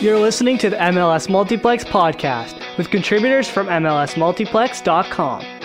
You're 0.00 0.18
listening 0.18 0.56
to 0.58 0.70
the 0.70 0.76
MLS 0.76 1.28
Multiplex 1.28 1.84
podcast 1.84 2.56
with 2.78 2.88
contributors 2.88 3.50
from 3.50 3.66
MLSMultiplex.com. 3.66 5.59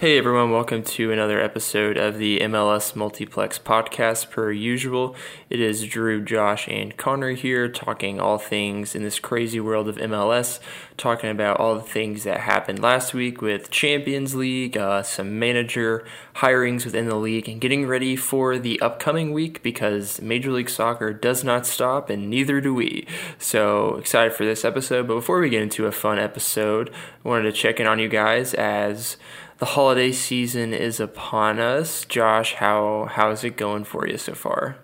Hey 0.00 0.16
everyone, 0.16 0.50
welcome 0.50 0.82
to 0.82 1.12
another 1.12 1.38
episode 1.42 1.98
of 1.98 2.16
the 2.16 2.38
MLS 2.38 2.96
Multiplex 2.96 3.58
podcast. 3.58 4.30
Per 4.30 4.50
usual, 4.50 5.14
it 5.50 5.60
is 5.60 5.86
Drew, 5.86 6.24
Josh, 6.24 6.66
and 6.68 6.96
Connor 6.96 7.32
here 7.32 7.68
talking 7.68 8.18
all 8.18 8.38
things 8.38 8.94
in 8.94 9.02
this 9.02 9.18
crazy 9.18 9.60
world 9.60 9.90
of 9.90 9.96
MLS, 9.96 10.58
talking 10.96 11.28
about 11.28 11.60
all 11.60 11.74
the 11.74 11.82
things 11.82 12.24
that 12.24 12.40
happened 12.40 12.80
last 12.80 13.12
week 13.12 13.42
with 13.42 13.70
Champions 13.70 14.34
League, 14.34 14.78
uh, 14.78 15.02
some 15.02 15.38
manager 15.38 16.02
hirings 16.36 16.86
within 16.86 17.06
the 17.06 17.16
league, 17.16 17.46
and 17.46 17.60
getting 17.60 17.86
ready 17.86 18.16
for 18.16 18.58
the 18.58 18.80
upcoming 18.80 19.34
week 19.34 19.62
because 19.62 20.18
Major 20.22 20.50
League 20.50 20.70
Soccer 20.70 21.12
does 21.12 21.44
not 21.44 21.66
stop, 21.66 22.08
and 22.08 22.30
neither 22.30 22.62
do 22.62 22.72
we. 22.72 23.06
So 23.38 23.96
excited 23.96 24.32
for 24.32 24.46
this 24.46 24.64
episode. 24.64 25.06
But 25.06 25.16
before 25.16 25.40
we 25.40 25.50
get 25.50 25.60
into 25.60 25.84
a 25.84 25.92
fun 25.92 26.18
episode, 26.18 26.88
I 27.22 27.28
wanted 27.28 27.42
to 27.42 27.52
check 27.52 27.78
in 27.78 27.86
on 27.86 27.98
you 27.98 28.08
guys 28.08 28.54
as 28.54 29.18
the 29.60 29.66
holiday 29.66 30.10
season 30.10 30.72
is 30.72 30.98
upon 30.98 31.60
us. 31.60 32.06
Josh, 32.06 32.54
how 32.54 33.08
how 33.12 33.30
is 33.30 33.44
it 33.44 33.56
going 33.56 33.84
for 33.84 34.08
you 34.08 34.16
so 34.16 34.34
far? 34.34 34.78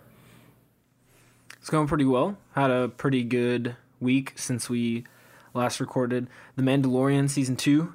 It's 1.59 1.71
going 1.71 1.89
pretty 1.89 2.05
well. 2.05 2.37
Had 2.55 2.71
a 2.71 2.89
pretty 2.89 3.25
good 3.25 3.75
week 4.01 4.35
since 4.37 4.71
we 4.71 5.05
last 5.55 5.81
recorded. 5.81 6.29
The 6.55 6.63
Mandalorian 6.63 7.29
season 7.31 7.57
2 7.57 7.95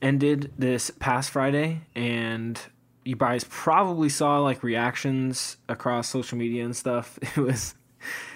ended 0.00 0.52
this 0.56 0.90
past 0.90 1.30
Friday 1.30 1.82
and 1.94 2.58
you 3.04 3.16
guys 3.16 3.44
probably 3.50 4.08
saw 4.08 4.38
like 4.38 4.62
reactions 4.62 5.56
across 5.68 6.08
social 6.08 6.38
media 6.38 6.64
and 6.64 6.74
stuff. 6.74 7.18
It 7.36 7.40
was 7.40 7.74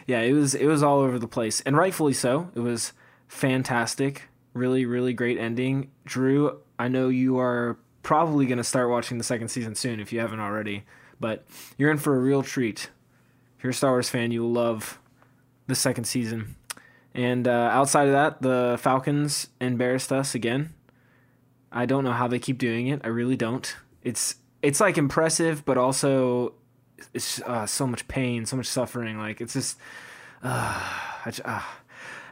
yeah, 0.09 0.21
it 0.21 0.33
was 0.33 0.57
it 0.57 0.67
was 0.67 0.83
all 0.83 0.99
over 0.99 1.21
the 1.21 1.29
place 1.29 1.61
and 1.61 1.77
rightfully 1.77 2.15
so. 2.15 2.51
It 2.57 2.61
was 2.61 2.93
fantastic. 3.29 4.25
Really 4.55 4.85
really 4.87 5.13
great 5.15 5.39
ending. 5.39 5.93
Drew, 6.05 6.59
I 6.79 6.89
know 6.89 7.09
you 7.09 7.39
are 7.39 7.79
probably 8.03 8.47
going 8.47 8.59
to 8.59 8.65
start 8.65 8.89
watching 8.91 9.19
the 9.19 9.25
second 9.25 9.49
season 9.49 9.75
soon 9.75 10.01
if 10.01 10.13
you 10.13 10.21
haven't 10.21 10.41
already, 10.41 10.85
but 11.19 11.47
you're 11.77 11.91
in 11.91 11.99
for 11.99 12.15
a 12.15 12.21
real 12.21 12.43
treat. 12.43 12.91
If 13.59 13.65
you're 13.65 13.71
a 13.71 13.75
Star 13.75 13.93
Wars 13.93 14.09
fan, 14.09 14.31
you 14.31 14.43
will 14.43 14.53
love 14.53 14.99
the 15.67 15.75
second 15.75 16.05
season. 16.05 16.57
And 17.15 17.49
uh, 17.49 17.71
outside 17.73 18.07
of 18.07 18.13
that, 18.13 18.43
the 18.43 18.79
Falcons 18.81 19.49
embarrassed 19.61 20.13
us 20.13 20.35
again. 20.35 20.75
I 21.73 21.87
don't 21.87 22.05
know 22.05 22.13
how 22.13 22.29
they 22.29 22.39
keep 22.39 22.59
doing 22.59 22.89
it. 22.89 23.01
I 23.05 23.09
really 23.09 23.37
don't. 23.37 23.75
It's 24.03 24.37
it's 24.63 24.81
like 24.81 24.99
impressive, 24.99 25.65
but 25.65 25.79
also 25.79 26.55
it's 27.13 27.41
uh, 27.43 27.67
so 27.67 27.87
much 27.87 28.07
pain, 28.09 28.47
so 28.47 28.57
much 28.57 28.67
suffering. 28.67 29.19
Like 29.19 29.41
it's 29.41 29.55
just. 29.55 29.79
Uh, 30.43 30.81
I, 31.25 31.33
uh. 31.45 31.63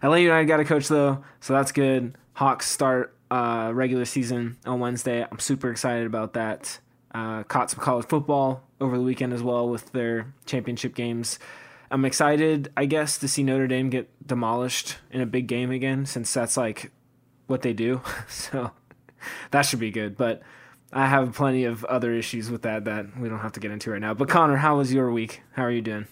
LA 0.02 0.16
United 0.16 0.46
got 0.46 0.60
a 0.60 0.64
coach 0.64 0.88
though, 0.88 1.24
so 1.40 1.54
that's 1.54 1.72
good. 1.72 2.16
Hawks 2.34 2.70
start 2.70 3.16
uh, 3.34 3.72
regular 3.72 4.04
season 4.04 4.56
on 4.64 4.78
Wednesday. 4.78 5.26
I'm 5.28 5.40
super 5.40 5.68
excited 5.68 6.06
about 6.06 6.34
that. 6.34 6.78
Uh, 7.12 7.42
caught 7.42 7.68
some 7.68 7.80
college 7.80 8.06
football 8.06 8.62
over 8.80 8.96
the 8.96 9.02
weekend 9.02 9.32
as 9.32 9.42
well 9.42 9.68
with 9.68 9.90
their 9.90 10.32
championship 10.46 10.94
games. 10.94 11.40
I'm 11.90 12.04
excited, 12.04 12.70
I 12.76 12.86
guess, 12.86 13.18
to 13.18 13.28
see 13.28 13.42
Notre 13.42 13.66
Dame 13.66 13.90
get 13.90 14.08
demolished 14.24 14.98
in 15.10 15.20
a 15.20 15.26
big 15.26 15.48
game 15.48 15.72
again, 15.72 16.06
since 16.06 16.32
that's 16.32 16.56
like 16.56 16.92
what 17.48 17.62
they 17.62 17.72
do. 17.72 18.02
so 18.28 18.70
that 19.50 19.62
should 19.62 19.80
be 19.80 19.90
good. 19.90 20.16
But 20.16 20.42
I 20.92 21.08
have 21.08 21.34
plenty 21.34 21.64
of 21.64 21.84
other 21.86 22.14
issues 22.14 22.52
with 22.52 22.62
that 22.62 22.84
that 22.84 23.18
we 23.18 23.28
don't 23.28 23.40
have 23.40 23.52
to 23.52 23.60
get 23.60 23.72
into 23.72 23.90
right 23.90 24.00
now. 24.00 24.14
But 24.14 24.28
Connor, 24.28 24.56
how 24.56 24.76
was 24.76 24.94
your 24.94 25.10
week? 25.10 25.42
How 25.54 25.64
are 25.64 25.72
you 25.72 25.82
doing? 25.82 26.06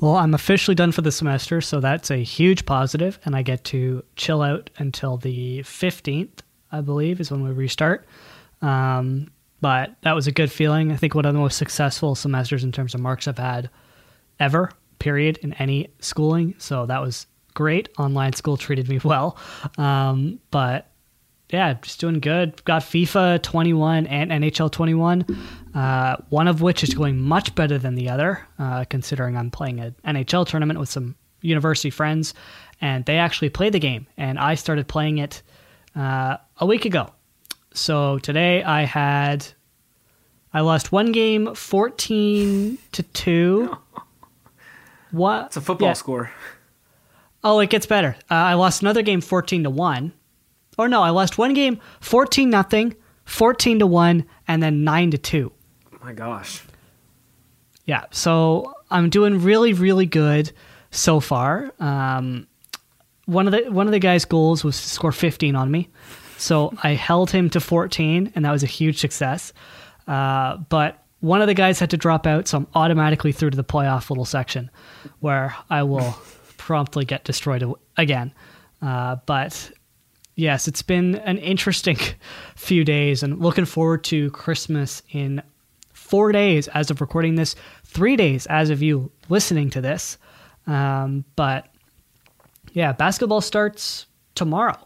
Well, 0.00 0.16
I'm 0.16 0.34
officially 0.34 0.74
done 0.74 0.92
for 0.92 1.02
the 1.02 1.12
semester, 1.12 1.60
so 1.60 1.80
that's 1.80 2.10
a 2.10 2.16
huge 2.16 2.66
positive, 2.66 3.18
and 3.24 3.36
I 3.36 3.42
get 3.42 3.64
to 3.64 4.04
chill 4.16 4.42
out 4.42 4.70
until 4.78 5.16
the 5.16 5.60
15th, 5.60 6.40
I 6.70 6.80
believe, 6.80 7.20
is 7.20 7.30
when 7.30 7.42
we 7.42 7.50
restart. 7.50 8.06
Um, 8.60 9.30
but 9.60 9.94
that 10.02 10.14
was 10.14 10.26
a 10.26 10.32
good 10.32 10.50
feeling. 10.50 10.92
I 10.92 10.96
think 10.96 11.14
one 11.14 11.24
of 11.24 11.32
the 11.32 11.40
most 11.40 11.56
successful 11.56 12.14
semesters 12.14 12.64
in 12.64 12.72
terms 12.72 12.94
of 12.94 13.00
marks 13.00 13.28
I've 13.28 13.38
had 13.38 13.70
ever, 14.40 14.70
period, 14.98 15.38
in 15.38 15.52
any 15.54 15.90
schooling. 16.00 16.54
So 16.58 16.86
that 16.86 17.00
was 17.00 17.26
great. 17.54 17.88
Online 17.98 18.32
school 18.32 18.56
treated 18.56 18.88
me 18.88 19.00
well. 19.04 19.36
Um, 19.78 20.40
but 20.50 20.91
yeah, 21.52 21.74
just 21.74 22.00
doing 22.00 22.18
good. 22.18 22.64
Got 22.64 22.82
FIFA 22.82 23.42
21 23.42 24.06
and 24.06 24.30
NHL 24.30 24.72
21, 24.72 25.26
uh, 25.74 26.16
one 26.30 26.48
of 26.48 26.62
which 26.62 26.82
is 26.82 26.94
going 26.94 27.20
much 27.20 27.54
better 27.54 27.76
than 27.78 27.94
the 27.94 28.08
other, 28.08 28.46
uh, 28.58 28.84
considering 28.88 29.36
I'm 29.36 29.50
playing 29.50 29.80
an 29.80 29.94
NHL 30.04 30.46
tournament 30.46 30.80
with 30.80 30.88
some 30.88 31.14
university 31.42 31.90
friends, 31.90 32.32
and 32.80 33.04
they 33.04 33.18
actually 33.18 33.50
play 33.50 33.68
the 33.68 33.78
game, 33.78 34.06
and 34.16 34.38
I 34.38 34.54
started 34.54 34.88
playing 34.88 35.18
it 35.18 35.42
uh, 35.94 36.38
a 36.58 36.66
week 36.66 36.86
ago. 36.86 37.10
So 37.74 38.18
today 38.18 38.62
I 38.62 38.84
had, 38.84 39.46
I 40.54 40.60
lost 40.60 40.90
one 40.90 41.12
game, 41.12 41.54
14 41.54 42.78
to 42.92 43.02
two. 43.02 43.76
What? 45.10 45.48
It's 45.48 45.58
a 45.58 45.60
football 45.60 45.88
yeah. 45.88 45.92
score. 45.92 46.30
Oh, 47.44 47.60
it 47.60 47.68
gets 47.68 47.84
better. 47.84 48.16
Uh, 48.30 48.34
I 48.34 48.54
lost 48.54 48.80
another 48.80 49.02
game, 49.02 49.20
14 49.20 49.64
to 49.64 49.68
one. 49.68 50.14
Or 50.78 50.88
no, 50.88 51.02
I 51.02 51.10
lost 51.10 51.38
one 51.38 51.54
game 51.54 51.80
14 52.00 52.48
nothing, 52.48 52.94
14 53.24 53.80
to 53.80 53.86
1 53.86 54.24
and 54.48 54.62
then 54.62 54.84
9 54.84 55.10
to 55.12 55.18
2. 55.18 55.52
my 56.02 56.12
gosh. 56.12 56.62
Yeah, 57.84 58.04
so 58.10 58.74
I'm 58.90 59.10
doing 59.10 59.42
really 59.42 59.72
really 59.72 60.06
good 60.06 60.52
so 60.90 61.20
far. 61.20 61.72
Um, 61.80 62.46
one 63.26 63.46
of 63.46 63.52
the 63.52 63.70
one 63.70 63.86
of 63.86 63.92
the 63.92 63.98
guys' 63.98 64.24
goals 64.24 64.64
was 64.64 64.80
to 64.80 64.88
score 64.88 65.12
15 65.12 65.56
on 65.56 65.70
me. 65.70 65.88
So 66.38 66.72
I 66.82 66.94
held 66.94 67.30
him 67.30 67.50
to 67.50 67.60
14 67.60 68.32
and 68.34 68.44
that 68.44 68.50
was 68.50 68.62
a 68.62 68.66
huge 68.66 68.98
success. 68.98 69.52
Uh, 70.08 70.56
but 70.56 71.04
one 71.20 71.40
of 71.40 71.46
the 71.46 71.54
guys 71.54 71.78
had 71.78 71.90
to 71.90 71.96
drop 71.96 72.26
out, 72.26 72.48
so 72.48 72.58
I'm 72.58 72.66
automatically 72.74 73.30
through 73.30 73.50
to 73.50 73.56
the 73.56 73.64
playoff 73.64 74.10
little 74.10 74.24
section 74.24 74.70
where 75.20 75.54
I 75.70 75.84
will 75.84 76.16
promptly 76.56 77.04
get 77.04 77.22
destroyed 77.24 77.64
again. 77.96 78.32
Uh, 78.80 79.16
but 79.26 79.70
yes, 80.34 80.68
it's 80.68 80.82
been 80.82 81.16
an 81.16 81.38
interesting 81.38 81.96
few 82.56 82.84
days 82.84 83.22
and 83.22 83.38
looking 83.40 83.64
forward 83.64 84.04
to 84.04 84.30
Christmas 84.30 85.02
in 85.10 85.42
four 85.92 86.32
days 86.32 86.68
as 86.68 86.90
of 86.90 87.00
recording 87.00 87.34
this, 87.36 87.54
three 87.84 88.16
days 88.16 88.46
as 88.46 88.70
of 88.70 88.82
you 88.82 89.10
listening 89.28 89.70
to 89.70 89.80
this. 89.80 90.18
Um, 90.66 91.24
but 91.36 91.68
yeah, 92.72 92.92
basketball 92.92 93.40
starts 93.40 94.06
tomorrow. 94.34 94.76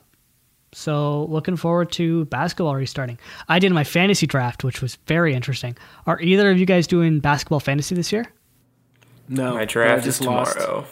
So 0.72 1.24
looking 1.26 1.56
forward 1.56 1.90
to 1.92 2.26
basketball 2.26 2.74
restarting. 2.74 3.18
I 3.48 3.58
did 3.58 3.72
my 3.72 3.84
fantasy 3.84 4.26
draft, 4.26 4.62
which 4.62 4.82
was 4.82 4.96
very 5.06 5.32
interesting. 5.34 5.76
Are 6.06 6.20
either 6.20 6.50
of 6.50 6.58
you 6.58 6.66
guys 6.66 6.86
doing 6.86 7.20
basketball 7.20 7.60
fantasy 7.60 7.94
this 7.94 8.12
year? 8.12 8.26
No, 9.28 9.54
My 9.54 9.64
draft 9.64 10.06
is 10.06 10.18
tomorrow. 10.18 10.80
lost. 10.80 10.90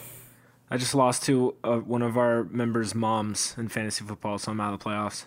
Tomorrow. 0.75 0.79
I 0.79 0.79
just 0.79 0.95
lost 0.95 1.23
to 1.25 1.55
uh, 1.65 1.79
one 1.79 2.03
of 2.03 2.17
our 2.19 2.45
members' 2.45 2.95
moms 2.95 3.55
in 3.59 3.69
fantasy 3.69 4.05
football, 4.05 4.39
so 4.39 4.53
I'm 4.53 4.61
out 4.61 4.75
of 4.75 4.81
the 4.81 4.85
playoffs. 4.85 5.25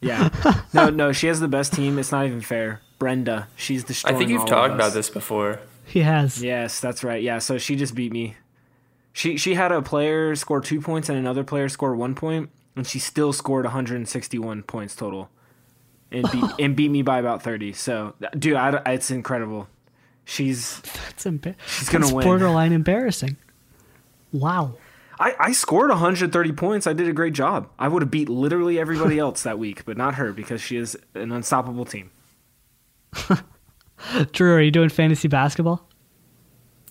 Yeah, 0.00 0.30
no, 0.74 0.90
no, 0.90 1.12
she 1.12 1.28
has 1.28 1.40
the 1.40 1.48
best 1.48 1.72
team. 1.72 1.98
It's 1.98 2.10
not 2.12 2.26
even 2.26 2.40
fair. 2.40 2.80
Brenda, 2.98 3.48
she's 3.56 3.84
the. 3.84 4.00
I 4.04 4.12
think 4.14 4.30
you've 4.30 4.46
talked 4.46 4.74
about 4.74 4.92
this 4.92 5.10
before. 5.10 5.60
He 5.84 6.00
has. 6.00 6.42
Yes, 6.42 6.80
that's 6.80 7.02
right. 7.04 7.22
Yeah, 7.22 7.38
so 7.38 7.58
she 7.58 7.76
just 7.76 7.94
beat 7.94 8.12
me. 8.12 8.36
She 9.12 9.36
she 9.36 9.54
had 9.54 9.72
a 9.72 9.82
player 9.82 10.34
score 10.36 10.60
two 10.60 10.80
points 10.80 11.08
and 11.08 11.18
another 11.18 11.44
player 11.44 11.68
score 11.68 11.94
one 11.94 12.14
point, 12.14 12.50
and 12.76 12.86
she 12.86 12.98
still 12.98 13.32
scored 13.32 13.64
161 13.64 14.62
points 14.62 14.96
total, 14.96 15.28
and 16.10 16.30
beat 16.32 16.44
and 16.58 16.74
beat 16.76 16.90
me 16.90 17.02
by 17.02 17.18
about 17.18 17.42
30. 17.42 17.72
So, 17.74 18.14
dude, 18.38 18.54
I, 18.56 18.80
it's 18.92 19.10
incredible. 19.10 19.68
She's 20.24 20.80
That's, 20.80 21.24
emba- 21.24 21.56
She's 21.66 21.88
gonna 21.88 22.04
that's 22.04 22.14
win. 22.14 22.24
borderline 22.24 22.72
embarrassing. 22.72 23.36
Wow. 24.32 24.76
I, 25.20 25.34
I 25.38 25.52
scored 25.52 25.90
130 25.90 26.52
points. 26.52 26.86
I 26.86 26.92
did 26.92 27.08
a 27.08 27.12
great 27.12 27.32
job. 27.32 27.68
I 27.78 27.88
would 27.88 28.02
have 28.02 28.10
beat 28.10 28.28
literally 28.28 28.78
everybody 28.78 29.18
else 29.18 29.42
that 29.42 29.58
week, 29.58 29.84
but 29.84 29.96
not 29.96 30.14
her 30.16 30.32
because 30.32 30.60
she 30.60 30.76
is 30.76 30.96
an 31.14 31.30
unstoppable 31.30 31.84
team. 31.84 32.10
Drew, 34.32 34.54
are 34.54 34.60
you 34.60 34.70
doing 34.70 34.88
fantasy 34.88 35.28
basketball? 35.28 35.88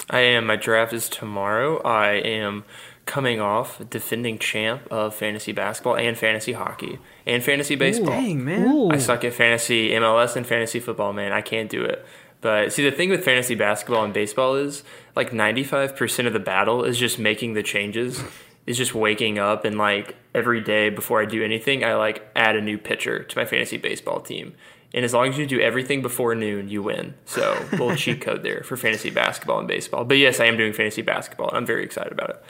I 0.10 0.20
am. 0.20 0.46
My 0.46 0.56
draft 0.56 0.94
is 0.94 1.10
tomorrow. 1.10 1.82
I 1.82 2.14
am 2.14 2.64
coming 3.06 3.42
off 3.42 3.82
defending 3.90 4.38
champ 4.38 4.88
of 4.92 5.14
fantasy 5.16 5.52
basketball 5.52 5.98
and 5.98 6.18
fantasy 6.18 6.54
hockey 6.54 7.00
and 7.26 7.44
fantasy 7.44 7.76
baseball. 7.76 8.12
Dang, 8.12 8.46
man. 8.46 8.68
Ooh. 8.68 8.90
I 8.90 8.98
suck 8.98 9.24
at 9.24 9.34
fantasy 9.34 9.90
MLS 9.92 10.36
and 10.36 10.46
fantasy 10.46 10.80
football, 10.80 11.12
man. 11.12 11.32
I 11.32 11.42
can't 11.42 11.70
do 11.70 11.84
it. 11.84 12.06
But 12.42 12.74
see, 12.74 12.84
the 12.84 12.92
thing 12.92 13.10
with 13.10 13.24
fantasy 13.24 13.56
basketball 13.56 14.04
and 14.04 14.14
baseball 14.14 14.56
is 14.56 14.84
like 15.16 15.32
95% 15.32 16.28
of 16.28 16.34
the 16.34 16.40
battle 16.40 16.84
is 16.84 16.98
just 16.98 17.20
making 17.20 17.54
the 17.54 17.64
changes, 17.64 18.24
is 18.66 18.78
just 18.78 18.96
waking 18.96 19.38
up 19.38 19.64
and 19.64 19.78
like 19.78 20.16
every 20.34 20.62
day 20.62 20.90
before 20.90 21.22
I 21.22 21.26
do 21.26 21.44
anything, 21.44 21.84
I 21.84 21.96
like 21.96 22.28
add 22.36 22.56
a 22.56 22.62
new 22.62 22.78
pitcher 22.78 23.24
to 23.24 23.38
my 23.38 23.46
fantasy 23.46 23.78
baseball 23.78 24.20
team. 24.22 24.56
And 24.94 25.06
as 25.06 25.14
long 25.14 25.30
as 25.30 25.38
you 25.38 25.46
do 25.46 25.60
everything 25.62 26.02
before 26.02 26.36
noon, 26.36 26.68
you 26.68 26.84
win. 26.84 27.14
So, 27.26 27.66
little 27.72 27.96
cheat 27.96 28.20
code 28.26 28.44
there 28.44 28.64
for 28.64 28.76
fantasy 28.76 29.10
basketball 29.10 29.60
and 29.60 29.68
baseball. 29.68 30.04
But 30.04 30.18
yes, 30.18 30.42
I 30.42 30.46
am 30.46 30.58
doing 30.58 30.74
fantasy 30.74 31.02
basketball. 31.02 31.48
and 31.48 31.58
I'm 31.58 31.66
very 31.66 31.86
excited 31.86 32.12
about 32.12 32.32
it. 32.32 32.44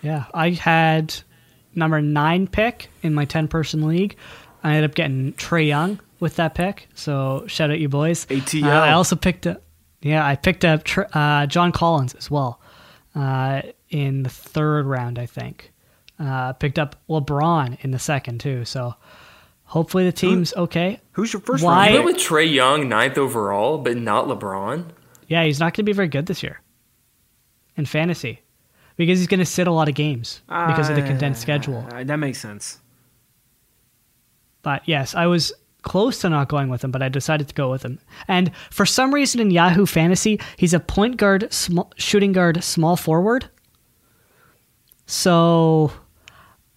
Yeah, 0.00 0.24
I 0.32 0.50
had 0.50 1.14
number 1.74 2.00
nine 2.00 2.46
pick 2.46 2.88
in 3.02 3.12
my 3.12 3.24
10 3.24 3.48
person 3.48 3.86
league. 3.86 4.16
I 4.64 4.70
ended 4.70 4.90
up 4.90 4.94
getting 4.94 5.32
Trae 5.34 5.66
Young 5.66 6.00
with 6.22 6.36
that 6.36 6.54
pick. 6.54 6.88
So 6.94 7.44
shout 7.48 7.70
out 7.72 7.80
you 7.80 7.88
boys. 7.88 8.26
ATL. 8.26 8.64
Uh, 8.64 8.68
I 8.70 8.92
also 8.92 9.16
picked 9.16 9.46
up, 9.46 9.60
yeah, 10.00 10.24
I 10.24 10.36
picked 10.36 10.64
up 10.64 10.84
Tr- 10.84 11.02
uh, 11.12 11.46
John 11.46 11.72
Collins 11.72 12.14
as 12.14 12.30
well 12.30 12.60
uh, 13.16 13.62
in 13.90 14.22
the 14.22 14.30
third 14.30 14.86
round, 14.86 15.18
I 15.18 15.26
think. 15.26 15.72
Uh, 16.20 16.52
picked 16.52 16.78
up 16.78 16.94
LeBron 17.08 17.78
in 17.84 17.90
the 17.90 17.98
second 17.98 18.38
too. 18.38 18.64
So 18.64 18.94
hopefully 19.64 20.04
the 20.04 20.12
team's 20.12 20.54
okay. 20.54 21.00
Who's 21.12 21.32
your 21.32 21.42
first 21.42 21.64
Why- 21.64 21.88
You 21.88 21.94
round? 21.96 22.04
went 22.04 22.16
with 22.18 22.24
Trae 22.24 22.50
Young, 22.50 22.88
ninth 22.88 23.18
overall, 23.18 23.78
but 23.78 23.96
not 23.96 24.26
LeBron. 24.28 24.90
Yeah, 25.26 25.42
he's 25.44 25.58
not 25.58 25.72
going 25.74 25.84
to 25.84 25.90
be 25.90 25.92
very 25.92 26.08
good 26.08 26.26
this 26.26 26.42
year 26.44 26.60
in 27.76 27.84
fantasy 27.84 28.42
because 28.96 29.18
he's 29.18 29.26
going 29.26 29.40
to 29.40 29.46
sit 29.46 29.66
a 29.66 29.72
lot 29.72 29.88
of 29.88 29.96
games 29.96 30.40
because 30.46 30.88
of 30.88 30.94
the 30.94 31.02
condensed 31.02 31.40
schedule. 31.42 31.84
Uh, 31.92 32.04
that 32.04 32.16
makes 32.16 32.38
sense. 32.38 32.78
But 34.62 34.82
yes, 34.86 35.14
I 35.16 35.26
was 35.26 35.52
close 35.82 36.20
to 36.20 36.28
not 36.28 36.48
going 36.48 36.68
with 36.68 36.82
him, 36.82 36.90
but 36.90 37.02
I 37.02 37.08
decided 37.08 37.48
to 37.48 37.54
go 37.54 37.70
with 37.70 37.84
him. 37.84 37.98
And 38.28 38.52
for 38.70 38.86
some 38.86 39.12
reason 39.12 39.40
in 39.40 39.50
Yahoo 39.50 39.86
Fantasy, 39.86 40.40
he's 40.56 40.74
a 40.74 40.80
point 40.80 41.16
guard, 41.16 41.52
small, 41.52 41.92
shooting 41.96 42.32
guard, 42.32 42.62
small 42.64 42.96
forward. 42.96 43.48
So 45.06 45.92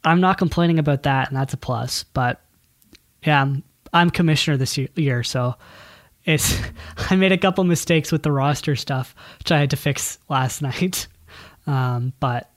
I'm 0.03 0.21
not 0.21 0.37
complaining 0.37 0.79
about 0.79 1.03
that, 1.03 1.29
and 1.29 1.37
that's 1.37 1.53
a 1.53 1.57
plus. 1.57 2.03
But 2.03 2.41
yeah, 3.23 3.41
I'm, 3.41 3.63
I'm 3.93 4.09
commissioner 4.09 4.57
this 4.57 4.77
year, 4.77 5.23
so 5.23 5.55
it's 6.25 6.59
I 7.09 7.15
made 7.15 7.31
a 7.31 7.37
couple 7.37 7.63
mistakes 7.63 8.11
with 8.11 8.23
the 8.23 8.31
roster 8.31 8.75
stuff, 8.75 9.15
which 9.39 9.51
I 9.51 9.59
had 9.59 9.69
to 9.69 9.77
fix 9.77 10.19
last 10.29 10.61
night. 10.63 11.07
Um, 11.67 12.13
but 12.19 12.51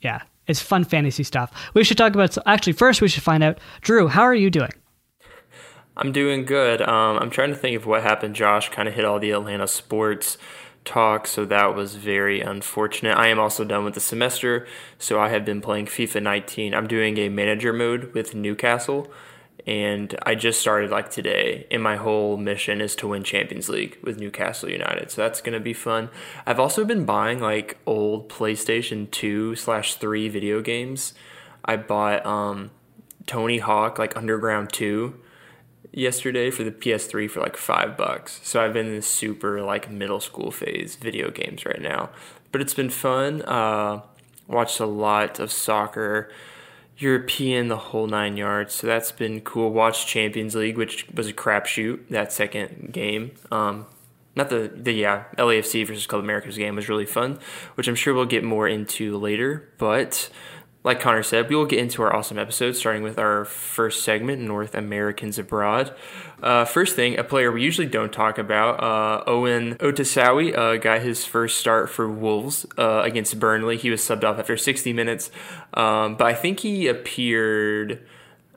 yeah, 0.00 0.22
it's 0.46 0.60
fun 0.60 0.84
fantasy 0.84 1.24
stuff. 1.24 1.52
We 1.74 1.84
should 1.84 1.98
talk 1.98 2.14
about. 2.14 2.32
So 2.32 2.42
actually, 2.46 2.74
first 2.74 3.00
we 3.00 3.08
should 3.08 3.22
find 3.22 3.42
out, 3.42 3.58
Drew, 3.80 4.08
how 4.08 4.22
are 4.22 4.34
you 4.34 4.50
doing? 4.50 4.72
I'm 5.96 6.10
doing 6.10 6.44
good. 6.44 6.82
Um, 6.82 7.18
I'm 7.18 7.30
trying 7.30 7.50
to 7.50 7.56
think 7.56 7.76
of 7.76 7.86
what 7.86 8.02
happened. 8.02 8.34
Josh 8.34 8.68
kind 8.70 8.88
of 8.88 8.94
hit 8.94 9.04
all 9.04 9.20
the 9.20 9.30
Atlanta 9.30 9.68
sports 9.68 10.38
talk, 10.84 11.26
so 11.26 11.44
that 11.44 11.74
was 11.74 11.94
very 11.94 12.40
unfortunate. 12.40 13.16
I 13.16 13.28
am 13.28 13.38
also 13.38 13.64
done 13.64 13.84
with 13.84 13.94
the 13.94 14.00
semester, 14.00 14.66
so 14.98 15.20
I 15.20 15.28
have 15.28 15.44
been 15.44 15.60
playing 15.60 15.86
FIFA 15.86 16.22
19. 16.22 16.74
I'm 16.74 16.88
doing 16.88 17.16
a 17.18 17.28
manager 17.28 17.72
mode 17.72 18.12
with 18.12 18.34
Newcastle, 18.34 19.10
and 19.66 20.14
I 20.24 20.34
just 20.34 20.60
started 20.60 20.90
like 20.90 21.10
today. 21.10 21.66
And 21.70 21.82
my 21.82 21.96
whole 21.96 22.36
mission 22.36 22.80
is 22.80 22.96
to 22.96 23.08
win 23.08 23.22
Champions 23.22 23.68
League 23.68 23.96
with 24.02 24.18
Newcastle 24.18 24.70
United, 24.70 25.12
so 25.12 25.22
that's 25.22 25.40
gonna 25.40 25.60
be 25.60 25.72
fun. 25.72 26.10
I've 26.44 26.60
also 26.60 26.84
been 26.84 27.04
buying 27.04 27.40
like 27.40 27.78
old 27.86 28.28
PlayStation 28.28 29.08
2 29.12 29.54
slash 29.54 29.94
3 29.94 30.28
video 30.28 30.60
games. 30.60 31.14
I 31.64 31.76
bought 31.76 32.26
um, 32.26 32.72
Tony 33.26 33.58
Hawk 33.58 33.98
like 33.98 34.16
Underground 34.16 34.72
2 34.72 35.20
yesterday 35.96 36.50
for 36.50 36.64
the 36.64 36.70
PS3 36.70 37.30
for 37.30 37.40
like 37.40 37.56
five 37.56 37.96
bucks. 37.96 38.40
So 38.42 38.62
I've 38.62 38.72
been 38.72 38.86
in 38.86 38.96
this 38.96 39.06
super 39.06 39.62
like 39.62 39.90
middle 39.90 40.20
school 40.20 40.50
phase 40.50 40.96
video 40.96 41.30
games 41.30 41.64
right 41.64 41.80
now, 41.80 42.10
but 42.52 42.60
it's 42.60 42.74
been 42.74 42.90
fun. 42.90 43.42
Uh, 43.42 44.02
watched 44.46 44.80
a 44.80 44.86
lot 44.86 45.38
of 45.38 45.52
soccer, 45.52 46.30
European, 46.98 47.68
the 47.68 47.76
whole 47.76 48.06
nine 48.06 48.36
yards. 48.36 48.74
So 48.74 48.86
that's 48.86 49.12
been 49.12 49.40
cool. 49.40 49.70
Watched 49.70 50.06
Champions 50.06 50.54
League, 50.54 50.76
which 50.76 51.06
was 51.14 51.28
a 51.28 51.32
crapshoot. 51.32 52.08
That 52.10 52.32
second 52.32 52.92
game. 52.92 53.32
Um, 53.50 53.86
not 54.36 54.50
the 54.50 54.70
the 54.74 54.92
yeah 54.92 55.24
LAFC 55.38 55.86
versus 55.86 56.06
Club 56.06 56.22
America's 56.22 56.56
game 56.56 56.76
was 56.76 56.88
really 56.88 57.06
fun, 57.06 57.38
which 57.76 57.88
I'm 57.88 57.94
sure 57.94 58.14
we'll 58.14 58.26
get 58.26 58.42
more 58.42 58.66
into 58.66 59.16
later. 59.16 59.68
But 59.78 60.28
like 60.84 61.00
Connor 61.00 61.22
said, 61.22 61.48
we 61.48 61.56
will 61.56 61.64
get 61.64 61.78
into 61.78 62.02
our 62.02 62.14
awesome 62.14 62.38
episode, 62.38 62.72
starting 62.72 63.02
with 63.02 63.18
our 63.18 63.46
first 63.46 64.04
segment, 64.04 64.42
North 64.42 64.74
Americans 64.74 65.38
Abroad. 65.38 65.94
Uh, 66.42 66.66
first 66.66 66.94
thing, 66.94 67.18
a 67.18 67.24
player 67.24 67.50
we 67.50 67.62
usually 67.62 67.86
don't 67.86 68.12
talk 68.12 68.36
about, 68.36 68.82
uh, 68.82 69.24
Owen 69.26 69.76
Otasowie, 69.76 70.56
uh, 70.56 70.76
got 70.76 71.00
his 71.00 71.24
first 71.24 71.58
start 71.58 71.88
for 71.88 72.06
Wolves 72.08 72.66
uh, 72.76 73.00
against 73.02 73.40
Burnley. 73.40 73.78
He 73.78 73.88
was 73.88 74.02
subbed 74.02 74.24
off 74.24 74.38
after 74.38 74.58
60 74.58 74.92
minutes, 74.92 75.30
um, 75.72 76.16
but 76.16 76.26
I 76.26 76.34
think 76.34 76.60
he 76.60 76.86
appeared 76.86 78.06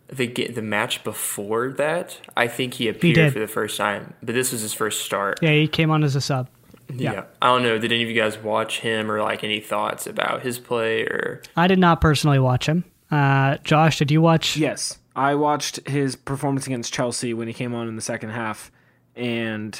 the 0.09 0.27
the 0.27 0.61
match 0.61 1.03
before 1.03 1.71
that. 1.73 2.19
I 2.35 2.47
think 2.47 2.75
he 2.75 2.87
appeared 2.89 3.15
did. 3.15 3.33
for 3.33 3.39
the 3.39 3.47
first 3.47 3.77
time, 3.77 4.13
but 4.21 4.35
this 4.35 4.51
was 4.51 4.61
his 4.61 4.73
first 4.73 5.01
start. 5.01 5.39
Yeah, 5.41 5.51
he 5.51 5.67
came 5.67 5.91
on 5.91 6.03
as 6.03 6.15
a 6.15 6.21
sub. 6.21 6.49
Yeah. 6.93 7.25
I 7.41 7.47
don't 7.47 7.63
know. 7.63 7.77
Did 7.77 7.91
any 7.91 8.03
of 8.03 8.09
you 8.09 8.15
guys 8.15 8.37
watch 8.37 8.79
him 8.79 9.11
or 9.11 9.21
like 9.21 9.43
any 9.43 9.59
thoughts 9.59 10.07
about 10.07 10.43
his 10.43 10.59
play 10.59 11.03
or? 11.03 11.41
I 11.55 11.67
did 11.67 11.79
not 11.79 12.01
personally 12.01 12.39
watch 12.39 12.65
him. 12.67 12.85
Uh, 13.11 13.57
Josh, 13.63 13.97
did 13.99 14.11
you 14.11 14.21
watch? 14.21 14.57
Yes, 14.57 14.99
I 15.15 15.35
watched 15.35 15.87
his 15.87 16.15
performance 16.15 16.67
against 16.67 16.93
Chelsea 16.93 17.33
when 17.33 17.47
he 17.47 17.53
came 17.53 17.73
on 17.73 17.87
in 17.87 17.95
the 17.95 18.01
second 18.01 18.31
half, 18.31 18.71
and 19.15 19.79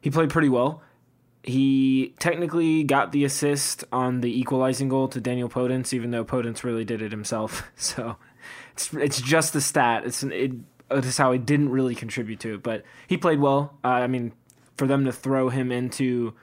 he 0.00 0.10
played 0.10 0.30
pretty 0.30 0.48
well. 0.48 0.82
He 1.42 2.14
technically 2.18 2.84
got 2.84 3.12
the 3.12 3.24
assist 3.24 3.84
on 3.92 4.22
the 4.22 4.38
equalizing 4.40 4.88
goal 4.88 5.08
to 5.08 5.20
Daniel 5.20 5.48
Podence, 5.48 5.92
even 5.92 6.10
though 6.10 6.24
Podence 6.24 6.64
really 6.64 6.84
did 6.84 7.02
it 7.02 7.10
himself. 7.12 7.70
So 7.76 8.16
it's 8.72 8.92
it's 8.94 9.20
just 9.20 9.54
a 9.54 9.60
stat. 9.60 10.04
It's 10.04 10.22
an, 10.22 10.32
it. 10.32 10.52
It's 10.90 11.16
how 11.16 11.32
he 11.32 11.38
didn't 11.38 11.70
really 11.70 11.94
contribute 11.94 12.40
to 12.40 12.54
it, 12.54 12.62
but 12.62 12.82
he 13.06 13.16
played 13.16 13.40
well. 13.40 13.78
Uh, 13.84 13.88
I 13.88 14.06
mean, 14.06 14.32
for 14.76 14.86
them 14.86 15.04
to 15.04 15.12
throw 15.12 15.48
him 15.48 15.70
into 15.70 16.34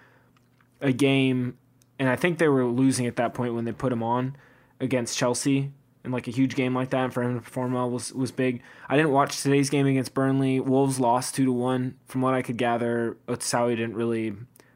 a 0.80 0.92
game, 0.92 1.58
and 2.00 2.10
I 2.10 2.16
think 2.16 2.38
they 2.38 2.48
were 2.48 2.66
losing 2.66 3.06
at 3.06 3.16
that 3.18 3.34
point 3.34 3.54
when 3.54 3.66
they 3.66 3.72
put 3.72 3.92
him 3.92 4.04
on 4.04 4.36
against 4.80 5.18
Chelsea 5.18 5.72
in 6.04 6.12
like 6.12 6.28
a 6.28 6.32
huge 6.32 6.56
game 6.56 6.74
like 6.74 6.90
that, 6.90 7.04
and 7.04 7.14
for 7.14 7.22
him 7.22 7.36
to 7.36 7.42
perform 7.42 7.74
well 7.74 7.90
was 7.90 8.14
was 8.14 8.32
big. 8.32 8.62
I 8.90 8.98
didn't 8.98 9.12
watch 9.12 9.42
today's 9.42 9.70
game 9.70 9.86
against 9.86 10.14
Burnley. 10.14 10.60
Wolves 10.60 11.00
lost 11.00 11.36
two 11.36 11.46
to 11.46 11.52
one. 11.52 11.98
From 12.06 12.22
what 12.22 12.34
I 12.34 12.42
could 12.42 12.58
gather, 12.58 13.18
Otasowie 13.28 13.76
didn't 13.76 13.96
really 13.96 14.34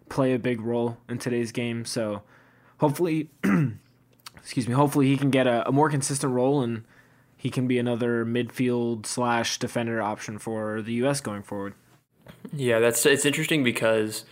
play 0.09 0.33
a 0.33 0.39
big 0.39 0.61
role 0.61 0.97
in 1.09 1.17
today's 1.17 1.51
game, 1.51 1.85
so 1.85 2.21
hopefully, 2.77 3.29
excuse 4.35 4.67
me, 4.67 4.73
hopefully 4.73 5.07
he 5.07 5.17
can 5.17 5.31
get 5.31 5.47
a, 5.47 5.67
a 5.67 5.71
more 5.71 5.89
consistent 5.89 6.33
role 6.33 6.61
and 6.61 6.83
he 7.35 7.49
can 7.49 7.67
be 7.67 7.77
another 7.77 8.25
midfield 8.25 9.05
slash 9.05 9.59
defender 9.59 10.01
option 10.01 10.39
for 10.39 10.81
the 10.81 10.93
U.S. 10.93 11.21
going 11.21 11.43
forward. 11.43 11.73
Yeah, 12.53 12.79
that's 12.79 13.05
it's 13.05 13.25
interesting 13.25 13.63
because 13.63 14.25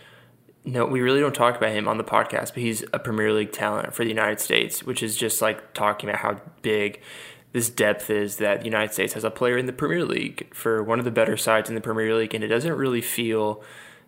no, 0.64 0.86
we 0.86 1.00
really 1.00 1.20
don't 1.20 1.34
talk 1.34 1.56
about 1.56 1.72
him 1.72 1.86
on 1.86 1.98
the 1.98 2.04
podcast, 2.04 2.54
but 2.54 2.62
he's 2.62 2.84
a 2.92 2.98
Premier 2.98 3.32
League 3.32 3.52
talent 3.52 3.94
for 3.94 4.02
the 4.02 4.08
United 4.08 4.40
States, 4.40 4.82
which 4.82 5.02
is 5.02 5.16
just 5.16 5.42
like 5.42 5.74
talking 5.74 6.08
about 6.08 6.20
how 6.20 6.40
big 6.62 7.00
this 7.52 7.70
depth 7.70 8.10
is 8.10 8.38
that 8.38 8.60
the 8.60 8.64
United 8.64 8.92
States 8.92 9.12
has 9.12 9.24
a 9.24 9.30
player 9.30 9.56
in 9.56 9.66
the 9.66 9.72
Premier 9.72 10.04
League 10.04 10.52
for 10.54 10.82
one 10.82 10.98
of 10.98 11.04
the 11.04 11.10
better 11.10 11.36
sides 11.36 11.68
in 11.68 11.74
the 11.74 11.80
Premier 11.80 12.14
League, 12.14 12.34
and 12.34 12.42
it 12.42 12.48
doesn't 12.48 12.72
really 12.72 13.02
feel 13.02 13.62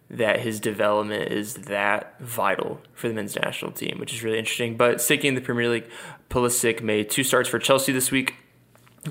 that 0.09 0.41
his 0.41 0.61
development 0.61 1.33
is 1.33 1.55
that 1.55 2.19
vital 2.21 2.81
for 2.95 3.09
the 3.09 3.15
men's 3.15 3.37
national 3.37 3.73
team, 3.73 3.99
which 3.99 4.13
is 4.13 4.23
really 4.23 4.39
interesting. 4.39 4.77
But 4.77 5.01
sticking 5.01 5.29
in 5.29 5.35
the 5.35 5.41
Premier 5.41 5.69
League, 5.69 5.89
Pulisic 6.31 6.81
made 6.81 7.11
two 7.11 7.25
starts 7.25 7.49
for 7.49 7.59
Chelsea 7.59 7.93
this 7.93 8.11
week. 8.11 8.35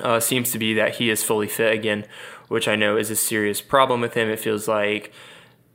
Uh, 0.01 0.19
seems 0.19 0.51
to 0.51 0.59
be 0.59 0.73
that 0.73 0.95
he 0.95 1.09
is 1.09 1.23
fully 1.23 1.47
fit 1.47 1.73
again, 1.73 2.05
which 2.47 2.67
I 2.67 2.75
know 2.75 2.97
is 2.97 3.09
a 3.09 3.15
serious 3.15 3.61
problem 3.61 4.01
with 4.01 4.13
him. 4.13 4.29
It 4.29 4.39
feels 4.39 4.67
like 4.67 5.11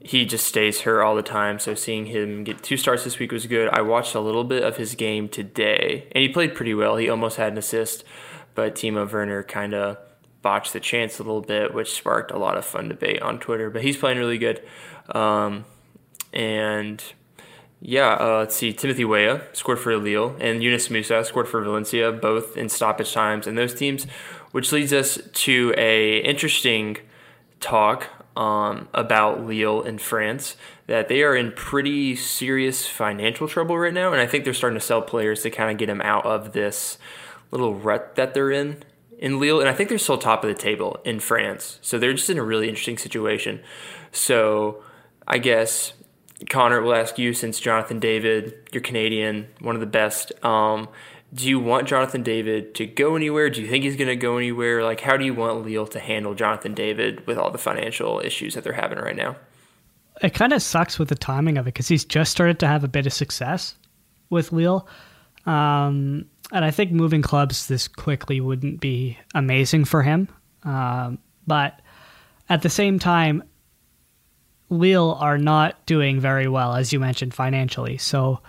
he 0.00 0.24
just 0.24 0.46
stays 0.46 0.80
hurt 0.82 1.02
all 1.02 1.14
the 1.14 1.22
time. 1.22 1.58
So 1.58 1.74
seeing 1.74 2.06
him 2.06 2.44
get 2.44 2.62
two 2.62 2.76
starts 2.76 3.04
this 3.04 3.18
week 3.18 3.32
was 3.32 3.46
good. 3.46 3.68
I 3.68 3.82
watched 3.82 4.14
a 4.14 4.20
little 4.20 4.44
bit 4.44 4.62
of 4.62 4.76
his 4.76 4.94
game 4.94 5.28
today, 5.28 6.08
and 6.12 6.22
he 6.22 6.28
played 6.28 6.54
pretty 6.54 6.74
well. 6.74 6.96
He 6.96 7.08
almost 7.08 7.36
had 7.36 7.52
an 7.52 7.58
assist 7.58 8.04
but 8.54 8.74
Timo 8.74 9.10
Werner 9.10 9.42
kind 9.42 9.74
of 9.74 9.98
botched 10.42 10.72
the 10.72 10.80
chance 10.80 11.18
a 11.18 11.22
little 11.22 11.40
bit, 11.40 11.74
which 11.74 11.92
sparked 11.92 12.30
a 12.30 12.38
lot 12.38 12.56
of 12.56 12.64
fun 12.64 12.88
debate 12.88 13.22
on 13.22 13.38
Twitter. 13.38 13.70
But 13.70 13.82
he's 13.82 13.96
playing 13.96 14.18
really 14.18 14.38
good. 14.38 14.62
Um, 15.14 15.64
and 16.32 17.02
yeah, 17.80 18.16
uh, 18.20 18.38
let's 18.38 18.56
see. 18.56 18.72
Timothy 18.72 19.04
Weah 19.04 19.42
scored 19.52 19.78
for 19.78 19.96
Lille, 19.96 20.36
and 20.40 20.62
Yunus 20.62 20.88
Musah 20.88 21.24
scored 21.24 21.48
for 21.48 21.62
Valencia, 21.62 22.12
both 22.12 22.56
in 22.56 22.68
stoppage 22.68 23.12
times 23.12 23.46
and 23.46 23.56
those 23.56 23.74
teams, 23.74 24.06
which 24.52 24.72
leads 24.72 24.92
us 24.92 25.18
to 25.32 25.74
a 25.76 26.18
interesting 26.18 26.98
talk 27.60 28.08
um, 28.36 28.88
about 28.94 29.44
Lille 29.44 29.82
in 29.82 29.98
France. 29.98 30.56
That 30.86 31.08
they 31.08 31.22
are 31.22 31.36
in 31.36 31.52
pretty 31.52 32.16
serious 32.16 32.86
financial 32.86 33.46
trouble 33.46 33.78
right 33.78 33.94
now, 33.94 34.12
and 34.12 34.20
I 34.20 34.26
think 34.26 34.44
they're 34.44 34.54
starting 34.54 34.78
to 34.78 34.84
sell 34.84 35.02
players 35.02 35.42
to 35.42 35.50
kind 35.50 35.70
of 35.70 35.78
get 35.78 35.86
them 35.86 36.00
out 36.00 36.26
of 36.26 36.52
this 36.52 36.98
little 37.50 37.74
rut 37.74 38.16
that 38.16 38.34
they're 38.34 38.50
in 38.50 38.82
in 39.20 39.38
Lille, 39.38 39.60
and 39.60 39.68
I 39.68 39.74
think 39.74 39.88
they're 39.90 39.98
still 39.98 40.18
top 40.18 40.42
of 40.42 40.48
the 40.48 40.60
table 40.60 40.98
in 41.04 41.20
France. 41.20 41.78
So 41.82 41.98
they're 41.98 42.14
just 42.14 42.30
in 42.30 42.38
a 42.38 42.42
really 42.42 42.68
interesting 42.68 42.96
situation. 42.96 43.60
So 44.12 44.82
I 45.28 45.38
guess 45.38 45.92
Connor 46.48 46.80
will 46.80 46.94
ask 46.94 47.18
you 47.18 47.34
since 47.34 47.60
Jonathan 47.60 48.00
David, 48.00 48.54
you're 48.72 48.82
Canadian, 48.82 49.48
one 49.60 49.74
of 49.74 49.80
the 49.80 49.86
best. 49.86 50.32
Um, 50.42 50.88
do 51.32 51.48
you 51.48 51.60
want 51.60 51.86
Jonathan 51.86 52.22
David 52.22 52.74
to 52.74 52.86
go 52.86 53.14
anywhere? 53.14 53.50
Do 53.50 53.62
you 53.62 53.68
think 53.68 53.84
he's 53.84 53.96
going 53.96 54.08
to 54.08 54.16
go 54.16 54.36
anywhere? 54.36 54.82
Like, 54.82 55.00
how 55.00 55.16
do 55.16 55.24
you 55.24 55.34
want 55.34 55.64
Lille 55.64 55.86
to 55.88 56.00
handle 56.00 56.34
Jonathan 56.34 56.74
David 56.74 57.26
with 57.26 57.38
all 57.38 57.50
the 57.50 57.58
financial 57.58 58.20
issues 58.20 58.54
that 58.54 58.64
they're 58.64 58.72
having 58.72 58.98
right 58.98 59.16
now? 59.16 59.36
It 60.22 60.34
kind 60.34 60.52
of 60.52 60.60
sucks 60.60 60.98
with 60.98 61.08
the 61.08 61.14
timing 61.14 61.56
of 61.56 61.66
it 61.66 61.74
because 61.74 61.88
he's 61.88 62.04
just 62.04 62.32
started 62.32 62.58
to 62.60 62.66
have 62.66 62.82
a 62.82 62.88
bit 62.88 63.06
of 63.06 63.12
success 63.12 63.76
with 64.28 64.52
Lille. 64.52 64.88
Um, 65.46 66.26
and 66.52 66.64
I 66.64 66.70
think 66.72 66.90
moving 66.90 67.22
clubs 67.22 67.68
this 67.68 67.86
quickly 67.86 68.40
wouldn't 68.40 68.80
be 68.80 69.16
amazing 69.34 69.84
for 69.84 70.02
him. 70.02 70.28
Um, 70.64 71.18
but 71.46 71.80
at 72.48 72.62
the 72.62 72.68
same 72.68 72.98
time, 72.98 73.44
Lille 74.68 75.14
are 75.20 75.38
not 75.38 75.86
doing 75.86 76.20
very 76.20 76.48
well, 76.48 76.74
as 76.74 76.92
you 76.92 76.98
mentioned, 77.00 77.34
financially. 77.34 77.98
So 77.98 78.40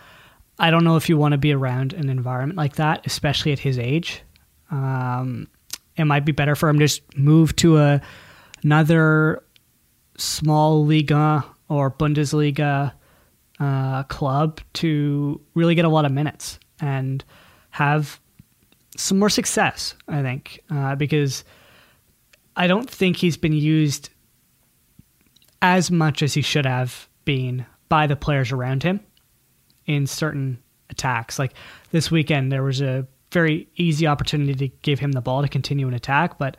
I 0.61 0.69
don't 0.69 0.83
know 0.83 0.95
if 0.95 1.09
you 1.09 1.17
want 1.17 1.31
to 1.31 1.39
be 1.39 1.53
around 1.53 1.93
an 1.93 2.07
environment 2.07 2.55
like 2.55 2.75
that, 2.75 3.07
especially 3.07 3.51
at 3.51 3.57
his 3.57 3.79
age. 3.79 4.21
Um, 4.69 5.47
it 5.97 6.05
might 6.05 6.23
be 6.23 6.33
better 6.33 6.55
for 6.55 6.69
him 6.69 6.77
to 6.77 6.85
just 6.85 7.17
move 7.17 7.55
to 7.57 7.79
a 7.79 8.01
another 8.63 9.43
small 10.19 10.85
Liga 10.85 11.43
or 11.67 11.89
Bundesliga 11.89 12.93
uh, 13.59 14.03
club 14.03 14.61
to 14.73 15.41
really 15.55 15.73
get 15.73 15.85
a 15.85 15.89
lot 15.89 16.05
of 16.05 16.11
minutes 16.11 16.59
and 16.79 17.23
have 17.71 18.19
some 18.95 19.17
more 19.17 19.29
success, 19.29 19.95
I 20.07 20.21
think, 20.21 20.59
uh, 20.69 20.93
because 20.93 21.43
I 22.55 22.67
don't 22.67 22.87
think 22.87 23.17
he's 23.17 23.35
been 23.35 23.53
used 23.53 24.11
as 25.63 25.89
much 25.89 26.21
as 26.21 26.35
he 26.35 26.43
should 26.43 26.67
have 26.67 27.09
been 27.25 27.65
by 27.89 28.05
the 28.05 28.15
players 28.15 28.51
around 28.51 28.83
him 28.83 28.99
in 29.85 30.07
certain 30.07 30.61
attacks. 30.89 31.39
Like 31.39 31.53
this 31.91 32.11
weekend, 32.11 32.51
there 32.51 32.63
was 32.63 32.81
a 32.81 33.07
very 33.31 33.67
easy 33.75 34.07
opportunity 34.07 34.53
to 34.55 34.67
give 34.81 34.99
him 34.99 35.13
the 35.13 35.21
ball 35.21 35.41
to 35.41 35.47
continue 35.47 35.87
an 35.87 35.93
attack, 35.93 36.37
but 36.37 36.57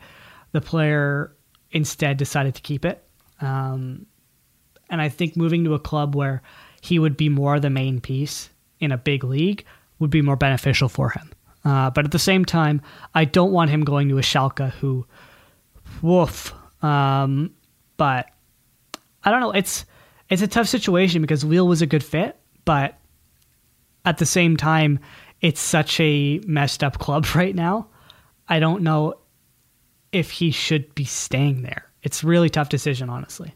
the 0.51 0.61
player 0.61 1.35
instead 1.71 2.17
decided 2.17 2.55
to 2.55 2.61
keep 2.61 2.85
it. 2.85 3.03
Um, 3.41 4.05
and 4.89 5.01
I 5.01 5.09
think 5.09 5.35
moving 5.35 5.63
to 5.65 5.73
a 5.73 5.79
club 5.79 6.15
where 6.15 6.41
he 6.81 6.99
would 6.99 7.17
be 7.17 7.29
more 7.29 7.59
the 7.59 7.69
main 7.69 8.01
piece 8.01 8.49
in 8.79 8.91
a 8.91 8.97
big 8.97 9.23
league 9.23 9.65
would 9.99 10.09
be 10.09 10.21
more 10.21 10.35
beneficial 10.35 10.89
for 10.89 11.09
him. 11.09 11.31
Uh, 11.65 11.89
but 11.89 12.05
at 12.05 12.11
the 12.11 12.19
same 12.19 12.43
time, 12.43 12.81
I 13.15 13.25
don't 13.25 13.51
want 13.51 13.69
him 13.69 13.83
going 13.83 14.09
to 14.09 14.17
a 14.17 14.21
Schalke 14.21 14.71
who, 14.71 15.05
woof. 16.01 16.53
Um, 16.83 17.51
but 17.95 18.27
I 19.23 19.31
don't 19.31 19.39
know. 19.39 19.51
It's 19.51 19.85
it's 20.29 20.41
a 20.41 20.47
tough 20.47 20.67
situation 20.67 21.21
because 21.21 21.43
Lille 21.43 21.67
was 21.67 21.81
a 21.81 21.85
good 21.85 22.03
fit, 22.03 22.37
but 22.65 22.97
at 24.05 24.17
the 24.17 24.25
same 24.25 24.57
time, 24.57 24.99
it's 25.41 25.61
such 25.61 25.99
a 25.99 26.39
messed 26.45 26.83
up 26.83 26.99
club 26.99 27.25
right 27.35 27.55
now. 27.55 27.87
I 28.47 28.59
don't 28.59 28.83
know 28.83 29.15
if 30.11 30.31
he 30.31 30.51
should 30.51 30.93
be 30.95 31.05
staying 31.05 31.63
there. 31.63 31.91
It's 32.03 32.23
a 32.23 32.27
really 32.27 32.49
tough 32.49 32.69
decision, 32.69 33.09
honestly. 33.09 33.55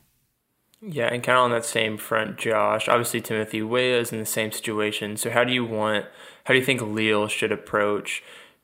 Yeah, 0.81 1.07
and 1.07 1.23
kind 1.23 1.37
of 1.37 1.45
on 1.45 1.51
that 1.51 1.65
same 1.65 1.97
front, 1.97 2.37
Josh. 2.37 2.87
Obviously, 2.87 3.19
Timothy 3.19 3.61
Weah 3.61 3.99
is 3.99 4.11
in 4.11 4.19
the 4.19 4.25
same 4.25 4.51
situation. 4.51 5.17
So, 5.17 5.31
how 5.31 5.43
do 5.43 5.51
you 5.51 5.65
want? 5.65 6.05
How 6.45 6.53
do 6.53 6.59
you 6.59 6.65
think 6.65 6.81
Lille 6.81 7.27
should 7.27 7.51
approach 7.51 8.23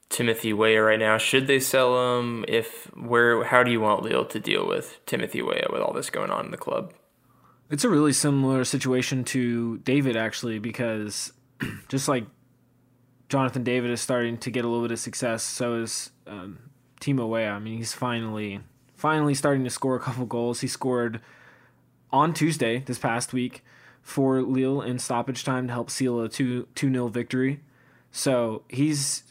Timothy 0.10 0.54
Weah 0.54 0.82
right 0.82 1.00
now? 1.00 1.18
Should 1.18 1.48
they 1.48 1.60
sell 1.60 2.20
him? 2.20 2.46
If 2.48 2.86
where? 2.96 3.44
How 3.44 3.64
do 3.64 3.72
you 3.72 3.82
want 3.82 4.04
Lille 4.04 4.26
to 4.26 4.40
deal 4.40 4.68
with 4.68 5.00
Timothy 5.08 5.42
Weah 5.42 5.68
with 5.72 5.82
all 5.82 5.92
this 5.92 6.12
going 6.12 6.30
on 6.30 6.46
in 6.46 6.52
the 6.52 6.58
club? 6.58 6.94
It's 7.72 7.84
a 7.84 7.90
really 7.90 8.14
similar 8.14 8.64
situation 8.64 9.24
to 9.26 9.80
David 9.80 10.16
actually, 10.16 10.60
because 10.60 11.34
just 11.88 12.08
like 12.08 12.26
Jonathan 13.30 13.64
David 13.64 13.92
is 13.92 14.02
starting 14.02 14.38
to 14.38 14.52
get 14.52 14.66
a 14.66 14.68
little 14.68 14.84
bit 14.84 14.92
of 14.92 15.00
success, 15.00 15.44
so 15.44 15.76
is 15.76 16.12
um, 16.28 16.60
Timo 17.02 17.28
Weah. 17.28 17.50
I 17.50 17.60
mean, 17.60 17.78
he's 17.78 17.94
finally 17.94 18.62
finally 18.96 19.34
starting 19.34 19.64
to 19.66 19.70
score 19.70 19.96
a 19.96 20.00
couple 20.00 20.26
goals. 20.26 20.62
He 20.62 20.68
scored 20.68 21.20
on 22.12 22.34
Tuesday 22.34 22.80
this 22.86 22.98
past 22.98 23.34
week 23.34 23.64
for 24.02 24.42
Lille 24.42 24.82
in 24.82 25.00
stoppage 25.00 25.44
time 25.44 25.68
to 25.68 25.74
help 25.74 25.90
seal 25.90 26.22
a 26.22 26.30
2 26.30 26.68
0 26.76 27.08
victory. 27.08 27.60
So 28.12 28.64
he's 28.70 29.24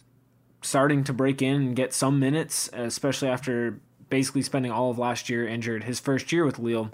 starting 0.63 1.05
to 1.05 1.13
break 1.13 1.41
in 1.41 1.55
and 1.55 1.77
get 1.77 1.93
some 1.93 2.19
minutes, 2.19 2.69
especially 2.73 3.29
after 3.29 3.79
basically 4.11 4.43
spending 4.43 4.73
all 4.73 4.91
of 4.91 4.99
last 4.99 5.31
year 5.31 5.47
injured, 5.47 5.85
his 5.85 6.01
first 6.01 6.33
year 6.33 6.45
with 6.45 6.59
Lille. 6.59 6.91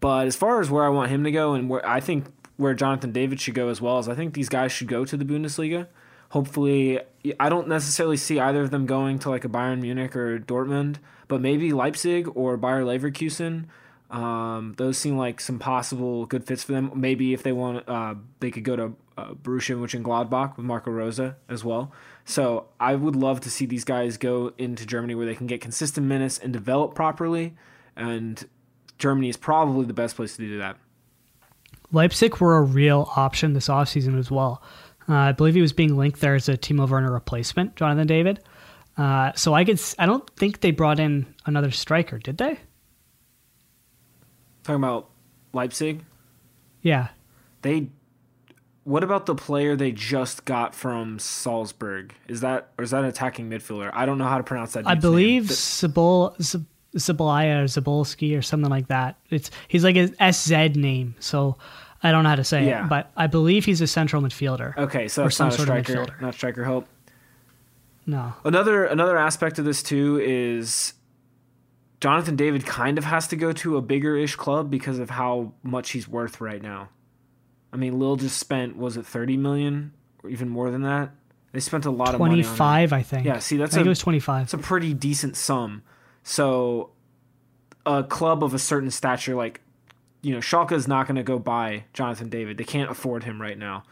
But 0.00 0.26
as 0.26 0.36
far 0.36 0.60
as 0.60 0.70
where 0.70 0.84
I 0.84 0.88
want 0.88 1.10
him 1.10 1.24
to 1.24 1.30
go 1.30 1.54
and 1.54 1.70
where 1.70 1.86
I 1.88 2.00
think 2.00 2.26
where 2.56 2.74
Jonathan 2.74 3.12
David 3.12 3.40
should 3.40 3.54
go 3.54 3.68
as 3.68 3.80
well 3.80 3.98
is 3.98 4.08
I 4.08 4.14
think 4.14 4.34
these 4.34 4.48
guys 4.48 4.72
should 4.72 4.88
go 4.88 5.04
to 5.04 5.16
the 5.16 5.24
Bundesliga. 5.24 5.86
Hopefully, 6.30 7.00
I 7.38 7.48
don't 7.48 7.68
necessarily 7.68 8.16
see 8.16 8.40
either 8.40 8.62
of 8.62 8.70
them 8.70 8.86
going 8.86 9.18
to 9.20 9.30
like 9.30 9.44
a 9.44 9.48
Bayern 9.48 9.80
Munich 9.80 10.16
or 10.16 10.38
Dortmund, 10.38 10.96
but 11.28 11.40
maybe 11.40 11.72
Leipzig 11.72 12.28
or 12.34 12.56
Bayer 12.56 12.82
Leverkusen 12.82 13.66
um, 14.10 14.74
those 14.76 14.98
seem 14.98 15.16
like 15.18 15.40
some 15.40 15.58
possible 15.58 16.26
good 16.26 16.44
fits 16.44 16.62
for 16.62 16.72
them. 16.72 16.92
Maybe 16.94 17.32
if 17.32 17.42
they 17.42 17.52
want, 17.52 17.88
uh, 17.88 18.14
they 18.40 18.50
could 18.50 18.64
go 18.64 18.76
to 18.76 18.96
uh, 19.18 19.32
Borussia 19.34 19.76
Mönchengladbach 19.76 20.56
with 20.56 20.64
Marco 20.64 20.90
Rose 20.90 21.20
as 21.48 21.64
well. 21.64 21.92
So 22.24 22.68
I 22.78 22.94
would 22.94 23.16
love 23.16 23.40
to 23.40 23.50
see 23.50 23.66
these 23.66 23.84
guys 23.84 24.16
go 24.16 24.52
into 24.58 24.86
Germany 24.86 25.14
where 25.14 25.26
they 25.26 25.34
can 25.34 25.46
get 25.46 25.60
consistent 25.60 26.06
minutes 26.06 26.38
and 26.38 26.52
develop 26.52 26.94
properly. 26.94 27.56
And 27.96 28.48
Germany 28.98 29.28
is 29.28 29.36
probably 29.36 29.86
the 29.86 29.94
best 29.94 30.16
place 30.16 30.36
to 30.36 30.42
do 30.42 30.58
that. 30.58 30.76
Leipzig 31.92 32.38
were 32.38 32.56
a 32.56 32.62
real 32.62 33.10
option 33.16 33.52
this 33.52 33.68
offseason 33.68 34.18
as 34.18 34.30
well. 34.30 34.62
Uh, 35.08 35.14
I 35.14 35.32
believe 35.32 35.54
he 35.54 35.60
was 35.60 35.72
being 35.72 35.96
linked 35.96 36.20
there 36.20 36.34
as 36.34 36.48
a 36.48 36.56
Timo 36.56 36.88
Werner 36.88 37.12
replacement, 37.12 37.76
Jonathan 37.76 38.06
David. 38.06 38.40
Uh, 38.96 39.32
so 39.34 39.54
I 39.54 39.64
could, 39.64 39.80
I 39.98 40.06
don't 40.06 40.28
think 40.36 40.60
they 40.60 40.70
brought 40.70 40.98
in 40.98 41.32
another 41.44 41.70
striker, 41.70 42.18
did 42.18 42.38
they? 42.38 42.58
Talking 44.64 44.82
about 44.82 45.10
Leipzig? 45.52 46.04
Yeah. 46.82 47.08
They 47.62 47.88
what 48.86 49.02
about 49.02 49.26
the 49.26 49.34
player 49.34 49.74
they 49.74 49.90
just 49.90 50.44
got 50.44 50.72
from 50.72 51.18
Salzburg? 51.18 52.14
Is 52.28 52.42
that 52.42 52.70
or 52.78 52.84
is 52.84 52.92
that 52.92 53.02
an 53.02 53.06
attacking 53.06 53.50
midfielder? 53.50 53.90
I 53.92 54.06
don't 54.06 54.16
know 54.16 54.26
how 54.26 54.38
to 54.38 54.44
pronounce 54.44 54.74
that. 54.74 54.86
I 54.86 54.94
believe 54.94 55.44
Zabol 55.44 56.40
Zabalaya 56.94 57.62
or 57.62 57.64
Zabolski 57.64 58.38
or 58.38 58.42
something 58.42 58.70
like 58.70 58.88
that. 58.88 59.16
It's 59.30 59.50
he's 59.68 59.84
like 59.84 59.96
a 59.96 60.32
SZ 60.32 60.76
name, 60.76 61.14
so 61.18 61.56
I 62.02 62.12
don't 62.12 62.22
know 62.22 62.30
how 62.30 62.36
to 62.36 62.44
say 62.44 62.66
yeah. 62.66 62.84
it, 62.84 62.88
but 62.88 63.10
I 63.16 63.26
believe 63.26 63.64
he's 63.64 63.80
a 63.80 63.86
central 63.86 64.22
midfielder. 64.22 64.76
Okay, 64.76 65.08
so 65.08 65.22
that's 65.22 65.38
not 65.38 65.58
a 65.58 65.62
striker, 65.62 66.06
not 66.20 66.34
striker 66.34 66.64
help. 66.64 66.86
No. 68.06 68.34
Another 68.44 68.84
another 68.84 69.18
aspect 69.18 69.58
of 69.58 69.64
this 69.64 69.82
too 69.82 70.20
is 70.22 70.94
Jonathan 72.00 72.36
David 72.36 72.64
kind 72.64 72.98
of 72.98 73.04
has 73.04 73.26
to 73.28 73.36
go 73.36 73.52
to 73.52 73.76
a 73.76 73.82
bigger 73.82 74.16
ish 74.16 74.36
club 74.36 74.70
because 74.70 74.98
of 74.98 75.10
how 75.10 75.52
much 75.62 75.90
he's 75.90 76.06
worth 76.06 76.40
right 76.40 76.62
now. 76.62 76.88
I 77.72 77.76
mean, 77.76 77.98
Lille 77.98 78.16
just 78.16 78.38
spent 78.38 78.76
was 78.76 78.96
it 78.96 79.04
thirty 79.04 79.36
million 79.36 79.92
or 80.22 80.30
even 80.30 80.48
more 80.48 80.70
than 80.70 80.82
that? 80.82 81.10
They 81.52 81.60
spent 81.60 81.86
a 81.86 81.90
lot 81.90 82.12
of 82.14 82.20
money. 82.20 82.42
25, 82.42 82.92
I 82.92 83.02
think. 83.02 83.24
Yeah, 83.24 83.38
see, 83.38 83.56
that's 83.56 83.72
I 83.72 83.78
think 83.78 83.86
it 83.86 83.88
was 83.88 83.98
25. 84.00 84.42
It's 84.42 84.52
a 84.52 84.58
pretty 84.58 84.92
decent 84.92 85.36
sum. 85.36 85.82
So, 86.28 86.90
a 87.86 88.02
club 88.02 88.42
of 88.42 88.52
a 88.52 88.58
certain 88.58 88.90
stature, 88.90 89.36
like, 89.36 89.60
you 90.22 90.32
know, 90.32 90.40
Schalke 90.40 90.72
is 90.72 90.88
not 90.88 91.06
going 91.06 91.14
to 91.14 91.22
go 91.22 91.38
buy 91.38 91.84
Jonathan 91.92 92.28
David. 92.28 92.58
They 92.58 92.64
can't 92.64 92.90
afford 92.90 93.22
him 93.22 93.40
right 93.40 93.56
now. 93.56 93.84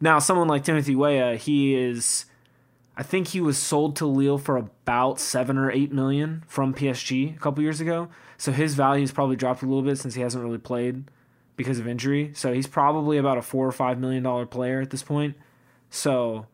Now, 0.00 0.20
someone 0.20 0.46
like 0.46 0.62
Timothy 0.62 0.94
Weah, 0.94 1.34
he 1.34 1.74
is, 1.74 2.26
I 2.96 3.02
think 3.02 3.26
he 3.26 3.40
was 3.40 3.58
sold 3.58 3.96
to 3.96 4.06
Lille 4.06 4.38
for 4.38 4.56
about 4.56 5.18
seven 5.18 5.58
or 5.58 5.68
eight 5.68 5.90
million 5.90 6.44
from 6.46 6.72
PSG 6.72 7.34
a 7.34 7.40
couple 7.40 7.64
years 7.64 7.80
ago. 7.80 8.08
So 8.36 8.52
his 8.52 8.76
value 8.76 9.00
has 9.00 9.10
probably 9.10 9.34
dropped 9.34 9.64
a 9.64 9.66
little 9.66 9.82
bit 9.82 9.98
since 9.98 10.14
he 10.14 10.20
hasn't 10.20 10.44
really 10.44 10.58
played 10.58 11.10
because 11.56 11.80
of 11.80 11.88
injury. 11.88 12.30
So 12.36 12.52
he's 12.52 12.68
probably 12.68 13.18
about 13.18 13.36
a 13.36 13.42
four 13.42 13.66
or 13.66 13.72
five 13.72 13.98
million 13.98 14.22
dollar 14.22 14.46
player 14.46 14.80
at 14.80 14.90
this 14.90 15.02
point. 15.02 15.34
So 15.90 16.46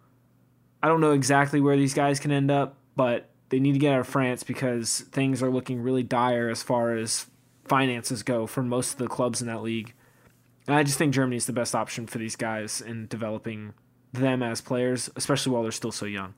I 0.82 0.88
don't 0.88 1.02
know 1.02 1.12
exactly 1.12 1.60
where 1.60 1.76
these 1.76 1.92
guys 1.92 2.18
can 2.20 2.32
end 2.32 2.50
up, 2.50 2.78
but 2.96 3.28
they 3.48 3.60
need 3.60 3.72
to 3.72 3.78
get 3.78 3.94
out 3.94 4.00
of 4.00 4.08
France 4.08 4.42
because 4.42 5.00
things 5.12 5.42
are 5.42 5.50
looking 5.50 5.82
really 5.82 6.02
dire 6.02 6.48
as 6.48 6.62
far 6.62 6.96
as 6.96 7.26
finances 7.64 8.22
go 8.22 8.46
for 8.46 8.62
most 8.62 8.92
of 8.92 8.98
the 8.98 9.06
clubs 9.06 9.40
in 9.40 9.46
that 9.48 9.62
league. 9.62 9.94
And 10.66 10.76
I 10.76 10.82
just 10.82 10.98
think 10.98 11.12
Germany 11.12 11.36
is 11.36 11.46
the 11.46 11.52
best 11.52 11.74
option 11.74 12.06
for 12.06 12.18
these 12.18 12.36
guys 12.36 12.80
in 12.80 13.06
developing 13.06 13.74
them 14.12 14.42
as 14.42 14.60
players, 14.60 15.10
especially 15.16 15.52
while 15.52 15.62
they're 15.62 15.72
still 15.72 15.92
so 15.92 16.06
young. 16.06 16.34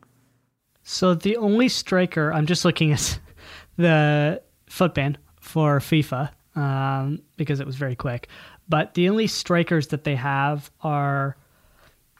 So 0.82 1.14
the 1.14 1.36
only 1.36 1.68
striker, 1.68 2.32
I'm 2.32 2.46
just 2.46 2.64
looking 2.64 2.92
at 2.92 3.18
the 3.76 4.42
footband 4.68 5.18
for 5.40 5.78
FIFA 5.78 6.30
um, 6.56 7.20
because 7.36 7.60
it 7.60 7.66
was 7.66 7.76
very 7.76 7.94
quick. 7.94 8.28
But 8.68 8.94
the 8.94 9.08
only 9.08 9.26
strikers 9.26 9.88
that 9.88 10.04
they 10.04 10.16
have 10.16 10.70
are 10.80 11.36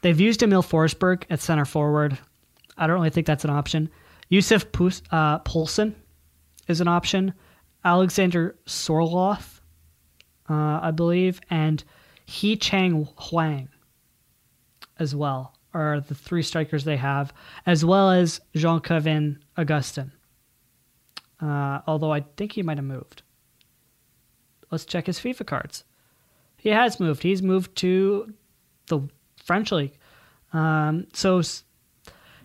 they've 0.01 0.19
used 0.19 0.43
Emil 0.43 0.63
Forsberg 0.63 1.23
at 1.29 1.41
center 1.41 1.65
forward. 1.65 2.17
I 2.77 2.87
don't 2.87 2.95
really 2.95 3.09
think 3.09 3.27
that's 3.27 3.43
an 3.43 3.49
option. 3.49 3.89
Yusuf 4.29 4.71
Pus- 4.71 5.01
uh, 5.11 5.39
is 6.67 6.81
an 6.81 6.87
option. 6.87 7.33
Alexander 7.85 8.57
Sorloth, 8.65 9.61
uh, 10.49 10.79
I 10.81 10.91
believe, 10.91 11.39
and 11.49 11.83
He 12.25 12.57
Chang 12.57 13.07
Huang 13.17 13.69
as 14.99 15.15
well 15.15 15.53
are 15.73 15.99
the 15.99 16.15
three 16.15 16.41
strikers 16.41 16.83
they 16.83 16.97
have, 16.97 17.33
as 17.65 17.85
well 17.85 18.09
as 18.09 18.41
Jean 18.55 18.79
Kevin 18.79 19.39
Augustin. 19.57 20.11
Uh, 21.39 21.79
although 21.85 22.11
I 22.11 22.21
think 22.35 22.53
he 22.53 22.63
might 22.63 22.77
have 22.77 22.85
moved. 22.85 23.21
Let's 24.71 24.85
check 24.85 25.05
his 25.05 25.19
FIFA 25.19 25.45
cards. 25.45 25.83
He 26.57 26.69
has 26.69 26.99
moved. 26.99 27.21
He's 27.21 27.43
moved 27.43 27.75
to 27.77 28.33
the 28.87 29.01
French 29.43 29.71
league. 29.71 29.97
Um, 30.51 31.07
so 31.13 31.41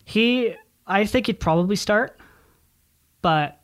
he, 0.05 0.55
I 0.87 1.05
think 1.05 1.27
he'd 1.27 1.41
probably 1.41 1.77
start, 1.77 2.19
but 3.21 3.61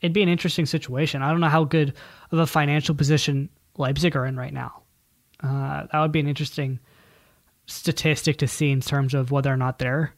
it'd 0.00 0.12
be 0.12 0.22
an 0.22 0.28
interesting 0.28 0.66
situation. 0.66 1.22
I 1.22 1.30
don't 1.30 1.40
know 1.40 1.48
how 1.48 1.64
good 1.64 1.94
of 2.30 2.38
a 2.38 2.46
financial 2.46 2.94
position 2.94 3.48
Leipzig 3.76 4.16
are 4.16 4.26
in 4.26 4.36
right 4.36 4.52
now. 4.52 4.82
Uh, 5.42 5.86
that 5.92 6.00
would 6.00 6.12
be 6.12 6.20
an 6.20 6.28
interesting 6.28 6.80
statistic 7.66 8.38
to 8.38 8.48
see 8.48 8.70
in 8.70 8.80
terms 8.80 9.14
of 9.14 9.30
whether 9.30 9.52
or 9.52 9.56
not 9.56 9.78
they're 9.78 10.14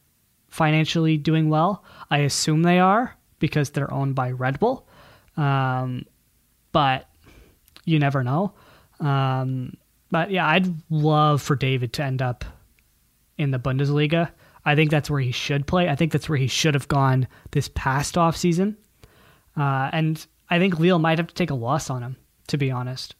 financially 0.49 1.17
doing 1.17 1.49
well. 1.49 1.83
I 2.09 2.19
assume 2.19 2.63
they 2.63 2.79
are 2.79 3.15
because 3.39 3.71
they're 3.71 3.93
owned 3.93 4.15
by 4.15 4.31
Red 4.31 4.59
Bull, 4.59 4.87
um, 5.37 6.05
but 6.71 7.07
you 7.85 7.99
never 7.99 8.23
know. 8.23 8.53
Um, 8.99 9.77
but 10.11 10.31
yeah, 10.31 10.47
I'd 10.47 10.73
love 10.89 11.41
for 11.41 11.55
David 11.55 11.93
to 11.93 12.03
end 12.03 12.21
up 12.21 12.45
in 13.37 13.51
the 13.51 13.59
Bundesliga. 13.59 14.31
I 14.69 14.75
think 14.75 14.91
that's 14.91 15.09
where 15.09 15.19
he 15.19 15.31
should 15.31 15.65
play. 15.65 15.89
I 15.89 15.95
think 15.95 16.11
that's 16.11 16.29
where 16.29 16.37
he 16.37 16.45
should 16.45 16.75
have 16.75 16.87
gone 16.87 17.27
this 17.49 17.71
past 17.73 18.19
off 18.19 18.37
season. 18.37 18.77
Uh, 19.57 19.89
and 19.91 20.23
I 20.47 20.59
think 20.59 20.77
Lille 20.77 20.99
might 20.99 21.17
have 21.17 21.25
to 21.25 21.33
take 21.33 21.49
a 21.49 21.55
loss 21.55 21.89
on 21.89 22.03
him, 22.03 22.17
to 22.49 22.57
be 22.57 22.69
honest. 22.69 23.15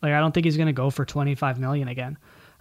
Like 0.00 0.12
I 0.12 0.18
don't 0.18 0.32
think 0.32 0.46
he's 0.46 0.56
going 0.56 0.68
to 0.68 0.72
go 0.72 0.88
for 0.88 1.04
25 1.04 1.60
million 1.60 1.88
again. 1.88 2.16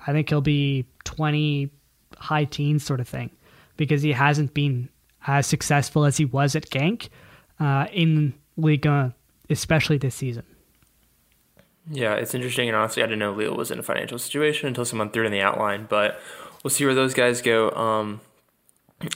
I 0.06 0.12
think 0.12 0.28
he'll 0.28 0.42
be 0.42 0.86
20 1.06 1.72
high 2.18 2.44
teens 2.44 2.84
sort 2.84 3.00
of 3.00 3.08
thing 3.08 3.32
because 3.78 4.02
he 4.02 4.12
hasn't 4.12 4.54
been 4.54 4.90
as 5.26 5.48
successful 5.48 6.04
as 6.04 6.18
he 6.18 6.26
was 6.26 6.54
at 6.54 6.70
Gank 6.70 7.08
uh, 7.62 7.88
in 7.94 8.34
Liga, 8.58 9.16
especially 9.50 9.98
this 9.98 10.16
season. 10.16 10.44
Yeah, 11.90 12.16
it's 12.16 12.36
interesting, 12.36 12.68
and 12.68 12.76
honestly, 12.76 13.04
I 13.04 13.06
didn't 13.06 13.20
know 13.20 13.32
Lille 13.32 13.56
was 13.56 13.72
in 13.72 13.80
a 13.80 13.84
financial 13.84 14.20
situation 14.20 14.68
until 14.68 14.84
someone 14.84 15.12
threw 15.12 15.24
it 15.24 15.28
in 15.28 15.32
the 15.32 15.42
outline. 15.42 15.86
But 15.90 16.20
we'll 16.62 16.72
see 16.72 16.84
where 16.84 16.94
those 16.94 17.14
guys 17.14 17.42
go. 17.42 17.72
Um, 17.72 18.20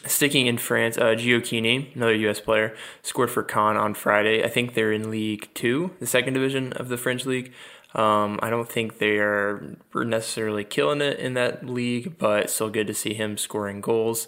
sticking 0.06 0.48
in 0.48 0.58
France, 0.58 0.98
uh, 0.98 1.16
Gioacchini, 1.16 1.96
another 1.96 2.16
U.S. 2.16 2.40
player, 2.40 2.76
scored 3.02 3.32
for 3.32 3.44
Caen 3.44 3.78
on 3.78 3.94
Friday. 3.94 4.44
I 4.44 4.50
think 4.50 4.74
they're 4.74 4.92
in 4.92 5.10
League 5.10 5.50
Two, 5.54 5.92
the 6.00 6.08
second 6.08 6.34
division 6.34 6.74
of 6.74 6.90
the 6.90 6.98
French 6.98 7.26
league. 7.26 7.54
Um, 7.96 8.40
I 8.44 8.50
don't 8.50 8.70
think 8.70 9.00
they 9.00 9.18
are 9.18 9.78
necessarily 9.96 10.64
killing 10.64 11.02
it 11.02 11.20
in 11.20 11.34
that 11.34 11.66
league, 11.66 12.18
but 12.18 12.50
still 12.50 12.70
good 12.70 12.88
to 12.88 12.94
see 12.94 13.14
him 13.14 13.38
scoring 13.38 13.82
goals. 13.82 14.28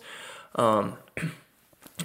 Um, 0.55 0.97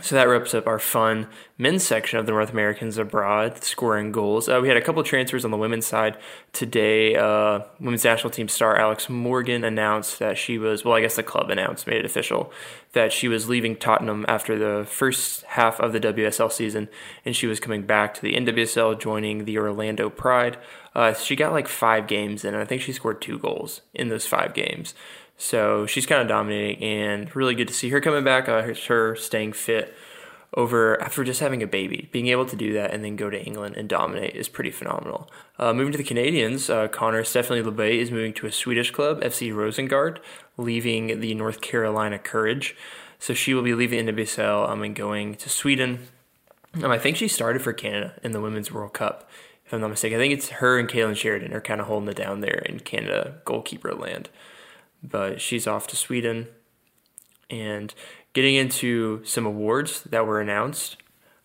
so 0.02 0.16
that 0.16 0.24
wraps 0.24 0.54
up 0.54 0.66
our 0.66 0.78
fun 0.78 1.28
men's 1.56 1.84
section 1.84 2.18
of 2.18 2.26
the 2.26 2.32
North 2.32 2.50
Americans 2.50 2.98
abroad 2.98 3.62
scoring 3.62 4.10
goals. 4.10 4.48
Uh, 4.48 4.58
we 4.60 4.68
had 4.68 4.76
a 4.76 4.80
couple 4.80 5.02
transfers 5.02 5.44
on 5.44 5.50
the 5.50 5.56
women's 5.56 5.86
side 5.86 6.18
today. 6.52 7.14
Uh, 7.14 7.60
women's 7.78 8.04
national 8.04 8.30
team 8.30 8.48
star 8.48 8.76
Alex 8.76 9.08
Morgan 9.08 9.62
announced 9.62 10.18
that 10.18 10.36
she 10.36 10.58
was, 10.58 10.84
well, 10.84 10.94
I 10.94 11.00
guess 11.00 11.16
the 11.16 11.22
club 11.22 11.50
announced, 11.50 11.86
made 11.86 11.98
it 11.98 12.04
official, 12.04 12.52
that 12.92 13.12
she 13.12 13.28
was 13.28 13.48
leaving 13.48 13.76
Tottenham 13.76 14.24
after 14.26 14.58
the 14.58 14.84
first 14.84 15.44
half 15.44 15.78
of 15.80 15.92
the 15.92 16.00
WSL 16.00 16.50
season 16.50 16.88
and 17.24 17.36
she 17.36 17.46
was 17.46 17.60
coming 17.60 17.82
back 17.82 18.14
to 18.14 18.22
the 18.22 18.34
NWSL, 18.34 18.98
joining 19.00 19.44
the 19.44 19.58
Orlando 19.58 20.10
Pride. 20.10 20.58
Uh, 20.94 21.12
she 21.12 21.34
got 21.34 21.52
like 21.52 21.66
five 21.66 22.06
games 22.06 22.44
in, 22.44 22.54
and 22.54 22.62
I 22.62 22.66
think 22.66 22.82
she 22.82 22.92
scored 22.92 23.20
two 23.20 23.38
goals 23.38 23.80
in 23.92 24.08
those 24.08 24.26
five 24.26 24.54
games. 24.54 24.94
So 25.36 25.86
she's 25.86 26.06
kind 26.06 26.22
of 26.22 26.28
dominating, 26.28 26.82
and 26.82 27.34
really 27.34 27.54
good 27.54 27.68
to 27.68 27.74
see 27.74 27.90
her 27.90 28.00
coming 28.00 28.24
back. 28.24 28.48
Uh, 28.48 28.74
her 28.86 29.16
staying 29.16 29.52
fit 29.52 29.94
over 30.56 31.00
after 31.02 31.24
just 31.24 31.40
having 31.40 31.62
a 31.62 31.66
baby, 31.66 32.08
being 32.12 32.28
able 32.28 32.46
to 32.46 32.56
do 32.56 32.72
that 32.72 32.92
and 32.92 33.04
then 33.04 33.16
go 33.16 33.28
to 33.28 33.44
England 33.44 33.76
and 33.76 33.88
dominate 33.88 34.34
is 34.34 34.48
pretty 34.48 34.70
phenomenal. 34.70 35.28
Uh, 35.58 35.72
moving 35.72 35.92
to 35.92 35.98
the 35.98 36.04
Canadians, 36.04 36.70
uh, 36.70 36.88
Connor 36.88 37.24
Stephanie 37.24 37.62
Labbé 37.62 37.98
is 37.98 38.10
moving 38.10 38.32
to 38.34 38.46
a 38.46 38.52
Swedish 38.52 38.90
club, 38.90 39.20
FC 39.20 39.52
Rosengard, 39.52 40.18
leaving 40.56 41.20
the 41.20 41.34
North 41.34 41.60
Carolina 41.60 42.18
Courage. 42.18 42.76
So 43.18 43.34
she 43.34 43.54
will 43.54 43.62
be 43.62 43.74
leaving 43.74 44.06
NWSL 44.06 44.68
um, 44.68 44.82
and 44.82 44.94
going 44.94 45.34
to 45.36 45.48
Sweden. 45.48 46.06
Um, 46.82 46.90
I 46.90 46.98
think 46.98 47.16
she 47.16 47.28
started 47.28 47.62
for 47.62 47.72
Canada 47.72 48.14
in 48.22 48.32
the 48.32 48.40
Women's 48.40 48.70
World 48.70 48.92
Cup, 48.92 49.28
if 49.64 49.72
I'm 49.72 49.80
not 49.80 49.90
mistaken. 49.90 50.18
I 50.18 50.22
think 50.22 50.34
it's 50.34 50.48
her 50.50 50.78
and 50.78 50.88
Kailen 50.88 51.16
Sheridan 51.16 51.52
are 51.52 51.60
kind 51.60 51.80
of 51.80 51.86
holding 51.86 52.08
it 52.08 52.16
down 52.16 52.40
there 52.40 52.62
in 52.66 52.80
Canada 52.80 53.36
goalkeeper 53.44 53.94
land. 53.94 54.28
But 55.06 55.40
she's 55.40 55.66
off 55.66 55.86
to 55.88 55.96
Sweden. 55.96 56.48
And 57.50 57.94
getting 58.34 58.56
into 58.56 59.24
some 59.24 59.46
awards 59.46 60.02
that 60.02 60.26
were 60.26 60.40
announced. 60.40 60.96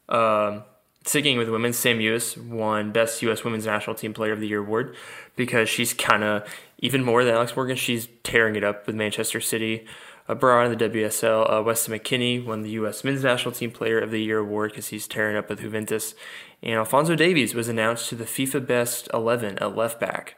Um, 0.09 0.63
sticking 1.05 1.37
with 1.37 1.49
women, 1.49 1.71
Sam 1.71 1.99
Mewis 1.99 2.37
won 2.37 2.91
Best 2.91 3.21
U.S. 3.21 3.43
Women's 3.43 3.65
National 3.65 3.95
Team 3.95 4.13
Player 4.13 4.33
of 4.33 4.39
the 4.39 4.47
Year 4.47 4.59
award 4.59 4.95
because 5.35 5.69
she's 5.69 5.93
kind 5.93 6.23
of, 6.23 6.43
even 6.79 7.03
more 7.03 7.23
than 7.23 7.35
Alex 7.35 7.55
Morgan, 7.55 7.75
she's 7.75 8.07
tearing 8.23 8.55
it 8.55 8.63
up 8.63 8.85
with 8.85 8.95
Manchester 8.95 9.39
City. 9.39 9.85
Abroad 10.27 10.71
in 10.71 10.77
the 10.77 10.89
WSL, 10.89 11.51
uh, 11.51 11.63
Weston 11.63 11.97
McKennie 11.97 12.45
won 12.45 12.61
the 12.61 12.69
U.S. 12.71 13.03
Men's 13.03 13.23
National 13.23 13.51
Team 13.51 13.71
Player 13.71 13.97
of 13.99 14.11
the 14.11 14.21
Year 14.21 14.37
award 14.37 14.71
because 14.71 14.89
he's 14.89 15.07
tearing 15.07 15.35
up 15.35 15.49
with 15.49 15.61
Juventus. 15.61 16.13
And 16.61 16.75
Alfonso 16.75 17.15
Davies 17.15 17.55
was 17.55 17.67
announced 17.67 18.09
to 18.09 18.15
the 18.15 18.25
FIFA 18.25 18.67
Best 18.67 19.09
11 19.11 19.57
at 19.57 19.75
left 19.75 19.99
back, 19.99 20.35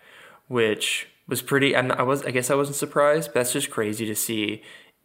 which 0.47 1.09
was 1.31 1.41
pretty. 1.41 1.75
I'm 1.75 1.91
I 1.91 2.03
was. 2.03 2.23
I 2.23 2.29
guess 2.29 2.51
I 2.51 2.55
wasn't 2.55 2.75
surprised. 2.75 3.29
But 3.29 3.39
that's 3.39 3.53
just 3.53 3.71
crazy 3.71 4.05
to 4.05 4.15
see 4.15 4.61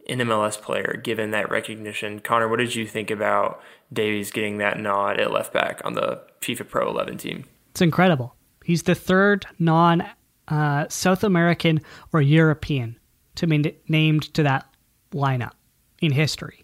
an 0.07 0.19
MLS 0.19 0.61
player 0.61 0.99
given 1.03 1.31
that 1.31 1.49
recognition. 1.49 2.19
Connor, 2.19 2.47
what 2.47 2.59
did 2.59 2.75
you 2.75 2.85
think 2.85 3.09
about 3.09 3.61
Davies 3.91 4.29
getting 4.29 4.59
that 4.59 4.79
nod 4.79 5.19
at 5.19 5.31
left 5.31 5.51
back 5.51 5.81
on 5.83 5.93
the 5.93 6.21
FIFA 6.41 6.69
Pro 6.69 6.89
11 6.89 7.17
team? 7.17 7.45
It's 7.71 7.81
incredible. 7.81 8.35
He's 8.63 8.83
the 8.83 8.95
third 8.95 9.45
non 9.57 10.05
uh, 10.47 10.85
South 10.89 11.23
American 11.23 11.81
or 12.13 12.21
European 12.21 12.97
to 13.35 13.47
be 13.47 13.75
named 13.87 14.33
to 14.33 14.43
that 14.43 14.67
lineup 15.11 15.53
in 16.01 16.11
history. 16.11 16.61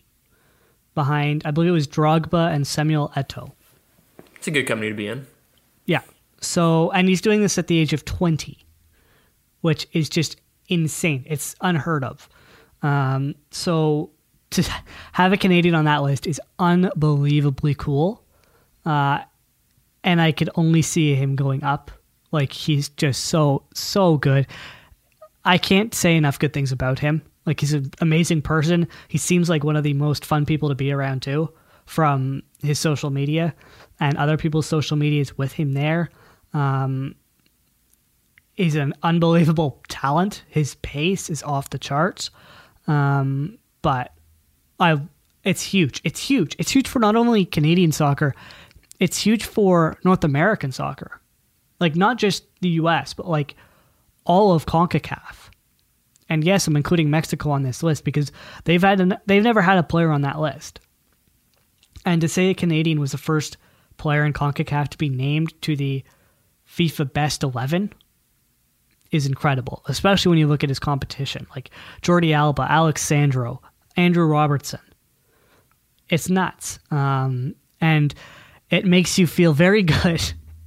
Behind, 0.95 1.41
I 1.45 1.51
believe 1.51 1.69
it 1.69 1.73
was 1.73 1.87
Drogba 1.87 2.53
and 2.53 2.67
Samuel 2.67 3.11
Eto'o. 3.15 3.51
It's 4.35 4.47
a 4.47 4.51
good 4.51 4.67
company 4.67 4.89
to 4.89 4.95
be 4.95 5.07
in. 5.07 5.25
Yeah. 5.85 6.01
So, 6.39 6.91
and 6.91 7.07
he's 7.07 7.21
doing 7.21 7.41
this 7.41 7.57
at 7.57 7.67
the 7.67 7.79
age 7.79 7.93
of 7.93 8.05
20, 8.05 8.62
which 9.63 9.87
is 9.93 10.09
just 10.09 10.35
insane. 10.67 11.23
It's 11.25 11.55
unheard 11.61 12.03
of. 12.03 12.27
Um, 12.81 13.35
so 13.49 14.11
to 14.51 14.69
have 15.13 15.31
a 15.31 15.37
Canadian 15.37 15.73
on 15.73 15.85
that 15.85 16.03
list 16.03 16.27
is 16.27 16.39
unbelievably 16.59 17.75
cool. 17.75 18.25
Uh, 18.85 19.19
and 20.03 20.19
I 20.19 20.33
could 20.33 20.49
only 20.55 20.81
see 20.81 21.15
him 21.15 21.37
going 21.37 21.63
up. 21.63 21.91
Like 22.33 22.51
he's 22.51 22.89
just 22.89 23.25
so, 23.25 23.63
so 23.73 24.17
good. 24.17 24.47
I 25.45 25.57
can't 25.57 25.93
say 25.95 26.17
enough 26.17 26.39
good 26.39 26.51
things 26.51 26.73
about 26.73 26.99
him. 26.99 27.21
Like 27.45 27.61
he's 27.61 27.73
an 27.73 27.89
amazing 28.01 28.41
person. 28.41 28.89
He 29.07 29.17
seems 29.17 29.49
like 29.49 29.63
one 29.63 29.77
of 29.77 29.83
the 29.85 29.93
most 29.93 30.25
fun 30.25 30.45
people 30.45 30.67
to 30.67 30.75
be 30.75 30.91
around 30.91 31.21
too, 31.21 31.53
from 31.85 32.43
his 32.61 32.79
social 32.79 33.11
media 33.11 33.55
and 34.01 34.17
other 34.17 34.35
people's 34.35 34.65
social 34.65 34.97
medias 34.97 35.37
with 35.37 35.53
him 35.53 35.71
there. 35.71 36.09
Um, 36.53 37.15
he's 38.55 38.75
an 38.75 38.93
unbelievable 39.03 39.81
talent. 39.87 40.43
His 40.47 40.75
pace 40.75 41.29
is 41.29 41.43
off 41.43 41.69
the 41.69 41.79
charts. 41.79 42.29
Um, 42.87 43.57
but 43.81 44.13
I, 44.79 45.01
it's 45.43 45.61
huge. 45.61 46.01
It's 46.03 46.19
huge. 46.19 46.55
It's 46.59 46.71
huge 46.71 46.87
for 46.87 46.99
not 46.99 47.15
only 47.15 47.45
Canadian 47.45 47.91
soccer, 47.91 48.35
it's 48.99 49.17
huge 49.17 49.43
for 49.43 49.97
North 50.03 50.23
American 50.23 50.71
soccer. 50.71 51.19
Like 51.79 51.95
not 51.95 52.17
just 52.17 52.45
the 52.61 52.69
US, 52.69 53.13
but 53.13 53.27
like 53.27 53.55
all 54.25 54.53
of 54.53 54.65
CONCACAF. 54.65 55.49
And 56.29 56.43
yes, 56.43 56.67
I'm 56.67 56.77
including 56.77 57.09
Mexico 57.09 57.51
on 57.51 57.63
this 57.63 57.83
list 57.83 58.05
because 58.05 58.31
they've 58.63 58.81
had 58.81 58.99
an, 59.01 59.17
they've 59.25 59.43
never 59.43 59.61
had 59.61 59.77
a 59.77 59.83
player 59.83 60.11
on 60.11 60.21
that 60.21 60.39
list. 60.39 60.79
And 62.05 62.21
to 62.21 62.27
say 62.27 62.49
a 62.49 62.53
Canadian 62.53 62.99
was 62.99 63.11
the 63.11 63.17
first 63.17 63.57
player 63.97 64.25
in 64.25 64.33
CONCACAF 64.33 64.89
to 64.89 64.97
be 64.97 65.09
named 65.09 65.61
to 65.63 65.75
the 65.75 66.03
FIFA 66.67 67.13
Best 67.13 67.43
11 67.43 67.93
is 69.13 69.27
incredible, 69.27 69.83
especially 69.87 70.31
when 70.31 70.39
you 70.39 70.47
look 70.47 70.63
at 70.63 70.69
his 70.69 70.79
competition 70.79 71.45
like 71.55 71.69
Jordi 72.01 72.33
Alba, 72.33 72.65
Alex 72.69 73.03
Sandro, 73.03 73.61
Andrew 73.95 74.25
Robertson. 74.25 74.79
It's 76.09 76.29
nuts. 76.29 76.79
Um, 76.91 77.55
and 77.79 78.13
it 78.69 78.85
makes 78.85 79.19
you 79.19 79.27
feel 79.27 79.53
very 79.53 79.83
good 80.03 80.21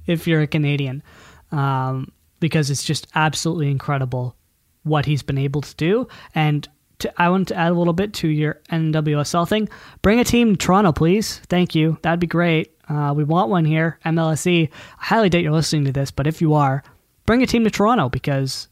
if 0.05 0.27
you're 0.27 0.41
a 0.41 0.47
Canadian 0.47 1.03
um, 1.51 2.11
because 2.39 2.71
it's 2.71 2.85
just 2.85 3.07
absolutely 3.15 3.69
incredible 3.69 4.35
what 4.83 5.05
he's 5.05 5.23
been 5.23 5.37
able 5.37 5.61
to 5.61 5.75
do. 5.75 6.07
And 6.33 6.67
to, 6.99 7.21
I 7.21 7.29
want 7.29 7.49
to 7.49 7.55
add 7.55 7.71
a 7.71 7.75
little 7.75 7.93
bit 7.93 8.13
to 8.15 8.29
your 8.29 8.61
NWSL 8.71 9.47
thing. 9.47 9.67
Bring 10.01 10.21
a 10.21 10.23
team 10.23 10.55
to 10.55 10.65
Toronto, 10.65 10.93
please. 10.93 11.39
Thank 11.49 11.75
you. 11.75 11.97
That'd 12.01 12.21
be 12.21 12.27
great. 12.27 12.73
Uh, 12.87 13.13
we 13.15 13.25
want 13.25 13.49
one 13.49 13.65
here. 13.65 13.99
MLSE. 14.05 14.69
I 14.69 15.05
highly 15.05 15.29
doubt 15.29 15.43
you're 15.43 15.51
listening 15.51 15.83
to 15.85 15.91
this, 15.91 16.11
but 16.11 16.27
if 16.27 16.41
you 16.41 16.53
are, 16.53 16.83
bring 17.27 17.43
a 17.43 17.45
team 17.45 17.63
to 17.65 17.69
Toronto 17.69 18.09
because 18.09 18.67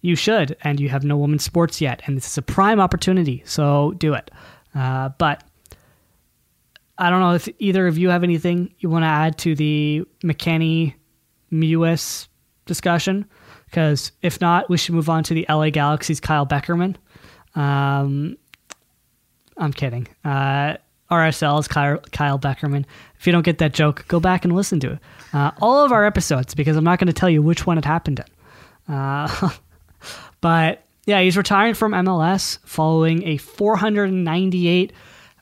you 0.00 0.16
should, 0.16 0.56
and 0.62 0.80
you 0.80 0.88
have 0.88 1.04
no 1.04 1.18
women's 1.18 1.44
sports 1.44 1.82
yet, 1.82 2.00
and 2.06 2.16
this 2.16 2.26
is 2.26 2.38
a 2.38 2.42
prime 2.42 2.80
opportunity. 2.80 3.42
So 3.44 3.92
do 3.98 4.14
it. 4.14 4.30
Uh, 4.74 5.10
but 5.18 5.44
I 6.96 7.10
don't 7.10 7.20
know 7.20 7.34
if 7.34 7.48
either 7.58 7.86
of 7.86 7.98
you 7.98 8.08
have 8.08 8.24
anything 8.24 8.72
you 8.78 8.88
want 8.88 9.02
to 9.02 9.08
add 9.08 9.36
to 9.38 9.54
the 9.54 10.04
McKennie 10.22 10.94
Mewis 11.52 12.28
discussion, 12.64 13.26
because 13.66 14.12
if 14.22 14.40
not, 14.40 14.70
we 14.70 14.78
should 14.78 14.94
move 14.94 15.10
on 15.10 15.24
to 15.24 15.34
the 15.34 15.44
LA 15.48 15.70
Galaxy's 15.70 16.20
Kyle 16.20 16.46
Beckerman. 16.46 16.96
Um, 17.54 18.36
I'm 19.56 19.72
kidding. 19.72 20.06
Uh, 20.24 20.76
RSL's 21.10 21.68
Kyle, 21.68 21.98
Kyle 22.12 22.38
Beckerman. 22.38 22.84
If 23.18 23.26
you 23.26 23.32
don't 23.32 23.44
get 23.44 23.58
that 23.58 23.72
joke, 23.72 24.04
go 24.08 24.20
back 24.20 24.44
and 24.44 24.54
listen 24.54 24.80
to 24.80 24.92
it. 24.92 24.98
Uh, 25.32 25.50
all 25.60 25.84
of 25.84 25.92
our 25.92 26.04
episodes, 26.04 26.54
because 26.54 26.76
I'm 26.76 26.84
not 26.84 26.98
going 26.98 27.08
to 27.08 27.12
tell 27.12 27.30
you 27.30 27.42
which 27.42 27.66
one 27.66 27.78
it 27.78 27.84
happened 27.84 28.20
in. 28.20 28.94
Uh, 28.94 29.50
but 30.40 30.84
yeah, 31.06 31.20
he's 31.20 31.36
retiring 31.36 31.74
from 31.74 31.92
MLS 31.92 32.58
following 32.64 33.26
a 33.26 33.38
498 33.38 34.92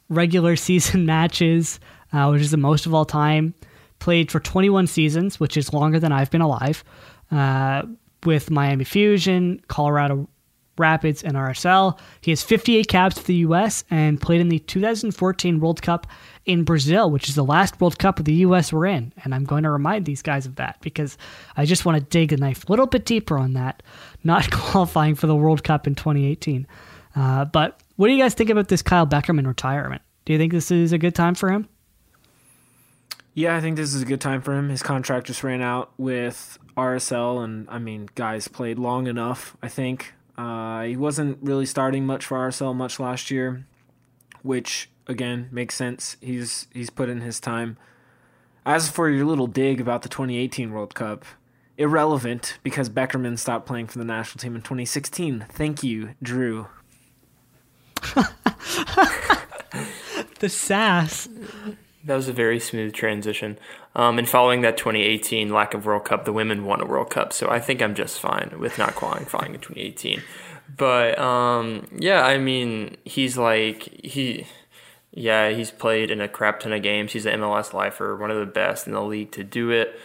regular 0.09 0.57
season 0.57 1.07
matches, 1.07 1.81
uh, 2.13 2.29
which 2.29 2.43
is 2.43 2.51
the 2.51 2.57
most 2.57 2.87
of 2.87 2.95
all 2.95 3.05
time. 3.05 3.55
Played 3.99 4.31
for 4.31 4.41
21 4.41 4.87
seasons, 4.87 5.41
which 5.41 5.57
is 5.57 5.73
longer 5.73 5.99
than 5.99 6.13
I've 6.13 6.31
been 6.31 6.43
alive, 6.43 6.85
uh, 7.31 7.83
with 8.25 8.51
Miami 8.51 8.85
Fusion, 8.85 9.61
Colorado 9.69 10.29
Rapids, 10.79 11.23
and 11.23 11.35
RSL. 11.35 11.99
He 12.21 12.31
has 12.31 12.43
58 12.43 12.89
caps 12.89 13.19
for 13.19 13.27
the 13.27 13.35
U.S. 13.37 13.85
and 13.91 14.21
played 14.21 14.41
in 14.41 14.49
the 14.49 14.59
2014 14.59 15.61
World 15.61 15.83
Cup 15.83 16.07
in 16.45 16.65
Brazil, 16.65 17.11
which 17.11 17.29
is 17.29 17.35
the 17.35 17.45
last 17.45 17.81
World 17.81 17.99
Cup 17.99 18.23
the 18.23 18.35
U.S. 18.35 18.73
were 18.73 18.87
in. 18.87 19.13
And 19.25 19.35
I'm 19.35 19.45
going 19.45 19.65
to 19.65 19.71
remind 19.71 20.07
these 20.07 20.23
guys 20.23 20.47
of 20.47 20.57
that 20.57 20.79
because 20.81 21.19
I 21.57 21.65
just 21.65 21.85
want 21.85 21.99
to 21.99 22.05
dig 22.05 22.33
a 22.33 22.37
knife 22.37 22.69
a 22.69 22.73
little 22.73 22.87
bit 22.87 23.05
deeper 23.05 23.39
on 23.39 23.55
that, 23.55 23.83
not 24.25 24.51
qualifying 24.51 25.15
for 25.15 25.27
the 25.27 25.37
World 25.37 25.65
Cup 25.65 25.87
in 25.87 25.95
2018. 25.95 26.67
Uh, 27.15 27.45
but 27.47 27.81
what 27.97 28.09
do 28.09 28.13
you 28.13 28.23
guys 28.23 28.35
think 28.35 28.51
about 28.51 28.69
this 28.69 28.83
Kyle 28.83 29.07
Beckerman 29.07 29.47
retirement? 29.47 30.03
Do 30.25 30.33
you 30.33 30.39
think 30.39 30.53
this 30.53 30.71
is 30.71 30.93
a 30.93 30.99
good 30.99 31.15
time 31.15 31.35
for 31.35 31.51
him? 31.51 31.69
Yeah, 33.33 33.55
I 33.55 33.61
think 33.61 33.77
this 33.77 33.95
is 33.95 34.01
a 34.01 34.07
good 34.07 34.21
time 34.21 34.41
for 34.41 34.55
him. 34.55 34.71
His 34.71 34.83
contract 34.83 35.27
just 35.27 35.45
ran 35.45 35.61
out 35.61 35.93
with 35.99 36.59
RSL, 36.77 37.45
and 37.45 37.69
I 37.69 37.79
mean, 37.79 38.09
guys 38.15 38.49
played 38.49 38.79
long 38.79 39.07
enough. 39.07 39.57
I 39.63 39.69
think 39.69 40.15
uh, 40.37 40.83
he 40.83 40.97
wasn't 40.97 41.39
really 41.41 41.67
starting 41.67 42.05
much 42.07 42.27
for 42.27 42.37
RSL 42.37 42.75
much 42.75 43.01
last 43.01 43.31
year, 43.31 43.67
which 44.43 44.91
again 45.07 45.49
makes 45.51 45.75
sense. 45.75 46.17
He's 46.21 46.67
he's 46.73 46.91
put 46.91 47.09
in 47.09 47.21
his 47.23 47.41
time. 47.41 47.77
As 48.65 48.91
for 48.91 49.09
your 49.09 49.25
little 49.25 49.47
dig 49.47 49.81
about 49.81 50.03
the 50.03 50.09
2018 50.09 50.73
World 50.73 50.95
Cup, 50.95 51.25
irrelevant 51.79 52.59
because 52.63 52.89
Beckerman 52.89 53.39
stopped 53.39 53.67
playing 53.67 53.87
for 53.87 53.99
the 53.99 54.05
national 54.05 54.43
team 54.43 54.57
in 54.57 54.63
2016. 54.63 55.47
Thank 55.51 55.83
you, 55.83 56.11
Drew. 56.23 56.67
the 60.41 60.49
sass. 60.49 61.29
That 62.05 62.17
was 62.17 62.29
a 62.29 62.33
very 62.33 62.61
smooth 62.61 62.93
transition. 62.93 63.59
Um, 63.97 64.19
and 64.19 64.29
following 64.29 64.61
that 64.61 64.77
2018 64.77 65.51
lack 65.51 65.73
of 65.73 65.87
World 65.87 66.05
Cup, 66.05 66.27
the 66.27 66.33
women 66.33 66.67
won 66.67 66.83
a 66.83 66.87
World 66.87 67.09
Cup. 67.09 67.33
So 67.33 67.49
I 67.49 67.59
think 67.61 67.81
I'm 67.81 67.95
just 67.95 68.21
fine 68.21 68.55
with 68.59 68.77
not 68.77 68.95
qualifying 68.95 69.55
in 69.55 69.61
2018. 69.61 70.23
But 70.77 71.19
um, 71.19 71.87
yeah, 71.97 72.23
I 72.25 72.39
mean, 72.39 72.99
he's 73.05 73.37
like, 73.37 73.83
he. 74.05 74.47
Yeah, 75.19 75.49
he's 75.49 75.71
played 75.71 76.11
in 76.11 76.21
a 76.21 76.29
crap 76.29 76.61
ton 76.61 76.75
of 76.75 76.83
games. 76.83 77.15
He's 77.15 77.25
an 77.25 77.41
MLS 77.41 77.73
lifer, 77.73 78.15
one 78.15 78.31
of 78.31 78.39
the 78.39 78.45
best 78.45 78.87
in 78.87 78.93
the 78.93 79.01
league 79.01 79.33
to 79.33 79.43
do 79.43 79.71
it. 79.71 79.99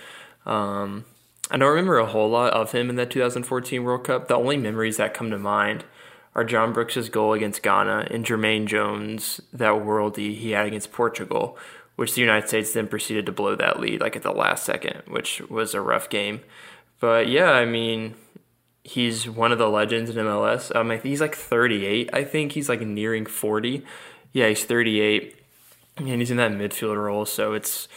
Um, 0.45 1.03
I 1.49 1.57
don't 1.57 1.67
remember 1.67 1.97
a 1.97 2.05
whole 2.05 2.29
lot 2.29 2.53
of 2.53 2.71
him 2.71 2.89
in 2.89 2.95
that 2.95 3.11
2014 3.11 3.83
World 3.83 4.05
Cup. 4.05 4.29
The 4.29 4.35
only 4.35 4.55
memories 4.55 4.95
that 4.95 5.13
come 5.13 5.29
to 5.31 5.37
mind 5.37 5.83
are 6.33 6.45
John 6.45 6.71
Brooks' 6.71 7.09
goal 7.09 7.33
against 7.33 7.61
Ghana 7.61 8.07
and 8.09 8.25
Jermaine 8.25 8.67
Jones, 8.67 9.41
that 9.51 9.73
worldie 9.73 10.37
he 10.37 10.51
had 10.51 10.65
against 10.65 10.93
Portugal, 10.93 11.57
which 12.01 12.15
the 12.15 12.21
United 12.21 12.47
States 12.47 12.73
then 12.73 12.87
proceeded 12.87 13.27
to 13.27 13.31
blow 13.31 13.53
that 13.53 13.79
lead 13.79 14.01
like 14.01 14.15
at 14.15 14.23
the 14.23 14.31
last 14.31 14.65
second, 14.65 15.03
which 15.07 15.39
was 15.51 15.75
a 15.75 15.81
rough 15.81 16.09
game. 16.09 16.41
But 16.99 17.27
yeah, 17.27 17.51
I 17.51 17.65
mean, 17.65 18.15
he's 18.83 19.29
one 19.29 19.51
of 19.51 19.59
the 19.59 19.69
legends 19.69 20.09
in 20.09 20.15
MLS. 20.15 20.75
Um, 20.75 20.89
he's 21.03 21.21
like 21.21 21.35
38, 21.35 22.09
I 22.11 22.23
think. 22.23 22.53
He's 22.53 22.67
like 22.67 22.81
nearing 22.81 23.27
40. 23.27 23.85
Yeah, 24.33 24.47
he's 24.47 24.65
38, 24.65 25.35
and 25.97 26.07
he's 26.07 26.31
in 26.31 26.37
that 26.37 26.53
midfield 26.53 26.97
role. 26.97 27.27
So 27.27 27.53
it's, 27.53 27.87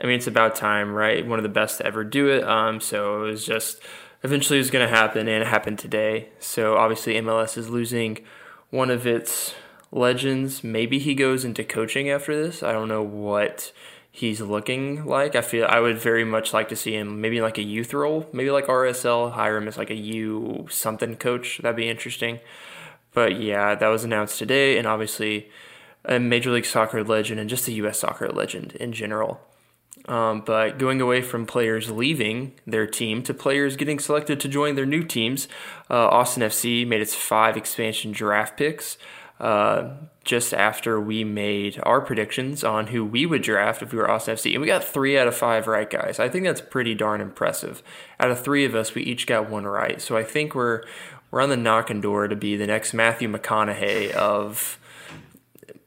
I 0.00 0.06
mean, 0.06 0.18
it's 0.18 0.28
about 0.28 0.54
time, 0.54 0.94
right? 0.94 1.26
One 1.26 1.40
of 1.40 1.42
the 1.42 1.48
best 1.48 1.78
to 1.78 1.86
ever 1.86 2.04
do 2.04 2.28
it. 2.28 2.44
Um, 2.44 2.80
so 2.80 3.24
it 3.24 3.30
was 3.30 3.44
just 3.44 3.80
eventually 4.22 4.60
it 4.60 4.62
was 4.62 4.70
going 4.70 4.88
to 4.88 4.96
happen, 4.96 5.26
and 5.26 5.42
it 5.42 5.48
happened 5.48 5.80
today. 5.80 6.28
So 6.38 6.76
obviously, 6.76 7.14
MLS 7.14 7.58
is 7.58 7.68
losing 7.68 8.24
one 8.70 8.88
of 8.88 9.04
its 9.04 9.56
legends. 9.90 10.62
Maybe 10.62 10.98
he 10.98 11.14
goes 11.14 11.44
into 11.44 11.64
coaching 11.64 12.10
after 12.10 12.40
this. 12.40 12.62
I 12.62 12.72
don't 12.72 12.88
know 12.88 13.02
what 13.02 13.72
he's 14.10 14.40
looking 14.40 15.04
like. 15.04 15.36
I 15.36 15.42
feel 15.42 15.66
I 15.68 15.80
would 15.80 15.98
very 15.98 16.24
much 16.24 16.52
like 16.52 16.68
to 16.70 16.76
see 16.76 16.94
him 16.94 17.20
maybe 17.20 17.40
like 17.40 17.58
a 17.58 17.62
youth 17.62 17.94
role, 17.94 18.28
maybe 18.32 18.50
like 18.50 18.66
RSL, 18.66 19.32
hire 19.32 19.56
him 19.56 19.68
as 19.68 19.78
like 19.78 19.90
a 19.90 19.94
U 19.94 20.66
something 20.70 21.16
coach. 21.16 21.58
That'd 21.62 21.76
be 21.76 21.88
interesting. 21.88 22.40
But 23.12 23.40
yeah, 23.40 23.74
that 23.74 23.88
was 23.88 24.04
announced 24.04 24.38
today, 24.38 24.78
and 24.78 24.86
obviously 24.86 25.50
a 26.04 26.18
Major 26.18 26.50
League 26.50 26.66
Soccer 26.66 27.02
legend 27.02 27.40
and 27.40 27.50
just 27.50 27.68
a 27.68 27.72
U.S. 27.72 28.00
soccer 28.00 28.28
legend 28.28 28.72
in 28.76 28.92
general. 28.92 29.40
Um, 30.06 30.40
but 30.40 30.78
going 30.78 31.00
away 31.00 31.22
from 31.22 31.44
players 31.44 31.90
leaving 31.90 32.52
their 32.66 32.86
team 32.86 33.22
to 33.24 33.34
players 33.34 33.76
getting 33.76 33.98
selected 33.98 34.40
to 34.40 34.48
join 34.48 34.74
their 34.74 34.86
new 34.86 35.02
teams, 35.02 35.48
uh, 35.90 36.08
Austin 36.08 36.42
FC 36.42 36.86
made 36.86 37.00
its 37.00 37.14
five 37.14 37.56
expansion 37.56 38.12
draft 38.12 38.56
picks 38.56 38.96
uh, 39.40 39.90
just 40.24 40.52
after 40.52 41.00
we 41.00 41.24
made 41.24 41.80
our 41.84 42.00
predictions 42.00 42.62
on 42.62 42.88
who 42.88 43.04
we 43.04 43.24
would 43.24 43.42
draft 43.42 43.82
if 43.82 43.92
we 43.92 43.98
were 43.98 44.10
Austin 44.10 44.36
FC. 44.36 44.52
And 44.52 44.60
we 44.60 44.66
got 44.66 44.84
three 44.84 45.18
out 45.18 45.26
of 45.26 45.34
five 45.36 45.66
right, 45.66 45.88
guys. 45.88 46.18
I 46.18 46.28
think 46.28 46.44
that's 46.44 46.60
pretty 46.60 46.94
darn 46.94 47.20
impressive. 47.20 47.82
Out 48.20 48.30
of 48.30 48.42
three 48.42 48.64
of 48.64 48.74
us, 48.74 48.94
we 48.94 49.02
each 49.02 49.26
got 49.26 49.48
one 49.48 49.64
right. 49.64 50.00
So 50.00 50.16
I 50.16 50.24
think 50.24 50.54
we're 50.54 50.82
we're 51.30 51.40
on 51.40 51.50
the 51.50 51.56
knocking 51.56 52.00
door 52.00 52.26
to 52.28 52.36
be 52.36 52.56
the 52.56 52.66
next 52.66 52.94
Matthew 52.94 53.30
McConaughey 53.30 54.10
of 54.12 54.78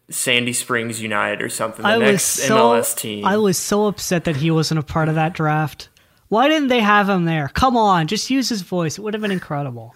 Sandy 0.10 0.54
Springs 0.54 1.02
United 1.02 1.42
or 1.42 1.50
something. 1.50 1.84
The 1.84 1.90
I 1.90 1.98
next 1.98 2.12
was 2.12 2.24
so, 2.24 2.56
MLS 2.56 2.96
team. 2.96 3.26
I 3.26 3.38
was 3.38 3.58
so 3.58 3.88
upset 3.88 4.26
that 4.26 4.36
he 4.38 4.52
wasn't 4.52 4.80
a 4.80 4.84
part 4.84 5.10
of 5.10 5.16
that 5.16 5.34
draft. 5.34 5.90
Why 6.30 6.48
didn't 6.48 6.70
they 6.70 6.80
have 6.80 7.10
him 7.10 7.26
there? 7.26 7.50
Come 7.50 7.76
on, 7.76 8.08
just 8.08 8.30
use 8.30 8.48
his 8.48 8.62
voice. 8.62 8.98
It 8.98 9.02
would 9.02 9.14
have 9.14 9.22
been 9.22 9.32
incredible. 9.32 9.94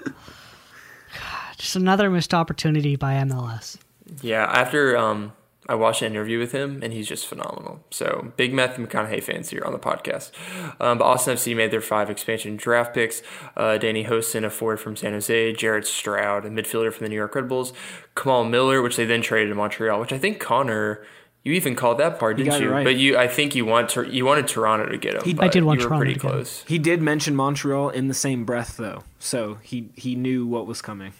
God, 1.58 1.62
just 1.62 1.76
another 1.76 2.10
missed 2.10 2.34
opportunity 2.34 2.96
by 2.96 3.14
MLS. 3.16 3.78
Yeah, 4.22 4.44
after 4.46 4.96
um, 4.98 5.34
I 5.68 5.76
watched 5.76 6.02
an 6.04 6.12
interview 6.12 6.38
with 6.38 6.52
him, 6.52 6.82
and 6.84 6.94
he's 6.94 7.08
just 7.08 7.26
phenomenal. 7.26 7.84
So, 7.90 8.32
big 8.38 8.54
Matthew 8.54 8.86
McConaughey 8.86 9.24
fans 9.24 9.50
here 9.50 9.64
on 9.66 9.74
the 9.74 9.80
podcast. 9.80 10.32
Um, 10.80 11.00
but 11.00 11.06
Austin 11.06 11.36
FC 11.36 11.56
made 11.56 11.72
their 11.72 11.82
five 11.82 12.10
expansion 12.10 12.56
draft 12.56 12.94
picks. 12.94 13.24
Uh, 13.58 13.78
Danny 13.78 14.04
Hoesen, 14.06 14.46
a 14.46 14.50
forward 14.52 14.80
from 14.80 14.96
San 14.96 15.14
Jose, 15.14 15.54
Jared 15.54 15.88
Stroud, 15.88 16.46
a 16.46 16.50
midfielder 16.50 16.94
from 16.94 17.06
the 17.06 17.10
New 17.10 17.16
York 17.16 17.34
Red 17.34 17.48
Bulls, 17.50 17.74
Kamal 18.16 18.44
Miller, 18.46 18.82
which 18.82 18.96
they 18.96 19.06
then 19.06 19.22
traded 19.24 19.50
to 19.50 19.56
Montreal, 19.56 20.00
which 20.00 20.14
I 20.14 20.20
think 20.20 20.40
Connor. 20.40 21.04
You 21.44 21.54
even 21.54 21.76
called 21.76 22.00
that 22.00 22.18
part, 22.18 22.38
didn't 22.38 22.60
you? 22.60 22.72
right. 22.72 22.84
But 22.84 22.96
you, 22.96 23.20
I 23.20 23.28
think 23.28 23.54
you 23.54 23.66
want 23.66 23.90
to, 23.92 24.04
you 24.10 24.26
wanted 24.26 24.48
Toronto 24.48 24.88
to 24.90 24.98
get 24.98 25.14
him. 25.14 25.22
He- 25.24 25.36
but 25.36 25.46
I 25.46 25.48
did 25.48 25.64
want 25.64 25.80
you 25.80 25.86
were 25.86 25.90
Toronto 25.90 26.00
pretty 26.04 26.14
to 26.16 26.20
get 26.20 26.28
him. 26.28 26.32
close. 26.38 26.64
He 26.68 26.80
did 26.80 27.04
mention 27.04 27.36
Montreal 27.36 27.90
in 27.90 28.08
the 28.08 28.16
same 28.16 28.46
breath, 28.46 28.78
though, 28.78 29.04
so 29.20 29.60
he 29.62 29.90
he 29.96 30.16
knew 30.16 30.48
what 30.48 30.66
was 30.66 30.82
coming. 30.82 31.14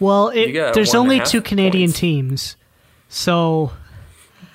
Well, 0.00 0.28
it, 0.28 0.52
there's 0.74 0.94
one 0.94 1.06
and 1.06 1.10
a 1.10 1.14
only 1.14 1.20
two 1.26 1.42
Canadian 1.42 1.88
points. 1.88 1.98
teams, 1.98 2.56
so 3.08 3.72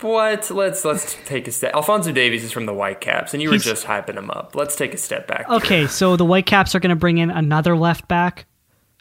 What? 0.02 0.50
Let's 0.52 0.84
let's 0.86 1.18
take 1.26 1.48
a 1.48 1.52
step. 1.52 1.74
Alfonso 1.76 2.12
Davies 2.12 2.44
is 2.44 2.52
from 2.52 2.66
the 2.66 2.74
Whitecaps, 2.74 3.34
and 3.34 3.42
you 3.42 3.50
were 3.50 3.58
just 3.58 3.86
hyping 3.86 4.16
him 4.18 4.30
up. 4.30 4.56
Let's 4.56 4.76
take 4.76 4.94
a 4.94 4.98
step 4.98 5.28
back. 5.28 5.50
okay. 5.50 5.88
So 5.88 6.16
the 6.18 6.26
Whitecaps 6.26 6.76
are 6.76 6.80
going 6.80 6.90
to 6.90 6.96
bring 6.96 7.18
in 7.18 7.30
another 7.30 7.76
left 7.76 8.08
back 8.08 8.46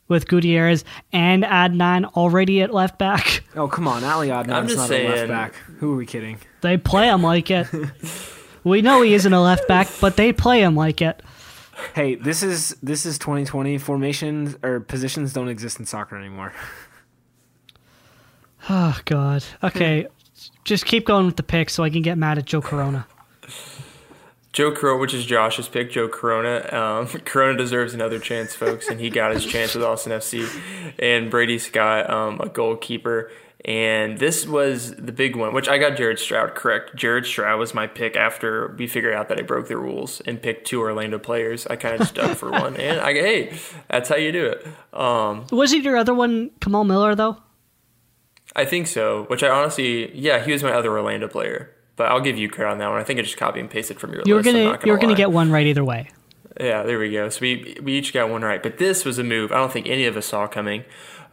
with 0.09 0.29
Gutierrez 0.29 0.85
and 1.13 1.43
Adnan 1.43 2.05
already 2.17 2.61
at 2.61 2.73
left 2.73 2.99
back. 2.99 3.43
Oh 3.55 3.69
come 3.69 3.87
on, 3.87 4.03
Ali 4.03 4.33
I'm 4.33 4.47
Adnan's 4.47 4.75
just 4.75 4.91
not 4.91 4.99
a 4.99 5.09
left 5.09 5.29
back. 5.29 5.55
Who 5.79 5.93
are 5.93 5.97
we 5.97 6.07
kidding? 6.07 6.39
They 6.63 6.79
play 6.79 7.09
him 7.09 7.23
like 7.23 7.51
it. 7.51 7.67
we 8.65 8.81
know 8.81 9.03
he 9.03 9.13
isn't 9.13 9.33
a 9.33 9.43
left 9.43 9.69
back, 9.69 9.89
but 10.01 10.17
they 10.17 10.33
play 10.33 10.63
him 10.63 10.75
like 10.75 11.03
it. 11.03 11.23
Hey, 11.95 12.15
this 12.15 12.43
is 12.43 12.77
this 12.83 13.07
is 13.07 13.19
2020. 13.19 13.79
Formations 13.79 14.57
or 14.63 14.81
positions 14.81 15.33
don't 15.33 15.49
exist 15.49 15.79
in 15.79 15.87
soccer 15.87 16.17
anymore. 16.17 16.53
Oh 18.69 18.99
God. 19.05 19.45
Okay, 19.63 20.07
just 20.65 20.87
keep 20.87 21.07
going 21.07 21.27
with 21.27 21.37
the 21.37 21.43
picks 21.43 21.75
so 21.75 21.85
I 21.85 21.91
can 21.91 22.03
get 22.03 22.19
mad 22.19 22.39
at 22.39 22.45
Joe 22.45 22.61
Corona. 22.61 23.07
Joe 24.53 24.71
Corona, 24.71 25.01
which 25.01 25.15
is 25.15 25.25
Josh's 25.25 25.67
pick, 25.67 25.91
Joe 25.91 26.09
Corona. 26.09 26.69
Um, 26.73 27.07
Corona 27.25 27.57
deserves 27.57 27.95
another 27.95 28.19
chance, 28.19 28.55
folks, 28.55 28.89
and 28.89 29.01
he 29.01 29.09
got 29.09 29.33
his 29.33 29.47
chance 29.47 29.75
with 29.75 29.83
Austin 29.83 30.13
FC. 30.13 30.47
And 30.99 31.31
Brady 31.31 31.59
Scott, 31.59 32.11
um, 32.11 32.41
a 32.41 32.49
goalkeeper. 32.49 33.31
And 33.65 34.19
this 34.19 34.45
was 34.45 34.93
the 34.97 35.13
big 35.13 35.37
one, 35.37 35.55
which 35.55 35.69
I 35.69 35.79
got 35.79 35.97
Jared 35.97 36.19
Stroud 36.19 36.57
correct. 36.57 36.97
Jared 36.97 37.25
Stroud 37.27 37.61
was 37.61 37.75
my 37.75 37.87
pick 37.87 38.17
after 38.17 38.75
we 38.77 38.89
figured 38.89 39.15
out 39.15 39.29
that 39.29 39.39
I 39.39 39.43
broke 39.43 39.69
the 39.69 39.77
rules 39.77 40.21
and 40.23 40.43
picked 40.43 40.67
two 40.67 40.81
Orlando 40.81 41.19
players. 41.21 41.65
I 41.69 41.77
kind 41.77 41.95
of 41.95 42.01
just 42.01 42.15
dug 42.17 42.37
for 42.37 42.51
one, 42.65 42.77
and 42.77 43.01
I 43.01 43.13
hey, 43.13 43.57
that's 43.89 44.09
how 44.09 44.17
you 44.17 44.33
do 44.33 44.47
it. 44.47 44.67
Um, 44.93 45.47
Was 45.53 45.73
it 45.73 45.85
your 45.85 45.97
other 45.97 46.13
one, 46.13 46.51
Kamal 46.61 46.83
Miller 46.83 47.15
though? 47.15 47.37
I 48.57 48.65
think 48.65 48.89
so. 48.89 49.25
Which 49.25 49.43
I 49.45 49.49
honestly, 49.49 50.13
yeah, 50.19 50.45
he 50.45 50.51
was 50.53 50.63
my 50.65 50.73
other 50.73 50.91
Orlando 50.91 51.29
player. 51.29 51.71
But 51.95 52.11
I'll 52.11 52.21
give 52.21 52.39
you 52.39 52.49
credit 52.49 52.71
on 52.73 52.79
that 52.79 52.89
one. 52.89 52.99
I 52.99 53.05
think 53.05 53.21
I 53.21 53.23
just 53.23 53.37
copy 53.37 53.61
and 53.61 53.71
pasted 53.71 54.01
from 54.01 54.13
your 54.13 54.23
You 54.25 54.37
list. 54.37 54.47
Gonna, 54.47 54.65
gonna 54.65 54.79
you're 54.87 54.97
gonna 54.97 55.09
lie. 55.13 55.15
get 55.17 55.31
one 55.31 55.53
right 55.53 55.67
either 55.67 55.85
way. 55.85 56.09
Yeah, 56.59 56.83
there 56.83 56.99
we 56.99 57.13
go. 57.13 57.29
So 57.29 57.41
we 57.43 57.77
we 57.83 57.93
each 57.99 58.13
got 58.13 58.29
one 58.29 58.43
right, 58.43 58.63
but 58.63 58.79
this 58.79 59.05
was 59.05 59.19
a 59.19 59.25
move 59.25 59.53
I 59.53 59.57
don't 59.57 59.71
think 59.73 59.87
any 59.87 60.07
of 60.07 60.17
us 60.17 60.27
saw 60.27 60.47
coming. 60.49 60.85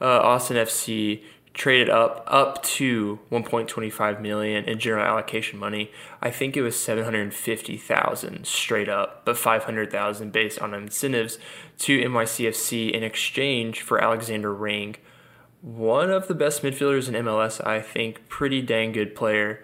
Uh, 0.02 0.06
Austin 0.22 0.56
FC 0.58 1.24
traded 1.54 1.90
up 1.90 2.24
up 2.28 2.64
to 2.64 3.20
1.25 3.32 4.22
million 4.22 4.66
in 4.66 4.80
general 4.80 5.06
allocation 5.06 5.60
money. 5.60 5.92
I 6.22 6.32
think 6.32 6.56
it 6.56 6.62
was 6.62 6.80
750,000 6.80 8.46
straight 8.46 8.90
up, 8.90 9.26
but 9.26 9.38
500,000 9.38 10.32
based 10.32 10.60
on 10.60 10.74
incentives 10.74 11.38
to 11.80 12.00
NYCFC 12.00 12.92
in 12.92 13.04
exchange 13.04 13.82
for 13.82 14.02
Alexander 14.02 14.54
Ring, 14.54 14.96
one 15.62 16.10
of 16.10 16.28
the 16.28 16.36
best 16.36 16.64
midfielders 16.64 17.08
in 17.08 17.16
MLS. 17.26 17.66
I 17.66 17.82
think 17.82 18.28
pretty 18.30 18.62
dang 18.62 18.92
good 18.92 19.16
player 19.16 19.64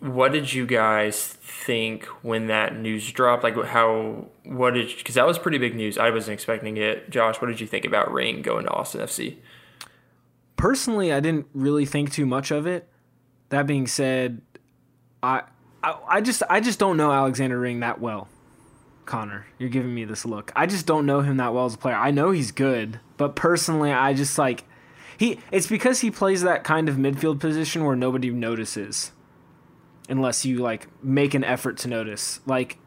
what 0.00 0.32
did 0.32 0.52
you 0.52 0.66
guys 0.66 1.26
think 1.26 2.04
when 2.22 2.46
that 2.46 2.76
news 2.76 3.10
dropped? 3.10 3.42
Like, 3.42 3.56
how, 3.64 4.26
what 4.44 4.74
did, 4.74 4.96
because 4.96 5.16
that 5.16 5.26
was 5.26 5.38
pretty 5.38 5.58
big 5.58 5.74
news. 5.74 5.98
I 5.98 6.10
wasn't 6.10 6.34
expecting 6.34 6.76
it. 6.76 7.10
Josh, 7.10 7.40
what 7.40 7.48
did 7.48 7.60
you 7.60 7.66
think 7.66 7.84
about 7.84 8.12
Ring 8.12 8.42
going 8.42 8.64
to 8.64 8.70
Austin 8.70 9.00
FC? 9.00 9.36
Personally, 10.58 11.12
I 11.12 11.20
didn't 11.20 11.46
really 11.54 11.86
think 11.86 12.12
too 12.12 12.26
much 12.26 12.50
of 12.50 12.66
it. 12.66 12.88
That 13.48 13.66
being 13.66 13.86
said, 13.86 14.42
I 15.22 15.44
I, 15.82 15.96
I 16.08 16.20
just 16.20 16.42
I 16.50 16.60
just 16.60 16.78
don't 16.78 16.96
know 16.98 17.12
Alexander 17.12 17.58
Ring 17.58 17.80
that 17.80 18.00
well. 18.00 18.28
Connor, 19.06 19.46
you're 19.56 19.70
giving 19.70 19.94
me 19.94 20.04
this 20.04 20.26
look. 20.26 20.52
I 20.54 20.66
just 20.66 20.84
don't 20.84 21.06
know 21.06 21.20
him 21.20 21.38
that 21.38 21.54
well 21.54 21.64
as 21.64 21.74
a 21.74 21.78
player. 21.78 21.94
I 21.94 22.10
know 22.10 22.30
he's 22.32 22.50
good, 22.50 23.00
but 23.16 23.36
personally, 23.36 23.92
I 23.92 24.12
just 24.12 24.36
like 24.36 24.64
he. 25.16 25.38
It's 25.50 25.68
because 25.68 26.00
he 26.00 26.10
plays 26.10 26.42
that 26.42 26.64
kind 26.64 26.88
of 26.88 26.96
midfield 26.96 27.38
position 27.38 27.84
where 27.84 27.96
nobody 27.96 28.30
notices, 28.30 29.12
unless 30.08 30.44
you 30.44 30.58
like 30.58 30.88
make 31.02 31.34
an 31.34 31.44
effort 31.44 31.78
to 31.78 31.88
notice. 31.88 32.40
Like 32.46 32.78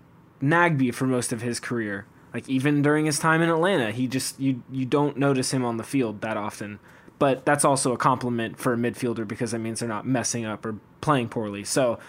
Nagbe 0.41 0.93
for 0.93 1.07
most 1.07 1.31
of 1.31 1.41
his 1.41 1.59
career. 1.59 2.05
Like 2.33 2.47
even 2.49 2.81
during 2.81 3.05
his 3.05 3.17
time 3.17 3.41
in 3.41 3.49
Atlanta, 3.49 3.91
he 3.91 4.07
just 4.07 4.37
you 4.39 4.61
you 4.69 4.85
don't 4.85 5.17
notice 5.17 5.51
him 5.51 5.63
on 5.63 5.77
the 5.77 5.83
field 5.83 6.19
that 6.21 6.35
often. 6.35 6.79
But 7.21 7.45
that's 7.45 7.63
also 7.63 7.93
a 7.93 7.97
compliment 7.97 8.57
for 8.57 8.73
a 8.73 8.77
midfielder 8.77 9.27
because 9.27 9.51
that 9.51 9.59
means 9.59 9.79
they're 9.79 9.87
not 9.87 10.07
messing 10.07 10.43
up 10.43 10.65
or 10.65 10.77
playing 11.01 11.29
poorly. 11.29 11.63
So 11.63 11.99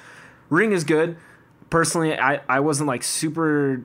Ring 0.48 0.72
is 0.72 0.84
good. 0.84 1.18
Personally, 1.68 2.18
I, 2.18 2.40
I 2.48 2.60
wasn't 2.60 2.88
like 2.88 3.02
super 3.02 3.84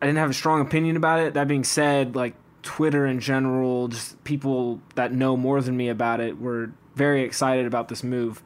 I 0.00 0.06
didn't 0.06 0.16
have 0.16 0.30
a 0.30 0.34
strong 0.34 0.62
opinion 0.62 0.96
about 0.96 1.20
it. 1.20 1.34
That 1.34 1.46
being 1.46 1.62
said, 1.62 2.16
like 2.16 2.36
Twitter 2.62 3.04
in 3.04 3.20
general, 3.20 3.88
just 3.88 4.24
people 4.24 4.80
that 4.94 5.12
know 5.12 5.36
more 5.36 5.60
than 5.60 5.76
me 5.76 5.90
about 5.90 6.20
it 6.20 6.40
were 6.40 6.72
very 6.94 7.22
excited 7.22 7.66
about 7.66 7.88
this 7.88 8.02
move. 8.02 8.42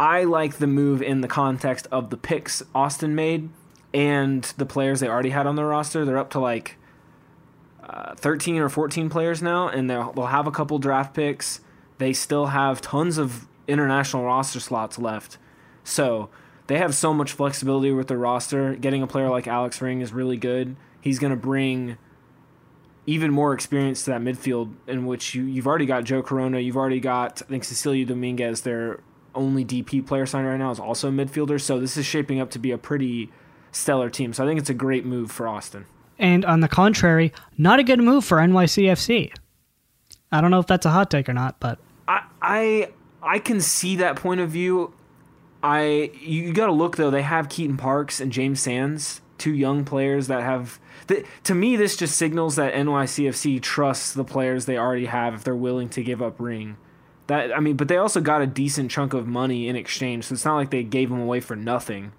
I 0.00 0.24
like 0.24 0.54
the 0.54 0.66
move 0.66 1.00
in 1.00 1.20
the 1.20 1.28
context 1.28 1.86
of 1.92 2.10
the 2.10 2.16
picks 2.16 2.64
Austin 2.74 3.14
made 3.14 3.48
and 3.94 4.42
the 4.56 4.66
players 4.66 4.98
they 4.98 5.08
already 5.08 5.30
had 5.30 5.46
on 5.46 5.54
their 5.54 5.66
roster. 5.66 6.04
They're 6.04 6.18
up 6.18 6.30
to 6.30 6.40
like 6.40 6.77
uh, 7.88 8.14
13 8.16 8.58
or 8.58 8.68
14 8.68 9.08
players 9.08 9.42
now, 9.42 9.68
and 9.68 9.88
they'll, 9.88 10.12
they'll 10.12 10.26
have 10.26 10.46
a 10.46 10.50
couple 10.50 10.78
draft 10.78 11.14
picks. 11.14 11.60
They 11.98 12.12
still 12.12 12.46
have 12.46 12.80
tons 12.80 13.18
of 13.18 13.46
international 13.66 14.24
roster 14.24 14.60
slots 14.60 14.98
left. 14.98 15.38
So 15.84 16.28
they 16.66 16.78
have 16.78 16.94
so 16.94 17.14
much 17.14 17.32
flexibility 17.32 17.92
with 17.92 18.08
their 18.08 18.18
roster. 18.18 18.74
Getting 18.76 19.02
a 19.02 19.06
player 19.06 19.30
like 19.30 19.46
Alex 19.46 19.80
Ring 19.80 20.00
is 20.00 20.12
really 20.12 20.36
good. 20.36 20.76
He's 21.00 21.18
going 21.18 21.30
to 21.30 21.36
bring 21.36 21.96
even 23.06 23.30
more 23.30 23.54
experience 23.54 24.04
to 24.04 24.10
that 24.10 24.20
midfield, 24.20 24.74
in 24.86 25.06
which 25.06 25.34
you, 25.34 25.44
you've 25.44 25.66
already 25.66 25.86
got 25.86 26.04
Joe 26.04 26.22
Corona. 26.22 26.60
You've 26.60 26.76
already 26.76 27.00
got, 27.00 27.40
I 27.40 27.46
think, 27.46 27.64
Cecilio 27.64 28.06
Dominguez, 28.06 28.60
their 28.62 29.00
only 29.34 29.64
DP 29.64 30.06
player 30.06 30.26
signed 30.26 30.46
right 30.46 30.58
now, 30.58 30.70
is 30.70 30.78
also 30.78 31.08
a 31.08 31.12
midfielder. 31.12 31.58
So 31.58 31.80
this 31.80 31.96
is 31.96 32.04
shaping 32.04 32.38
up 32.38 32.50
to 32.50 32.58
be 32.58 32.70
a 32.70 32.76
pretty 32.76 33.30
stellar 33.72 34.10
team. 34.10 34.34
So 34.34 34.44
I 34.44 34.46
think 34.46 34.60
it's 34.60 34.68
a 34.68 34.74
great 34.74 35.06
move 35.06 35.30
for 35.30 35.48
Austin. 35.48 35.86
And 36.18 36.44
on 36.44 36.60
the 36.60 36.68
contrary, 36.68 37.32
not 37.56 37.78
a 37.78 37.84
good 37.84 38.00
move 38.00 38.24
for 38.24 38.38
NYCFC. 38.38 39.32
I 40.30 40.40
don't 40.40 40.50
know 40.50 40.58
if 40.58 40.66
that's 40.66 40.86
a 40.86 40.90
hot 40.90 41.10
take 41.10 41.28
or 41.28 41.32
not, 41.32 41.58
but 41.60 41.78
I 42.06 42.22
I 42.42 42.88
I 43.22 43.38
can 43.38 43.60
see 43.60 43.96
that 43.96 44.16
point 44.16 44.40
of 44.40 44.50
view. 44.50 44.94
I 45.62 46.10
you 46.20 46.52
got 46.52 46.66
to 46.66 46.72
look 46.72 46.96
though. 46.96 47.10
They 47.10 47.22
have 47.22 47.48
Keaton 47.48 47.76
Parks 47.76 48.20
and 48.20 48.32
James 48.32 48.60
Sands, 48.60 49.20
two 49.38 49.54
young 49.54 49.84
players 49.84 50.26
that 50.26 50.42
have. 50.42 50.78
To 51.44 51.54
me, 51.54 51.76
this 51.76 51.96
just 51.96 52.16
signals 52.16 52.56
that 52.56 52.74
NYCFC 52.74 53.62
trusts 53.62 54.12
the 54.12 54.24
players 54.24 54.66
they 54.66 54.76
already 54.76 55.06
have 55.06 55.32
if 55.32 55.44
they're 55.44 55.56
willing 55.56 55.88
to 55.90 56.02
give 56.02 56.20
up 56.20 56.38
Ring. 56.38 56.76
That 57.28 57.56
I 57.56 57.60
mean, 57.60 57.76
but 57.76 57.88
they 57.88 57.96
also 57.96 58.20
got 58.20 58.42
a 58.42 58.46
decent 58.46 58.90
chunk 58.90 59.14
of 59.14 59.26
money 59.26 59.68
in 59.68 59.76
exchange, 59.76 60.24
so 60.24 60.34
it's 60.34 60.44
not 60.44 60.56
like 60.56 60.70
they 60.70 60.82
gave 60.82 61.10
him 61.10 61.20
away 61.20 61.40
for 61.40 61.56
nothing. 61.56 62.12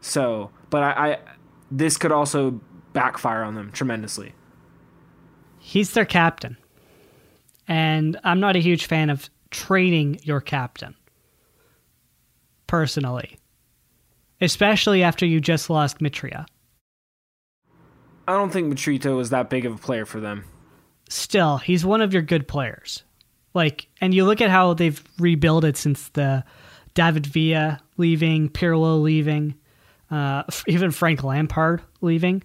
So, 0.00 0.50
but 0.68 0.82
I, 0.82 0.90
I 0.90 1.18
this 1.70 1.96
could 1.96 2.12
also 2.12 2.60
backfire 2.98 3.44
on 3.44 3.54
them 3.54 3.70
tremendously. 3.70 4.32
he's 5.60 5.92
their 5.92 6.04
captain. 6.04 6.56
And 7.68 8.18
I'm 8.24 8.40
not 8.40 8.56
a 8.56 8.60
huge 8.60 8.86
fan 8.86 9.10
of 9.10 9.28
trading 9.50 10.18
your 10.22 10.40
captain. 10.40 10.94
Personally. 12.66 13.38
Especially 14.40 15.02
after 15.02 15.26
you 15.26 15.40
just 15.40 15.68
lost 15.70 15.98
Mitriță. 15.98 16.46
I 18.26 18.32
don't 18.32 18.50
think 18.50 18.72
Mitriță 18.72 19.16
was 19.16 19.30
that 19.30 19.48
big 19.48 19.64
of 19.64 19.74
a 19.74 19.78
player 19.78 20.06
for 20.06 20.20
them. 20.20 20.44
Still, 21.08 21.58
he's 21.58 21.84
one 21.84 22.02
of 22.02 22.12
your 22.12 22.22
good 22.22 22.48
players. 22.48 23.04
Like, 23.54 23.88
and 24.00 24.12
you 24.14 24.24
look 24.24 24.40
at 24.40 24.50
how 24.50 24.74
they've 24.74 25.02
rebuilt 25.18 25.64
it 25.64 25.76
since 25.76 26.08
the 26.10 26.44
David 26.94 27.26
Villa 27.26 27.80
leaving, 27.96 28.48
Pirlo 28.48 29.00
leaving, 29.02 29.54
uh, 30.10 30.42
even 30.66 30.90
Frank 30.90 31.22
Lampard 31.22 31.82
leaving. 32.00 32.42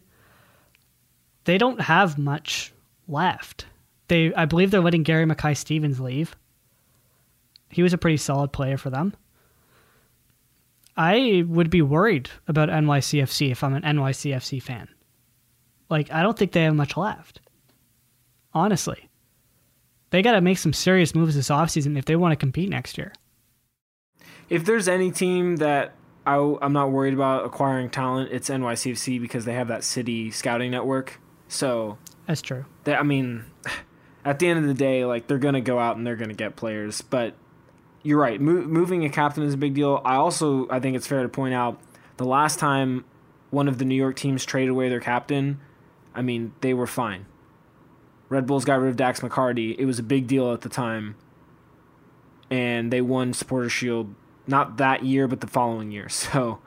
They 1.46 1.58
don't 1.58 1.82
have 1.82 2.18
much 2.18 2.74
left. 3.08 3.66
They, 4.08 4.34
I 4.34 4.46
believe, 4.46 4.72
they're 4.72 4.82
letting 4.82 5.04
Gary 5.04 5.26
Mackay 5.26 5.54
Stevens 5.54 6.00
leave. 6.00 6.36
He 7.70 7.84
was 7.84 7.94
a 7.94 7.98
pretty 7.98 8.18
solid 8.18 8.52
player 8.52 8.78
for 8.78 8.90
them. 8.90 9.14
I 10.96 11.44
would 11.48 11.70
be 11.70 11.82
worried 11.82 12.30
about 12.48 12.70
NYCFC 12.70 13.52
if 13.52 13.64
I'm 13.64 13.74
an 13.74 13.82
NYCFC 13.82 14.62
fan. 14.62 14.88
Like, 15.90 16.12
I 16.12 16.22
don't 16.22 16.38
think 16.38 16.52
they 16.52 16.64
have 16.64 16.76
much 16.76 16.96
left. 16.96 17.40
Honestly. 18.54 19.10
They 20.12 20.22
got 20.22 20.34
to 20.34 20.42
make 20.42 20.60
some 20.60 20.74
serious 20.74 21.16
moves 21.16 21.34
this 21.34 21.50
offseason 21.50 21.98
if 21.98 22.06
they 22.06 22.16
want 22.16 22.34
to 22.34 22.36
compete 22.36 22.70
next 22.70 23.00
year. 23.00 23.14
if 24.50 24.64
there's 24.66 24.88
any 24.88 25.10
team 25.10 25.56
that 25.56 25.96
I, 26.26 26.36
I'm 26.62 26.74
not 26.74 26.92
worried 26.92 27.16
about 27.16 27.46
acquiring 27.46 27.90
talent, 27.90 28.30
it's 28.32 28.50
NYCFC 28.50 29.20
because 29.20 29.46
they 29.46 29.56
have 29.56 29.70
that 29.70 29.84
city 29.84 30.30
scouting 30.30 30.70
network. 30.70 31.20
So 31.54 32.00
That's 32.26 32.42
true. 32.42 32.66
they, 32.84 32.96
I 32.96 33.04
mean, 33.04 33.46
at 34.26 34.40
the 34.40 34.48
end 34.48 34.60
of 34.60 34.66
the 34.66 34.74
day, 34.74 35.06
like 35.06 35.28
they're 35.28 35.38
gonna 35.38 35.62
go 35.62 35.78
out 35.78 35.98
and 35.98 36.06
they're 36.06 36.16
gonna 36.16 36.34
get 36.34 36.56
players. 36.56 37.02
But 37.02 37.36
you're 38.02 38.20
right. 38.20 38.42
Mo- 38.42 38.64
moving 38.64 39.06
a 39.06 39.10
captain 39.10 39.44
is 39.44 39.54
a 39.54 39.58
big 39.58 39.76
deal. 39.76 40.02
I 40.04 40.16
also 40.16 40.68
I 40.70 40.80
think 40.80 40.96
it's 40.96 41.06
fair 41.08 41.22
to 41.22 41.30
point 41.30 41.54
out 41.54 41.80
the 42.18 42.26
last 42.26 42.58
time 42.58 43.06
one 43.52 43.68
of 43.68 43.78
the 43.78 43.86
New 43.86 43.96
York 43.96 44.16
teams 44.16 44.44
traded 44.46 44.70
away 44.72 44.90
their 44.90 45.00
captain, 45.00 45.60
I 46.16 46.24
mean 46.24 46.54
they 46.62 46.74
were 46.74 46.88
fine. 46.88 47.28
Red 48.30 48.48
Bulls 48.48 48.66
got 48.66 48.80
rid 48.80 48.90
of 48.90 48.96
Dax 48.96 49.20
McCarty. 49.20 49.76
It 49.78 49.86
was 49.86 50.00
a 50.00 50.04
big 50.04 50.26
deal 50.26 50.52
at 50.54 50.62
the 50.62 50.70
time, 50.70 51.16
and 52.50 52.92
they 52.92 53.02
won 53.02 53.32
Supporter 53.34 53.70
Shield 53.70 54.16
not 54.48 54.78
that 54.78 55.06
year 55.06 55.28
but 55.28 55.40
the 55.40 55.48
following 55.48 55.92
year. 55.92 56.10
So 56.10 56.60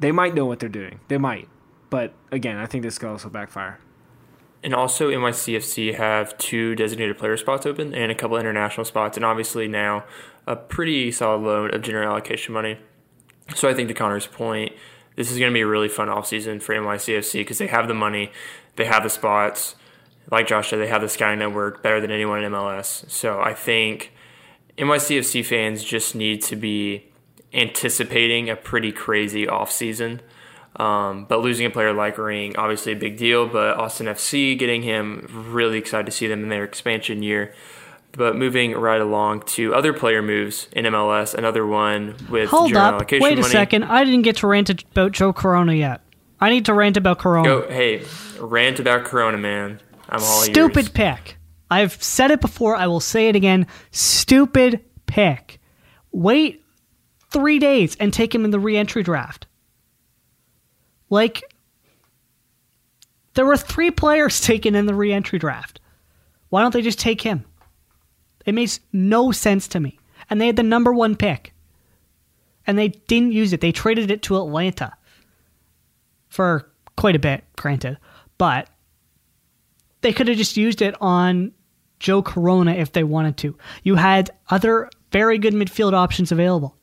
they 0.00 0.12
might 0.12 0.34
know 0.34 0.46
what 0.46 0.60
they're 0.60 0.68
doing. 0.70 1.00
They 1.08 1.18
might. 1.18 1.48
But 1.90 2.12
again, 2.32 2.56
I 2.56 2.66
think 2.66 2.82
this 2.82 2.98
could 2.98 3.08
also 3.08 3.28
backfire. 3.28 3.78
And 4.62 4.74
also, 4.74 5.10
NYCFC 5.10 5.94
have 5.94 6.36
two 6.38 6.74
designated 6.74 7.18
player 7.18 7.36
spots 7.36 7.66
open 7.66 7.94
and 7.94 8.10
a 8.10 8.14
couple 8.14 8.36
international 8.36 8.84
spots, 8.84 9.16
and 9.16 9.24
obviously 9.24 9.68
now 9.68 10.04
a 10.46 10.56
pretty 10.56 11.12
solid 11.12 11.42
load 11.42 11.74
of 11.74 11.82
general 11.82 12.10
allocation 12.10 12.52
money. 12.54 12.78
So 13.54 13.68
I 13.68 13.74
think 13.74 13.88
to 13.88 13.94
Connor's 13.94 14.26
point, 14.26 14.72
this 15.14 15.30
is 15.30 15.38
going 15.38 15.50
to 15.50 15.54
be 15.54 15.60
a 15.60 15.66
really 15.66 15.88
fun 15.88 16.08
offseason 16.08 16.60
for 16.60 16.74
NYCFC 16.74 17.40
because 17.40 17.58
they 17.58 17.68
have 17.68 17.88
the 17.88 17.94
money, 17.94 18.32
they 18.76 18.84
have 18.86 19.02
the 19.02 19.10
spots. 19.10 19.76
Like 20.30 20.48
Josh 20.48 20.70
said, 20.70 20.80
they 20.80 20.88
have 20.88 21.02
the 21.02 21.08
Sky 21.08 21.34
Network 21.36 21.82
better 21.82 22.00
than 22.00 22.10
anyone 22.10 22.42
in 22.42 22.52
MLS. 22.52 23.08
So 23.08 23.40
I 23.40 23.54
think 23.54 24.12
NYCFC 24.76 25.44
fans 25.44 25.84
just 25.84 26.14
need 26.14 26.42
to 26.42 26.56
be 26.56 27.12
anticipating 27.54 28.50
a 28.50 28.56
pretty 28.56 28.90
crazy 28.92 29.46
offseason. 29.46 30.20
Um, 30.76 31.24
but 31.24 31.40
losing 31.40 31.66
a 31.66 31.70
player 31.70 31.92
like 31.92 32.18
Ring, 32.18 32.54
obviously 32.56 32.92
a 32.92 32.96
big 32.96 33.16
deal. 33.16 33.46
But 33.46 33.76
Austin 33.78 34.06
FC, 34.06 34.58
getting 34.58 34.82
him, 34.82 35.26
really 35.50 35.78
excited 35.78 36.06
to 36.06 36.12
see 36.12 36.26
them 36.26 36.42
in 36.42 36.48
their 36.48 36.64
expansion 36.64 37.22
year. 37.22 37.54
But 38.12 38.36
moving 38.36 38.72
right 38.72 39.00
along 39.00 39.42
to 39.42 39.74
other 39.74 39.92
player 39.92 40.22
moves 40.22 40.68
in 40.72 40.84
MLS, 40.86 41.34
another 41.34 41.66
one 41.66 42.16
with 42.30 42.48
Hold 42.50 42.74
up. 42.74 42.94
allocation 42.94 43.22
Wait 43.22 43.38
a 43.38 43.44
second. 43.44 43.84
I 43.84 44.04
didn't 44.04 44.22
get 44.22 44.36
to 44.36 44.46
rant 44.46 44.70
about 44.70 45.12
Joe 45.12 45.32
Corona 45.32 45.74
yet. 45.74 46.00
I 46.40 46.50
need 46.50 46.66
to 46.66 46.74
rant 46.74 46.96
about 46.96 47.18
Corona. 47.18 47.48
Go, 47.48 47.68
hey, 47.68 48.04
rant 48.38 48.78
about 48.80 49.04
Corona, 49.04 49.38
man. 49.38 49.80
I'm 50.08 50.20
all 50.20 50.42
Stupid 50.42 50.76
yours. 50.76 50.88
pick. 50.90 51.36
I've 51.70 52.00
said 52.02 52.30
it 52.30 52.40
before. 52.40 52.76
I 52.76 52.86
will 52.86 53.00
say 53.00 53.28
it 53.28 53.36
again. 53.36 53.66
Stupid 53.90 54.84
pick. 55.06 55.60
Wait 56.12 56.62
three 57.30 57.58
days 57.58 57.96
and 57.96 58.12
take 58.12 58.34
him 58.34 58.44
in 58.44 58.50
the 58.50 58.60
re-entry 58.60 59.02
draft. 59.02 59.46
Like, 61.10 61.54
there 63.34 63.46
were 63.46 63.56
three 63.56 63.90
players 63.90 64.40
taken 64.42 64.74
in 64.74 64.86
the 64.86 64.94
re-entry 64.94 65.38
draft. 65.38 65.80
Why 66.48 66.62
don't 66.62 66.72
they 66.72 66.82
just 66.82 67.00
take 67.00 67.20
him? 67.20 67.44
It 68.44 68.54
makes 68.54 68.80
no 68.92 69.32
sense 69.32 69.68
to 69.68 69.80
me. 69.80 69.98
And 70.30 70.40
they 70.40 70.46
had 70.46 70.56
the 70.56 70.62
number 70.62 70.92
one 70.92 71.16
pick. 71.16 71.52
And 72.66 72.78
they 72.78 72.88
didn't 72.88 73.32
use 73.32 73.52
it. 73.52 73.60
They 73.60 73.72
traded 73.72 74.10
it 74.10 74.22
to 74.22 74.38
Atlanta 74.38 74.92
for 76.28 76.70
quite 76.96 77.16
a 77.16 77.20
bit, 77.20 77.44
granted. 77.56 77.98
But 78.38 78.68
they 80.00 80.12
could 80.12 80.28
have 80.28 80.36
just 80.36 80.56
used 80.56 80.82
it 80.82 80.94
on 81.00 81.52
Joe 82.00 82.22
Corona 82.22 82.72
if 82.72 82.92
they 82.92 83.04
wanted 83.04 83.36
to. 83.38 83.56
You 83.82 83.94
had 83.96 84.30
other 84.50 84.90
very 85.12 85.38
good 85.38 85.54
midfield 85.54 85.92
options 85.92 86.32
available. 86.32 86.76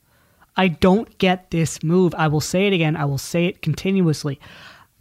I 0.55 0.67
don't 0.67 1.17
get 1.17 1.51
this 1.51 1.83
move. 1.83 2.13
I 2.15 2.27
will 2.27 2.41
say 2.41 2.67
it 2.67 2.73
again. 2.73 2.95
I 2.95 3.05
will 3.05 3.17
say 3.17 3.45
it 3.45 3.61
continuously. 3.61 4.39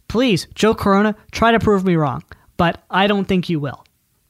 Please, 0.07 0.47
Joe 0.53 0.73
Corona, 0.73 1.15
try 1.31 1.51
to 1.51 1.59
prove 1.59 1.85
me 1.85 1.95
wrong, 1.95 2.23
but 2.57 2.83
I 2.89 3.07
don't 3.07 3.25
think 3.25 3.49
you 3.49 3.59
will 3.59 3.83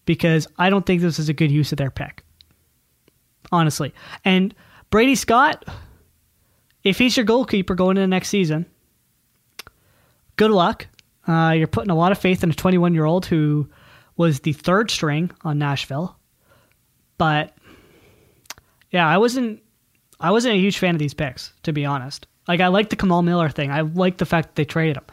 because 0.06 0.48
I 0.58 0.70
don't 0.70 0.86
think 0.86 1.02
this 1.02 1.20
is 1.20 1.30
a 1.30 1.34
good 1.34 1.52
use 1.52 1.72
of 1.72 1.78
their 1.78 1.92
pick. 1.92 2.24
Honestly. 3.52 3.94
And 4.26 4.54
Brady 4.90 5.16
Scott, 5.16 5.66
if 6.84 6.98
he's 6.98 7.16
your 7.16 7.26
goalkeeper 7.26 7.76
going 7.76 7.98
into 7.98 8.08
next 8.08 8.30
season, 8.30 8.66
good 10.36 10.52
luck. 10.52 10.88
Uh, 11.28 11.54
you're 11.56 11.68
putting 11.68 11.92
a 11.92 11.96
lot 11.96 12.12
of 12.12 12.18
faith 12.18 12.44
in 12.44 12.50
a 12.50 12.54
21 12.54 12.94
year 12.94 13.06
old 13.06 13.26
who 13.26 13.70
was 14.18 14.42
the 14.42 14.54
third 14.54 14.92
string 14.92 15.32
on 15.44 15.58
Nashville. 15.58 16.18
But 17.18 17.56
yeah, 18.92 19.08
I 19.08 19.18
wasn't 19.18 19.62
I 20.24 20.32
wasn't 20.32 20.56
a 20.56 20.60
huge 20.60 20.78
fan 20.78 20.96
of 20.96 21.00
these 21.00 21.14
picks, 21.14 21.52
to 21.64 21.74
be 21.74 21.86
honest. 21.86 22.28
Like 22.48 22.62
I 22.62 22.68
like 22.68 22.90
the 22.90 22.96
Kamal 22.96 23.22
Miller 23.22 23.50
thing. 23.50 23.72
I 23.72 23.82
like 23.82 24.18
the 24.18 24.26
fact 24.26 24.48
that 24.48 24.56
they 24.56 24.64
traded 24.66 24.96
him. 24.96 25.04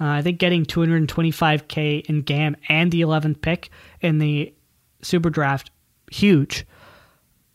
Uh, 0.00 0.06
I 0.06 0.22
think 0.22 0.38
getting 0.38 0.64
225k 0.64 2.06
in 2.06 2.22
GAM 2.22 2.56
and 2.68 2.90
the 2.90 3.00
11th 3.00 3.40
pick 3.40 3.70
in 4.00 4.18
the 4.18 4.54
Super 5.02 5.30
Draft, 5.30 5.72
huge. 6.12 6.64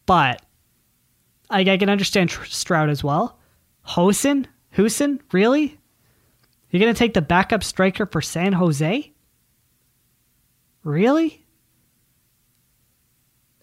But 0.05 0.41
I, 1.49 1.61
I 1.61 1.77
can 1.77 1.89
understand 1.89 2.29
Tr- 2.29 2.43
Stroud 2.43 2.89
as 2.89 3.05
well. 3.05 3.39
Hoesen, 3.87 4.45
Husin, 4.75 5.19
really? 5.31 5.79
You're 6.69 6.81
gonna 6.81 6.93
take 6.93 7.13
the 7.13 7.21
backup 7.21 7.63
striker 7.63 8.05
for 8.05 8.21
San 8.21 8.51
Jose? 8.51 9.13
Really? 10.83 11.45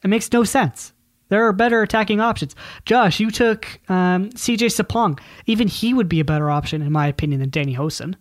It 0.02 0.08
makes 0.08 0.32
no 0.32 0.44
sense. 0.44 0.94
There 1.28 1.46
are 1.46 1.52
better 1.52 1.82
attacking 1.82 2.20
options. 2.20 2.54
Josh, 2.84 3.18
you 3.18 3.30
took 3.30 3.66
um, 3.88 4.30
CJ 4.30 4.66
Sapong. 4.66 5.18
Even 5.46 5.68
he 5.68 5.94
would 5.94 6.08
be 6.08 6.20
a 6.20 6.24
better 6.24 6.50
option, 6.50 6.82
in 6.82 6.92
my 6.92 7.06
opinion, 7.06 7.40
than 7.40 7.50
Danny 7.50 7.74
Hoesen. 7.74 8.14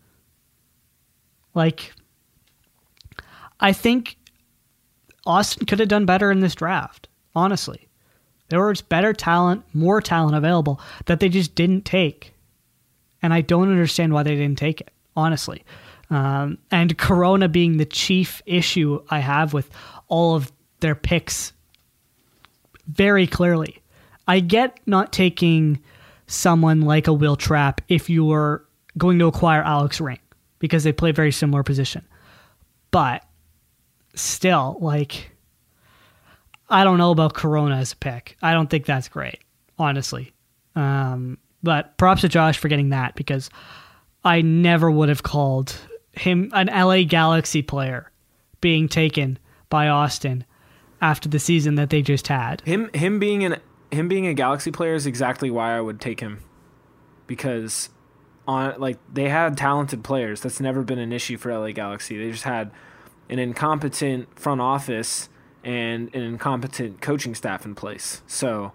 Like, 1.54 1.94
I 3.60 3.74
think 3.74 4.18
Austin 5.26 5.66
could 5.66 5.80
have 5.80 5.90
done 5.90 6.06
better 6.06 6.32
in 6.32 6.40
this 6.40 6.56
draft, 6.56 7.08
honestly. 7.36 7.88
There 8.50 8.66
was 8.66 8.82
better 8.82 9.14
talent, 9.14 9.64
more 9.74 10.02
talent 10.02 10.36
available 10.36 10.80
that 11.06 11.20
they 11.20 11.30
just 11.30 11.56
didn't 11.56 11.86
take. 11.86 12.34
And 13.22 13.34
I 13.34 13.42
don't 13.42 13.70
understand 13.70 14.14
why 14.14 14.24
they 14.24 14.36
didn't 14.36 14.58
take 14.58 14.82
it, 14.82 14.92
honestly. 15.16 15.64
Um, 16.10 16.58
and 16.70 16.98
Corona 16.98 17.48
being 17.48 17.78
the 17.78 17.86
chief 17.86 18.42
issue 18.46 19.02
I 19.10 19.20
have 19.20 19.54
with 19.54 19.70
all 20.08 20.36
of 20.36 20.52
their 20.82 20.96
picks 20.96 21.53
very 22.88 23.28
clearly. 23.28 23.82
I 24.28 24.40
get 24.40 24.80
not 24.86 25.12
taking 25.12 25.82
someone 26.28 26.82
like 26.82 27.08
a 27.08 27.14
Wil 27.14 27.36
Trapp 27.36 27.82
if 27.88 28.10
you 28.10 28.32
are 28.32 28.66
going 28.98 29.20
to 29.20 29.28
acquire 29.28 29.62
Alex 29.62 30.00
Ring 30.00 30.20
because 30.60 30.84
they 30.84 30.94
play 30.94 31.12
very 31.12 31.32
similar 31.32 31.64
position. 31.64 32.06
But 32.92 33.26
still, 34.16 34.78
like, 34.80 35.32
I 36.70 36.84
don't 36.84 36.98
know 36.98 37.12
about 37.12 37.34
Corona 37.34 37.78
as 37.78 37.94
a 37.94 37.98
pick. 37.98 38.38
I 38.42 38.54
don't 38.54 38.70
think 38.70 38.86
that's 38.86 39.10
great, 39.10 39.40
honestly. 39.78 40.34
Um, 40.76 41.38
but 41.62 41.98
props 41.98 42.22
to 42.22 42.30
Josh 42.30 42.58
for 42.58 42.68
getting 42.68 42.90
that 42.90 43.16
because 43.16 43.50
I 44.24 44.42
never 44.42 44.90
would 44.90 45.10
have 45.10 45.24
called 45.24 45.76
him 46.14 46.50
an 46.54 46.68
LA 46.68 47.04
Galaxy 47.04 47.62
player 47.62 48.12
being 48.62 48.88
taken 48.88 49.40
by 49.70 49.90
Austin 49.90 50.46
after 51.04 51.28
the 51.28 51.38
season 51.38 51.76
that 51.76 51.90
they 51.90 52.02
just 52.02 52.30
had. 52.30 52.62
Him 52.62 52.90
him 52.94 53.20
being 53.20 53.44
an 53.44 53.58
him 53.92 54.08
being 54.08 54.26
a 54.26 54.34
Galaxy 54.34 54.72
player 54.72 54.96
is 54.96 55.06
exactly 55.06 55.52
why 55.52 55.78
I 55.78 55.82
would 55.82 56.00
take 56.00 56.22
him. 56.22 56.40
Because 57.28 57.90
on 58.48 58.80
like 58.80 58.98
they 59.12 59.28
had 59.30 59.58
talented 59.58 60.04
players. 60.04 60.42
That's 60.42 60.62
never 60.62 60.82
been 60.82 61.00
an 61.00 61.12
issue 61.12 61.38
for 61.38 61.54
LA 61.54 61.72
Galaxy. 61.72 62.18
They 62.18 62.32
just 62.32 62.46
had 62.46 62.72
an 63.30 63.38
incompetent 63.38 64.40
front 64.40 64.62
office 64.62 65.28
and 65.64 66.14
an 66.16 66.22
incompetent 66.22 67.02
coaching 67.02 67.36
staff 67.36 67.66
in 67.66 67.76
place. 67.76 68.22
So, 68.26 68.72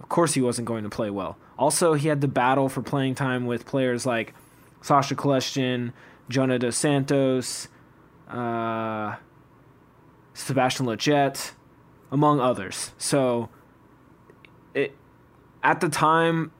of 0.00 0.08
course 0.08 0.34
he 0.34 0.40
wasn't 0.40 0.66
going 0.66 0.84
to 0.84 0.90
play 0.90 1.10
well. 1.10 1.36
Also, 1.58 1.94
he 1.94 2.08
had 2.08 2.20
to 2.22 2.28
battle 2.28 2.68
for 2.68 2.82
playing 2.82 3.14
time 3.14 3.46
with 3.46 3.66
players 3.66 4.04
like 4.04 4.34
Sacha 4.80 5.14
Kljestan, 5.14 5.92
Jonah 6.28 6.58
Dos 6.58 6.76
Santos, 6.76 7.68
uh, 8.28 9.16
Sebastian 10.34 10.86
Lletget, 10.86 11.52
among 12.10 12.40
others. 12.40 12.92
So, 12.98 13.48
it 14.74 14.94
at 15.62 15.80
the 15.80 15.88
time, 15.88 16.52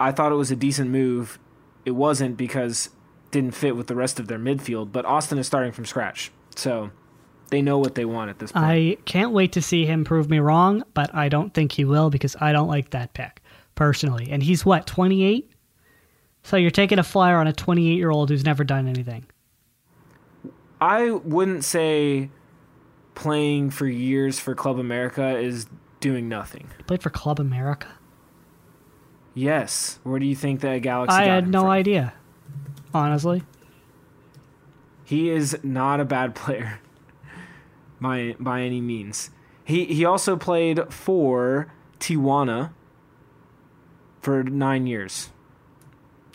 I 0.00 0.12
thought 0.12 0.32
it 0.32 0.36
was 0.36 0.50
a 0.50 0.56
decent 0.56 0.90
move. 0.90 1.38
It 1.84 1.92
wasn't 1.92 2.36
because 2.36 2.86
it 2.86 3.30
didn't 3.30 3.52
fit 3.52 3.76
with 3.76 3.86
the 3.86 3.94
rest 3.94 4.18
of 4.18 4.28
their 4.28 4.38
midfield. 4.38 4.92
But 4.92 5.04
Austin 5.04 5.38
is 5.38 5.46
starting 5.46 5.72
from 5.72 5.86
scratch, 5.86 6.32
so 6.56 6.90
they 7.50 7.62
know 7.62 7.78
what 7.78 7.94
they 7.94 8.04
want 8.04 8.30
at 8.30 8.38
this 8.38 8.50
point. 8.50 8.64
I 8.64 8.96
can't 9.04 9.32
wait 9.32 9.52
to 9.52 9.62
see 9.62 9.84
him 9.84 10.04
prove 10.04 10.30
me 10.30 10.38
wrong, 10.38 10.82
but 10.94 11.14
I 11.14 11.28
don't 11.28 11.52
think 11.52 11.72
he 11.72 11.84
will 11.84 12.10
because 12.10 12.34
I 12.40 12.52
don't 12.52 12.68
like 12.68 12.90
that 12.90 13.14
pick 13.14 13.42
personally. 13.74 14.28
And 14.30 14.42
he's 14.42 14.64
what, 14.64 14.86
28? 14.86 15.50
So 16.44 16.56
you're 16.56 16.70
taking 16.70 16.98
a 16.98 17.04
flyer 17.04 17.36
on 17.36 17.46
a 17.46 17.52
28 17.52 17.94
year 17.94 18.10
old 18.10 18.30
who's 18.30 18.44
never 18.44 18.64
done 18.64 18.88
anything. 18.88 19.26
I 20.80 21.10
wouldn't 21.10 21.64
say 21.64 22.30
playing 23.14 23.70
for 23.70 23.86
years 23.86 24.38
for 24.38 24.54
Club 24.54 24.78
America 24.78 25.38
is 25.38 25.66
doing 26.00 26.28
nothing. 26.28 26.68
He 26.76 26.82
played 26.84 27.02
for 27.02 27.10
Club 27.10 27.38
America. 27.40 27.88
Yes. 29.34 29.98
Where 30.02 30.18
do 30.18 30.26
you 30.26 30.36
think 30.36 30.60
that 30.60 30.78
Galaxy? 30.78 31.16
I 31.16 31.24
had 31.24 31.48
no 31.48 31.62
from? 31.62 31.70
idea, 31.70 32.14
honestly. 32.92 33.42
He 35.04 35.30
is 35.30 35.58
not 35.62 36.00
a 36.00 36.04
bad 36.04 36.34
player 36.34 36.80
by 38.00 38.36
by 38.38 38.62
any 38.62 38.80
means. 38.80 39.30
He 39.64 39.86
he 39.86 40.04
also 40.04 40.36
played 40.36 40.92
for 40.92 41.72
Tijuana 42.00 42.72
for 44.20 44.42
9 44.42 44.86
years 44.86 45.30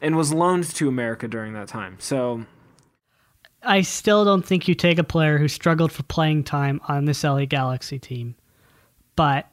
and 0.02 0.16
was 0.16 0.34
loaned 0.34 0.66
to 0.76 0.88
America 0.88 1.28
during 1.28 1.54
that 1.54 1.68
time. 1.68 1.96
So, 2.00 2.46
I 3.68 3.82
still 3.82 4.24
don't 4.24 4.46
think 4.46 4.70
you 4.70 4.76
take 4.76 4.98
a 4.98 5.04
player 5.04 5.38
who 5.38 5.50
struggled 5.50 5.92
for 5.92 6.04
playing 6.04 6.46
time 6.46 6.80
on 6.88 7.04
this 7.04 7.24
LA 7.24 7.44
Galaxy 7.44 8.00
team. 8.00 8.36
But 9.18 9.46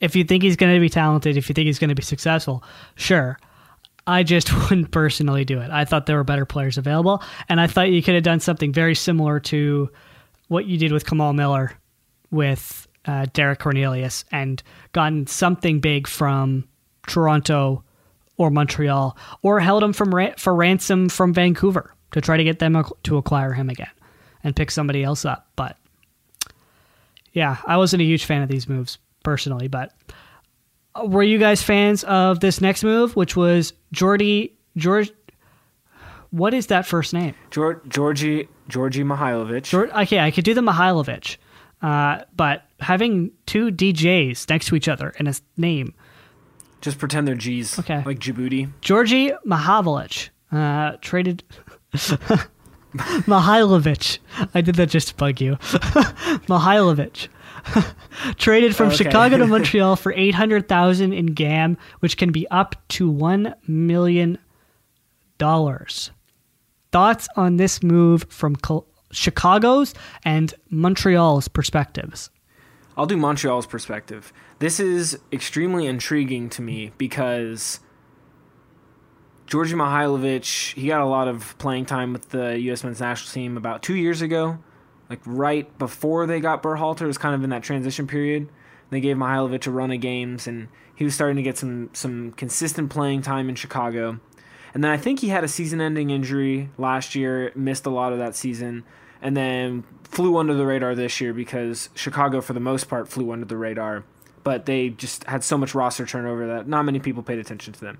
if 0.00 0.14
you 0.14 0.22
think 0.22 0.44
he's 0.44 0.54
going 0.54 0.72
to 0.72 0.80
be 0.80 0.88
talented, 0.88 1.36
if 1.36 1.48
you 1.48 1.52
think 1.52 1.66
he's 1.66 1.80
going 1.80 1.88
to 1.88 1.96
be 1.96 2.02
successful, 2.02 2.62
sure. 2.94 3.38
I 4.06 4.22
just 4.22 4.52
wouldn't 4.70 4.92
personally 4.92 5.44
do 5.44 5.60
it. 5.60 5.72
I 5.72 5.84
thought 5.84 6.06
there 6.06 6.16
were 6.16 6.24
better 6.24 6.46
players 6.46 6.78
available, 6.78 7.20
and 7.48 7.60
I 7.60 7.66
thought 7.66 7.90
you 7.90 8.00
could 8.00 8.14
have 8.14 8.22
done 8.22 8.38
something 8.38 8.72
very 8.72 8.94
similar 8.94 9.40
to 9.40 9.90
what 10.46 10.66
you 10.66 10.78
did 10.78 10.92
with 10.92 11.04
Kamal 11.04 11.32
Miller 11.32 11.72
with 12.30 12.86
uh, 13.06 13.26
Derek 13.32 13.58
Cornelius 13.58 14.24
and 14.30 14.62
gotten 14.92 15.26
something 15.26 15.80
big 15.80 16.06
from 16.06 16.68
Toronto 17.08 17.82
or 18.36 18.50
Montreal, 18.50 19.16
or 19.42 19.58
held 19.58 19.82
him 19.82 19.92
from 19.92 20.14
ra- 20.14 20.34
for 20.36 20.54
ransom 20.54 21.08
from 21.08 21.34
Vancouver 21.34 21.92
to 22.12 22.20
try 22.20 22.36
to 22.36 22.44
get 22.44 22.58
them 22.58 22.82
to 23.02 23.16
acquire 23.16 23.52
him 23.52 23.68
again 23.68 23.90
and 24.44 24.54
pick 24.56 24.70
somebody 24.70 25.02
else 25.04 25.24
up. 25.24 25.48
But 25.56 25.76
yeah, 27.32 27.56
I 27.66 27.76
wasn't 27.76 28.02
a 28.02 28.04
huge 28.04 28.24
fan 28.24 28.42
of 28.42 28.48
these 28.48 28.68
moves 28.68 28.98
personally. 29.24 29.68
But 29.68 29.92
uh, 30.94 31.04
were 31.06 31.22
you 31.22 31.38
guys 31.38 31.62
fans 31.62 32.04
of 32.04 32.40
this 32.40 32.60
next 32.60 32.84
move, 32.84 33.16
which 33.16 33.36
was 33.36 33.72
Jordy 33.92 34.54
George? 34.76 35.12
What 36.30 36.54
is 36.54 36.68
that 36.68 36.86
first 36.86 37.12
name? 37.12 37.34
Geor- 37.50 37.86
Georgie 37.88 38.48
Georgie 38.68 39.04
Mihailovic. 39.04 39.64
George, 39.64 39.90
okay, 39.90 40.20
I 40.20 40.30
could 40.30 40.44
do 40.44 40.54
the 40.54 40.62
Mihailovic, 40.62 41.36
uh, 41.82 42.22
but 42.34 42.62
having 42.80 43.32
two 43.44 43.70
DJs 43.70 44.48
next 44.48 44.66
to 44.68 44.76
each 44.76 44.88
in 44.88 45.12
in 45.20 45.26
a 45.26 45.34
name, 45.58 45.92
Just 46.80 46.98
pretend 46.98 47.28
they're 47.28 47.34
G's. 47.34 47.78
Okay. 47.78 48.02
Like 48.06 48.18
Djibouti. 48.18 48.70
Georgi 48.80 49.30
Mihailovic 49.46 50.30
uh, 50.52 50.96
traded. 51.02 51.44
Mihailovic. 52.94 54.18
I 54.54 54.60
did 54.60 54.74
that 54.76 54.90
just 54.90 55.08
to 55.08 55.14
bug 55.14 55.40
you. 55.40 55.56
Mihailovic. 56.46 57.28
traded 58.38 58.74
from 58.74 58.88
Okay. 58.88 58.96
Chicago 58.96 59.38
to 59.38 59.46
Montreal 59.46 59.94
for 59.96 60.12
800,000 60.12 61.12
in 61.12 61.26
GAM, 61.26 61.78
which 62.00 62.16
can 62.16 62.32
be 62.32 62.48
up 62.50 62.76
to 62.88 63.08
1 63.08 63.54
million 63.68 64.38
dollars. 65.38 66.10
Thoughts 66.90 67.28
on 67.36 67.56
this 67.56 67.82
move 67.82 68.26
from 68.28 68.56
Col- 68.56 68.86
Chicago's 69.12 69.94
and 70.24 70.52
Montreal's 70.70 71.48
perspectives? 71.48 72.30
I'll 72.96 73.06
do 73.06 73.16
Montreal's 73.16 73.66
perspective. 73.66 74.32
This 74.58 74.78
is 74.78 75.18
extremely 75.32 75.86
intriguing 75.86 76.50
to 76.50 76.62
me 76.62 76.92
because 76.98 77.80
Georgi 79.46 79.74
Mihailovic, 79.74 80.74
he 80.74 80.86
got 80.86 81.00
a 81.00 81.06
lot 81.06 81.28
of 81.28 81.56
playing 81.58 81.86
time 81.86 82.12
with 82.12 82.30
the 82.30 82.58
U.S. 82.60 82.84
men's 82.84 83.00
national 83.00 83.32
team 83.32 83.56
about 83.56 83.82
two 83.82 83.94
years 83.94 84.22
ago, 84.22 84.58
like 85.10 85.20
right 85.26 85.78
before 85.78 86.26
they 86.26 86.40
got 86.40 86.62
Berhalter. 86.62 87.02
It 87.02 87.06
was 87.06 87.18
kind 87.18 87.34
of 87.34 87.44
in 87.44 87.50
that 87.50 87.62
transition 87.62 88.06
period. 88.06 88.48
They 88.90 89.00
gave 89.00 89.16
Mihailovic 89.16 89.66
a 89.66 89.70
run 89.70 89.90
of 89.90 90.00
games, 90.00 90.46
and 90.46 90.68
he 90.94 91.04
was 91.04 91.14
starting 91.14 91.36
to 91.36 91.42
get 91.42 91.58
some 91.58 91.90
some 91.92 92.32
consistent 92.32 92.90
playing 92.90 93.22
time 93.22 93.48
in 93.48 93.54
Chicago. 93.54 94.20
And 94.74 94.82
then 94.82 94.90
I 94.90 94.96
think 94.96 95.20
he 95.20 95.28
had 95.28 95.44
a 95.44 95.48
season-ending 95.48 96.08
injury 96.08 96.70
last 96.78 97.14
year, 97.14 97.52
missed 97.54 97.84
a 97.84 97.90
lot 97.90 98.12
of 98.12 98.18
that 98.18 98.34
season, 98.34 98.84
and 99.20 99.36
then 99.36 99.84
flew 100.04 100.38
under 100.38 100.54
the 100.54 100.64
radar 100.64 100.94
this 100.94 101.20
year 101.20 101.34
because 101.34 101.90
Chicago, 101.94 102.40
for 102.40 102.52
the 102.54 102.60
most 102.60 102.88
part, 102.88 103.08
flew 103.08 103.32
under 103.32 103.44
the 103.44 103.56
radar. 103.56 104.04
But 104.44 104.66
they 104.66 104.88
just 104.88 105.24
had 105.24 105.44
so 105.44 105.56
much 105.58 105.74
roster 105.74 106.06
turnover 106.06 106.46
that 106.46 106.68
not 106.68 106.84
many 106.84 107.00
people 107.00 107.22
paid 107.22 107.38
attention 107.38 107.72
to 107.74 107.80
them. 107.80 107.98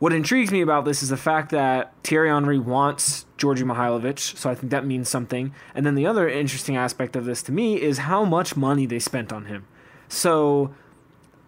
What 0.00 0.14
intrigues 0.14 0.50
me 0.50 0.62
about 0.62 0.86
this 0.86 1.02
is 1.02 1.10
the 1.10 1.18
fact 1.18 1.50
that 1.50 1.92
Thierry 2.02 2.30
Henry 2.30 2.58
wants 2.58 3.26
Georgi 3.36 3.64
Mihailovic, 3.64 4.18
so 4.18 4.48
I 4.48 4.54
think 4.54 4.70
that 4.70 4.86
means 4.86 5.10
something. 5.10 5.54
And 5.74 5.84
then 5.84 5.94
the 5.94 6.06
other 6.06 6.26
interesting 6.26 6.74
aspect 6.74 7.16
of 7.16 7.26
this 7.26 7.42
to 7.44 7.52
me 7.52 7.78
is 7.78 7.98
how 7.98 8.24
much 8.24 8.56
money 8.56 8.86
they 8.86 8.98
spent 8.98 9.30
on 9.30 9.44
him. 9.44 9.66
So 10.08 10.74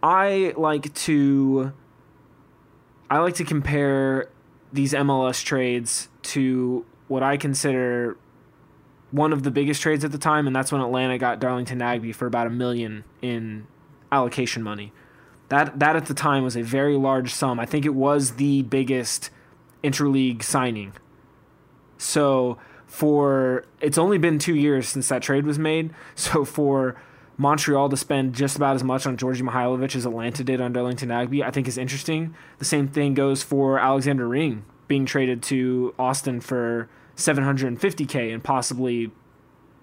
I 0.02 0.52
like 0.54 0.92
to 0.94 1.72
I 3.08 3.20
like 3.20 3.36
to 3.36 3.44
compare 3.44 4.28
these 4.70 4.92
MLS 4.92 5.42
trades 5.42 6.10
to 6.22 6.84
what 7.08 7.22
I 7.22 7.38
consider 7.38 8.18
one 9.12 9.32
of 9.32 9.44
the 9.44 9.50
biggest 9.50 9.80
trades 9.80 10.04
at 10.04 10.12
the 10.12 10.18
time, 10.18 10.46
and 10.46 10.54
that's 10.54 10.70
when 10.70 10.82
Atlanta 10.82 11.16
got 11.16 11.40
Darlington 11.40 11.78
Nagbe 11.78 12.14
for 12.14 12.26
about 12.26 12.46
a 12.46 12.50
million 12.50 13.04
in 13.22 13.66
allocation 14.10 14.62
money. 14.62 14.92
That 15.52 15.80
that 15.80 15.96
at 15.96 16.06
the 16.06 16.14
time 16.14 16.44
was 16.44 16.56
a 16.56 16.62
very 16.62 16.96
large 16.96 17.30
sum. 17.30 17.60
I 17.60 17.66
think 17.66 17.84
it 17.84 17.94
was 17.94 18.36
the 18.36 18.62
biggest 18.62 19.28
interleague 19.84 20.42
signing. 20.42 20.94
So 21.98 22.56
for 22.86 23.66
it's 23.78 23.98
only 23.98 24.16
been 24.16 24.38
two 24.38 24.54
years 24.54 24.88
since 24.88 25.10
that 25.10 25.20
trade 25.20 25.44
was 25.44 25.58
made. 25.58 25.90
So 26.14 26.46
for 26.46 26.96
Montreal 27.36 27.90
to 27.90 27.98
spend 27.98 28.34
just 28.34 28.56
about 28.56 28.76
as 28.76 28.82
much 28.82 29.06
on 29.06 29.18
Georgi 29.18 29.42
Mihailovic 29.42 29.94
as 29.94 30.06
Atlanta 30.06 30.42
did 30.42 30.58
on 30.62 30.72
Darlington 30.72 31.10
Nagbe, 31.10 31.44
I 31.44 31.50
think 31.50 31.68
is 31.68 31.76
interesting. 31.76 32.34
The 32.56 32.64
same 32.64 32.88
thing 32.88 33.12
goes 33.12 33.42
for 33.42 33.78
Alexander 33.78 34.26
Ring 34.26 34.64
being 34.88 35.04
traded 35.04 35.42
to 35.42 35.94
Austin 35.98 36.40
for 36.40 36.88
750k 37.16 38.32
and 38.32 38.42
possibly, 38.42 39.10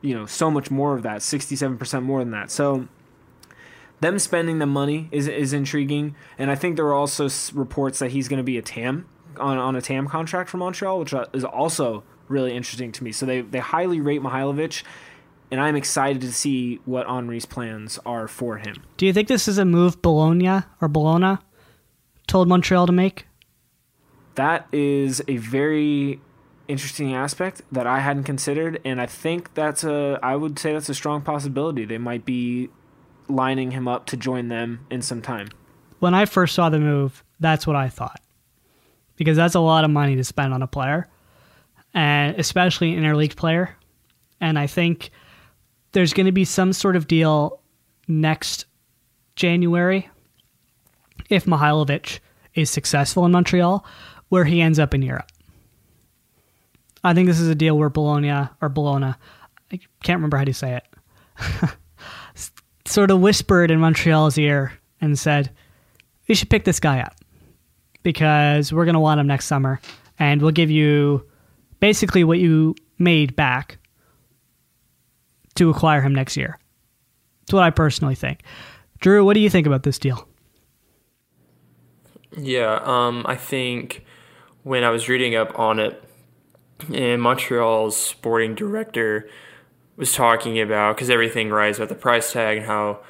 you 0.02 0.16
know, 0.16 0.26
so 0.26 0.50
much 0.50 0.72
more 0.72 0.96
of 0.96 1.04
that, 1.04 1.20
67% 1.20 2.02
more 2.02 2.22
than 2.22 2.32
that. 2.32 2.50
So 2.50 2.88
them 4.02 4.20
spending 4.20 4.60
the 4.60 4.66
money 4.66 5.10
is 5.12 5.28
is 5.28 5.54
intriguing, 5.54 6.16
and 6.38 6.50
I 6.50 6.56
think 6.56 6.76
there 6.76 6.86
are 6.86 6.94
also 6.94 7.30
reports 7.54 8.00
that 8.00 8.12
he's 8.12 8.28
going 8.28 8.38
to 8.38 8.44
be 8.44 8.58
a 8.58 8.62
TAM 8.62 9.08
on 9.38 9.58
on 9.58 9.76
a 9.76 9.82
TAM 9.82 10.08
contract 10.08 10.50
for 10.50 10.58
Montreal, 10.58 11.00
which 11.00 11.14
uh, 11.14 11.26
is 11.34 11.44
also 11.44 12.04
really 12.28 12.56
interesting 12.56 12.92
to 12.94 13.04
me. 13.04 13.12
So 13.12 13.26
they 13.26 13.42
they 13.42 13.60
highly 13.60 14.00
rate 14.00 14.22
Mihailovic, 14.22 14.84
and 15.52 15.60
I'm 15.60 15.76
excited 15.76 16.22
to 16.22 16.32
see 16.32 16.80
what 16.86 17.08
Henry's 17.08 17.46
plans 17.46 18.00
are 18.06 18.28
for 18.28 18.58
him. 18.58 18.84
Do 18.98 19.06
you 19.06 19.14
think 19.14 19.28
this 19.28 19.48
is 19.48 19.58
a 19.58 19.66
move 19.66 20.02
Bologna 20.02 20.64
or 20.82 20.88
Bologna 20.88 21.38
told 22.28 22.48
Montreal 22.48 22.86
to 22.86 22.94
make? 22.94 23.26
That 24.36 24.68
is 24.72 25.22
a 25.28 25.38
very 25.38 26.22
interesting 26.70 27.14
aspect 27.14 27.64
that 27.72 27.88
I 27.88 28.00
hadn't 28.00 28.24
considered, 28.24 28.80
and 28.86 29.02
I 29.02 29.08
think 29.08 29.54
that's 29.56 29.84
a 29.84 30.20
I 30.24 30.36
would 30.36 30.58
say 30.58 30.72
that's 30.72 30.88
a 30.88 30.96
strong 30.96 31.22
possibility. 31.22 31.84
They 31.84 31.98
might 31.98 32.24
be 32.26 32.70
lining 33.30 33.72
him 33.72 33.88
up 33.88 34.06
to 34.08 34.18
join 34.18 34.48
them 34.48 34.86
in 34.90 35.02
some 35.02 35.22
time. 35.22 35.50
When 36.00 36.14
I 36.14 36.26
first 36.26 36.56
saw 36.56 36.70
the 36.70 36.80
move, 36.80 37.24
that's 37.40 37.68
what 37.68 37.76
I 37.76 37.90
thought. 37.90 38.20
Because 39.16 39.38
that's 39.38 39.56
a 39.56 39.60
lot 39.60 39.84
of 39.84 39.92
money 39.92 40.16
to 40.16 40.24
spend 40.24 40.54
on 40.54 40.62
a 40.62 40.68
player, 40.68 41.08
and 41.94 42.38
especially 42.40 42.94
an 42.94 43.04
interleague 43.04 43.36
player. 43.36 43.76
And 44.40 44.58
I 44.58 44.68
think 44.68 45.12
there's 45.92 46.14
going 46.14 46.26
to 46.26 46.32
be 46.32 46.46
some 46.46 46.72
sort 46.74 46.96
of 46.96 47.08
deal 47.08 47.60
next 48.08 48.66
January 49.36 50.10
if 51.30 51.46
Mihailovic 51.46 52.20
is 52.54 52.70
successful 52.70 53.26
in 53.26 53.32
Montreal, 53.32 53.86
where 54.30 54.46
he 54.46 54.62
ends 54.62 54.80
up 54.80 54.94
in 54.94 55.02
Europe. 55.02 55.32
I 57.04 57.14
think 57.14 57.28
this 57.28 57.40
is 57.40 57.48
a 57.48 57.56
deal 57.56 57.78
where 57.78 57.90
Bologna 57.90 58.50
or 58.62 58.70
Bologna, 58.70 59.14
I 59.72 59.80
can't 60.04 60.18
remember 60.18 60.38
how 60.38 60.44
to 60.44 60.54
say 60.54 60.78
it, 60.78 61.70
sort 62.90 63.12
of 63.12 63.20
whispered 63.20 63.72
in 63.72 63.80
Montreal's 63.80 64.38
ear 64.38 64.74
and 65.02 65.18
said, 65.18 65.52
"You 66.28 66.36
should 66.36 66.50
pick 66.50 66.64
this 66.64 66.80
guy 66.80 67.02
up 67.02 67.16
because 68.04 68.74
we're 68.74 68.86
going 68.86 68.94
to 68.94 69.00
want 69.00 69.20
him 69.20 69.28
next 69.28 69.46
summer, 69.46 69.80
and 70.18 70.42
we'll 70.42 70.52
give 70.52 70.72
you 70.72 71.26
basically 71.80 72.24
what 72.24 72.40
you 72.40 72.76
made 72.98 73.36
back 73.36 73.78
to 75.56 75.70
acquire 75.70 76.02
him 76.02 76.14
next 76.14 76.38
year." 76.38 76.58
That's 77.42 77.54
what 77.54 77.64
I 77.64 77.70
personally 77.70 78.16
think. 78.16 78.44
Drew, 79.00 79.24
what 79.26 79.34
do 79.34 79.40
you 79.40 79.50
think 79.50 79.66
about 79.66 79.84
this 79.84 79.98
deal? 79.98 80.28
Yeah, 82.38 82.80
um, 82.84 83.26
I 83.28 83.36
think 83.36 84.06
when 84.64 84.84
I 84.84 84.90
was 84.90 85.10
reading 85.10 85.36
up 85.36 85.58
on 85.58 85.80
it, 85.80 86.04
and 86.94 87.22
Montreal's 87.22 87.98
sporting 87.98 88.56
director 88.56 89.28
was 90.00 90.14
talking 90.14 90.60
about 90.62 90.96
because 90.96 91.10
everything 91.10 91.50
rises 91.50 91.78
with 91.78 91.90
the 91.90 91.96
price 91.96 92.32
tag 92.32 92.58
and 92.58 92.66
how 92.66 93.02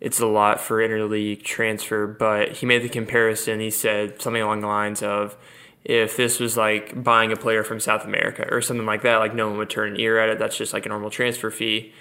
it's 0.00 0.18
a 0.18 0.26
lot 0.26 0.60
for 0.60 0.78
interleague 0.78 1.42
transfer, 1.42 2.06
but 2.06 2.52
he 2.52 2.66
made 2.66 2.82
the 2.82 2.88
comparison. 2.88 3.60
He 3.60 3.70
said 3.70 4.22
something 4.22 4.40
along 4.40 4.62
the 4.62 4.66
lines 4.66 5.02
of, 5.02 5.36
if 5.84 6.16
this 6.16 6.40
was 6.40 6.56
like 6.56 7.04
buying 7.04 7.32
a 7.32 7.36
player 7.36 7.62
from 7.62 7.80
South 7.80 8.04
America 8.04 8.46
or 8.50 8.62
something 8.62 8.86
like 8.86 9.02
that, 9.02 9.16
like 9.16 9.34
no 9.34 9.48
one 9.48 9.58
would 9.58 9.68
turn 9.68 9.94
an 9.94 10.00
ear 10.00 10.18
at 10.18 10.30
it. 10.30 10.38
That's 10.38 10.56
just 10.56 10.72
like 10.72 10.86
a 10.86 10.88
normal 10.88 11.10
transfer 11.10 11.50
fee. 11.50 11.92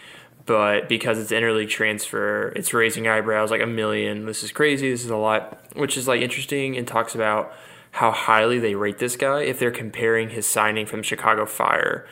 but 0.48 0.88
because 0.88 1.20
it's 1.20 1.32
interleague 1.32 1.70
transfer, 1.70 2.54
it's 2.56 2.74
raising 2.74 3.08
eyebrows 3.08 3.52
like 3.52 3.62
a 3.62 3.68
million. 3.68 4.26
This 4.26 4.43
is 4.43 4.52
crazy. 4.52 4.89
This 4.89 5.04
is 5.04 5.12
a 5.12 5.18
lot, 5.18 5.62
which 5.76 5.98
is 5.98 6.08
like 6.08 6.22
interesting 6.22 6.76
and 6.78 6.88
talks 6.88 7.14
about 7.14 7.54
how 7.91 8.12
highly 8.12 8.58
they 8.58 8.74
rate 8.74 8.98
this 8.98 9.16
guy 9.16 9.41
if 9.41 9.60
they're 9.60 9.72
comparing 9.72 10.30
his 10.30 10.48
signing 10.48 10.86
from 10.86 11.04
Chicago 11.04 11.45
Fire 11.45 12.08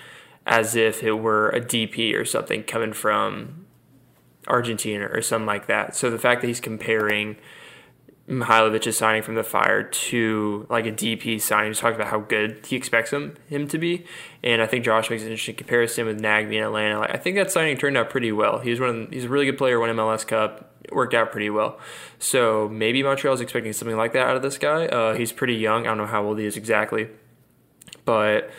as 0.46 0.76
if 0.76 1.04
it 1.04 1.14
were 1.14 1.50
a 1.50 1.62
DP 1.62 2.16
or 2.16 2.26
something 2.26 2.64
coming 2.64 2.94
from 2.94 3.66
Argentina 4.48 5.08
or 5.12 5.22
something 5.22 5.48
like 5.48 5.68
that. 5.68 5.96
So 5.96 6.10
the 6.10 6.20
fact 6.20 6.42
that 6.42 6.48
he's 6.48 6.60
comparing 6.60 7.38
Mihailovic's 8.28 8.98
signing 8.98 9.22
from 9.22 9.36
the 9.36 9.44
Fire 9.44 9.84
to 9.84 10.66
like 10.70 10.86
a 10.86 10.92
DP 10.92 11.40
signing, 11.40 11.72
he's 11.72 11.80
talking 11.80 11.96
about 11.96 12.08
how 12.08 12.20
good 12.20 12.66
he 12.66 12.76
expects 12.76 13.12
him 13.12 13.36
him 13.48 13.68
to 13.68 13.78
be, 13.78 14.06
and 14.44 14.62
I 14.62 14.68
think 14.68 14.84
Josh 14.84 15.10
makes 15.10 15.22
an 15.22 15.30
interesting 15.30 15.56
comparison 15.56 16.08
with 16.08 16.20
Nagbe 16.20 16.54
in 16.54 16.64
Atlanta. 16.64 17.00
Like, 17.00 17.14
I 17.14 17.18
think 17.18 17.36
that 17.38 17.52
signing 17.52 17.78
turned 17.78 17.98
out 17.98 18.10
pretty 18.10 18.32
well. 18.32 18.60
He 18.60 18.72
was 18.72 18.80
one. 18.80 19.10
He's 19.12 19.26
a 19.26 19.30
really 19.30 19.46
good 19.46 19.60
player. 19.60 19.80
Won 19.80 19.90
MLS 19.90 20.26
Cup. 20.26 20.72
Worked 20.92 21.16
out 21.16 21.32
pretty 21.32 21.50
well. 21.50 21.80
So 22.20 22.70
maybe 22.70 23.02
Montreal's 23.02 23.42
expecting 23.42 23.74
something 23.74 23.98
like 23.98 24.14
that 24.14 24.28
out 24.28 24.36
of 24.36 24.44
this 24.44 24.60
guy. 24.60 24.86
Uh, 24.86 25.16
he's 25.16 25.32
pretty 25.32 25.56
young. 25.56 25.86
I 25.86 25.90
don't 25.90 25.98
know 25.98 26.06
how 26.06 26.24
old 26.24 26.38
he 26.38 26.46
is 26.46 26.58
exactly, 26.58 27.10
but 28.06 28.52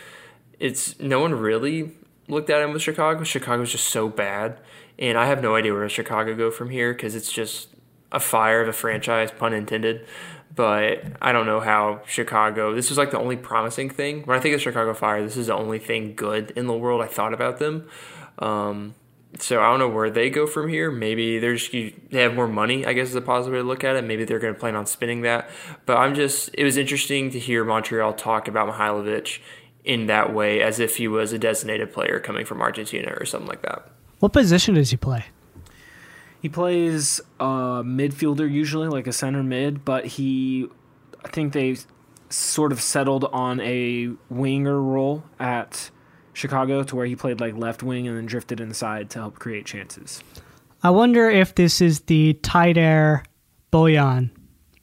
it's 0.59 0.99
no 0.99 1.19
one 1.19 1.33
really 1.33 1.91
looked 2.27 2.49
at 2.49 2.61
him 2.61 2.73
with 2.73 2.81
Chicago. 2.81 3.23
Chicago's 3.23 3.71
just 3.71 3.87
so 3.87 4.09
bad, 4.09 4.59
and 4.99 5.17
I 5.17 5.27
have 5.27 5.41
no 5.41 5.55
idea 5.55 5.73
where 5.73 5.87
Chicago 5.89 6.35
go 6.35 6.51
from 6.51 6.69
here 6.69 6.93
because 6.93 7.15
it's 7.15 7.31
just 7.31 7.69
a 8.11 8.19
fire 8.19 8.61
of 8.61 8.67
a 8.67 8.73
franchise, 8.73 9.31
pun 9.31 9.53
intended. 9.53 10.05
But 10.55 11.03
I 11.21 11.33
don't 11.33 11.45
know 11.45 11.59
how 11.59 12.01
Chicago. 12.07 12.73
This 12.73 12.89
was 12.89 12.97
like 12.97 13.11
the 13.11 13.19
only 13.19 13.37
promising 13.37 13.89
thing. 13.89 14.23
When 14.23 14.37
I 14.37 14.41
think 14.41 14.55
of 14.55 14.61
Chicago 14.61 14.93
Fire, 14.93 15.21
this 15.21 15.37
is 15.37 15.47
the 15.47 15.53
only 15.53 15.77
thing 15.77 16.15
good 16.15 16.51
in 16.51 16.65
the 16.65 16.73
world 16.73 17.01
I 17.01 17.07
thought 17.07 17.33
about 17.33 17.59
them. 17.59 17.87
Um, 18.39 18.95
so 19.39 19.61
I 19.61 19.69
don't 19.69 19.77
know 19.77 19.89
where 19.89 20.09
they 20.09 20.29
go 20.29 20.47
from 20.47 20.69
here. 20.69 20.89
Maybe 20.89 21.37
they're 21.37 21.55
just 21.55 21.71
they 21.71 22.21
have 22.21 22.33
more 22.33 22.47
money. 22.47 22.85
I 22.85 22.93
guess 22.93 23.09
is 23.09 23.15
a 23.15 23.21
positive 23.21 23.53
way 23.53 23.61
to 23.61 23.67
look 23.67 23.83
at 23.83 23.95
it. 23.95 24.03
Maybe 24.03 24.25
they're 24.25 24.39
going 24.39 24.53
to 24.53 24.59
plan 24.59 24.75
on 24.75 24.85
spending 24.85 25.21
that. 25.21 25.49
But 25.85 25.97
I'm 25.97 26.15
just. 26.15 26.49
It 26.53 26.63
was 26.63 26.77
interesting 26.77 27.29
to 27.31 27.39
hear 27.39 27.63
Montreal 27.63 28.13
talk 28.13 28.47
about 28.47 28.73
Mihailovic 28.73 29.39
in 29.87 30.07
that 30.07 30.33
way, 30.33 30.61
as 30.61 30.81
if 30.81 30.97
he 30.97 31.07
was 31.07 31.31
a 31.31 31.39
designated 31.39 31.93
player 31.93 32.19
coming 32.19 32.45
from 32.45 32.61
Argentina 32.61 33.15
or 33.17 33.25
something 33.25 33.47
like 33.47 33.61
that. 33.61 33.89
What 34.19 34.33
position 34.33 34.75
does 34.75 34.91
he 34.91 34.97
play? 34.97 35.25
He 36.41 36.49
plays 36.49 37.21
a 37.39 37.83
midfielder 37.85 38.51
usually, 38.51 38.89
like 38.89 39.07
a 39.07 39.13
center 39.13 39.41
mid, 39.41 39.85
but 39.85 40.05
he, 40.05 40.67
I 41.23 41.29
think 41.29 41.53
they 41.53 41.77
sort 42.29 42.73
of 42.73 42.81
settled 42.81 43.23
on 43.31 43.61
a 43.61 44.09
winger 44.29 44.81
role 44.81 45.23
at 45.39 45.89
Chicago 46.33 46.83
to 46.83 46.95
where 46.95 47.05
he 47.05 47.15
played 47.15 47.39
like 47.39 47.55
left 47.55 47.81
wing 47.81 48.09
and 48.09 48.17
then 48.17 48.25
drifted 48.25 48.59
inside 48.59 49.09
to 49.11 49.19
help 49.19 49.39
create 49.39 49.65
chances. 49.65 50.21
I 50.83 50.89
wonder 50.89 51.29
if 51.29 51.55
this 51.55 51.79
is 51.79 52.01
the 52.01 52.33
Taider 52.43 53.23
Bojan 53.71 54.31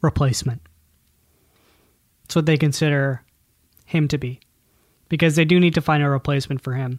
replacement. 0.00 0.62
That's 2.22 2.36
what 2.36 2.46
they 2.46 2.56
consider 2.56 3.22
him 3.84 4.08
to 4.08 4.16
be. 4.16 4.40
Because 5.14 5.36
they 5.36 5.44
do 5.44 5.60
need 5.60 5.74
to 5.74 5.80
find 5.80 6.02
a 6.02 6.10
replacement 6.10 6.60
for 6.60 6.72
him. 6.72 6.98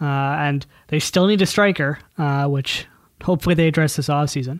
Uh, 0.00 0.04
and 0.04 0.66
they 0.88 0.98
still 0.98 1.28
need 1.28 1.40
a 1.40 1.46
striker, 1.46 2.00
uh, 2.18 2.48
which 2.48 2.86
hopefully 3.22 3.54
they 3.54 3.68
address 3.68 3.94
this 3.94 4.08
offseason. 4.08 4.58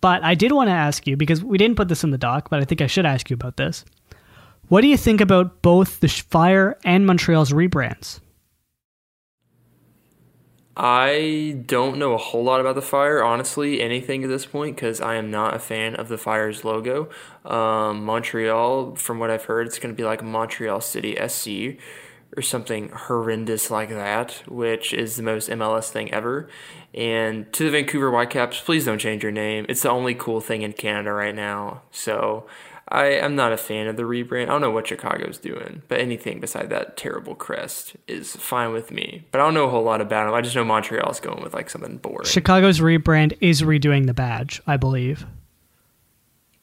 But 0.00 0.22
I 0.22 0.36
did 0.36 0.52
want 0.52 0.68
to 0.68 0.74
ask 0.74 1.08
you, 1.08 1.16
because 1.16 1.42
we 1.42 1.58
didn't 1.58 1.76
put 1.76 1.88
this 1.88 2.04
in 2.04 2.12
the 2.12 2.18
doc, 2.18 2.50
but 2.50 2.60
I 2.60 2.64
think 2.64 2.80
I 2.80 2.86
should 2.86 3.04
ask 3.04 3.28
you 3.30 3.34
about 3.34 3.56
this. 3.56 3.84
What 4.68 4.82
do 4.82 4.86
you 4.86 4.96
think 4.96 5.20
about 5.20 5.60
both 5.60 5.98
the 5.98 6.06
Fire 6.08 6.78
and 6.84 7.04
Montreal's 7.04 7.50
rebrands? 7.50 8.20
I 10.76 11.62
don't 11.66 11.98
know 11.98 12.14
a 12.14 12.18
whole 12.18 12.44
lot 12.44 12.60
about 12.60 12.76
the 12.76 12.82
Fire, 12.82 13.24
honestly, 13.24 13.80
anything 13.80 14.22
at 14.22 14.30
this 14.30 14.46
point, 14.46 14.76
because 14.76 15.00
I 15.00 15.16
am 15.16 15.32
not 15.32 15.54
a 15.54 15.58
fan 15.58 15.96
of 15.96 16.08
the 16.08 16.18
Fire's 16.18 16.64
logo. 16.64 17.10
Um, 17.44 18.04
Montreal, 18.04 18.94
from 18.94 19.18
what 19.18 19.30
I've 19.30 19.44
heard, 19.44 19.66
it's 19.66 19.80
going 19.80 19.94
to 19.94 19.96
be 19.96 20.04
like 20.04 20.22
Montreal 20.22 20.80
City 20.80 21.16
SC 21.28 21.80
or 22.36 22.42
something 22.42 22.88
horrendous 22.90 23.70
like 23.70 23.90
that, 23.90 24.42
which 24.46 24.92
is 24.92 25.16
the 25.16 25.22
most 25.22 25.48
MLS 25.48 25.90
thing 25.90 26.12
ever. 26.12 26.48
And 26.92 27.52
to 27.52 27.64
the 27.64 27.70
Vancouver 27.70 28.10
Whitecaps, 28.10 28.60
please 28.60 28.84
don't 28.84 28.98
change 28.98 29.22
your 29.22 29.32
name. 29.32 29.66
It's 29.68 29.82
the 29.82 29.90
only 29.90 30.14
cool 30.14 30.40
thing 30.40 30.62
in 30.62 30.72
Canada 30.72 31.12
right 31.12 31.34
now. 31.34 31.82
So 31.90 32.46
I 32.88 33.06
am 33.06 33.34
not 33.34 33.52
a 33.52 33.56
fan 33.56 33.86
of 33.86 33.96
the 33.96 34.02
rebrand. 34.02 34.44
I 34.44 34.46
don't 34.46 34.60
know 34.60 34.70
what 34.70 34.86
Chicago's 34.86 35.38
doing, 35.38 35.82
but 35.88 36.00
anything 36.00 36.40
beside 36.40 36.70
that 36.70 36.96
terrible 36.96 37.34
crest 37.34 37.96
is 38.06 38.36
fine 38.36 38.72
with 38.72 38.90
me. 38.90 39.26
But 39.30 39.40
I 39.40 39.44
don't 39.44 39.54
know 39.54 39.64
a 39.64 39.70
whole 39.70 39.84
lot 39.84 40.00
about 40.00 40.26
them. 40.26 40.34
I 40.34 40.42
just 40.42 40.54
know 40.54 40.64
Montreal's 40.64 41.20
going 41.20 41.42
with 41.42 41.54
like 41.54 41.70
something 41.70 41.96
boring. 41.96 42.26
Chicago's 42.26 42.80
rebrand 42.80 43.36
is 43.40 43.62
redoing 43.62 44.06
the 44.06 44.14
badge, 44.14 44.60
I 44.66 44.76
believe. 44.76 45.26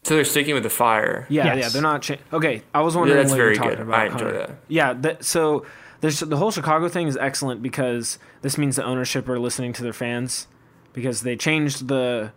So 0.03 0.15
they're 0.15 0.25
sticking 0.25 0.55
with 0.55 0.63
the 0.63 0.69
fire. 0.69 1.27
Yeah, 1.29 1.45
Yes. 1.53 1.57
yeah, 1.57 1.69
they're 1.69 1.81
not. 1.81 2.01
Cha- 2.01 2.17
okay, 2.33 2.63
I 2.73 2.81
was 2.81 2.95
wondering. 2.95 3.17
Yeah, 3.17 3.23
that's 3.23 3.31
what 3.31 3.37
you 3.37 3.43
were 3.43 3.47
very 3.49 3.57
talking 3.57 3.71
good. 3.71 3.79
About, 3.81 3.99
I 3.99 4.05
enjoy 4.05 4.17
Connor. 4.17 4.33
that. 4.33 4.49
Yeah, 4.67 4.93
that, 4.93 5.23
so 5.25 5.65
there's 6.01 6.19
the 6.21 6.37
whole 6.37 6.49
Chicago 6.51 6.87
thing 6.89 7.07
is 7.07 7.15
excellent 7.17 7.61
because 7.61 8.17
this 8.41 8.57
means 8.57 8.75
the 8.77 8.83
ownership 8.83 9.29
are 9.29 9.39
listening 9.39 9.73
to 9.73 9.83
their 9.83 9.93
fans 9.93 10.47
because 10.93 11.21
they 11.21 11.35
changed 11.35 11.87
the 11.87 12.31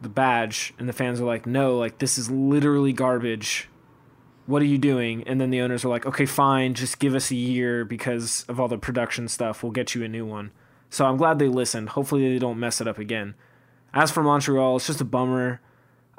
the 0.00 0.08
badge 0.08 0.72
and 0.78 0.88
the 0.88 0.92
fans 0.92 1.20
are 1.20 1.24
like, 1.26 1.44
no, 1.44 1.76
like 1.76 1.98
this 1.98 2.16
is 2.16 2.30
literally 2.30 2.92
garbage. 2.92 3.68
What 4.46 4.62
are 4.62 4.66
you 4.66 4.78
doing? 4.78 5.24
And 5.26 5.40
then 5.40 5.50
the 5.50 5.60
owners 5.60 5.84
are 5.84 5.88
like, 5.88 6.06
okay, 6.06 6.24
fine, 6.24 6.74
just 6.74 6.98
give 6.98 7.14
us 7.14 7.30
a 7.30 7.34
year 7.36 7.84
because 7.84 8.44
of 8.48 8.58
all 8.58 8.66
the 8.68 8.78
production 8.78 9.28
stuff. 9.28 9.62
We'll 9.62 9.72
get 9.72 9.94
you 9.94 10.02
a 10.02 10.08
new 10.08 10.24
one. 10.24 10.52
So 10.88 11.04
I'm 11.04 11.16
glad 11.18 11.38
they 11.38 11.48
listened. 11.48 11.90
Hopefully 11.90 12.32
they 12.32 12.38
don't 12.38 12.58
mess 12.58 12.80
it 12.80 12.88
up 12.88 12.98
again. 12.98 13.34
As 13.92 14.10
for 14.10 14.22
Montreal, 14.22 14.76
it's 14.76 14.86
just 14.86 15.00
a 15.00 15.04
bummer. 15.04 15.60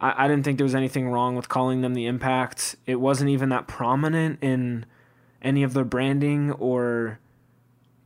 I, 0.02 0.26
I 0.26 0.28
didn't 0.28 0.44
think 0.44 0.58
there 0.58 0.66
was 0.66 0.76
anything 0.76 1.08
wrong 1.08 1.36
with 1.36 1.48
calling 1.48 1.82
them 1.82 1.94
the 1.94 2.08
Impact. 2.08 2.76
It 2.86 2.96
wasn't 2.96 3.30
even 3.30 3.50
that 3.50 3.68
prominent 3.68 4.40
in 4.42 4.86
any 5.42 5.64
of 5.64 5.74
their 5.74 5.86
branding 5.86 6.52
or 6.54 7.20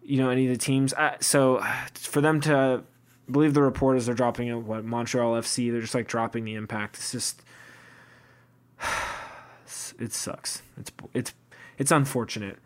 you 0.04 0.18
know 0.18 0.30
any 0.30 0.46
of 0.46 0.52
the 0.52 0.64
teams. 0.64 0.94
I, 0.94 1.16
so 1.22 1.64
for 1.94 2.22
them 2.22 2.42
to 2.42 2.84
believe 3.32 3.56
the 3.56 3.64
reporters 3.64 4.08
are 4.08 4.14
dropping 4.14 4.50
it, 4.50 4.56
what 4.56 4.86
Montreal 4.86 5.34
FC, 5.34 5.72
they're 5.72 5.82
just 5.82 5.96
like 5.96 6.08
dropping 6.08 6.44
the 6.46 6.54
Impact. 6.54 6.98
It's 6.98 7.12
just 7.12 7.42
it 10.00 10.14
sucks. 10.14 10.62
It's 10.78 10.92
it's 11.14 11.34
it's 11.78 11.92
unfortunate. 11.92 12.58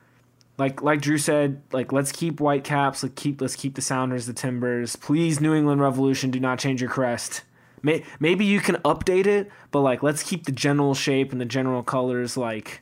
Like 0.57 0.81
like 0.81 1.01
Drew 1.01 1.17
said, 1.17 1.61
like 1.71 1.93
let's 1.93 2.11
keep 2.11 2.39
Whitecaps, 2.39 3.03
like 3.03 3.15
keep 3.15 3.39
let's 3.39 3.55
keep 3.55 3.75
the 3.75 3.81
Sounders, 3.81 4.25
the 4.25 4.33
Timbers. 4.33 4.95
Please, 4.97 5.39
New 5.39 5.53
England 5.53 5.79
Revolution, 5.79 6.31
do 6.31 6.39
not 6.39 6.59
change 6.59 6.81
your 6.81 6.89
crest. 6.89 7.43
May, 7.81 8.03
maybe 8.19 8.45
you 8.45 8.59
can 8.59 8.75
update 8.77 9.25
it, 9.25 9.49
but 9.71 9.81
like 9.81 10.03
let's 10.03 10.23
keep 10.23 10.45
the 10.45 10.51
general 10.51 10.93
shape 10.93 11.31
and 11.31 11.39
the 11.39 11.45
general 11.45 11.83
colors. 11.83 12.37
Like, 12.37 12.81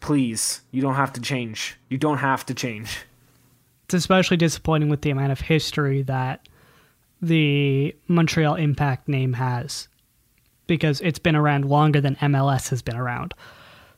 please, 0.00 0.62
you 0.70 0.82
don't 0.82 0.94
have 0.94 1.12
to 1.14 1.20
change. 1.20 1.76
You 1.88 1.98
don't 1.98 2.18
have 2.18 2.46
to 2.46 2.54
change. 2.54 3.04
It's 3.84 3.94
especially 3.94 4.36
disappointing 4.36 4.88
with 4.88 5.02
the 5.02 5.10
amount 5.10 5.32
of 5.32 5.40
history 5.40 6.02
that 6.02 6.48
the 7.22 7.94
Montreal 8.08 8.56
Impact 8.56 9.08
name 9.08 9.34
has 9.34 9.88
because 10.66 11.00
it's 11.00 11.18
been 11.18 11.36
around 11.36 11.64
longer 11.64 12.00
than 12.00 12.16
MLS 12.16 12.68
has 12.70 12.82
been 12.82 12.96
around. 12.96 13.34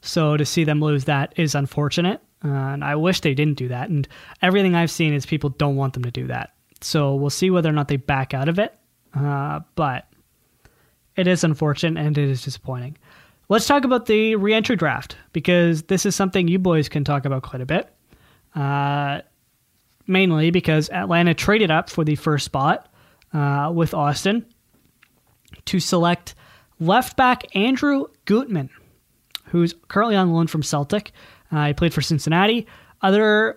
So 0.01 0.37
to 0.37 0.45
see 0.45 0.65
them 0.65 0.81
lose 0.81 1.05
that 1.05 1.33
is 1.37 1.55
unfortunate. 1.55 2.21
Uh, 2.45 2.49
and 2.49 2.85
I 2.85 2.95
wish 2.95 3.21
they 3.21 3.35
didn't 3.35 3.59
do 3.59 3.69
that. 3.69 3.89
And 3.89 4.07
everything 4.43 4.75
I've 4.75 4.91
seen 4.91 5.13
is 5.13 5.27
people 5.27 5.51
don't 5.51 5.77
want 5.77 5.95
them 5.95 6.05
to 6.05 6.11
do 6.11 6.27
that. 6.29 6.55
So 6.81 7.15
we'll 7.15 7.31
see 7.31 7.51
whether 7.51 7.69
or 7.69 7.73
not 7.73 7.89
they 7.89 7.97
back 7.97 8.35
out 8.35 8.49
of 8.49 8.59
it. 8.59 8.79
Uh, 9.15 9.61
but 9.75 10.07
it 11.19 11.27
is 11.27 11.45
unfortunate 11.45 12.01
and 12.01 12.17
it 12.17 12.31
is 12.31 12.43
disappointing. 12.43 12.97
Let's 13.49 13.67
talk 13.67 13.85
about 13.85 14.07
the 14.07 14.37
reentry 14.37 14.77
draft 14.77 15.17
because 15.33 15.83
this 15.83 16.07
is 16.07 16.15
something 16.15 16.47
you 16.47 16.59
boys 16.59 16.89
can 16.89 17.03
talk 17.03 17.25
about 17.25 17.43
quite 17.43 17.61
a 17.61 17.67
bit. 17.67 17.93
Uh, 18.55 19.21
mainly 20.07 20.51
because 20.51 20.89
Atlanta 20.91 21.35
traded 21.35 21.71
up 21.71 21.91
for 21.91 22.05
the 22.05 22.15
first 22.15 22.45
spot 22.45 22.89
uh, 23.33 23.71
with 23.75 23.95
Austin 23.95 24.47
to 25.65 25.81
select 25.81 26.37
left 26.79 27.17
back 27.17 27.45
Andrew 27.57 28.07
Gutman, 28.25 28.71
who's 29.47 29.75
currently 29.89 30.15
on 30.15 30.33
loan 30.33 30.47
from 30.47 30.63
Celtic. 30.63 31.11
Uh, 31.51 31.67
he 31.67 31.75
played 31.75 31.93
for 31.93 32.01
Cincinnati. 32.01 32.67
Other 33.03 33.57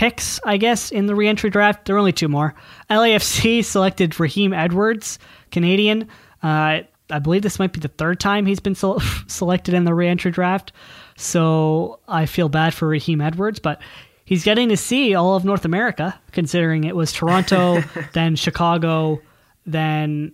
picks, 0.00 0.40
I 0.44 0.56
guess, 0.56 0.90
in 0.90 1.04
the 1.04 1.14
reentry 1.14 1.50
draft, 1.50 1.84
there 1.84 1.94
are 1.94 1.98
only 1.98 2.14
two 2.14 2.26
more. 2.26 2.54
LAFC 2.88 3.62
selected 3.64 4.18
Raheem 4.18 4.54
Edwards, 4.54 5.18
Canadian. 5.50 6.08
Uh, 6.42 6.80
I 7.10 7.18
believe 7.22 7.42
this 7.42 7.58
might 7.58 7.74
be 7.74 7.80
the 7.80 7.88
third 7.88 8.18
time 8.18 8.46
he's 8.46 8.60
been 8.60 8.74
sel- 8.74 9.00
selected 9.26 9.74
in 9.74 9.84
the 9.84 9.92
reentry 9.92 10.30
draft. 10.30 10.72
So 11.18 12.00
I 12.08 12.24
feel 12.24 12.48
bad 12.48 12.72
for 12.72 12.88
Raheem 12.88 13.20
Edwards, 13.20 13.58
but 13.58 13.82
he's 14.24 14.42
getting 14.42 14.70
to 14.70 14.76
see 14.78 15.14
all 15.14 15.36
of 15.36 15.44
North 15.44 15.66
America, 15.66 16.18
considering 16.32 16.84
it 16.84 16.96
was 16.96 17.12
Toronto, 17.12 17.82
then 18.14 18.36
Chicago, 18.36 19.20
then 19.66 20.32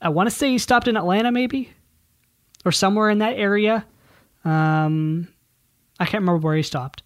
I 0.00 0.08
want 0.08 0.30
to 0.30 0.34
say 0.34 0.48
he 0.48 0.56
stopped 0.56 0.88
in 0.88 0.96
Atlanta, 0.96 1.30
maybe, 1.30 1.70
or 2.64 2.72
somewhere 2.72 3.10
in 3.10 3.18
that 3.18 3.34
area. 3.34 3.84
Um, 4.42 5.28
I 6.00 6.06
can't 6.06 6.22
remember 6.22 6.38
where 6.38 6.56
he 6.56 6.62
stopped, 6.62 7.02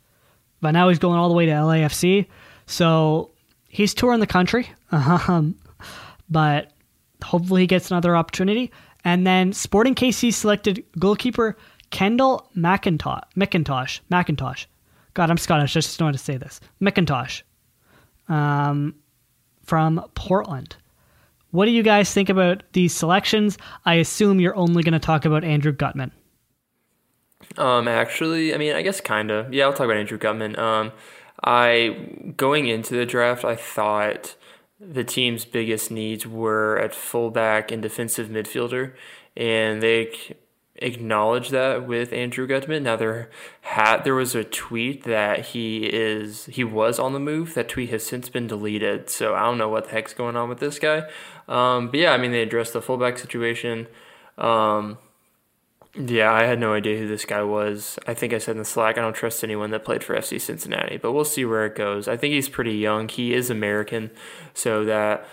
but 0.61 0.73
now 0.73 0.89
he's 0.89 0.99
going 0.99 1.19
all 1.19 1.29
the 1.29 1.35
way 1.35 1.47
to 1.47 1.53
LAFC. 1.53 2.27
So 2.67 3.31
he's 3.69 3.95
touring 3.95 4.21
the 4.21 4.27
country, 4.27 4.69
um, 4.93 5.57
but 6.29 6.73
hopefully 7.23 7.63
he 7.63 7.67
gets 7.67 7.91
another 7.91 8.17
opportunity. 8.17 8.71
And 9.05 9.27
then 9.27 9.53
Sporting 9.53 9.95
KC 9.95 10.33
selected 10.33 10.85
goalkeeper 10.99 11.57
Kendall 11.91 12.49
McIntosh. 12.57 13.23
McIntosh. 13.37 14.01
McIntosh. 14.11 14.67
God, 15.15 15.31
I'm 15.31 15.39
Scottish. 15.39 15.77
I 15.77 15.81
just 15.81 15.99
don't 15.99 16.07
know 16.07 16.09
how 16.09 16.13
to 16.13 16.19
say 16.19 16.37
this. 16.37 16.61
McIntosh. 16.81 17.43
Um, 18.29 18.95
from 19.65 20.05
Portland. 20.15 20.77
What 21.51 21.67
do 21.67 21.73
you 21.73 21.83
guys 21.83 22.13
think 22.13 22.29
about 22.29 22.63
these 22.73 22.95
selections? 22.95 23.59
I 23.85 23.95
assume 23.95 24.39
you're 24.39 24.55
only 24.55 24.85
going 24.85 24.93
to 24.93 25.01
talk 25.01 25.25
about 25.25 25.43
Andrew 25.43 25.73
Gutman. 25.73 26.13
Um, 27.59 27.89
actually, 27.89 28.55
I 28.55 28.59
mean, 28.59 28.75
I 28.75 28.83
guess 28.83 29.01
kind 29.01 29.31
of. 29.31 29.53
Yeah, 29.53 29.65
I'll 29.65 29.73
talk 29.73 29.87
about 29.87 29.97
Andrew 29.97 30.19
Gutman. 30.19 30.59
Um, 30.59 30.93
I 31.43 32.33
going 32.37 32.69
into 32.69 32.95
the 32.95 33.07
draft, 33.07 33.45
I 33.45 33.57
thought 33.57 34.37
the 34.79 35.05
team's 35.05 35.45
biggest 35.45 35.91
needs 35.91 36.27
were 36.27 36.79
at 36.79 36.95
fullback 36.95 37.71
and 37.71 37.83
defensive 37.83 38.29
midfielder, 38.29 38.95
and 39.37 39.83
they 39.83 40.13
acknowledged 40.77 41.51
that 41.51 41.87
with 41.87 42.13
Andrew 42.13 42.47
Gutman. 42.47 42.85
Now 42.85 42.97
there 42.97 43.31
had 43.63 44.05
there 44.05 44.15
was 44.15 44.35
a 44.35 44.45
tweet 44.45 45.05
that 45.05 45.47
he 45.47 45.85
is 45.87 46.47
he 46.47 46.65
was 46.65 46.99
on 46.99 47.13
the 47.13 47.21
move. 47.21 47.55
That 47.55 47.69
tweet 47.69 47.91
has 47.91 48.05
since 48.05 48.29
been 48.29 48.47
deleted, 48.47 49.11
so 49.11 49.35
I 49.35 49.43
don't 49.43 49.59
know 49.59 49.69
what 49.69 49.85
the 49.85 49.91
heck's 49.91 50.15
going 50.15 50.37
on 50.37 50.49
with 50.49 50.61
this 50.61 50.79
guy. 50.79 51.09
Um, 51.49 51.89
but 51.89 52.01
yeah, 52.01 52.13
I 52.13 52.19
mean 52.19 52.33
they 52.33 52.43
addressed 52.43 52.73
the 52.73 52.83
fullback 52.83 53.19
situation. 53.19 53.87
Um, 54.39 54.99
yeah, 55.95 56.33
I 56.33 56.45
had 56.45 56.61
no 56.61 56.73
idea 56.73 56.99
who 56.99 57.09
this 57.09 57.25
guy 57.25 57.43
was. 57.43 57.99
I 58.07 58.15
think 58.15 58.33
I 58.33 58.39
said 58.39 58.53
in 58.53 58.59
the 58.59 58.65
Slack, 58.65 58.97
I 58.97 59.01
don't 59.01 59.15
trust 59.15 59.43
anyone 59.43 59.71
that 59.71 59.85
played 59.85 60.05
for 60.05 60.17
FC 60.17 60.41
Cincinnati, 60.41 60.99
but 60.99 61.13
we'll 61.13 61.25
see 61.25 61.45
where 61.45 61.67
it 61.67 61.75
goes. 61.75 62.07
I 62.07 62.17
think 62.17 62.33
he's 62.33 62.49
pretty 62.49 62.75
young. 62.75 63.09
He 63.09 63.35
is 63.35 63.51
American, 63.51 64.11
so 64.55 64.85
that 64.85 65.27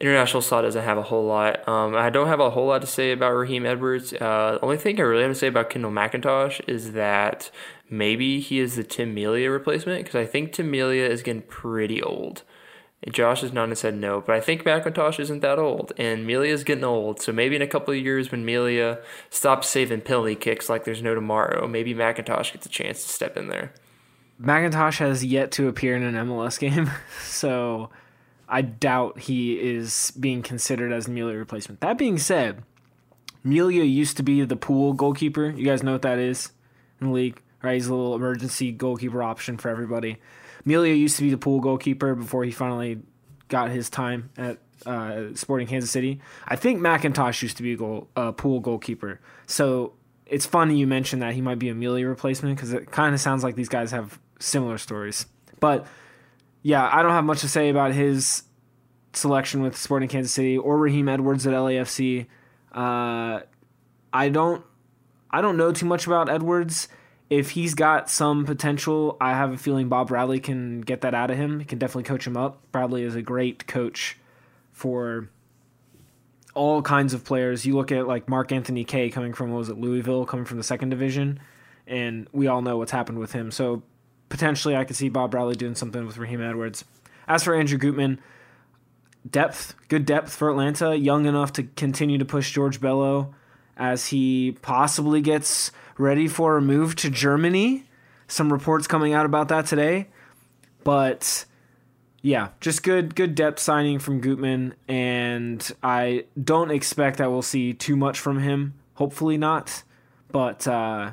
international 0.00 0.40
slot 0.42 0.64
doesn't 0.64 0.82
have 0.82 0.98
a 0.98 1.02
whole 1.02 1.26
lot. 1.26 1.66
Um, 1.68 1.94
I 1.94 2.10
don't 2.10 2.26
have 2.26 2.40
a 2.40 2.50
whole 2.50 2.66
lot 2.66 2.80
to 2.80 2.86
say 2.86 3.12
about 3.12 3.32
Raheem 3.32 3.66
Edwards. 3.66 4.12
Uh, 4.12 4.58
the 4.58 4.64
only 4.64 4.78
thing 4.78 4.98
I 4.98 5.02
really 5.02 5.22
have 5.22 5.32
to 5.32 5.38
say 5.38 5.46
about 5.46 5.70
Kendall 5.70 5.92
McIntosh 5.92 6.60
is 6.66 6.92
that 6.92 7.50
maybe 7.88 8.40
he 8.40 8.58
is 8.58 8.76
the 8.76 8.84
Tim 8.84 9.14
Melia 9.14 9.50
replacement 9.50 10.02
because 10.02 10.16
I 10.16 10.26
think 10.26 10.52
Tim 10.52 10.70
Melia 10.70 11.06
is 11.06 11.22
getting 11.22 11.42
pretty 11.42 12.02
old. 12.02 12.42
Josh 13.08 13.40
has 13.40 13.52
nodded 13.52 13.70
and 13.70 13.78
said 13.78 13.94
no, 13.96 14.20
but 14.20 14.36
I 14.36 14.40
think 14.40 14.64
McIntosh 14.64 15.18
isn't 15.18 15.40
that 15.40 15.58
old, 15.58 15.92
and 15.96 16.26
Melia's 16.26 16.64
getting 16.64 16.84
old. 16.84 17.22
So 17.22 17.32
maybe 17.32 17.56
in 17.56 17.62
a 17.62 17.66
couple 17.66 17.94
of 17.94 18.00
years, 18.00 18.30
when 18.30 18.44
Melia 18.44 18.98
stops 19.30 19.68
saving 19.68 20.02
penalty 20.02 20.34
kicks 20.34 20.68
like 20.68 20.84
there's 20.84 21.02
no 21.02 21.14
tomorrow, 21.14 21.66
maybe 21.66 21.94
McIntosh 21.94 22.52
gets 22.52 22.66
a 22.66 22.68
chance 22.68 23.02
to 23.02 23.08
step 23.08 23.38
in 23.38 23.48
there. 23.48 23.72
McIntosh 24.40 24.98
has 24.98 25.24
yet 25.24 25.50
to 25.52 25.68
appear 25.68 25.96
in 25.96 26.02
an 26.02 26.14
MLS 26.26 26.58
game, 26.58 26.90
so 27.24 27.88
I 28.48 28.60
doubt 28.60 29.20
he 29.20 29.54
is 29.54 30.12
being 30.20 30.42
considered 30.42 30.92
as 30.92 31.08
Melia 31.08 31.38
replacement. 31.38 31.80
That 31.80 31.96
being 31.96 32.18
said, 32.18 32.62
Melia 33.42 33.84
used 33.84 34.18
to 34.18 34.22
be 34.22 34.44
the 34.44 34.56
pool 34.56 34.92
goalkeeper. 34.92 35.48
You 35.48 35.64
guys 35.64 35.82
know 35.82 35.92
what 35.92 36.02
that 36.02 36.18
is 36.18 36.50
in 37.00 37.08
the 37.08 37.12
league, 37.14 37.40
right? 37.62 37.74
He's 37.74 37.86
a 37.86 37.94
little 37.94 38.14
emergency 38.14 38.72
goalkeeper 38.72 39.22
option 39.22 39.56
for 39.56 39.70
everybody. 39.70 40.18
Melia 40.64 40.94
used 40.94 41.16
to 41.16 41.22
be 41.22 41.30
the 41.30 41.38
pool 41.38 41.60
goalkeeper 41.60 42.14
before 42.14 42.44
he 42.44 42.50
finally 42.50 43.00
got 43.48 43.70
his 43.70 43.90
time 43.90 44.30
at 44.36 44.58
uh, 44.86 45.34
Sporting 45.34 45.66
Kansas 45.66 45.90
City. 45.90 46.20
I 46.46 46.56
think 46.56 46.80
McIntosh 46.80 47.42
used 47.42 47.56
to 47.58 47.62
be 47.62 47.72
a 47.72 47.76
goal, 47.76 48.08
uh, 48.16 48.32
pool 48.32 48.60
goalkeeper. 48.60 49.20
So 49.46 49.94
it's 50.26 50.46
funny 50.46 50.78
you 50.78 50.86
mentioned 50.86 51.22
that 51.22 51.34
he 51.34 51.40
might 51.40 51.58
be 51.58 51.68
a 51.68 51.74
Melia 51.74 52.06
replacement 52.06 52.56
because 52.56 52.72
it 52.72 52.90
kind 52.90 53.14
of 53.14 53.20
sounds 53.20 53.42
like 53.42 53.56
these 53.56 53.68
guys 53.68 53.90
have 53.90 54.18
similar 54.38 54.78
stories. 54.78 55.26
But 55.58 55.86
yeah, 56.62 56.88
I 56.90 57.02
don't 57.02 57.12
have 57.12 57.24
much 57.24 57.40
to 57.40 57.48
say 57.48 57.68
about 57.68 57.92
his 57.92 58.44
selection 59.12 59.62
with 59.62 59.76
Sporting 59.76 60.08
Kansas 60.08 60.32
City 60.32 60.56
or 60.56 60.78
Raheem 60.78 61.08
Edwards 61.08 61.46
at 61.46 61.52
LAFC. 61.52 62.26
Uh, 62.72 63.40
I 64.12 64.28
don't 64.28 64.64
I 65.30 65.40
don't 65.40 65.56
know 65.56 65.72
too 65.72 65.86
much 65.86 66.06
about 66.06 66.28
Edwards 66.28 66.88
if 67.30 67.50
he's 67.50 67.74
got 67.74 68.10
some 68.10 68.44
potential, 68.44 69.16
I 69.20 69.30
have 69.30 69.52
a 69.52 69.56
feeling 69.56 69.88
Bob 69.88 70.08
Bradley 70.08 70.40
can 70.40 70.80
get 70.80 71.02
that 71.02 71.14
out 71.14 71.30
of 71.30 71.36
him. 71.36 71.60
He 71.60 71.64
can 71.64 71.78
definitely 71.78 72.02
coach 72.02 72.26
him 72.26 72.36
up. 72.36 72.60
Bradley 72.72 73.04
is 73.04 73.14
a 73.14 73.22
great 73.22 73.68
coach 73.68 74.18
for 74.72 75.28
all 76.54 76.82
kinds 76.82 77.14
of 77.14 77.24
players. 77.24 77.64
You 77.64 77.76
look 77.76 77.92
at 77.92 78.08
like 78.08 78.28
Mark 78.28 78.50
Anthony 78.50 78.82
Kaye 78.82 79.10
coming 79.10 79.32
from 79.32 79.52
what 79.52 79.58
was 79.58 79.68
it 79.68 79.78
Louisville, 79.78 80.26
coming 80.26 80.44
from 80.44 80.58
the 80.58 80.64
second 80.64 80.88
division, 80.88 81.38
and 81.86 82.26
we 82.32 82.48
all 82.48 82.62
know 82.62 82.76
what's 82.76 82.90
happened 82.90 83.20
with 83.20 83.32
him. 83.32 83.52
So 83.52 83.84
potentially, 84.28 84.74
I 84.74 84.82
could 84.84 84.96
see 84.96 85.08
Bob 85.08 85.30
Bradley 85.30 85.54
doing 85.54 85.76
something 85.76 86.04
with 86.04 86.18
Raheem 86.18 86.42
Edwards. 86.42 86.84
As 87.28 87.44
for 87.44 87.54
Andrew 87.54 87.78
Gutman, 87.78 88.18
depth, 89.30 89.76
good 89.86 90.04
depth 90.04 90.34
for 90.34 90.50
Atlanta, 90.50 90.96
young 90.96 91.26
enough 91.26 91.52
to 91.52 91.62
continue 91.62 92.18
to 92.18 92.24
push 92.24 92.50
George 92.50 92.80
Bello 92.80 93.36
as 93.80 94.08
he 94.08 94.56
possibly 94.62 95.22
gets 95.22 95.72
ready 95.96 96.28
for 96.28 96.58
a 96.58 96.62
move 96.62 96.94
to 96.96 97.10
Germany. 97.10 97.84
Some 98.28 98.52
reports 98.52 98.86
coming 98.86 99.14
out 99.14 99.26
about 99.26 99.48
that 99.48 99.66
today. 99.66 100.08
But 100.84 101.46
yeah, 102.22 102.50
just 102.60 102.82
good 102.82 103.14
good 103.16 103.34
depth 103.34 103.58
signing 103.58 103.98
from 103.98 104.20
Gutman 104.20 104.74
and 104.86 105.68
I 105.82 106.26
don't 106.42 106.70
expect 106.70 107.18
that 107.18 107.30
we'll 107.30 107.42
see 107.42 107.72
too 107.72 107.96
much 107.96 108.20
from 108.20 108.38
him. 108.38 108.74
Hopefully 108.94 109.38
not. 109.38 109.82
But 110.30 110.68
uh, 110.68 111.12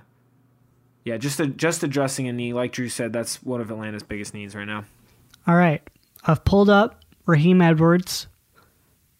yeah, 1.05 1.18
just 1.18 1.39
a, 1.39 1.47
just 1.47 1.84
addressing 1.84 2.28
a 2.28 2.34
knee, 2.34 2.51
like 2.53 2.74
Drew 2.74 2.89
said, 2.89 3.13
that's 3.13 3.41
one 3.41 3.61
of 3.61 3.72
Atlanta's 3.72 4.03
biggest 4.03 4.34
needs 4.34 4.55
right 4.55 4.68
now. 4.68 4.84
All 5.47 5.55
right. 5.55 5.82
I've 6.26 6.43
pulled 6.43 6.70
up 6.70 7.01
Raheem 7.26 7.61
Edwards, 7.61 8.28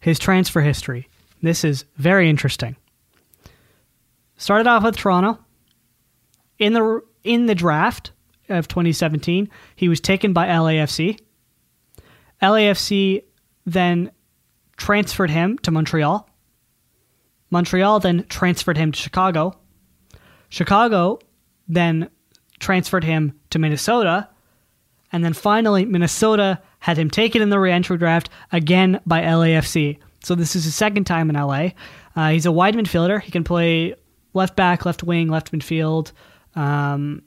his 0.02 0.20
transfer 0.20 0.60
history. 0.60 1.08
This 1.42 1.64
is 1.64 1.86
very 1.96 2.30
interesting. 2.30 2.76
Started 4.38 4.68
off 4.68 4.84
with 4.84 4.96
Toronto, 4.96 5.40
in 6.60 6.74
the 6.74 7.02
in 7.24 7.48
the 7.48 7.56
draft 7.56 8.12
of 8.50 8.68
2017, 8.68 9.50
he 9.76 9.90
was 9.90 10.00
taken 10.00 10.34
by 10.34 10.48
LAFC. 10.48 11.20
LAFC 12.42 13.24
then 13.66 14.12
transferred 14.78 15.32
him 15.32 15.58
to 15.60 15.72
Montreal. 15.72 16.30
Montreal 17.50 18.00
then 18.00 18.26
transferred 18.30 18.78
him 18.78 18.92
to 18.92 19.00
Chicago. 19.00 19.58
Chicago 20.50 21.20
then 21.68 22.10
transferred 22.60 23.04
him 23.04 23.38
to 23.50 23.60
Minnesota. 23.60 24.30
And 25.12 25.24
then 25.24 25.34
finally, 25.34 25.86
Minnesota 25.86 26.62
had 26.80 26.98
him 26.98 27.10
taken 27.10 27.42
in 27.42 27.50
the 27.50 27.60
reentry 27.60 27.98
draft 27.98 28.30
again 28.52 29.00
by 29.06 29.22
LAFC. 29.22 30.00
So 30.24 30.36
this 30.36 30.56
is 30.56 30.66
his 30.66 30.76
second 30.76 31.06
time 31.06 31.30
in 31.30 31.36
LA. 31.36 31.70
Uh, 32.16 32.30
he's 32.32 32.46
a 32.46 32.52
wide 32.52 32.76
midfielder. 32.76 33.22
He 33.22 33.32
can 33.32 33.44
play 33.44 33.96
left 34.38 34.56
back, 34.56 34.86
left 34.86 35.04
wing, 35.04 35.28
left 35.28 35.52
midfield, 35.52 36.14
um, 36.56 37.22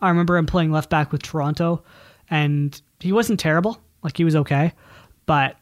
I 0.00 0.08
remember 0.08 0.36
him 0.36 0.46
playing 0.46 0.72
left 0.72 0.90
back 0.90 1.12
with 1.12 1.22
Toronto, 1.22 1.84
and 2.28 2.80
he 3.00 3.12
wasn't 3.12 3.38
terrible. 3.38 3.78
Like 4.02 4.16
he 4.16 4.24
was 4.24 4.34
okay, 4.34 4.72
but 5.26 5.56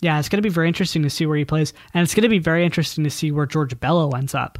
yeah, 0.00 0.18
it's 0.18 0.28
going 0.28 0.38
to 0.38 0.48
be 0.48 0.52
very 0.52 0.66
interesting 0.66 1.02
to 1.04 1.10
see 1.10 1.26
where 1.26 1.36
he 1.36 1.44
plays, 1.44 1.72
and 1.94 2.02
it's 2.02 2.14
going 2.14 2.24
to 2.24 2.28
be 2.28 2.40
very 2.40 2.64
interesting 2.64 3.04
to 3.04 3.10
see 3.10 3.30
where 3.30 3.46
George 3.46 3.78
Bello 3.78 4.10
ends 4.10 4.34
up, 4.34 4.58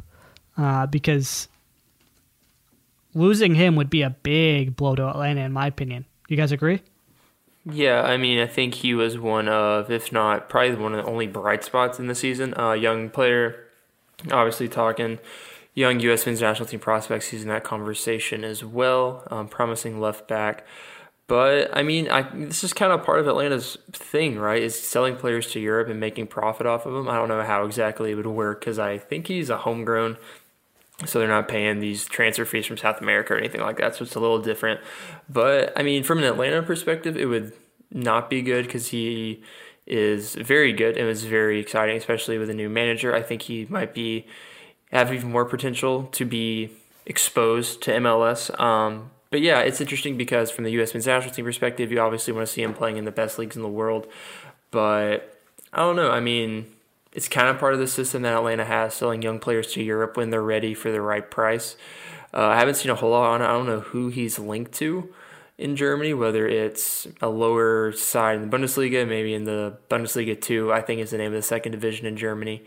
uh, 0.57 0.85
because 0.85 1.49
losing 3.13 3.55
him 3.55 3.75
would 3.75 3.89
be 3.89 4.03
a 4.03 4.09
big 4.09 4.77
blow 4.77 4.95
to 4.95 5.09
Atlanta, 5.09 5.41
in 5.41 5.51
my 5.51 5.67
opinion. 5.67 6.05
You 6.29 6.37
guys 6.37 6.53
agree? 6.53 6.81
Yeah, 7.65 8.03
I 8.03 8.15
mean, 8.15 8.39
I 8.39 8.47
think 8.47 8.75
he 8.75 8.93
was 8.93 9.19
one 9.19 9.49
of, 9.49 9.91
if 9.91 10.13
not 10.13 10.47
probably 10.47 10.75
one 10.75 10.93
of 10.93 11.03
the 11.03 11.11
only 11.11 11.27
bright 11.27 11.65
spots 11.65 11.99
in 11.99 12.07
the 12.07 12.15
season. 12.15 12.57
Uh, 12.57 12.71
young 12.71 13.09
player, 13.09 13.65
obviously 14.31 14.69
talking 14.69 15.19
young 15.79 16.01
U.S. 16.01 16.25
men's 16.25 16.41
national 16.41 16.67
team 16.67 16.81
prospects. 16.81 17.29
He's 17.29 17.43
in 17.43 17.47
that 17.47 17.63
conversation 17.63 18.43
as 18.43 18.65
well, 18.65 19.23
um, 19.31 19.47
promising 19.47 20.01
left 20.01 20.27
back. 20.27 20.65
But 21.27 21.69
I 21.75 21.83
mean, 21.83 22.09
I, 22.09 22.23
this 22.33 22.63
is 22.63 22.73
kind 22.73 22.91
of 22.91 23.03
part 23.03 23.19
of 23.19 23.27
Atlanta's 23.27 23.77
thing, 23.93 24.37
right? 24.37 24.61
Is 24.61 24.77
selling 24.77 25.15
players 25.15 25.51
to 25.51 25.59
Europe 25.59 25.87
and 25.87 25.99
making 25.99 26.27
profit 26.27 26.67
off 26.67 26.85
of 26.85 26.93
them. 26.93 27.07
I 27.07 27.15
don't 27.15 27.29
know 27.29 27.43
how 27.43 27.63
exactly 27.63 28.11
it 28.11 28.15
would 28.15 28.27
work 28.27 28.59
because 28.59 28.77
I 28.77 28.97
think 28.97 29.27
he's 29.27 29.49
a 29.49 29.57
homegrown, 29.57 30.17
so 31.05 31.19
they're 31.19 31.29
not 31.29 31.47
paying 31.47 31.79
these 31.79 32.05
transfer 32.05 32.45
fees 32.45 32.65
from 32.65 32.77
South 32.77 32.99
America 32.99 33.33
or 33.33 33.37
anything 33.37 33.61
like 33.61 33.77
that. 33.77 33.95
So 33.95 34.03
it's 34.03 34.15
a 34.15 34.19
little 34.19 34.41
different. 34.41 34.81
But 35.29 35.71
I 35.77 35.83
mean, 35.83 36.03
from 36.03 36.17
an 36.17 36.25
Atlanta 36.25 36.61
perspective, 36.61 37.15
it 37.15 37.27
would 37.27 37.53
not 37.91 38.29
be 38.29 38.41
good 38.41 38.65
because 38.65 38.87
he 38.87 39.41
is 39.85 40.35
very 40.35 40.73
good 40.73 40.97
and 40.97 41.07
was 41.07 41.23
very 41.23 41.59
exciting, 41.59 41.95
especially 41.95 42.37
with 42.37 42.49
a 42.49 42.53
new 42.53 42.69
manager. 42.69 43.15
I 43.15 43.21
think 43.21 43.43
he 43.43 43.65
might 43.69 43.93
be 43.93 44.25
have 44.97 45.13
even 45.13 45.31
more 45.31 45.45
potential 45.45 46.03
to 46.11 46.25
be 46.25 46.71
exposed 47.05 47.81
to 47.83 47.91
MLS. 47.91 48.57
Um, 48.59 49.11
but 49.31 49.41
yeah, 49.41 49.59
it's 49.59 49.79
interesting 49.79 50.17
because 50.17 50.49
from 50.49 50.63
the 50.63 50.71
U.S. 50.71 50.93
men's 50.93 51.05
national 51.05 51.33
team 51.33 51.45
perspective, 51.45 51.91
you 51.91 51.99
obviously 51.99 52.33
want 52.33 52.47
to 52.47 52.51
see 52.51 52.63
him 52.63 52.73
playing 52.73 52.97
in 52.97 53.05
the 53.05 53.11
best 53.11 53.37
leagues 53.37 53.55
in 53.55 53.61
the 53.61 53.67
world. 53.67 54.07
But 54.71 55.39
I 55.71 55.77
don't 55.77 55.95
know. 55.95 56.09
I 56.09 56.19
mean, 56.19 56.65
it's 57.13 57.27
kind 57.27 57.47
of 57.47 57.59
part 57.59 57.73
of 57.73 57.79
the 57.79 57.87
system 57.87 58.23
that 58.23 58.33
Atlanta 58.33 58.65
has, 58.65 58.93
selling 58.95 59.21
young 59.21 59.39
players 59.39 59.73
to 59.73 59.83
Europe 59.83 60.17
when 60.17 60.31
they're 60.31 60.41
ready 60.41 60.73
for 60.73 60.91
the 60.91 61.01
right 61.01 61.29
price. 61.29 61.75
Uh, 62.33 62.47
I 62.47 62.57
haven't 62.57 62.75
seen 62.75 62.91
a 62.91 62.95
whole 62.95 63.11
lot 63.11 63.33
on 63.33 63.41
it. 63.41 63.45
I 63.45 63.49
don't 63.49 63.65
know 63.67 63.79
who 63.79 64.09
he's 64.09 64.39
linked 64.39 64.73
to. 64.73 65.13
in 65.59 65.75
Germany, 65.75 66.13
whether 66.13 66.47
it's 66.47 67.05
a 67.21 67.27
lower 67.27 67.91
side 67.91 68.37
in 68.37 68.49
the 68.49 68.57
Bundesliga, 68.57 69.05
maybe 69.05 69.33
in 69.33 69.43
the 69.43 69.77
Bundesliga 69.89 70.39
2, 70.39 70.71
I 70.71 70.81
think 70.81 71.01
is 71.01 71.11
the 71.11 71.17
name 71.17 71.27
of 71.27 71.33
the 71.33 71.41
second 71.41 71.73
division 71.73 72.05
in 72.05 72.15
Germany. 72.15 72.63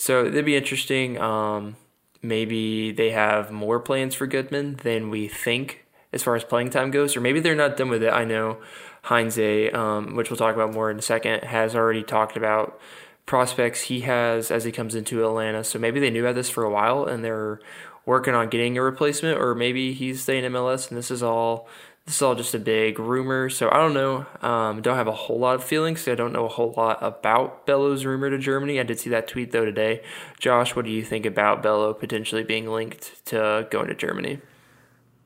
So 0.00 0.24
it'd 0.24 0.46
be 0.46 0.56
interesting. 0.56 1.20
Um, 1.20 1.76
maybe 2.22 2.90
they 2.90 3.10
have 3.10 3.50
more 3.50 3.78
plans 3.78 4.14
for 4.14 4.26
Gutman 4.26 4.76
than 4.82 5.10
we 5.10 5.28
think 5.28 5.84
as 6.10 6.22
far 6.22 6.34
as 6.34 6.42
playing 6.42 6.70
time 6.70 6.90
goes, 6.90 7.18
or 7.18 7.20
maybe 7.20 7.38
they're 7.38 7.54
not 7.54 7.76
done 7.76 7.90
with 7.90 8.02
it. 8.02 8.08
I 8.08 8.24
know 8.24 8.62
Heinze, 9.02 9.74
um, 9.74 10.16
which 10.16 10.30
we'll 10.30 10.38
talk 10.38 10.54
about 10.54 10.72
more 10.72 10.90
in 10.90 10.98
a 10.98 11.02
second, 11.02 11.44
has 11.44 11.76
already 11.76 12.02
talked 12.02 12.34
about 12.34 12.80
prospects 13.26 13.82
he 13.82 14.00
has 14.00 14.50
as 14.50 14.64
he 14.64 14.72
comes 14.72 14.94
into 14.94 15.22
Atlanta. 15.22 15.62
So 15.64 15.78
maybe 15.78 16.00
they 16.00 16.08
knew 16.08 16.24
about 16.24 16.34
this 16.34 16.48
for 16.48 16.64
a 16.64 16.70
while 16.70 17.04
and 17.04 17.22
they're 17.22 17.60
working 18.06 18.32
on 18.32 18.48
getting 18.48 18.78
a 18.78 18.82
replacement, 18.82 19.38
or 19.38 19.54
maybe 19.54 19.92
he's 19.92 20.22
staying 20.22 20.44
MLS 20.44 20.88
and 20.88 20.96
this 20.96 21.10
is 21.10 21.22
all 21.22 21.68
this 22.06 22.16
is 22.16 22.22
all 22.22 22.34
just 22.34 22.54
a 22.54 22.58
big 22.58 22.98
rumor. 22.98 23.48
So 23.50 23.68
I 23.70 23.74
don't 23.74 23.94
know. 23.94 24.26
Um, 24.42 24.82
don't 24.82 24.96
have 24.96 25.06
a 25.06 25.12
whole 25.12 25.38
lot 25.38 25.54
of 25.54 25.64
feelings. 25.64 26.06
I 26.08 26.14
don't 26.14 26.32
know 26.32 26.46
a 26.46 26.48
whole 26.48 26.74
lot 26.76 26.98
about 27.00 27.66
Bello's 27.66 28.04
rumor 28.04 28.30
to 28.30 28.38
Germany. 28.38 28.80
I 28.80 28.82
did 28.82 28.98
see 28.98 29.10
that 29.10 29.28
tweet 29.28 29.52
though 29.52 29.64
today. 29.64 30.02
Josh, 30.38 30.74
what 30.74 30.84
do 30.84 30.90
you 30.90 31.04
think 31.04 31.24
about 31.26 31.62
Bello 31.62 31.92
potentially 31.94 32.42
being 32.42 32.68
linked 32.68 33.24
to 33.26 33.68
going 33.70 33.88
to 33.88 33.94
Germany? 33.94 34.40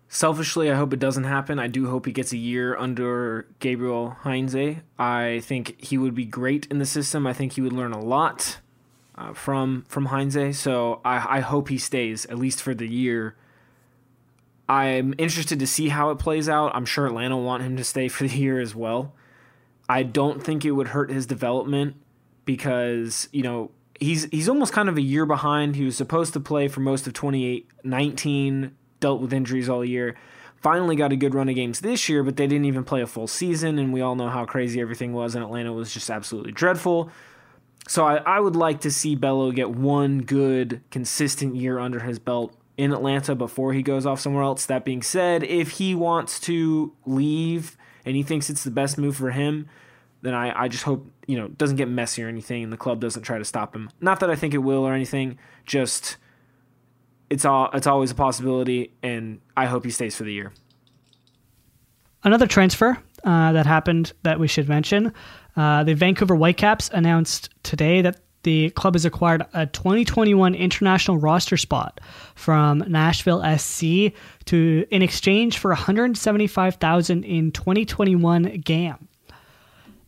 Selfishly, 0.09 0.71
I 0.71 0.77
hope 0.77 0.93
it 0.93 1.01
doesn't 1.01 1.25
happen. 1.25 1.59
I 1.59 1.67
do 1.67 1.89
hope 1.89 2.07
he 2.07 2.13
gets 2.13 2.33
a 2.33 2.37
year 2.37 2.77
under 2.77 3.49
Gabriel 3.59 4.11
Heinze. 4.23 4.77
I 4.97 5.41
think 5.43 5.81
he 5.83 5.99
would 5.99 6.15
be 6.15 6.25
great 6.25 6.67
in 6.71 6.79
the 6.79 6.87
system. 6.87 7.27
I 7.27 7.33
think 7.33 7.55
he 7.55 7.61
would 7.61 7.73
learn 7.73 7.93
a 7.93 7.99
lot 8.01 8.61
uh, 9.17 9.33
from 9.33 9.85
from 9.89 10.07
Heinze. 10.07 10.57
So 10.59 11.01
I, 11.05 11.39
I 11.39 11.41
hope 11.41 11.69
he 11.69 11.79
stays 11.79 12.27
at 12.27 12.39
least 12.39 12.63
for 12.63 12.75
the 12.75 12.87
year. 12.87 13.35
I'm 14.69 15.15
interested 15.19 15.59
to 15.59 15.67
see 15.67 15.89
how 15.89 16.11
it 16.11 16.19
plays 16.19 16.49
out. 16.49 16.75
I'm 16.75 16.87
sure 16.87 17.07
Atlanta 17.07 17.37
want 17.37 17.63
him 17.63 17.77
to 17.77 17.85
stay 17.85 18.09
for 18.09 18.27
the 18.27 18.37
year 18.37 18.61
as 18.61 18.75
well. 18.75 19.15
I 19.89 20.03
don't 20.03 20.43
think 20.43 20.65
it 20.65 20.73
would 20.73 20.89
hurt 20.89 21.11
his 21.11 21.27
development 21.27 21.97
because 22.45 23.29
you 23.33 23.43
know 23.43 23.71
he's 23.99 24.25
he's 24.25 24.49
almost 24.49 24.73
kind 24.73 24.89
of 24.89 24.97
a 24.97 25.03
year 25.03 25.27
behind. 25.27 25.77
He 25.77 25.85
was 25.85 25.97
supposed 25.97 26.33
to 26.33 26.41
play 26.41 26.69
for 26.69 26.81
most 26.81 27.07
of 27.07 27.13
2019 27.13 28.75
dealt 29.01 29.21
with 29.21 29.33
injuries 29.33 29.69
all 29.69 29.85
year. 29.85 30.17
Finally 30.57 30.97
got 30.97 31.13
a 31.13 31.17
good 31.17 31.35
run 31.35 31.51
of 31.51 31.55
games 31.55 31.81
this 31.81 32.09
year, 32.09 32.23
but 32.23 32.37
they 32.37 32.47
didn't 32.47 32.65
even 32.65 32.85
play 32.85 33.03
a 33.03 33.07
full 33.07 33.27
season, 33.27 33.79
and 33.79 33.93
we 33.93 34.01
all 34.01 34.15
know 34.15 34.31
how 34.31 34.47
crazy 34.47 34.81
everything 34.81 35.13
was, 35.13 35.35
and 35.35 35.45
Atlanta 35.45 35.71
was 35.71 35.93
just 35.93 36.09
absolutely 36.09 36.53
dreadful. 36.53 37.11
So 37.87 38.07
I, 38.07 38.17
I 38.17 38.41
would 38.41 38.57
like 38.57 38.81
to 38.81 38.91
see 38.91 39.15
Bello 39.15 39.53
get 39.53 39.71
one 39.71 40.21
good, 40.21 40.81
consistent 40.91 41.55
year 41.55 41.79
under 41.79 42.01
his 42.01 42.19
belt 42.19 42.57
in 42.77 42.93
Atlanta 42.93 43.35
before 43.35 43.73
he 43.73 43.83
goes 43.83 44.07
off 44.07 44.21
somewhere 44.21 44.43
else. 44.43 44.67
That 44.67 44.85
being 44.85 45.03
said, 45.03 45.43
if 45.45 45.71
he 45.73 45.95
wants 45.95 46.41
to 46.41 46.93
leave 47.07 47.77
and 48.05 48.17
he 48.17 48.23
thinks 48.23 48.51
it's 48.51 48.65
the 48.65 48.71
best 48.71 48.99
move 48.99 49.17
for 49.17 49.31
him, 49.31 49.69
then 50.23 50.35
I, 50.35 50.65
I 50.65 50.69
just 50.69 50.85
hope, 50.85 51.11
you 51.27 51.39
know, 51.39 51.49
doesn't 51.49 51.77
get 51.77 51.89
messy 51.89 52.23
or 52.23 52.29
anything 52.29 52.65
and 52.65 52.73
the 52.73 52.77
club 52.77 53.01
doesn't 53.01 53.23
try 53.23 53.39
to 53.39 53.45
stop 53.45 53.75
him. 53.75 53.91
Not 54.01 54.21
that 54.21 54.31
I 54.31 54.37
think 54.37 54.55
it 54.55 54.59
will 54.59 54.85
or 54.85 54.93
anything, 54.93 55.39
just 55.67 56.17
it's 57.31 57.45
all 57.45 57.71
it's 57.73 57.87
always 57.87 58.11
a 58.11 58.15
possibility, 58.15 58.93
and 59.03 59.41
I 59.57 59.67
hope 59.67 59.85
he 59.85 59.91
stays 59.91 60.17
for 60.17 60.25
the 60.25 60.33
year. 60.33 60.53
Another 62.23 62.47
transfer 62.47 62.97
uh, 63.25 63.53
that 63.53 63.67
happened 63.67 64.13
that 64.23 64.39
we 64.39 64.47
should 64.47 64.69
mention: 64.69 65.13
uh, 65.57 65.85
the 65.85 65.95
Vancouver 65.95 66.37
Whitecaps 66.37 66.91
announced 66.93 67.51
today 67.63 68.03
that 68.03 68.21
the 68.45 68.71
club 68.71 68.95
has 68.95 69.05
acquired 69.05 69.45
a 69.53 69.67
2021 69.67 70.55
international 70.55 71.19
roster 71.19 71.57
spot 71.57 72.01
from 72.35 72.79
Nashville 72.87 73.43
SC 73.59 74.13
to 74.47 74.87
in 74.91 75.03
exchange 75.03 75.59
for 75.59 75.71
175,000 75.71 77.25
in 77.25 77.51
2021 77.51 78.61
GAM. 78.65 79.09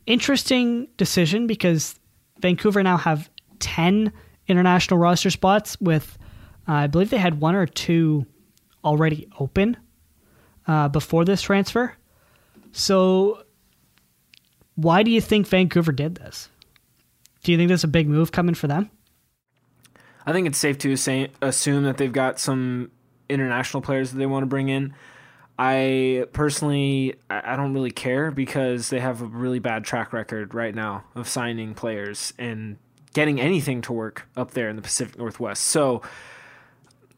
Interesting 0.06 0.86
decision 0.96 1.46
because 1.46 1.98
Vancouver 2.40 2.82
now 2.82 2.96
have 2.96 3.28
10 3.58 4.12
international 4.46 4.98
roster 5.00 5.30
spots 5.30 5.76
with 5.80 6.16
uh, 6.68 6.72
I 6.72 6.86
believe 6.86 7.10
they 7.10 7.18
had 7.18 7.40
one 7.40 7.54
or 7.54 7.66
two 7.66 8.26
already 8.84 9.28
open 9.38 9.76
uh, 10.66 10.88
before 10.88 11.24
this 11.24 11.42
transfer. 11.42 11.94
So, 12.72 13.42
why 14.74 15.02
do 15.02 15.10
you 15.10 15.20
think 15.20 15.46
Vancouver 15.46 15.92
did 15.92 16.16
this? 16.16 16.48
Do 17.46 17.52
you 17.52 17.58
think 17.58 17.68
there's 17.68 17.84
a 17.84 17.88
big 17.88 18.08
move 18.08 18.32
coming 18.32 18.56
for 18.56 18.66
them? 18.66 18.90
I 20.26 20.32
think 20.32 20.48
it's 20.48 20.58
safe 20.58 20.78
to 20.78 20.90
assume 21.40 21.84
that 21.84 21.96
they've 21.96 22.12
got 22.12 22.40
some 22.40 22.90
international 23.28 23.82
players 23.82 24.10
that 24.10 24.18
they 24.18 24.26
want 24.26 24.42
to 24.42 24.48
bring 24.48 24.68
in. 24.68 24.94
I 25.56 26.26
personally, 26.32 27.14
I 27.30 27.54
don't 27.54 27.72
really 27.72 27.92
care 27.92 28.32
because 28.32 28.90
they 28.90 28.98
have 28.98 29.22
a 29.22 29.26
really 29.26 29.60
bad 29.60 29.84
track 29.84 30.12
record 30.12 30.54
right 30.54 30.74
now 30.74 31.04
of 31.14 31.28
signing 31.28 31.74
players 31.74 32.32
and 32.36 32.78
getting 33.14 33.40
anything 33.40 33.80
to 33.82 33.92
work 33.92 34.28
up 34.36 34.50
there 34.50 34.68
in 34.68 34.74
the 34.74 34.82
Pacific 34.82 35.16
Northwest. 35.16 35.66
So 35.66 36.02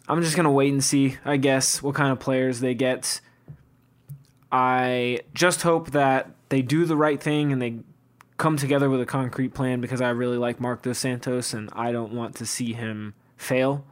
I'm 0.09 0.21
just 0.21 0.37
gonna 0.37 0.53
wait 0.53 0.75
and 0.75 0.85
see, 0.85 1.17
I 1.25 1.39
guess, 1.39 1.83
what 1.83 1.95
kind 1.95 2.13
of 2.13 2.21
players 2.21 2.61
they 2.61 2.75
get. 2.75 3.23
I 4.53 5.21
just 5.33 5.63
hope 5.63 5.93
that 5.93 6.33
they 6.51 6.61
do 6.61 6.85
the 6.85 6.97
right 6.97 7.19
thing 7.19 7.51
and 7.51 7.63
they 7.63 7.79
come 8.39 8.57
together 8.57 8.89
with 8.89 9.01
a 9.01 9.07
concrete 9.07 9.53
plan 9.53 9.81
because 9.81 10.01
I 10.01 10.11
really 10.11 10.39
like 10.39 10.61
Marc 10.61 10.83
Dos 10.83 10.99
Santos 10.99 11.53
and 11.53 11.69
I 11.73 11.93
don't 11.93 12.13
want 12.13 12.37
to 12.37 12.47
see 12.47 12.73
him 12.73 13.15
fail. 13.37 13.85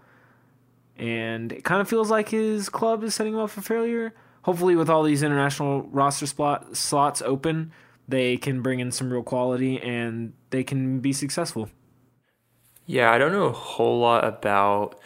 And 0.97 1.53
it 1.53 1.64
kind 1.64 1.80
of 1.82 1.88
feels 1.88 2.11
like 2.11 2.30
his 2.30 2.68
club 2.68 3.05
is 3.05 3.14
setting 3.14 3.34
him 3.34 3.40
up 3.40 3.51
for 3.51 3.61
failure. 3.61 4.14
Hopefully, 4.42 4.76
with 4.76 4.88
all 4.88 5.03
these 5.03 5.22
international 5.22 5.82
roster 5.82 6.26
slot, 6.26 6.76
slots 6.76 7.20
open, 7.20 7.72
they 8.09 8.36
can 8.36 8.62
bring 8.62 8.78
in 8.80 8.92
some 8.92 9.12
real 9.12 9.24
quality 9.24 9.80
and 9.82 10.32
they 10.51 10.62
can 10.62 11.01
be 11.01 11.12
successful. 11.12 11.68
Yeah, 12.86 13.11
I 13.11 13.18
don't 13.18 13.32
know 13.32 13.47
a 13.47 13.53
whole 13.53 13.99
lot 13.99 14.24
about 14.24 15.01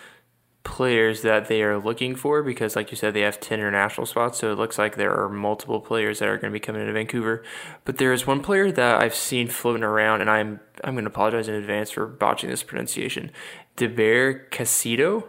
players 0.62 1.22
that 1.22 1.48
they 1.48 1.62
are 1.62 1.78
looking 1.78 2.14
for 2.14 2.42
because 2.42 2.76
like 2.76 2.90
you 2.90 2.96
said 2.96 3.14
they 3.14 3.22
have 3.22 3.40
10 3.40 3.58
international 3.58 4.06
spots 4.06 4.38
so 4.38 4.52
it 4.52 4.58
looks 4.58 4.78
like 4.78 4.96
there 4.96 5.14
are 5.14 5.28
multiple 5.28 5.80
players 5.80 6.18
that 6.18 6.28
are 6.28 6.36
going 6.36 6.52
to 6.52 6.54
be 6.54 6.60
coming 6.60 6.82
into 6.82 6.92
Vancouver. 6.92 7.42
But 7.84 7.96
there 7.96 8.12
is 8.12 8.26
one 8.26 8.42
player 8.42 8.70
that 8.70 9.00
I've 9.00 9.14
seen 9.14 9.48
floating 9.48 9.82
around 9.82 10.20
and 10.20 10.30
I'm 10.30 10.60
I'm 10.84 10.94
going 10.94 11.04
to 11.04 11.10
apologize 11.10 11.48
in 11.48 11.54
advance 11.54 11.90
for 11.90 12.06
botching 12.06 12.50
this 12.50 12.62
pronunciation. 12.62 13.30
Deiber 13.76 14.48
Caicedo 14.50 15.26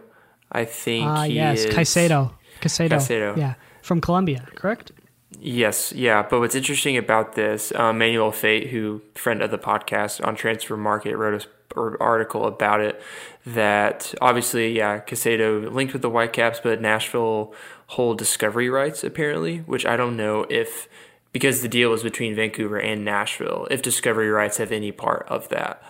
I 0.50 0.64
think 0.64 1.06
uh, 1.06 1.22
yes 1.22 1.64
is, 1.64 1.74
Caicedo. 1.74 2.34
Caicedo. 2.60 3.36
Yeah 3.36 3.54
from 3.82 4.00
Colombia 4.00 4.46
correct? 4.54 4.92
Yes, 5.40 5.92
yeah. 5.92 6.22
But 6.22 6.40
what's 6.40 6.54
interesting 6.54 6.96
about 6.96 7.34
this, 7.34 7.72
um, 7.74 7.98
Manuel 7.98 8.30
Veth, 8.30 8.68
who 8.68 9.02
friend 9.14 9.42
of 9.42 9.50
the 9.50 9.58
podcast 9.58 10.24
on 10.24 10.36
Transfermarkt, 10.36 11.16
wrote 11.16 11.42
a 11.42 11.46
or 11.76 12.00
article 12.02 12.46
about 12.46 12.80
it 12.80 13.00
that 13.44 14.14
obviously, 14.20 14.76
yeah, 14.76 15.00
Caicedo 15.00 15.72
linked 15.72 15.92
with 15.92 16.02
the 16.02 16.10
Whitecaps, 16.10 16.60
but 16.60 16.80
Nashville 16.80 17.54
hold 17.88 18.18
discovery 18.18 18.70
rights 18.70 19.04
apparently, 19.04 19.58
which 19.58 19.84
I 19.84 19.96
don't 19.96 20.16
know 20.16 20.46
if 20.48 20.88
because 21.32 21.62
the 21.62 21.68
deal 21.68 21.90
was 21.90 22.02
between 22.02 22.34
Vancouver 22.34 22.78
and 22.78 23.04
Nashville, 23.04 23.66
if 23.70 23.80
discovery 23.80 24.28
rights 24.28 24.58
have 24.58 24.70
any 24.70 24.92
part 24.92 25.26
of 25.28 25.48
that. 25.48 25.82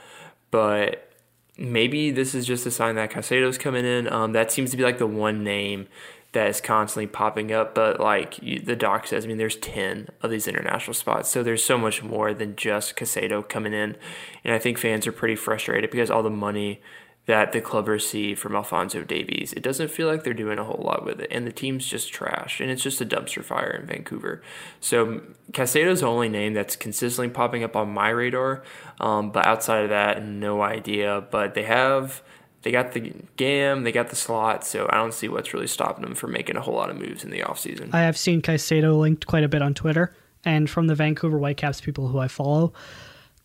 But 0.51 1.11
maybe 1.59 2.11
this 2.11 2.35
is 2.35 2.47
just 2.47 2.65
a 2.65 2.71
sign 2.71 2.95
that 2.95 3.11
Caicedo's 3.11 3.59
coming 3.59 3.85
in. 3.85 4.11
Um, 4.13 4.33
that 4.33 4.53
seems 4.53 4.71
to 4.71 4.77
be 4.77 4.83
like 4.85 4.99
the 4.99 5.07
one 5.07 5.43
name 5.43 5.89
that 6.33 6.49
is 6.49 6.61
constantly 6.61 7.07
popping 7.07 7.53
up. 7.53 7.75
But 7.75 8.01
like 8.01 8.37
the 8.37 8.77
doc 8.77 9.07
says, 9.07 9.25
I 9.25 9.29
mean, 9.29 9.39
there's 9.39 9.57
10 9.57 10.09
of 10.23 10.31
these 10.31 10.49
international 10.49 10.95
spots. 10.95 11.29
So 11.29 11.43
there's 11.43 11.65
so 11.65 11.79
much 11.79 12.03
more 12.03 12.35
than 12.35 12.57
just 12.57 12.97
Caicedo 12.97 13.47
coming 13.47 13.73
in. 13.73 13.97
And 14.45 14.55
I 14.55 14.59
think 14.59 14.79
fans 14.79 15.07
are 15.07 15.13
pretty 15.13 15.37
frustrated 15.37 15.91
because 15.91 16.11
all 16.11 16.23
the 16.23 16.31
money 16.31 16.81
that 17.27 17.53
the 17.53 17.61
club 17.61 17.87
received 17.87 18.41
from 18.41 18.57
Alphonso 18.57 19.05
Davies, 19.05 19.53
it 19.53 19.63
doesn't 19.63 19.93
feel 19.93 20.09
like 20.09 20.25
they're 20.25 20.35
doing 20.35 20.59
a 20.59 20.65
whole 20.65 20.83
lot 20.85 21.05
with 21.05 21.21
it. 21.21 21.29
And 21.31 21.47
the 21.47 21.53
team's 21.53 21.87
just 21.87 22.13
trash. 22.13 22.61
And 22.61 22.71
it's 22.71 22.83
just 22.83 23.01
a 23.01 23.07
dumpster 23.07 23.45
fire 23.45 23.79
in 23.81 23.87
Vancouver. 23.87 24.43
So 24.81 25.21
Caicedo's 25.53 26.01
the 26.01 26.07
only 26.07 26.29
name 26.29 26.55
that's 26.55 26.75
consistently 26.75 27.33
popping 27.33 27.63
up 27.63 27.77
on 27.77 27.93
my 27.93 28.09
radar. 28.09 28.65
Um, 28.99 29.31
but 29.31 29.47
outside 29.47 29.85
of 29.85 29.91
that, 29.91 30.25
no 30.25 30.63
idea. 30.63 31.25
But 31.31 31.55
they 31.55 31.65
have 31.65 32.23
they 32.63 32.71
got 32.71 32.93
the 32.93 33.13
GAM, 33.37 33.83
they 33.83 33.93
got 33.93 34.09
the 34.09 34.17
slot, 34.17 34.65
so 34.65 34.89
I 34.91 34.97
don't 34.97 35.15
see 35.15 35.29
what's 35.29 35.53
really 35.53 35.67
stopping 35.67 36.05
them 36.05 36.15
from 36.15 36.33
making 36.33 36.57
a 36.57 36.61
whole 36.61 36.75
lot 36.75 36.91
of 36.91 36.97
moves 36.97 37.25
in 37.25 37.31
the 37.31 37.41
offseason. 37.41 37.93
I 37.93 38.03
have 38.03 38.17
seen 38.17 38.41
Caicedo 38.41 38.99
linked 38.99 39.27
quite 39.27 39.45
a 39.45 39.49
bit 39.49 39.63
on 39.63 39.75
Twitter, 39.75 40.15
and 40.45 40.71
from 40.71 40.87
the 40.87 40.95
Vancouver 40.95 41.39
Whitecaps 41.39 41.81
people 41.81 42.09
who 42.09 42.19
I 42.19 42.29
follow, 42.29 42.73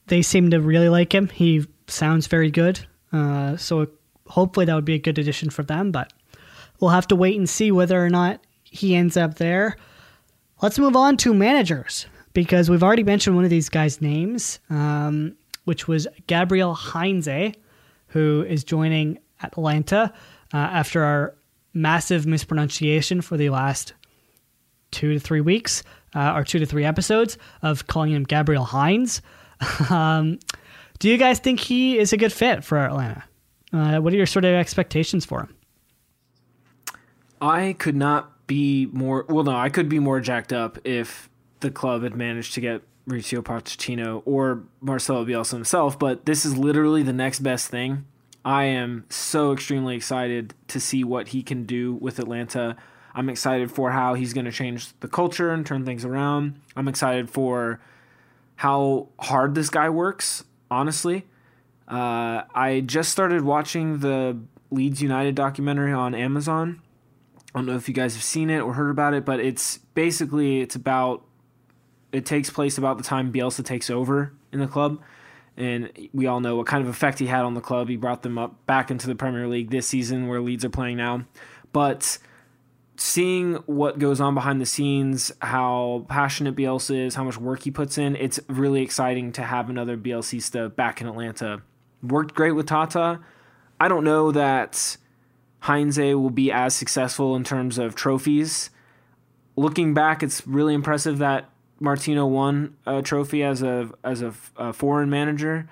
they 0.08 0.22
seem 0.22 0.52
to 0.52 0.62
really 0.62 0.90
like 0.90 1.14
him. 1.14 1.28
He 1.30 1.66
sounds 1.88 2.28
very 2.28 2.52
good, 2.52 2.80
uh, 3.12 3.58
so 3.58 3.88
hopefully 4.28 4.66
that 4.66 4.76
would 4.76 4.86
be 4.86 4.96
a 4.96 5.00
good 5.00 5.18
addition 5.18 5.50
for 5.50 5.64
them, 5.64 5.92
but 5.92 6.14
we'll 6.80 6.92
have 6.92 7.08
to 7.08 7.16
wait 7.16 7.38
and 7.38 7.50
see 7.50 7.72
whether 7.72 8.04
or 8.04 8.10
not 8.10 8.42
he 8.64 8.96
ends 8.96 9.18
up 9.18 9.36
there. 9.36 9.78
Let's 10.62 10.80
move 10.80 10.96
on 10.96 11.18
to 11.18 11.34
managers, 11.34 12.06
because 12.34 12.70
we've 12.70 12.84
already 12.84 13.04
mentioned 13.04 13.36
one 13.36 13.46
of 13.46 13.50
these 13.50 13.70
guys' 13.70 14.00
names, 14.02 14.60
um, 14.70 15.36
which 15.64 15.88
was 15.88 16.08
Gabriel 16.28 16.76
Heinze 16.76 17.54
who 18.18 18.44
is 18.48 18.64
joining 18.64 19.20
Atlanta 19.44 20.12
uh, 20.54 20.58
after 20.58 21.04
our 21.04 21.36
massive 21.74 22.26
mispronunciation 22.26 23.22
for 23.22 23.38
the 23.38 23.50
last 23.50 23.94
two 24.90 25.14
to 25.14 25.20
three 25.20 25.42
weeks. 25.42 25.84
uh, 26.16 26.34
or 26.36 26.44
two 26.44 26.60
to 26.60 26.66
three 26.66 26.84
episodes 26.86 27.38
of 27.62 27.88
calling 27.88 28.12
him 28.12 28.24
Gabriel 28.24 28.64
Hines. 28.64 29.22
um, 29.90 30.40
do 31.00 31.10
you 31.10 31.18
guys 31.18 31.40
think 31.40 31.60
he 31.60 31.98
is 31.98 32.14
a 32.14 32.18
good 32.18 32.34
fit 32.34 32.64
for 32.64 32.78
Atlanta? 32.78 33.24
Uh, 33.72 34.00
what 34.00 34.14
are 34.14 34.16
your 34.16 34.26
sort 34.26 34.46
of 34.46 34.54
expectations 34.56 35.26
for 35.26 35.42
him? 35.42 35.56
I 37.40 37.76
could 37.78 37.96
not 37.96 38.48
be 38.48 38.88
more. 38.88 39.26
Well, 39.30 39.44
no, 39.44 39.56
I 39.56 39.70
could 39.70 39.90
be 39.90 40.00
more 40.00 40.20
jacked 40.20 40.54
up 40.54 40.80
if 40.84 41.30
the 41.60 41.70
club 41.70 42.02
had 42.02 42.16
managed 42.16 42.54
to 42.56 42.62
get 42.62 42.82
Mauricio 43.08 43.42
Pochettino 43.42 44.22
or 44.26 44.64
Marcelo 44.82 45.26
Bielsa 45.26 45.54
himself. 45.54 45.98
But 45.98 46.26
this 46.26 46.46
is 46.46 46.58
literally 46.58 47.04
the 47.04 47.14
next 47.14 47.40
best 47.40 47.70
thing. 47.70 48.06
I 48.44 48.66
am 48.66 49.06
so 49.10 49.52
extremely 49.52 49.96
excited 49.96 50.54
to 50.70 50.80
see 50.80 51.04
what 51.04 51.30
he 51.30 51.44
can 51.44 51.66
do 51.66 51.96
with 51.96 52.20
Atlanta. 52.20 52.76
I'm 53.14 53.30
excited 53.30 53.72
for 53.72 53.92
how 53.92 54.14
he's 54.14 54.34
going 54.34 54.46
to 54.46 54.52
change 54.52 54.98
the 55.00 55.08
culture 55.08 55.52
and 55.52 55.66
turn 55.66 55.86
things 55.86 56.06
around. 56.06 56.60
I'm 56.76 56.88
excited 56.88 57.30
for 57.30 57.82
how 58.56 59.10
hard 59.20 59.56
this 59.56 59.70
guy 59.70 59.90
works, 59.90 60.44
honestly. 60.70 61.26
Uh, 61.88 62.44
I 62.54 62.84
just 62.86 63.12
started 63.12 63.44
watching 63.44 64.00
the 64.00 64.38
Leeds 64.72 65.02
United 65.02 65.36
documentary 65.36 65.94
on 65.94 66.14
Amazon. 66.14 66.82
I 67.54 67.60
don't 67.60 67.66
know 67.66 67.76
if 67.76 67.88
you 67.88 67.94
guys 67.94 68.14
have 68.14 68.24
seen 68.24 68.50
it 68.50 68.60
or 68.60 68.74
heard 68.74 68.90
about 68.90 69.14
it, 69.14 69.26
but 69.26 69.40
it's 69.40 69.78
basically 69.78 70.62
it's 70.62 70.76
about 70.76 71.24
it 72.12 72.26
takes 72.26 72.50
place 72.50 72.78
about 72.78 72.98
the 72.98 73.04
time 73.04 73.32
Bielsa 73.32 73.64
takes 73.64 73.90
over 73.90 74.34
in 74.52 74.60
the 74.60 74.68
club, 74.68 75.02
and 75.56 75.92
we 76.14 76.28
all 76.28 76.40
know 76.40 76.56
what 76.56 76.68
kind 76.68 76.84
of 76.84 76.90
effect 76.90 77.20
he 77.20 77.28
had 77.28 77.42
on 77.42 77.54
the 77.54 77.62
club. 77.62 77.90
He 77.90 77.96
brought 77.98 78.24
them 78.24 78.38
up 78.38 78.66
back 78.66 78.92
into 78.92 79.08
the 79.08 79.16
Premier 79.16 79.48
League 79.48 79.72
this 79.72 79.88
season, 79.88 80.28
where 80.28 80.40
Leeds 80.42 80.64
are 80.64 80.70
playing 80.70 80.98
now. 80.98 81.26
But 81.74 82.18
seeing 82.96 83.56
what 83.66 84.00
goes 84.00 84.20
on 84.20 84.34
behind 84.34 84.60
the 84.60 84.66
scenes, 84.66 85.32
how 85.42 86.06
passionate 86.10 86.56
Bielsa 86.56 87.06
is, 87.08 87.16
how 87.16 87.24
much 87.24 87.38
work 87.38 87.64
he 87.64 87.72
puts 87.72 87.98
in, 87.98 88.16
it's 88.16 88.40
really 88.48 88.82
exciting 88.82 89.32
to 89.34 89.44
have 89.44 89.70
another 89.70 89.98
Bielsista 89.98 90.76
back 90.76 91.02
in 91.02 91.08
Atlanta. 91.08 91.62
Worked 92.02 92.36
great 92.36 92.54
with 92.54 92.68
Tata. 92.68 93.20
I 93.80 93.88
don't 93.88 94.04
know 94.04 94.32
that 94.32 94.98
Heinze 95.62 95.98
will 95.98 96.30
be 96.30 96.52
as 96.52 96.74
successful 96.76 97.36
in 97.36 97.44
terms 97.44 97.78
of 97.78 97.96
trophies. 97.96 98.70
Looking 99.56 99.94
back, 99.94 100.24
it's 100.24 100.46
really 100.48 100.74
impressive 100.74 101.18
that 101.20 101.50
Martino 101.80 102.26
won 102.26 102.76
a 102.86 103.02
trophy 103.02 103.44
as 103.44 103.62
a 103.62 103.90
as 104.04 104.22
a, 104.22 104.34
a, 104.56 104.74
foreign 104.74 105.10
manager 105.10 105.70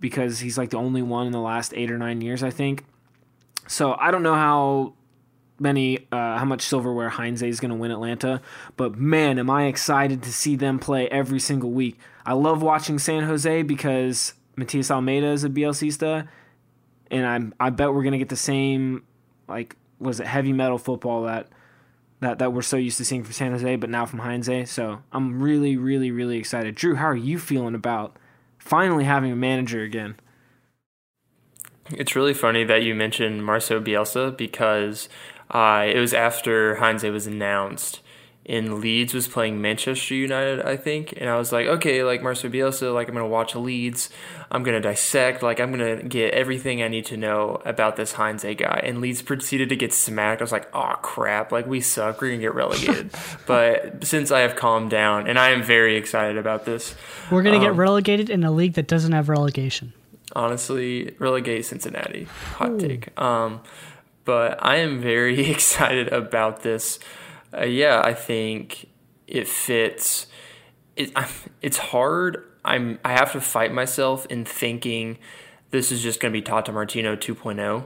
because 0.00 0.40
he's 0.40 0.56
like 0.56 0.70
the 0.70 0.78
only 0.78 1.02
one 1.02 1.26
in 1.26 1.32
the 1.32 1.40
last 1.40 1.72
eight 1.74 1.90
or 1.90 1.98
nine 1.98 2.20
years, 2.20 2.42
I 2.42 2.50
think. 2.50 2.84
So 3.66 3.96
I 3.98 4.10
don't 4.10 4.22
know 4.22 4.34
how 4.34 4.94
many 5.58 6.06
uh, 6.10 6.38
how 6.38 6.44
much 6.44 6.62
silverware 6.62 7.10
Heinze 7.10 7.42
is 7.42 7.60
going 7.60 7.70
to 7.70 7.76
win 7.76 7.90
Atlanta, 7.90 8.40
but 8.76 8.96
man, 8.96 9.38
am 9.38 9.50
I 9.50 9.66
excited 9.66 10.22
to 10.22 10.32
see 10.32 10.56
them 10.56 10.78
play 10.78 11.08
every 11.08 11.40
single 11.40 11.70
week. 11.70 11.98
I 12.26 12.32
love 12.32 12.62
watching 12.62 12.98
San 12.98 13.24
Jose 13.24 13.62
because 13.62 14.34
Matias 14.56 14.90
Almeyda 14.90 15.28
is 15.28 15.44
a 15.44 15.50
Bielsista, 15.50 16.28
and 17.10 17.26
I'm 17.26 17.54
I 17.60 17.70
bet 17.70 17.92
we're 17.92 18.02
going 18.02 18.12
to 18.12 18.18
get 18.18 18.30
the 18.30 18.36
same 18.36 19.04
like 19.48 19.76
was 19.98 20.20
it 20.20 20.26
heavy 20.26 20.52
metal 20.52 20.78
football 20.78 21.24
that 21.24 21.48
that 22.24 22.38
that 22.38 22.52
we're 22.52 22.62
so 22.62 22.76
used 22.76 22.98
to 22.98 23.04
seeing 23.04 23.24
from 23.24 23.32
San 23.32 23.52
Jose, 23.52 23.76
but 23.76 23.90
now 23.90 24.06
from 24.06 24.20
Heinze. 24.20 24.70
So 24.70 25.02
I'm 25.12 25.42
really, 25.42 25.76
really, 25.76 26.10
really 26.10 26.38
excited. 26.38 26.74
Drew, 26.74 26.96
how 26.96 27.06
are 27.06 27.16
you 27.16 27.38
feeling 27.38 27.74
about 27.74 28.16
finally 28.58 29.04
having 29.04 29.32
a 29.32 29.36
manager 29.36 29.82
again? 29.82 30.16
It's 31.90 32.16
really 32.16 32.34
funny 32.34 32.64
that 32.64 32.82
you 32.82 32.94
mentioned 32.94 33.44
Marcelo 33.44 33.80
Bielsa 33.80 34.36
because 34.36 35.08
uh, 35.50 35.84
it 35.86 35.98
was 35.98 36.14
after 36.14 36.76
Heinze 36.76 37.04
was 37.04 37.26
announced 37.26 38.00
in 38.44 38.80
Leeds 38.80 39.14
was 39.14 39.26
playing 39.26 39.62
Manchester 39.62 40.14
United, 40.14 40.64
I 40.66 40.76
think, 40.76 41.14
and 41.16 41.30
I 41.30 41.36
was 41.38 41.50
like, 41.50 41.66
okay, 41.66 42.04
like 42.04 42.22
Marcelo 42.22 42.52
Bielsa, 42.52 42.92
like 42.92 43.08
I'm 43.08 43.14
gonna 43.14 43.26
watch 43.26 43.54
Leeds, 43.54 44.10
I'm 44.50 44.62
gonna 44.62 44.82
dissect, 44.82 45.42
like 45.42 45.60
I'm 45.60 45.70
gonna 45.70 46.02
get 46.02 46.34
everything 46.34 46.82
I 46.82 46.88
need 46.88 47.06
to 47.06 47.16
know 47.16 47.62
about 47.64 47.96
this 47.96 48.12
Heinze 48.12 48.44
guy. 48.44 48.80
And 48.84 49.00
Leeds 49.00 49.22
proceeded 49.22 49.70
to 49.70 49.76
get 49.76 49.94
smacked. 49.94 50.42
I 50.42 50.44
was 50.44 50.52
like, 50.52 50.68
oh 50.74 50.94
crap, 51.00 51.52
like 51.52 51.66
we 51.66 51.80
suck, 51.80 52.20
we're 52.20 52.28
gonna 52.28 52.40
get 52.42 52.54
relegated. 52.54 53.10
but 53.46 54.04
since 54.04 54.30
I 54.30 54.40
have 54.40 54.56
calmed 54.56 54.90
down, 54.90 55.26
and 55.26 55.38
I 55.38 55.50
am 55.50 55.62
very 55.62 55.96
excited 55.96 56.36
about 56.36 56.66
this, 56.66 56.94
we're 57.30 57.42
gonna 57.42 57.56
um, 57.56 57.62
get 57.62 57.74
relegated 57.74 58.28
in 58.28 58.44
a 58.44 58.52
league 58.52 58.74
that 58.74 58.88
doesn't 58.88 59.12
have 59.12 59.30
relegation. 59.30 59.94
Honestly, 60.36 61.14
relegate 61.18 61.64
Cincinnati. 61.64 62.24
Hot 62.56 62.72
Ooh. 62.72 62.78
take. 62.78 63.18
Um, 63.18 63.60
but 64.24 64.58
I 64.64 64.76
am 64.76 65.00
very 65.00 65.50
excited 65.50 66.08
about 66.08 66.62
this. 66.62 66.98
Uh, 67.56 67.64
yeah, 67.64 68.00
I 68.04 68.14
think 68.14 68.88
it 69.26 69.46
fits. 69.46 70.26
It, 70.96 71.12
it's 71.62 71.78
hard. 71.78 72.44
I'm. 72.64 72.98
I 73.04 73.12
have 73.12 73.32
to 73.32 73.40
fight 73.40 73.72
myself 73.72 74.26
in 74.26 74.44
thinking 74.44 75.18
this 75.70 75.90
is 75.90 76.02
just 76.02 76.20
going 76.20 76.32
to 76.32 76.38
be 76.38 76.42
Tata 76.42 76.72
Martino 76.72 77.16
2.0. 77.16 77.84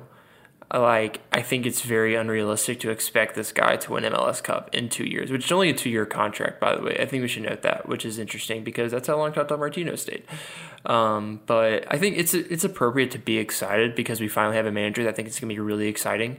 Like, 0.74 1.22
I 1.32 1.40
think 1.40 1.64
it's 1.64 1.80
very 1.80 2.14
unrealistic 2.14 2.80
to 2.80 2.90
expect 2.90 3.34
this 3.34 3.52
guy 3.52 3.76
to 3.76 3.92
win 3.92 4.04
MLS 4.04 4.42
Cup 4.42 4.68
in 4.74 4.90
two 4.90 5.04
years, 5.04 5.30
which 5.30 5.46
is 5.46 5.52
only 5.52 5.70
a 5.70 5.74
two 5.74 5.88
year 5.88 6.04
contract, 6.04 6.60
by 6.60 6.76
the 6.76 6.82
way. 6.82 6.98
I 7.00 7.06
think 7.06 7.22
we 7.22 7.28
should 7.28 7.44
note 7.44 7.62
that, 7.62 7.88
which 7.88 8.04
is 8.04 8.18
interesting 8.18 8.64
because 8.64 8.92
that's 8.92 9.08
how 9.08 9.16
long 9.16 9.32
Tata 9.32 9.56
Martino 9.56 9.94
stayed. 9.94 10.24
Um, 10.84 11.40
but 11.46 11.86
I 11.90 11.96
think 11.96 12.18
it's 12.18 12.34
it's 12.34 12.64
appropriate 12.64 13.10
to 13.12 13.18
be 13.18 13.38
excited 13.38 13.94
because 13.94 14.20
we 14.20 14.28
finally 14.28 14.56
have 14.56 14.66
a 14.66 14.72
manager 14.72 15.02
that 15.04 15.10
I 15.10 15.12
think 15.12 15.28
it's 15.28 15.40
going 15.40 15.48
to 15.48 15.54
be 15.54 15.60
really 15.60 15.88
exciting 15.88 16.36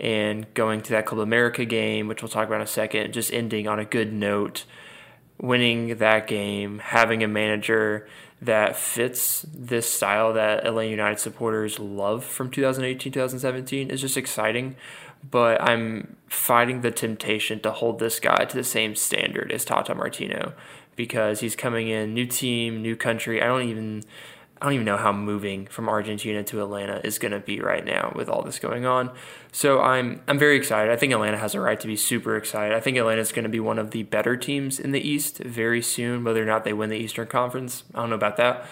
and 0.00 0.52
going 0.54 0.80
to 0.80 0.92
that 0.92 1.06
Club 1.06 1.20
America 1.20 1.64
game, 1.64 2.08
which 2.08 2.22
we'll 2.22 2.28
talk 2.28 2.46
about 2.46 2.56
in 2.56 2.62
a 2.62 2.66
second, 2.66 3.12
just 3.12 3.32
ending 3.32 3.68
on 3.68 3.78
a 3.78 3.84
good 3.84 4.12
note, 4.12 4.64
winning 5.38 5.98
that 5.98 6.26
game, 6.26 6.78
having 6.78 7.22
a 7.22 7.28
manager 7.28 8.08
that 8.42 8.76
fits 8.76 9.44
this 9.54 9.92
style 9.92 10.32
that 10.32 10.66
Atlanta 10.66 10.90
United 10.90 11.18
supporters 11.18 11.78
love 11.78 12.24
from 12.24 12.50
2018 12.50 13.12
2017 13.12 13.90
is 13.90 14.00
just 14.00 14.16
exciting. 14.16 14.76
But 15.28 15.60
I'm 15.60 16.16
fighting 16.28 16.80
the 16.80 16.90
temptation 16.90 17.60
to 17.60 17.70
hold 17.70 17.98
this 17.98 18.18
guy 18.18 18.46
to 18.46 18.56
the 18.56 18.64
same 18.64 18.94
standard 18.94 19.52
as 19.52 19.66
Tata 19.66 19.94
Martino 19.94 20.54
because 20.96 21.40
he's 21.40 21.54
coming 21.54 21.88
in, 21.88 22.14
new 22.14 22.24
team, 22.24 22.80
new 22.80 22.96
country. 22.96 23.42
I 23.42 23.46
don't 23.46 23.68
even 23.68 24.04
I 24.60 24.66
don't 24.66 24.74
even 24.74 24.86
know 24.86 24.98
how 24.98 25.12
moving 25.12 25.66
from 25.66 25.88
Argentina 25.88 26.42
to 26.44 26.62
Atlanta 26.62 27.00
is 27.02 27.18
going 27.18 27.32
to 27.32 27.40
be 27.40 27.60
right 27.60 27.84
now 27.84 28.12
with 28.14 28.28
all 28.28 28.42
this 28.42 28.58
going 28.58 28.84
on. 28.84 29.10
So 29.52 29.80
I'm 29.80 30.22
I'm 30.28 30.38
very 30.38 30.56
excited. 30.56 30.92
I 30.92 30.96
think 30.96 31.12
Atlanta 31.12 31.38
has 31.38 31.54
a 31.54 31.60
right 31.60 31.78
to 31.80 31.86
be 31.86 31.96
super 31.96 32.36
excited. 32.36 32.76
I 32.76 32.80
think 32.80 32.96
Atlanta 32.96 33.20
is 33.20 33.32
going 33.32 33.44
to 33.44 33.48
be 33.48 33.60
one 33.60 33.78
of 33.78 33.90
the 33.90 34.04
better 34.04 34.36
teams 34.36 34.78
in 34.78 34.92
the 34.92 35.00
East 35.00 35.38
very 35.38 35.82
soon. 35.82 36.24
Whether 36.24 36.42
or 36.42 36.46
not 36.46 36.64
they 36.64 36.72
win 36.72 36.90
the 36.90 36.96
Eastern 36.96 37.26
Conference, 37.26 37.84
I 37.94 38.00
don't 38.00 38.10
know 38.10 38.16
about 38.16 38.36
that. 38.36 38.66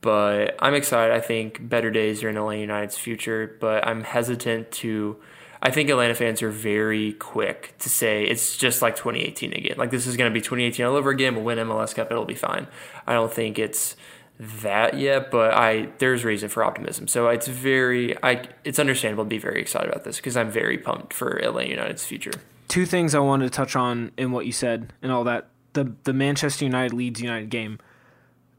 But 0.00 0.56
I'm 0.58 0.74
excited. 0.74 1.14
I 1.14 1.20
think 1.20 1.68
better 1.68 1.90
days 1.90 2.24
are 2.24 2.28
in 2.28 2.36
Atlanta 2.36 2.60
United's 2.60 2.98
future. 2.98 3.56
But 3.60 3.86
I'm 3.86 4.04
hesitant 4.04 4.70
to. 4.72 5.16
I 5.64 5.70
think 5.70 5.88
Atlanta 5.90 6.14
fans 6.14 6.42
are 6.42 6.50
very 6.50 7.12
quick 7.12 7.76
to 7.78 7.88
say 7.88 8.24
it's 8.24 8.56
just 8.56 8.82
like 8.82 8.96
2018 8.96 9.52
again. 9.52 9.76
Like 9.78 9.92
this 9.92 10.08
is 10.08 10.16
going 10.16 10.28
to 10.28 10.34
be 10.34 10.40
2018 10.40 10.84
all 10.86 10.96
over 10.96 11.10
again. 11.10 11.36
We'll 11.36 11.44
win 11.44 11.58
MLS 11.58 11.94
Cup. 11.94 12.10
It'll 12.10 12.24
be 12.24 12.34
fine. 12.34 12.66
I 13.06 13.12
don't 13.12 13.32
think 13.32 13.60
it's 13.60 13.94
that 14.42 14.98
yet, 14.98 15.30
but 15.30 15.54
I 15.54 15.88
there's 15.98 16.24
reason 16.24 16.48
for 16.48 16.64
optimism. 16.64 17.06
So 17.06 17.28
it's 17.28 17.46
very 17.46 18.16
I 18.24 18.48
it's 18.64 18.80
understandable 18.80 19.24
to 19.24 19.28
be 19.28 19.38
very 19.38 19.60
excited 19.60 19.88
about 19.88 20.02
this 20.02 20.16
because 20.16 20.36
I'm 20.36 20.50
very 20.50 20.78
pumped 20.78 21.14
for 21.14 21.36
Atlanta 21.36 21.70
United's 21.70 22.04
future. 22.04 22.32
Two 22.66 22.84
things 22.84 23.14
I 23.14 23.20
wanted 23.20 23.44
to 23.44 23.50
touch 23.50 23.76
on 23.76 24.10
in 24.16 24.32
what 24.32 24.46
you 24.46 24.52
said 24.52 24.92
and 25.00 25.12
all 25.12 25.22
that. 25.24 25.48
The 25.74 25.94
the 26.02 26.12
Manchester 26.12 26.64
United 26.64 26.92
Leeds 26.92 27.20
United 27.20 27.50
game. 27.50 27.78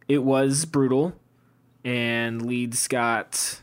It 0.08 0.24
was 0.24 0.64
brutal 0.64 1.16
and 1.84 2.46
Leeds 2.46 2.88
got 2.88 3.62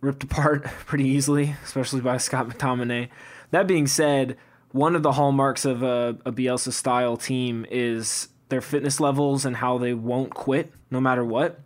ripped 0.00 0.24
apart 0.24 0.64
pretty 0.86 1.04
easily, 1.06 1.54
especially 1.64 2.00
by 2.00 2.16
Scott 2.16 2.48
McTominay. 2.48 3.10
That 3.50 3.66
being 3.66 3.86
said, 3.86 4.38
one 4.72 4.96
of 4.96 5.02
the 5.02 5.12
hallmarks 5.12 5.66
of 5.66 5.82
a, 5.82 6.16
a 6.24 6.32
Bielsa 6.32 6.72
style 6.72 7.16
team 7.18 7.66
is 7.70 8.28
their 8.50 8.60
fitness 8.60 9.00
levels 9.00 9.44
and 9.44 9.56
how 9.56 9.78
they 9.78 9.94
won't 9.94 10.34
quit 10.34 10.72
no 10.90 11.00
matter 11.00 11.24
what. 11.24 11.60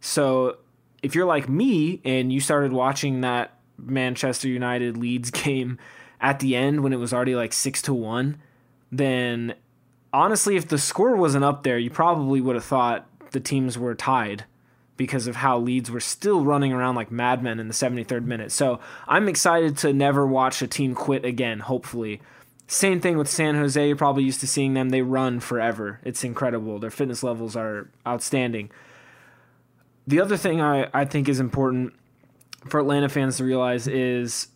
So 0.00 0.58
if 1.02 1.14
you're 1.14 1.26
like 1.26 1.48
me 1.48 2.00
and 2.04 2.32
you 2.32 2.40
started 2.40 2.72
watching 2.72 3.22
that 3.22 3.58
Manchester 3.78 4.48
United 4.48 4.96
Leeds 4.98 5.30
game 5.30 5.78
at 6.20 6.40
the 6.40 6.56
end 6.56 6.82
when 6.82 6.92
it 6.92 6.98
was 6.98 7.12
already 7.12 7.34
like 7.34 7.52
6 7.52 7.82
to 7.82 7.94
1, 7.94 8.40
then 8.92 9.54
honestly 10.12 10.56
if 10.56 10.68
the 10.68 10.78
score 10.78 11.16
wasn't 11.16 11.44
up 11.44 11.62
there, 11.62 11.78
you 11.78 11.90
probably 11.90 12.40
would 12.40 12.54
have 12.54 12.64
thought 12.64 13.06
the 13.32 13.40
teams 13.40 13.76
were 13.76 13.94
tied 13.94 14.44
because 14.96 15.26
of 15.26 15.36
how 15.36 15.58
Leeds 15.58 15.90
were 15.90 16.00
still 16.00 16.44
running 16.44 16.72
around 16.72 16.94
like 16.94 17.10
madmen 17.10 17.60
in 17.60 17.68
the 17.68 17.74
73rd 17.74 18.24
minute. 18.24 18.50
So 18.50 18.80
I'm 19.06 19.28
excited 19.28 19.76
to 19.78 19.92
never 19.92 20.26
watch 20.26 20.62
a 20.62 20.66
team 20.66 20.94
quit 20.94 21.24
again, 21.24 21.60
hopefully. 21.60 22.20
Same 22.66 23.00
thing 23.00 23.16
with 23.16 23.28
San 23.28 23.54
Jose. 23.54 23.86
You're 23.86 23.96
probably 23.96 24.24
used 24.24 24.40
to 24.40 24.46
seeing 24.46 24.74
them. 24.74 24.88
They 24.88 25.02
run 25.02 25.38
forever. 25.40 26.00
It's 26.04 26.24
incredible. 26.24 26.78
Their 26.78 26.90
fitness 26.90 27.22
levels 27.22 27.54
are 27.54 27.88
outstanding. 28.06 28.70
The 30.06 30.20
other 30.20 30.36
thing 30.36 30.60
I, 30.60 30.88
I 30.92 31.04
think 31.04 31.28
is 31.28 31.38
important 31.38 31.94
for 32.68 32.80
Atlanta 32.80 33.08
fans 33.08 33.36
to 33.36 33.44
realize 33.44 33.86
is 33.86 34.48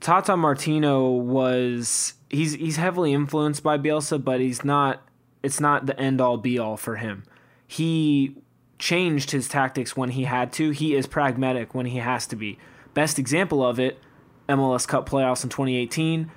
Tata 0.00 0.36
Martino 0.36 1.10
was 1.10 2.14
he's 2.28 2.54
he's 2.54 2.76
heavily 2.76 3.12
influenced 3.12 3.62
by 3.62 3.78
Bielsa, 3.78 4.22
but 4.22 4.40
he's 4.40 4.64
not. 4.64 5.02
It's 5.42 5.60
not 5.60 5.86
the 5.86 5.98
end 5.98 6.20
all 6.20 6.36
be 6.36 6.58
all 6.58 6.76
for 6.76 6.96
him. 6.96 7.24
He 7.66 8.36
changed 8.78 9.32
his 9.32 9.48
tactics 9.48 9.96
when 9.96 10.10
he 10.10 10.24
had 10.24 10.52
to. 10.54 10.70
He 10.70 10.94
is 10.94 11.06
pragmatic 11.06 11.74
when 11.74 11.86
he 11.86 11.98
has 11.98 12.26
to 12.28 12.36
be. 12.36 12.58
Best 12.94 13.18
example 13.18 13.64
of 13.64 13.80
it, 13.80 13.98
MLS 14.48 14.86
Cup 14.86 15.08
playoffs 15.08 15.42
in 15.42 15.50
2018. 15.50 16.30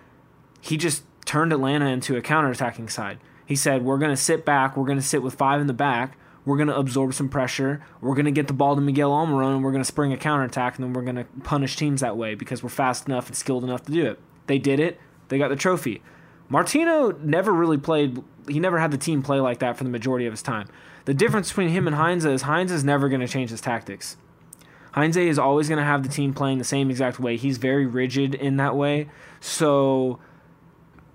He 0.65 0.77
just 0.77 1.03
turned 1.25 1.53
Atlanta 1.53 1.85
into 1.85 2.17
a 2.17 2.21
counterattacking 2.23 2.89
side. 2.89 3.19
He 3.45 3.55
said, 3.55 3.85
"We're 3.85 3.99
going 3.99 4.09
to 4.09 4.17
sit 4.17 4.45
back. 4.45 4.75
We're 4.75 4.85
going 4.85 4.97
to 4.97 5.03
sit 5.03 5.21
with 5.21 5.35
five 5.35 5.61
in 5.61 5.67
the 5.67 5.73
back. 5.73 6.17
We're 6.43 6.57
going 6.57 6.69
to 6.69 6.75
absorb 6.75 7.13
some 7.13 7.29
pressure. 7.29 7.83
We're 8.01 8.15
going 8.15 8.25
to 8.25 8.31
get 8.31 8.47
the 8.47 8.53
ball 8.53 8.73
to 8.75 8.81
Miguel 8.81 9.11
Almiron, 9.11 9.55
and 9.55 9.63
we're 9.63 9.71
going 9.71 9.83
to 9.83 9.87
spring 9.87 10.11
a 10.11 10.17
counterattack, 10.17 10.75
and 10.75 10.83
then 10.83 10.93
we're 10.93 11.03
going 11.03 11.17
to 11.17 11.25
punish 11.43 11.75
teams 11.75 12.01
that 12.01 12.17
way 12.17 12.33
because 12.33 12.63
we're 12.63 12.69
fast 12.69 13.07
enough 13.07 13.27
and 13.27 13.35
skilled 13.35 13.63
enough 13.63 13.83
to 13.83 13.91
do 13.91 14.07
it." 14.07 14.19
They 14.47 14.57
did 14.57 14.79
it. 14.79 14.99
They 15.27 15.37
got 15.37 15.49
the 15.49 15.55
trophy. 15.55 16.01
Martino 16.49 17.11
never 17.11 17.53
really 17.53 17.77
played. 17.77 18.23
He 18.47 18.59
never 18.59 18.79
had 18.79 18.89
the 18.89 18.97
team 18.97 19.21
play 19.21 19.39
like 19.39 19.59
that 19.59 19.77
for 19.77 19.83
the 19.83 19.89
majority 19.91 20.25
of 20.25 20.33
his 20.33 20.41
time. 20.41 20.67
The 21.05 21.13
difference 21.13 21.49
between 21.49 21.69
him 21.69 21.85
and 21.85 21.95
Heinze 21.95 22.25
is 22.25 22.43
Heinze 22.43 22.71
is 22.71 22.83
never 22.83 23.07
going 23.07 23.21
to 23.21 23.27
change 23.27 23.51
his 23.51 23.61
tactics. 23.61 24.17
Heinze 24.93 25.17
is 25.17 25.37
always 25.37 25.67
going 25.67 25.77
to 25.77 25.85
have 25.85 26.01
the 26.01 26.09
team 26.09 26.33
playing 26.33 26.57
the 26.57 26.63
same 26.63 26.89
exact 26.89 27.19
way. 27.19 27.37
He's 27.37 27.57
very 27.59 27.85
rigid 27.85 28.33
in 28.33 28.57
that 28.57 28.75
way. 28.75 29.09
So 29.39 30.19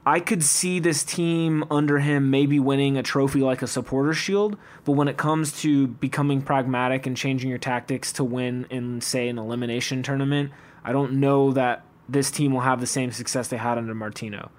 I 0.06 0.18
could 0.20 0.42
see 0.42 0.78
this 0.78 1.04
team 1.04 1.64
under 1.70 1.98
him 1.98 2.30
maybe 2.30 2.58
winning 2.58 2.96
a 2.96 3.02
trophy 3.02 3.40
like 3.40 3.60
a 3.60 3.66
supporter 3.66 4.14
shield, 4.14 4.56
but 4.84 4.92
when 4.92 5.08
it 5.08 5.18
comes 5.18 5.60
to 5.60 5.88
becoming 5.88 6.40
pragmatic 6.40 7.06
and 7.06 7.16
changing 7.16 7.50
your 7.50 7.58
tactics 7.58 8.12
to 8.14 8.24
win 8.24 8.66
in 8.70 9.02
say 9.02 9.28
an 9.28 9.38
elimination 9.38 10.02
tournament, 10.02 10.52
I 10.82 10.92
don't 10.92 11.20
know 11.20 11.52
that 11.52 11.84
this 12.08 12.30
team 12.30 12.52
will 12.52 12.60
have 12.60 12.80
the 12.80 12.86
same 12.86 13.12
success 13.12 13.48
they 13.48 13.58
had 13.58 13.76
under 13.76 13.94
Martino. 13.94 14.50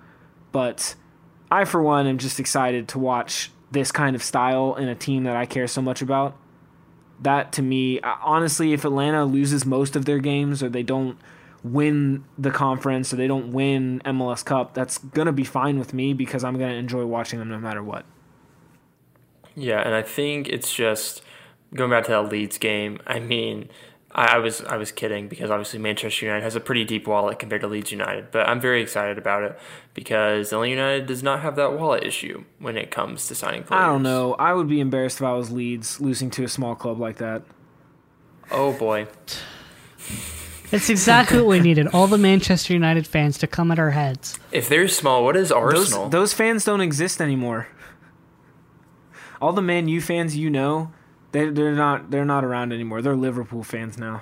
But 0.52 0.96
I 1.50 1.66
for 1.66 1.82
one 1.82 2.06
am 2.06 2.20
just 2.20 2.39
excited 2.39 2.88
to 2.89 3.00
watch 3.00 3.52
this 3.72 3.92
kind 3.92 4.16
of 4.16 4.22
style 4.22 4.76
in 4.76 4.88
a 4.89 4.96
team 4.96 5.24
that 5.24 5.36
I 5.36 5.46
care 5.46 5.68
so 5.68 5.82
much 5.82 6.02
about. 6.04 6.38
That 7.20 7.52
to 7.54 7.62
me, 7.62 8.00
honestly, 8.02 8.74
if 8.74 8.86
Atlanta 8.86 9.26
loses 9.26 9.66
most 9.66 9.96
of 9.96 10.06
their 10.06 10.20
games 10.20 10.62
or 10.62 10.70
they 10.70 10.84
don't 10.84 11.18
win 11.64 12.24
the 12.38 12.51
conference 12.51 13.14
or 13.14 13.18
they 13.18 13.28
don't 13.28 13.51
win 13.51 14.01
MLS 14.05 14.43
Cup, 14.43 14.74
that's 14.74 14.97
going 14.97 15.28
to 15.28 15.32
be 15.32 15.43
fine 15.43 15.78
with 15.78 15.93
me 15.93 16.14
because 16.14 16.43
I'm 16.43 16.57
going 16.57 16.72
to 16.72 16.78
enjoy 16.78 17.05
watching 17.05 17.39
them 17.39 17.49
no 17.49 17.59
matter 17.59 17.84
what. 17.84 18.05
Yeah, 19.55 19.82
and 19.82 19.93
I 19.93 20.01
think 20.01 20.49
it's 20.49 20.74
just 20.74 21.22
going 21.74 21.91
back 21.91 22.05
to 22.05 22.12
that 22.12 22.32
Leeds 22.32 22.57
game. 22.57 22.99
I 23.05 23.20
mean, 23.20 23.70
I, 24.14 24.36
I, 24.36 24.38
was 24.39 24.62
I 24.62 24.78
was 24.78 24.91
kidding 24.91 25.28
because 25.28 25.51
obviously 25.51 25.80
Manchester 25.80 26.26
United 26.26 26.43
has 26.43 26.55
a 26.55 26.59
pretty 26.59 26.84
deep 26.84 27.07
wallet 27.07 27.39
compared 27.39 27.62
to 27.62 27.68
Leeds 27.68 27.91
United, 27.91 28.32
but 28.32 28.47
I'm 28.47 28.59
very 28.59 28.82
excited 28.82 29.18
about 29.18 29.43
it 29.43 29.59
because 29.93 30.51
Atlanta 30.51 30.70
United 30.70 31.05
does 31.05 31.22
not 31.22 31.41
have 31.41 31.55
that 31.57 31.74
wallet 31.74 32.03
issue 32.03 32.45
when 32.59 32.78
it 32.78 32.91
comes 32.91 33.28
to 33.28 33.36
signing 33.36 33.64
players. 33.64 33.84
I 33.84 33.88
don't 33.88 34.03
know. 34.03 34.34
I 34.36 34.53
would 34.53 34.68
be 34.68 34.80
embarrassed 34.80 35.18
if 35.18 35.24
I 35.24 35.34
was 35.34 35.51
Leeds 35.51 36.01
losing 36.01 36.30
to 36.32 36.43
a 36.43 36.49
small 36.49 36.76
club 36.76 36.99
like 36.99 37.18
that. 37.18 37.43
Oh 38.49 38.74
boy. 38.74 39.07
It's 40.72 40.90
exactly 40.90 41.38
what 41.38 41.48
we 41.48 41.60
needed. 41.70 41.88
All 41.88 42.08
the 42.08 42.18
Manchester 42.18 42.74
United 42.74 43.06
fans 43.06 43.38
to 43.40 43.48
come 43.48 43.72
at 43.72 43.80
our 43.80 43.92
heads. 43.92 44.40
If 44.52 44.70
they're 44.70 44.88
small, 44.88 45.24
what 45.24 45.36
is 45.36 45.52
Arsenal? 45.52 46.04
Those, 46.04 46.12
those 46.12 46.34
fans 46.34 46.64
don't 46.66 46.82
exist 46.82 47.22
anymore. 47.22 47.68
All 49.42 49.54
the 49.54 49.62
Man 49.62 49.88
U 49.88 50.00
fans 50.02 50.38
you 50.38 50.50
know, 50.50 50.92
they 51.32 51.50
they're 51.50 51.74
not 51.74 52.12
they're 52.12 52.26
not 52.26 52.44
around 52.44 52.72
anymore. 52.72 53.02
They're 53.02 53.16
Liverpool 53.16 53.64
fans 53.64 53.98
now. 53.98 54.22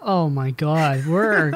Oh 0.00 0.30
my 0.30 0.50
god, 0.52 1.06
we're 1.06 1.52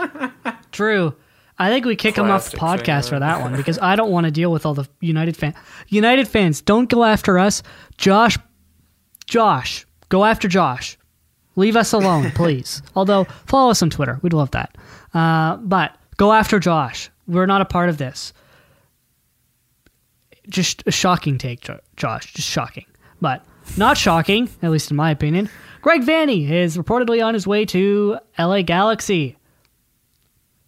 Drew. 0.73 1.15
I 1.59 1.71
think 1.71 1.87
we 1.87 1.97
kick 1.97 2.17
them 2.17 2.31
off 2.31 2.51
the 2.51 2.57
podcast 2.57 3.09
for 3.09 3.19
that 3.19 3.41
one 3.41 3.57
because 3.57 3.79
I 3.83 3.95
don't 3.97 4.11
want 4.11 4.25
to 4.27 4.31
deal 4.31 4.51
with 4.51 4.67
all 4.67 4.75
the 4.75 4.89
United 5.01 5.37
fans. 5.37 5.55
United 5.89 6.27
fans, 6.29 6.61
don't 6.61 6.89
go 6.89 7.05
after 7.05 7.39
us. 7.39 7.63
Josh, 7.97 8.37
Josh, 9.27 9.87
go 10.09 10.25
after 10.25 10.49
Josh. 10.49 10.99
Leave 11.57 11.77
us 11.77 11.93
alone, 11.93 12.31
please. 12.35 12.83
Although 12.95 13.25
follow 13.47 13.71
us 13.71 13.83
on 13.83 13.91
Twitter, 13.91 14.19
we'd 14.23 14.33
love 14.33 14.51
that. 14.53 14.77
Uh, 15.15 15.57
but 15.57 15.97
go 16.17 16.33
after 16.33 16.59
Josh. 16.59 17.11
We're 17.27 17.47
not 17.47 17.61
a 17.61 17.67
part 17.67 17.89
of 17.89 17.99
this. 17.99 18.33
Just 20.49 20.83
a 20.87 20.91
shocking 20.91 21.39
take, 21.39 21.69
Josh. 21.97 22.33
Just 22.35 22.49
shocking. 22.49 22.87
But 23.21 23.45
not 23.77 23.97
shocking, 23.97 24.49
at 24.63 24.71
least 24.71 24.91
in 24.91 24.97
my 24.97 25.11
opinion. 25.11 25.49
Greg 25.81 26.03
Vanney 26.03 26.51
is 26.51 26.77
reportedly 26.77 27.25
on 27.25 27.35
his 27.35 27.47
way 27.47 27.65
to 27.67 28.19
LA 28.39 28.63
Galaxy. 28.63 29.37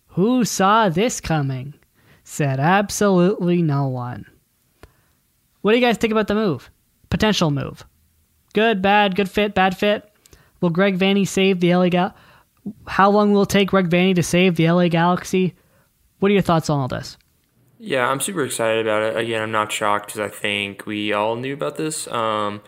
Who 0.08 0.44
saw 0.44 0.88
this 0.88 1.20
coming? 1.20 1.74
Said 2.22 2.60
absolutely 2.60 3.62
no 3.62 3.88
one. 3.88 4.26
What 5.60 5.72
do 5.72 5.78
you 5.78 5.84
guys 5.84 5.96
think 5.96 6.12
about 6.12 6.28
the 6.28 6.34
move? 6.34 6.70
Potential 7.10 7.50
move. 7.50 7.84
Good, 8.54 8.80
bad, 8.80 9.16
good 9.16 9.28
fit, 9.28 9.54
bad 9.54 9.76
fit. 9.76 10.08
Will 10.64 10.70
Greg 10.70 10.98
Vanney 10.98 11.28
save 11.28 11.60
the 11.60 11.76
LA 11.76 11.90
Gal? 11.90 12.16
How 12.86 13.10
long 13.10 13.34
will 13.34 13.42
it 13.42 13.50
take 13.50 13.68
Greg 13.68 13.90
Vanney 13.90 14.14
to 14.14 14.22
save 14.22 14.56
the 14.56 14.70
LA 14.70 14.88
Galaxy? 14.88 15.54
What 16.20 16.30
are 16.30 16.32
your 16.32 16.40
thoughts 16.40 16.70
on 16.70 16.80
all 16.80 16.88
this? 16.88 17.18
Yeah, 17.78 18.08
I'm 18.08 18.18
super 18.18 18.42
excited 18.42 18.86
about 18.86 19.02
it. 19.02 19.14
Again, 19.14 19.42
I'm 19.42 19.52
not 19.52 19.70
shocked 19.70 20.06
because 20.06 20.20
I 20.20 20.34
think 20.34 20.86
we 20.86 21.12
all 21.12 21.36
knew 21.36 21.52
about 21.52 21.76
this. 21.76 22.08
Um, 22.08 22.62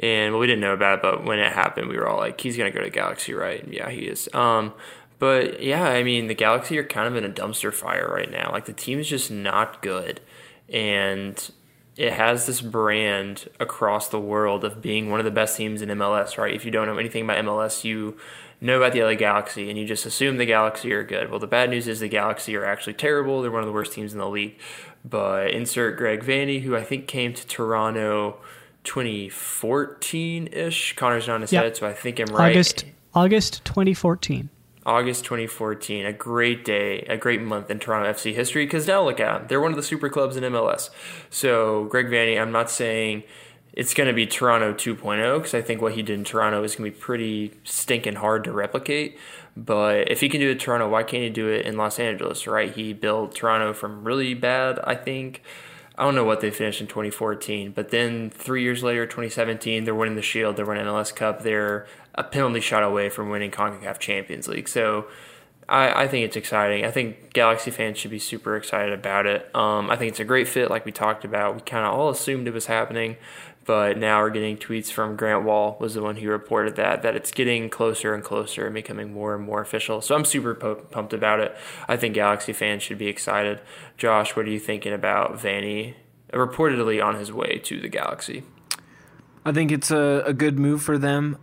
and 0.00 0.32
well, 0.32 0.40
we 0.40 0.46
didn't 0.46 0.62
know 0.62 0.72
about 0.72 1.00
it, 1.00 1.02
but 1.02 1.26
when 1.26 1.40
it 1.40 1.52
happened, 1.52 1.88
we 1.88 1.98
were 1.98 2.08
all 2.08 2.16
like, 2.16 2.40
"He's 2.40 2.56
gonna 2.56 2.70
go 2.70 2.80
to 2.80 2.88
Galaxy, 2.88 3.34
right?" 3.34 3.62
Yeah, 3.70 3.90
he 3.90 4.06
is. 4.06 4.30
Um, 4.32 4.72
but 5.18 5.62
yeah, 5.62 5.84
I 5.84 6.02
mean, 6.02 6.28
the 6.28 6.34
Galaxy 6.34 6.78
are 6.78 6.84
kind 6.84 7.06
of 7.06 7.16
in 7.16 7.24
a 7.24 7.28
dumpster 7.28 7.70
fire 7.70 8.10
right 8.10 8.30
now. 8.30 8.50
Like 8.50 8.64
the 8.64 8.72
team 8.72 8.98
is 8.98 9.10
just 9.10 9.30
not 9.30 9.82
good, 9.82 10.22
and 10.70 11.50
it 11.96 12.12
has 12.12 12.46
this 12.46 12.60
brand 12.60 13.48
across 13.60 14.08
the 14.08 14.20
world 14.20 14.64
of 14.64 14.80
being 14.80 15.10
one 15.10 15.20
of 15.20 15.24
the 15.24 15.30
best 15.30 15.56
teams 15.56 15.82
in 15.82 15.88
MLS. 15.90 16.38
Right? 16.38 16.54
If 16.54 16.64
you 16.64 16.70
don't 16.70 16.86
know 16.86 16.98
anything 16.98 17.24
about 17.24 17.44
MLS, 17.44 17.84
you 17.84 18.16
know 18.60 18.78
about 18.78 18.92
the 18.92 19.02
LA 19.02 19.14
Galaxy 19.14 19.68
and 19.68 19.78
you 19.78 19.86
just 19.86 20.06
assume 20.06 20.36
the 20.36 20.46
Galaxy 20.46 20.92
are 20.92 21.02
good. 21.02 21.30
Well, 21.30 21.40
the 21.40 21.46
bad 21.46 21.70
news 21.70 21.88
is 21.88 22.00
the 22.00 22.08
Galaxy 22.08 22.56
are 22.56 22.64
actually 22.64 22.94
terrible. 22.94 23.42
They're 23.42 23.50
one 23.50 23.62
of 23.62 23.66
the 23.66 23.72
worst 23.72 23.92
teams 23.92 24.12
in 24.12 24.18
the 24.18 24.28
league. 24.28 24.58
But 25.04 25.50
insert 25.50 25.98
Greg 25.98 26.22
Vanney, 26.22 26.62
who 26.62 26.76
I 26.76 26.84
think 26.84 27.08
came 27.08 27.34
to 27.34 27.46
Toronto 27.46 28.38
2014 28.84 30.48
ish. 30.52 30.94
Connor's 30.94 31.26
not 31.26 31.40
his 31.40 31.52
yep. 31.52 31.64
head, 31.64 31.76
so 31.76 31.88
I 31.88 31.92
think 31.92 32.20
I'm 32.20 32.34
right. 32.34 32.50
August 32.50 32.84
August 33.14 33.64
2014. 33.64 34.48
August 34.84 35.24
2014, 35.24 36.06
a 36.06 36.12
great 36.12 36.64
day, 36.64 37.00
a 37.08 37.16
great 37.16 37.40
month 37.42 37.70
in 37.70 37.78
Toronto 37.78 38.10
FC 38.10 38.34
history. 38.34 38.66
Because 38.66 38.86
now 38.86 39.02
look 39.04 39.20
at 39.20 39.38
them; 39.38 39.46
they're 39.48 39.60
one 39.60 39.72
of 39.72 39.76
the 39.76 39.82
super 39.82 40.08
clubs 40.08 40.36
in 40.36 40.44
MLS. 40.44 40.90
So 41.30 41.84
Greg 41.84 42.06
Vanney, 42.06 42.40
I'm 42.40 42.52
not 42.52 42.70
saying 42.70 43.22
it's 43.72 43.94
going 43.94 44.08
to 44.08 44.12
be 44.12 44.26
Toronto 44.26 44.74
2.0 44.74 45.38
because 45.38 45.54
I 45.54 45.62
think 45.62 45.80
what 45.80 45.94
he 45.94 46.02
did 46.02 46.18
in 46.18 46.24
Toronto 46.24 46.62
is 46.62 46.76
going 46.76 46.90
to 46.90 46.96
be 46.96 47.00
pretty 47.00 47.54
stinking 47.64 48.16
hard 48.16 48.44
to 48.44 48.52
replicate. 48.52 49.18
But 49.56 50.10
if 50.10 50.20
he 50.20 50.28
can 50.28 50.40
do 50.40 50.48
it 50.48 50.52
in 50.52 50.58
Toronto, 50.58 50.88
why 50.88 51.02
can't 51.02 51.22
he 51.22 51.30
do 51.30 51.48
it 51.48 51.66
in 51.66 51.76
Los 51.76 51.98
Angeles, 51.98 52.46
right? 52.46 52.72
He 52.72 52.92
built 52.92 53.34
Toronto 53.34 53.72
from 53.72 54.04
really 54.04 54.34
bad, 54.34 54.78
I 54.84 54.94
think. 54.94 55.42
I 55.96 56.04
don't 56.04 56.14
know 56.14 56.24
what 56.24 56.40
they 56.40 56.50
finished 56.50 56.80
in 56.80 56.86
2014, 56.86 57.72
but 57.72 57.90
then 57.90 58.30
three 58.30 58.62
years 58.62 58.82
later, 58.82 59.04
2017, 59.04 59.84
they're 59.84 59.94
winning 59.94 60.16
the 60.16 60.22
Shield, 60.22 60.56
they're 60.56 60.64
winning 60.64 60.86
MLS 60.86 61.14
Cup, 61.14 61.42
they're 61.42 61.86
a 62.14 62.24
penalty 62.24 62.60
shot 62.60 62.82
away 62.82 63.08
from 63.08 63.30
winning 63.30 63.50
CONCACAF 63.50 63.98
Champions 63.98 64.48
League. 64.48 64.68
So 64.68 65.06
I, 65.68 66.04
I 66.04 66.08
think 66.08 66.26
it's 66.26 66.36
exciting. 66.36 66.84
I 66.84 66.90
think 66.90 67.32
Galaxy 67.32 67.70
fans 67.70 67.98
should 67.98 68.10
be 68.10 68.18
super 68.18 68.56
excited 68.56 68.92
about 68.92 69.26
it. 69.26 69.54
Um, 69.54 69.90
I 69.90 69.96
think 69.96 70.10
it's 70.10 70.20
a 70.20 70.24
great 70.24 70.48
fit, 70.48 70.70
like 70.70 70.84
we 70.84 70.92
talked 70.92 71.24
about. 71.24 71.54
We 71.54 71.60
kind 71.62 71.86
of 71.86 71.94
all 71.94 72.10
assumed 72.10 72.46
it 72.48 72.54
was 72.54 72.66
happening 72.66 73.16
but 73.64 73.96
now 73.96 74.20
we're 74.20 74.30
getting 74.30 74.56
tweets 74.56 74.90
from 74.90 75.16
Grant 75.16 75.44
Wahl 75.44 75.76
was 75.78 75.94
the 75.94 76.02
one 76.02 76.16
who 76.16 76.28
reported 76.28 76.76
that 76.76 77.02
that 77.02 77.14
it's 77.14 77.30
getting 77.30 77.70
closer 77.70 78.14
and 78.14 78.22
closer 78.22 78.66
and 78.66 78.74
becoming 78.74 79.12
more 79.12 79.34
and 79.34 79.44
more 79.44 79.60
official. 79.60 80.00
So 80.00 80.14
I'm 80.14 80.24
super 80.24 80.54
pumped 80.54 81.12
about 81.12 81.40
it. 81.40 81.56
I 81.88 81.96
think 81.96 82.14
Galaxy 82.14 82.52
fans 82.52 82.82
should 82.82 82.98
be 82.98 83.06
excited. 83.06 83.60
Josh, 83.96 84.34
what 84.34 84.46
are 84.46 84.50
you 84.50 84.58
thinking 84.58 84.92
about 84.92 85.34
Vanney 85.34 85.94
reportedly 86.32 87.04
on 87.04 87.16
his 87.16 87.32
way 87.32 87.60
to 87.64 87.80
the 87.80 87.88
Galaxy? 87.88 88.42
I 89.44 89.52
think 89.52 89.70
it's 89.70 89.90
a, 89.90 90.22
a 90.26 90.32
good 90.32 90.58
move 90.58 90.82
for 90.82 90.98
them. 90.98 91.38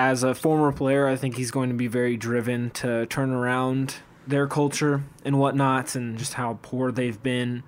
As 0.00 0.22
a 0.22 0.32
former 0.32 0.70
player, 0.70 1.08
I 1.08 1.16
think 1.16 1.36
he's 1.36 1.50
going 1.50 1.70
to 1.70 1.74
be 1.74 1.88
very 1.88 2.16
driven 2.16 2.70
to 2.70 3.04
turn 3.06 3.30
around 3.30 3.96
their 4.28 4.46
culture 4.46 5.02
and 5.24 5.40
whatnot, 5.40 5.96
and 5.96 6.16
just 6.16 6.34
how 6.34 6.60
poor 6.62 6.92
they've 6.92 7.20
been 7.20 7.64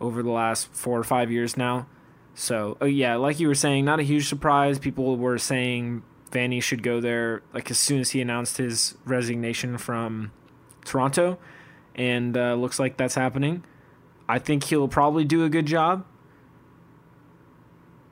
over 0.00 0.20
the 0.20 0.32
last 0.32 0.66
four 0.72 0.98
or 0.98 1.04
five 1.04 1.30
years 1.30 1.56
now. 1.56 1.86
So 2.34 2.76
uh, 2.82 2.86
yeah, 2.86 3.14
like 3.14 3.38
you 3.38 3.46
were 3.46 3.54
saying, 3.54 3.84
not 3.84 4.00
a 4.00 4.02
huge 4.02 4.28
surprise. 4.28 4.80
People 4.80 5.16
were 5.16 5.38
saying 5.38 6.02
Vanney 6.32 6.60
should 6.60 6.82
go 6.82 7.00
there 7.00 7.42
like 7.54 7.70
as 7.70 7.78
soon 7.78 8.00
as 8.00 8.10
he 8.10 8.20
announced 8.20 8.56
his 8.56 8.96
resignation 9.04 9.78
from 9.78 10.32
Toronto, 10.84 11.38
and 11.94 12.36
uh, 12.36 12.54
looks 12.54 12.80
like 12.80 12.96
that's 12.96 13.14
happening. 13.14 13.62
I 14.28 14.40
think 14.40 14.64
he'll 14.64 14.88
probably 14.88 15.24
do 15.24 15.44
a 15.44 15.48
good 15.48 15.66
job. 15.66 16.04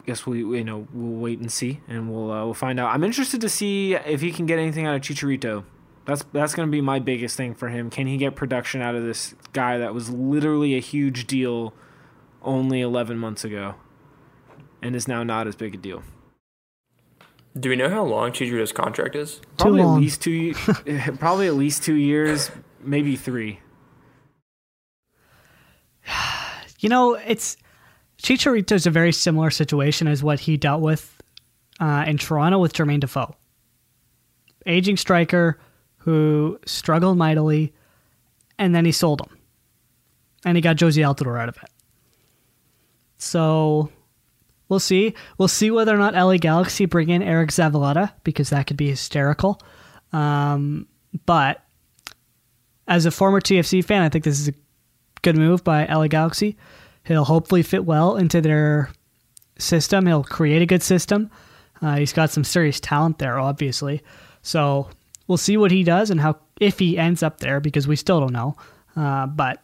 Guess 0.09 0.25
we 0.25 0.39
you 0.39 0.65
know 0.65 0.89
we'll 0.95 1.21
wait 1.21 1.39
and 1.39 1.53
see, 1.53 1.83
and 1.87 2.11
we'll 2.11 2.33
uh, 2.33 2.43
we'll 2.43 2.55
find 2.55 2.81
out. 2.81 2.95
I'm 2.95 3.05
interested 3.05 3.43
to 3.43 3.49
see 3.51 3.93
if 3.93 4.23
he 4.23 4.33
can 4.33 4.47
get 4.47 4.59
anything 4.59 4.87
out 4.87 4.95
of 4.95 5.03
Chicharito. 5.03 5.65
That's 6.07 6.25
that's 6.33 6.55
going 6.55 6.67
to 6.67 6.73
be 6.73 6.81
my 6.81 6.99
biggest 6.99 7.37
thing 7.37 7.55
for 7.55 7.69
him. 7.69 7.91
Can 7.91 8.07
he 8.07 8.17
get 8.17 8.35
production 8.35 8.81
out 8.81 8.95
of 8.95 9.03
this 9.03 9.35
guy 9.53 9.77
that 9.77 9.93
was 9.93 10.09
literally 10.09 10.77
a 10.77 10.81
huge 10.81 11.27
deal 11.27 11.75
only 12.41 12.81
11 12.81 13.19
months 13.19 13.45
ago 13.45 13.75
and 14.81 14.97
is 14.97 15.07
now 15.07 15.23
not 15.23 15.47
as 15.47 15.55
big 15.57 15.75
a 15.75 15.77
deal? 15.77 16.03
Do 17.61 17.69
we 17.69 17.77
know 17.77 17.91
how 17.91 18.03
long 18.05 18.31
Chicharito's 18.31 18.73
contract 18.73 19.15
is? 19.15 19.43
Probably 19.59 19.83
long. 19.83 19.97
at 19.97 20.01
least 20.01 20.23
2 20.23 20.55
probably 21.19 21.49
at 21.49 21.55
least 21.55 21.83
2 21.83 21.97
years, 21.97 22.51
maybe 22.81 23.15
3. 23.15 23.61
You 26.81 26.89
know, 26.89 27.15
it's 27.15 27.57
Chicharito's 28.23 28.87
a 28.87 28.91
very 28.91 29.13
similar 29.13 29.51
situation 29.51 30.09
as 30.09 30.23
what 30.23 30.41
he 30.41 30.57
dealt 30.57 30.83
with 30.83 31.21
uh, 31.81 32.05
in 32.07 32.19
Toronto 32.19 32.59
with 32.59 32.73
Jermaine 32.73 33.01
Defoe. 33.01 33.35
Aging 34.67 34.97
striker 34.97 35.59
who 35.99 36.59
struggled 36.67 37.17
mightily, 37.17 37.73
and 38.59 38.75
then 38.75 38.85
he 38.85 38.93
sold 38.93 39.21
him. 39.21 39.37
And 40.45 40.57
he 40.57 40.61
got 40.61 40.77
Jozy 40.77 41.03
Altidore 41.03 41.41
out 41.41 41.49
of 41.49 41.57
it. 41.57 41.71
So 43.19 43.91
we'll 44.69 44.81
see. 44.81 45.15
We'll 45.37 45.49
see 45.49 45.71
whether 45.71 45.95
or 45.95 45.99
not 45.99 46.15
LA 46.15 46.37
Galaxy 46.37 46.87
bring 46.87 47.11
in 47.11 47.23
Eriq 47.23 47.49
Zavaleta, 47.49 48.13
because 48.25 48.51
that 48.51 48.67
could 48.67 48.77
be 48.77 48.89
hysterical. 48.89 49.61
Um, 50.13 50.87
but 51.27 51.63
as 52.87 53.07
a 53.07 53.11
former 53.11 53.41
TFC 53.41 53.85
fan, 53.85 54.03
I 54.03 54.09
think 54.09 54.25
this 54.25 54.41
is 54.41 54.49
a 54.49 54.55
good 55.23 55.37
move 55.37 55.63
by 55.63 55.87
LA 55.87 56.07
Galaxy. 56.07 56.57
He'll 57.09 57.25
hopefully 57.25 57.63
fit 57.63 57.87
well 57.87 58.17
into 58.17 58.43
their 58.43 58.91
system. 59.59 60.05
He'll 60.07 60.23
create 60.23 60.61
a 60.61 60.67
good 60.67 60.83
system. 60.83 61.31
Uh, 61.81 61.97
he's 61.97 62.13
got 62.13 62.31
some 62.31 62.45
serious 62.45 62.81
talent 62.81 63.19
there, 63.19 63.39
obviously. 63.39 64.03
So 64.43 64.91
we'll 65.27 65.39
see 65.39 65.57
what 65.57 65.71
he 65.71 65.83
does 65.83 66.11
and 66.11 66.21
how 66.21 66.37
if 66.61 66.79
he 66.79 66.99
ends 66.99 67.23
up 67.23 67.41
there 67.41 67.61
because 67.61 67.89
we 67.89 67.97
still 67.97 68.21
don't 68.21 68.33
know. 68.33 68.57
Uh, 68.95 69.27
but 69.27 69.63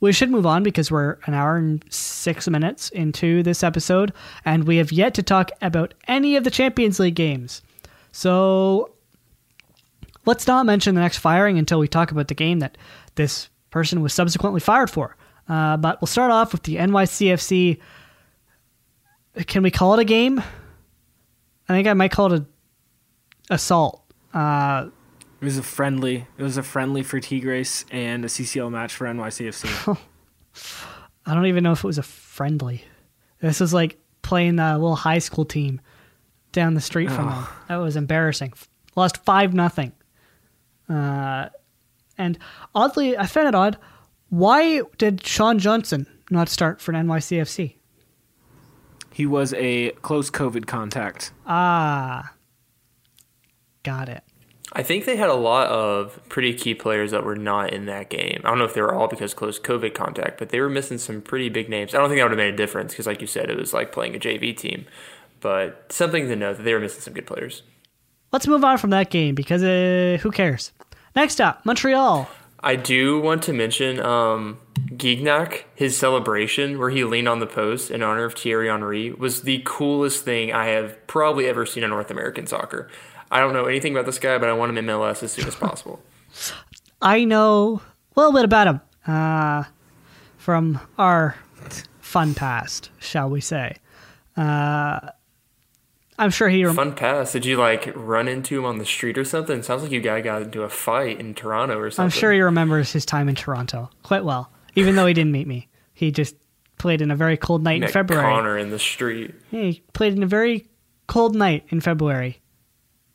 we 0.00 0.12
should 0.12 0.30
move 0.30 0.46
on 0.46 0.62
because 0.62 0.90
we're 0.90 1.18
an 1.26 1.34
hour 1.34 1.56
and 1.56 1.84
six 1.92 2.48
minutes 2.48 2.90
into 2.90 3.42
this 3.42 3.64
episode 3.64 4.12
and 4.44 4.64
we 4.64 4.76
have 4.76 4.92
yet 4.92 5.14
to 5.14 5.22
talk 5.22 5.50
about 5.62 5.94
any 6.06 6.36
of 6.36 6.44
the 6.44 6.50
Champions 6.50 7.00
League 7.00 7.16
games. 7.16 7.60
So 8.12 8.92
let's 10.26 10.46
not 10.46 10.64
mention 10.64 10.94
the 10.94 11.00
next 11.00 11.18
firing 11.18 11.58
until 11.58 11.80
we 11.80 11.88
talk 11.88 12.12
about 12.12 12.28
the 12.28 12.34
game 12.34 12.60
that 12.60 12.78
this 13.16 13.48
person 13.70 14.00
was 14.00 14.14
subsequently 14.14 14.60
fired 14.60 14.90
for. 14.90 15.16
Uh, 15.48 15.76
but 15.76 16.00
we'll 16.00 16.06
start 16.06 16.30
off 16.30 16.52
with 16.52 16.62
the 16.62 16.76
NYCFC. 16.76 17.78
Can 19.46 19.62
we 19.62 19.70
call 19.70 19.94
it 19.94 20.00
a 20.00 20.04
game? 20.04 20.38
I 21.68 21.72
think 21.72 21.88
I 21.88 21.92
might 21.94 22.10
call 22.10 22.32
it 22.32 22.42
a 22.42 23.54
assault. 23.54 24.02
Uh, 24.32 24.88
It 25.40 25.44
was 25.44 25.58
a 25.58 25.62
friendly. 25.62 26.26
It 26.38 26.42
was 26.42 26.56
a 26.56 26.62
friendly 26.62 27.02
for 27.02 27.20
Tigres 27.20 27.84
and 27.90 28.24
a 28.24 28.28
CCL 28.28 28.70
match 28.70 28.94
for 28.94 29.06
NYCFC. 29.06 29.98
I 31.26 31.34
don't 31.34 31.46
even 31.46 31.64
know 31.64 31.72
if 31.72 31.80
it 31.80 31.86
was 31.86 31.98
a 31.98 32.02
friendly. 32.02 32.84
This 33.40 33.60
was 33.60 33.74
like 33.74 33.98
playing 34.22 34.56
the 34.56 34.72
little 34.74 34.96
high 34.96 35.18
school 35.18 35.44
team 35.44 35.80
down 36.52 36.74
the 36.74 36.80
street 36.80 37.10
from 37.10 37.26
them. 37.28 37.46
That 37.68 37.76
was 37.76 37.96
embarrassing. 37.96 38.52
Lost 38.96 39.24
five 39.24 39.52
nothing. 39.52 39.92
Uh, 40.88 41.48
and 42.16 42.38
oddly, 42.74 43.18
I 43.18 43.26
found 43.26 43.48
it 43.48 43.54
odd. 43.54 43.76
Why 44.34 44.82
did 44.98 45.26
Sean 45.26 45.58
Johnson 45.58 46.06
not 46.30 46.48
start 46.48 46.80
for 46.80 46.92
an 46.92 47.06
NYCFC? 47.06 47.76
he 49.14 49.26
was 49.26 49.54
a 49.54 49.90
close 50.02 50.28
COVID 50.28 50.66
contact. 50.66 51.30
Ah, 51.46 52.34
got 53.84 54.08
it. 54.08 54.24
I 54.72 54.82
think 54.82 55.04
they 55.04 55.16
had 55.16 55.28
a 55.28 55.34
lot 55.34 55.68
of 55.68 56.20
pretty 56.28 56.52
key 56.52 56.74
players 56.74 57.12
that 57.12 57.22
were 57.22 57.36
not 57.36 57.72
in 57.72 57.86
that 57.86 58.10
game. 58.10 58.40
I 58.42 58.48
don't 58.48 58.58
know 58.58 58.64
if 58.64 58.74
they 58.74 58.80
were 58.80 58.92
all 58.92 59.06
because 59.06 59.32
close 59.32 59.60
COVID 59.60 59.94
contact, 59.94 60.36
but 60.36 60.48
they 60.48 60.58
were 60.58 60.68
missing 60.68 60.98
some 60.98 61.22
pretty 61.22 61.48
big 61.48 61.68
names. 61.68 61.94
I 61.94 61.98
don't 61.98 62.08
think 62.08 62.18
that 62.18 62.24
would 62.24 62.32
have 62.32 62.44
made 62.44 62.54
a 62.54 62.56
difference 62.56 62.92
because, 62.92 63.06
like 63.06 63.20
you 63.20 63.28
said, 63.28 63.50
it 63.50 63.56
was 63.56 63.72
like 63.72 63.92
playing 63.92 64.16
a 64.16 64.18
JV 64.18 64.56
team. 64.56 64.86
But 65.40 65.92
something 65.92 66.26
to 66.26 66.34
note 66.34 66.56
that 66.56 66.64
they 66.64 66.74
were 66.74 66.80
missing 66.80 67.02
some 67.02 67.14
good 67.14 67.26
players. 67.26 67.62
Let's 68.32 68.48
move 68.48 68.64
on 68.64 68.78
from 68.78 68.90
that 68.90 69.10
game 69.10 69.36
because 69.36 69.62
uh, 69.62 70.18
who 70.22 70.32
cares? 70.32 70.72
Next 71.14 71.40
up, 71.40 71.64
Montreal. 71.64 72.28
I 72.64 72.76
do 72.76 73.20
want 73.20 73.42
to 73.42 73.52
mention 73.52 74.00
um, 74.00 74.58
Gignac, 74.96 75.64
his 75.74 75.98
celebration 75.98 76.78
where 76.78 76.88
he 76.88 77.04
leaned 77.04 77.28
on 77.28 77.38
the 77.38 77.46
post 77.46 77.90
in 77.90 78.02
honor 78.02 78.24
of 78.24 78.32
Thierry 78.32 78.68
Henry 78.68 79.12
was 79.12 79.42
the 79.42 79.60
coolest 79.66 80.24
thing 80.24 80.50
I 80.50 80.68
have 80.68 81.06
probably 81.06 81.46
ever 81.46 81.66
seen 81.66 81.84
in 81.84 81.90
North 81.90 82.10
American 82.10 82.46
soccer. 82.46 82.88
I 83.30 83.40
don't 83.40 83.52
know 83.52 83.66
anything 83.66 83.92
about 83.92 84.06
this 84.06 84.18
guy, 84.18 84.38
but 84.38 84.48
I 84.48 84.54
want 84.54 84.70
him 84.70 84.78
in 84.78 84.86
MLS 84.86 85.22
as 85.22 85.32
soon 85.32 85.46
as 85.46 85.54
possible. 85.54 86.00
I 87.02 87.24
know 87.24 87.82
a 88.16 88.20
little 88.20 88.32
bit 88.32 88.46
about 88.46 88.66
him 88.66 88.80
uh, 89.06 89.64
from 90.38 90.80
our 90.96 91.36
fun 92.00 92.32
past, 92.32 92.88
shall 92.98 93.28
we 93.28 93.42
say. 93.42 93.76
Uh, 94.38 95.10
I'm 96.18 96.30
sure 96.30 96.48
he. 96.48 96.64
Rem- 96.64 96.76
Fun 96.76 96.94
pass. 96.94 97.32
Did 97.32 97.44
you 97.44 97.56
like 97.56 97.92
run 97.94 98.28
into 98.28 98.58
him 98.58 98.64
on 98.64 98.78
the 98.78 98.84
street 98.84 99.18
or 99.18 99.24
something? 99.24 99.62
Sounds 99.62 99.82
like 99.82 99.90
you 99.92 100.00
guy 100.00 100.20
got 100.20 100.42
into 100.42 100.62
a 100.62 100.68
fight 100.68 101.18
in 101.18 101.34
Toronto 101.34 101.78
or 101.78 101.90
something. 101.90 102.04
I'm 102.04 102.10
sure 102.10 102.32
he 102.32 102.40
remembers 102.40 102.92
his 102.92 103.04
time 103.04 103.28
in 103.28 103.34
Toronto 103.34 103.90
quite 104.02 104.24
well, 104.24 104.50
even 104.74 104.94
though 104.94 105.06
he 105.06 105.14
didn't 105.14 105.32
meet 105.32 105.46
me. 105.46 105.68
He 105.92 106.10
just 106.12 106.36
played 106.78 107.00
in 107.00 107.10
a 107.10 107.16
very 107.16 107.36
cold 107.36 107.62
night 107.64 107.82
in 107.82 107.88
February. 107.88 108.24
Connor 108.24 108.58
in 108.58 108.70
the 108.70 108.78
street. 108.78 109.34
He 109.50 109.82
played 109.92 110.12
in 110.14 110.22
a 110.22 110.26
very 110.26 110.66
cold 111.06 111.34
night 111.34 111.64
in 111.70 111.80
February 111.80 112.40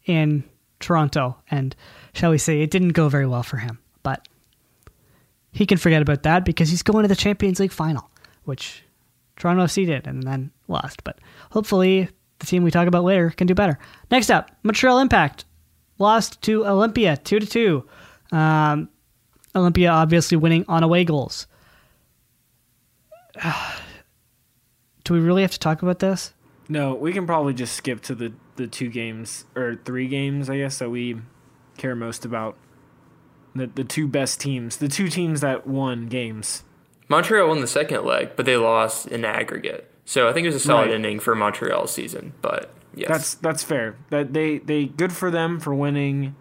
in 0.05 0.43
Toronto, 0.79 1.37
and 1.51 1.75
shall 2.13 2.31
we 2.31 2.37
say, 2.37 2.61
it 2.61 2.71
didn't 2.71 2.89
go 2.89 3.09
very 3.09 3.25
well 3.27 3.43
for 3.43 3.57
him. 3.57 3.79
But 4.03 4.27
he 5.51 5.65
can 5.65 5.77
forget 5.77 6.01
about 6.01 6.23
that 6.23 6.45
because 6.45 6.69
he's 6.69 6.83
going 6.83 7.03
to 7.03 7.07
the 7.07 7.15
Champions 7.15 7.59
League 7.59 7.71
final, 7.71 8.09
which 8.43 8.83
Toronto 9.37 9.63
FC 9.65 9.85
did 9.85 10.07
and 10.07 10.23
then 10.23 10.51
lost. 10.67 11.03
But 11.03 11.19
hopefully, 11.51 12.09
the 12.39 12.45
team 12.45 12.63
we 12.63 12.71
talk 12.71 12.87
about 12.87 13.03
later 13.03 13.29
can 13.31 13.47
do 13.47 13.53
better. 13.53 13.77
Next 14.09 14.29
up, 14.29 14.51
Montreal 14.63 14.99
Impact 14.99 15.45
lost 15.97 16.41
to 16.43 16.61
Olimpia 16.61 17.21
two 17.23 17.39
to 17.39 17.45
two. 17.45 17.87
Um, 18.31 18.89
Olimpia 19.55 19.91
obviously 19.91 20.37
winning 20.37 20.65
on 20.67 20.83
away 20.83 21.03
goals. 21.03 21.47
Do 25.03 25.13
we 25.13 25.19
really 25.19 25.41
have 25.41 25.51
to 25.51 25.59
talk 25.59 25.81
about 25.81 25.99
this? 25.99 26.33
No, 26.67 26.93
we 26.93 27.11
can 27.13 27.25
probably 27.25 27.53
just 27.53 27.75
skip 27.75 28.01
to 28.03 28.15
the 28.15 28.33
the 28.57 28.67
two 28.67 28.89
games 28.89 29.45
or 29.55 29.79
three 29.85 30.07
games, 30.07 30.49
I 30.49 30.57
guess, 30.57 30.79
that 30.79 30.89
we 30.89 31.17
care 31.77 31.95
most 31.95 32.25
about. 32.25 32.57
The 33.55 33.67
the 33.67 33.83
two 33.83 34.07
best 34.07 34.39
teams, 34.39 34.77
the 34.77 34.87
two 34.87 35.07
teams 35.07 35.41
that 35.41 35.65
won 35.65 36.07
games. 36.07 36.63
Montreal 37.07 37.47
won 37.47 37.61
the 37.61 37.67
second 37.67 38.05
leg, 38.05 38.31
but 38.35 38.45
they 38.45 38.55
lost 38.55 39.07
in 39.07 39.25
aggregate. 39.25 39.91
So 40.09 40.27
I 40.27 40.33
think 40.33 40.45
it 40.45 40.47
was 40.47 40.55
a 40.55 40.59
solid 40.59 40.87
Right. 40.87 40.95
ending 40.95 41.19
for 41.19 41.35
Montreal's 41.35 41.91
season. 41.91 42.33
But 42.41 42.71
yes, 42.95 43.09
That's 43.09 43.35
that's 43.35 43.61
fair. 43.63 43.95
That 44.09 44.33
they 44.33 44.57
they 44.57 44.85
good 44.85 45.13
for 45.13 45.29
them 45.29 45.59
for 45.59 45.75
winning 45.75 46.35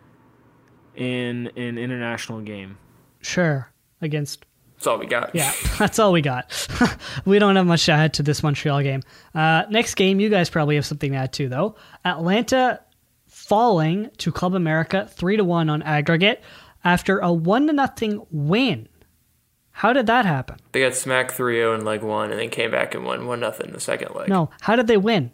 in 0.96 1.50
an 1.54 1.76
international 1.76 2.40
game. 2.40 2.78
Sure. 3.20 3.70
Against 4.00 4.46
that's 4.76 4.86
all 4.86 4.96
we 4.98 5.04
got. 5.04 5.34
yeah, 5.34 5.52
that's 5.78 5.98
all 5.98 6.12
we 6.12 6.22
got. 6.22 6.66
we 7.26 7.38
don't 7.38 7.56
have 7.56 7.66
much 7.66 7.84
to 7.86 7.92
add 7.92 8.14
to 8.14 8.22
this 8.22 8.42
Montreal 8.42 8.80
game. 8.82 9.02
Uh, 9.34 9.64
next 9.68 9.96
game, 9.96 10.18
you 10.18 10.30
guys 10.30 10.48
probably 10.48 10.76
have 10.76 10.86
something 10.86 11.12
to 11.12 11.18
add 11.18 11.34
to 11.34 11.48
though. 11.50 11.74
Atlanta 12.06 12.80
falling 13.26 14.08
to 14.16 14.32
Club 14.32 14.54
America 14.54 15.06
three 15.12 15.36
to 15.36 15.44
one 15.44 15.68
on 15.68 15.82
aggregate 15.82 16.42
after 16.84 17.18
a 17.18 17.30
one 17.30 17.66
to 17.66 17.74
nothing 17.74 18.24
win. 18.30 18.88
How 19.78 19.92
did 19.92 20.08
that 20.08 20.26
happen? 20.26 20.56
They 20.72 20.80
got 20.80 20.96
smacked 20.96 21.38
3-0 21.38 21.78
in 21.78 21.84
leg 21.84 22.02
one, 22.02 22.32
and 22.32 22.40
then 22.40 22.50
came 22.50 22.72
back 22.72 22.96
and 22.96 23.04
won 23.04 23.28
one 23.28 23.38
nothing 23.38 23.68
in 23.68 23.72
the 23.72 23.78
second 23.78 24.12
leg. 24.12 24.28
No, 24.28 24.50
how 24.62 24.74
did 24.74 24.88
they 24.88 24.96
win? 24.96 25.30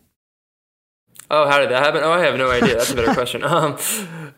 Oh, 1.30 1.48
how 1.48 1.58
did 1.60 1.70
that 1.70 1.82
happen? 1.82 2.02
Oh, 2.04 2.12
I 2.12 2.20
have 2.20 2.36
no 2.36 2.50
idea. 2.50 2.76
That's 2.76 2.90
a 2.90 2.94
better 2.94 3.14
question. 3.14 3.42
Um, 3.54 3.78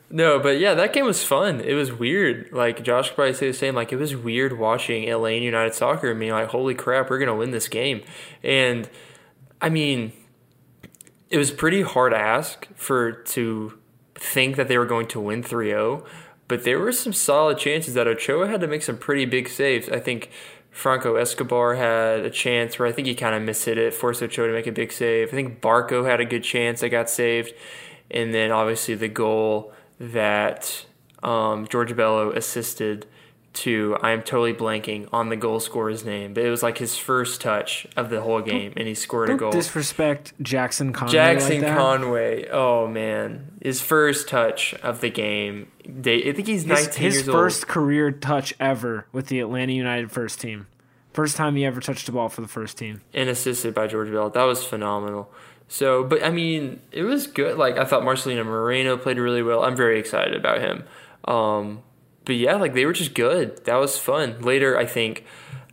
no, 0.08 0.38
but 0.38 0.60
yeah, 0.60 0.74
that 0.74 0.92
game 0.92 1.06
was 1.06 1.24
fun. 1.24 1.60
It 1.60 1.74
was 1.74 1.92
weird. 1.92 2.52
Like 2.52 2.84
Josh 2.84 3.08
could 3.08 3.16
probably 3.16 3.34
say 3.34 3.48
the 3.48 3.52
same. 3.52 3.74
Like 3.74 3.92
it 3.92 3.96
was 3.96 4.14
weird 4.14 4.56
watching 4.56 5.08
Elaine 5.08 5.42
United 5.42 5.74
Soccer 5.74 6.12
and 6.12 6.20
being 6.20 6.30
like, 6.30 6.48
"Holy 6.50 6.76
crap, 6.76 7.10
we're 7.10 7.18
gonna 7.18 7.34
win 7.34 7.50
this 7.50 7.66
game!" 7.66 8.02
And 8.44 8.88
I 9.60 9.68
mean, 9.68 10.12
it 11.28 11.38
was 11.38 11.50
pretty 11.50 11.82
hard 11.82 12.12
to 12.12 12.18
ask 12.18 12.68
for 12.76 13.10
to 13.10 13.76
think 14.14 14.54
that 14.54 14.68
they 14.68 14.78
were 14.78 14.86
going 14.86 15.08
to 15.08 15.20
win 15.20 15.42
3-0, 15.42 16.06
but 16.48 16.64
there 16.64 16.78
were 16.78 16.93
some 16.93 17.12
solid 17.12 17.59
chances 17.59 17.94
that 17.94 18.06
Ochoa 18.06 18.48
had 18.48 18.60
to 18.60 18.66
make 18.66 18.82
some 18.82 18.98
pretty 18.98 19.24
big 19.24 19.48
saves. 19.48 19.89
I 19.89 19.98
think 19.98 20.31
Franco 20.70 21.16
Escobar 21.16 21.77
had 21.77 22.20
a 22.20 22.31
chance 22.31 22.78
where 22.78 22.86
I 22.86 22.93
think 22.93 23.09
he 23.09 23.14
kind 23.14 23.35
of 23.35 23.43
mishit 23.43 23.77
it, 23.78 23.94
forced 23.94 24.23
Ochoa 24.23 24.48
to 24.48 24.52
make 24.52 24.66
a 24.66 24.73
big 24.73 24.93
save. 24.93 25.28
I 25.28 25.31
think 25.31 25.60
Barco 25.60 26.09
had 26.09 26.20
a 26.20 26.24
good 26.24 26.44
chance 26.44 26.81
that 26.81 26.90
got 26.90 27.09
saved. 27.09 27.55
And 28.10 28.32
then 28.35 28.52
obviously 28.52 28.94
the 28.94 29.09
goal 29.09 29.73
that 29.98 30.86
um, 31.23 31.66
George 31.66 31.97
Bello 31.97 32.31
assisted 32.31 33.06
to 33.56 33.96
I 34.00 34.10
am 34.12 34.22
totally 34.22 34.54
blanking 34.54 35.08
on 35.12 35.28
the 35.28 35.36
goal 35.36 35.60
scorer's 35.60 36.04
name, 36.04 36.34
but 36.34 36.44
it 36.44 36.50
was 36.50 36.62
like 36.62 36.78
his 36.78 36.96
first 36.96 37.40
touch 37.40 37.86
of 37.96 38.10
the 38.10 38.20
whole 38.20 38.40
game, 38.40 38.72
and 38.76 38.86
he 38.86 38.94
scored 38.94 39.30
a 39.30 39.36
goal. 39.36 39.50
disrespect 39.52 40.32
Jackson 40.40 40.92
Conway. 40.92 41.12
Jackson 41.12 41.50
like 41.50 41.60
that. 41.62 41.76
Conway, 41.76 42.48
oh 42.50 42.86
man, 42.86 43.52
his 43.62 43.80
first 43.80 44.28
touch 44.28 44.74
of 44.82 45.00
the 45.00 45.10
game. 45.10 45.68
They, 45.88 46.28
I 46.28 46.32
think 46.32 46.48
he's 46.48 46.66
19 46.66 46.86
His, 46.86 46.96
his 46.96 47.14
years 47.14 47.26
first 47.26 47.64
old. 47.64 47.68
career 47.68 48.10
touch 48.10 48.52
ever 48.60 49.06
with 49.12 49.26
the 49.28 49.40
Atlanta 49.40 49.72
United 49.72 50.10
first 50.10 50.40
team. 50.40 50.66
First 51.12 51.36
time 51.36 51.56
he 51.56 51.64
ever 51.64 51.80
touched 51.80 52.08
a 52.08 52.12
ball 52.12 52.28
for 52.28 52.42
the 52.42 52.48
first 52.48 52.76
team. 52.76 53.00
and 53.14 53.28
assisted 53.30 53.72
by 53.74 53.86
George 53.86 54.10
Bello. 54.10 54.28
That 54.28 54.44
was 54.44 54.62
phenomenal. 54.64 55.30
So, 55.68 56.04
but 56.04 56.22
I 56.22 56.30
mean, 56.30 56.80
it 56.92 57.02
was 57.04 57.26
good. 57.26 57.56
Like 57.56 57.78
I 57.78 57.84
thought 57.84 58.02
Marcelino 58.02 58.44
Moreno 58.44 58.96
played 58.96 59.18
really 59.18 59.42
well. 59.42 59.62
I'm 59.64 59.74
very 59.76 59.98
excited 59.98 60.34
about 60.36 60.60
him. 60.60 60.84
Um, 61.24 61.82
but 62.26 62.34
yeah, 62.34 62.56
like 62.56 62.74
they 62.74 62.84
were 62.84 62.92
just 62.92 63.14
good. 63.14 63.64
That 63.64 63.76
was 63.76 63.96
fun. 63.96 64.42
Later, 64.42 64.76
I 64.76 64.84
think, 64.84 65.24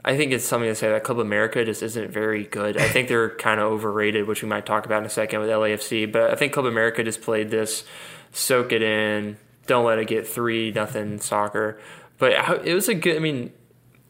I 0.05 0.15
think 0.15 0.31
it's 0.31 0.45
something 0.45 0.69
to 0.69 0.75
say 0.75 0.87
that 0.89 1.03
Club 1.03 1.19
America 1.19 1.65
just 1.65 1.83
isn't 1.83 2.11
very 2.11 2.45
good. 2.45 2.77
I 2.77 2.87
think 2.87 3.09
they're 3.09 3.31
kind 3.31 3.59
of 3.59 3.71
overrated, 3.71 4.27
which 4.27 4.41
we 4.41 4.47
might 4.47 4.65
talk 4.65 4.85
about 4.85 4.99
in 4.99 5.05
a 5.05 5.09
second 5.09 5.41
with 5.41 5.49
LAFC. 5.49 6.09
But 6.09 6.31
I 6.31 6.35
think 6.35 6.53
Club 6.53 6.67
America 6.67 7.03
just 7.03 7.21
played 7.21 7.49
this, 7.49 7.83
soak 8.31 8.71
it 8.71 8.83
in, 8.83 9.37
don't 9.65 9.83
let 9.83 9.97
it 9.99 10.07
get 10.07 10.27
three 10.27 10.71
nothing 10.71 11.19
soccer. 11.19 11.79
But 12.19 12.65
it 12.65 12.73
was 12.73 12.87
a 12.87 12.93
good. 12.93 13.15
I 13.15 13.19
mean, 13.19 13.51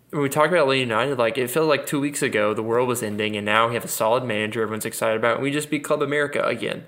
when 0.10 0.22
we 0.22 0.30
talk 0.30 0.50
about 0.50 0.64
Atlanta 0.64 0.82
United, 0.82 1.18
like 1.18 1.38
it 1.38 1.50
felt 1.50 1.68
like 1.68 1.86
two 1.86 2.00
weeks 2.00 2.22
ago 2.22 2.54
the 2.54 2.62
world 2.62 2.90
was 2.90 3.02
ending, 3.02 3.38
and 3.38 3.46
now 3.46 3.70
we 3.70 3.74
have 3.76 3.86
a 3.86 3.88
solid 3.88 4.26
manager 4.26 4.62
everyone's 4.62 4.86
excited 4.86 5.18
about, 5.18 5.36
and 5.36 5.44
we 5.44 5.50
just 5.50 5.70
beat 5.70 5.84
Club 5.84 6.02
America 6.02 6.44
again. 6.44 6.86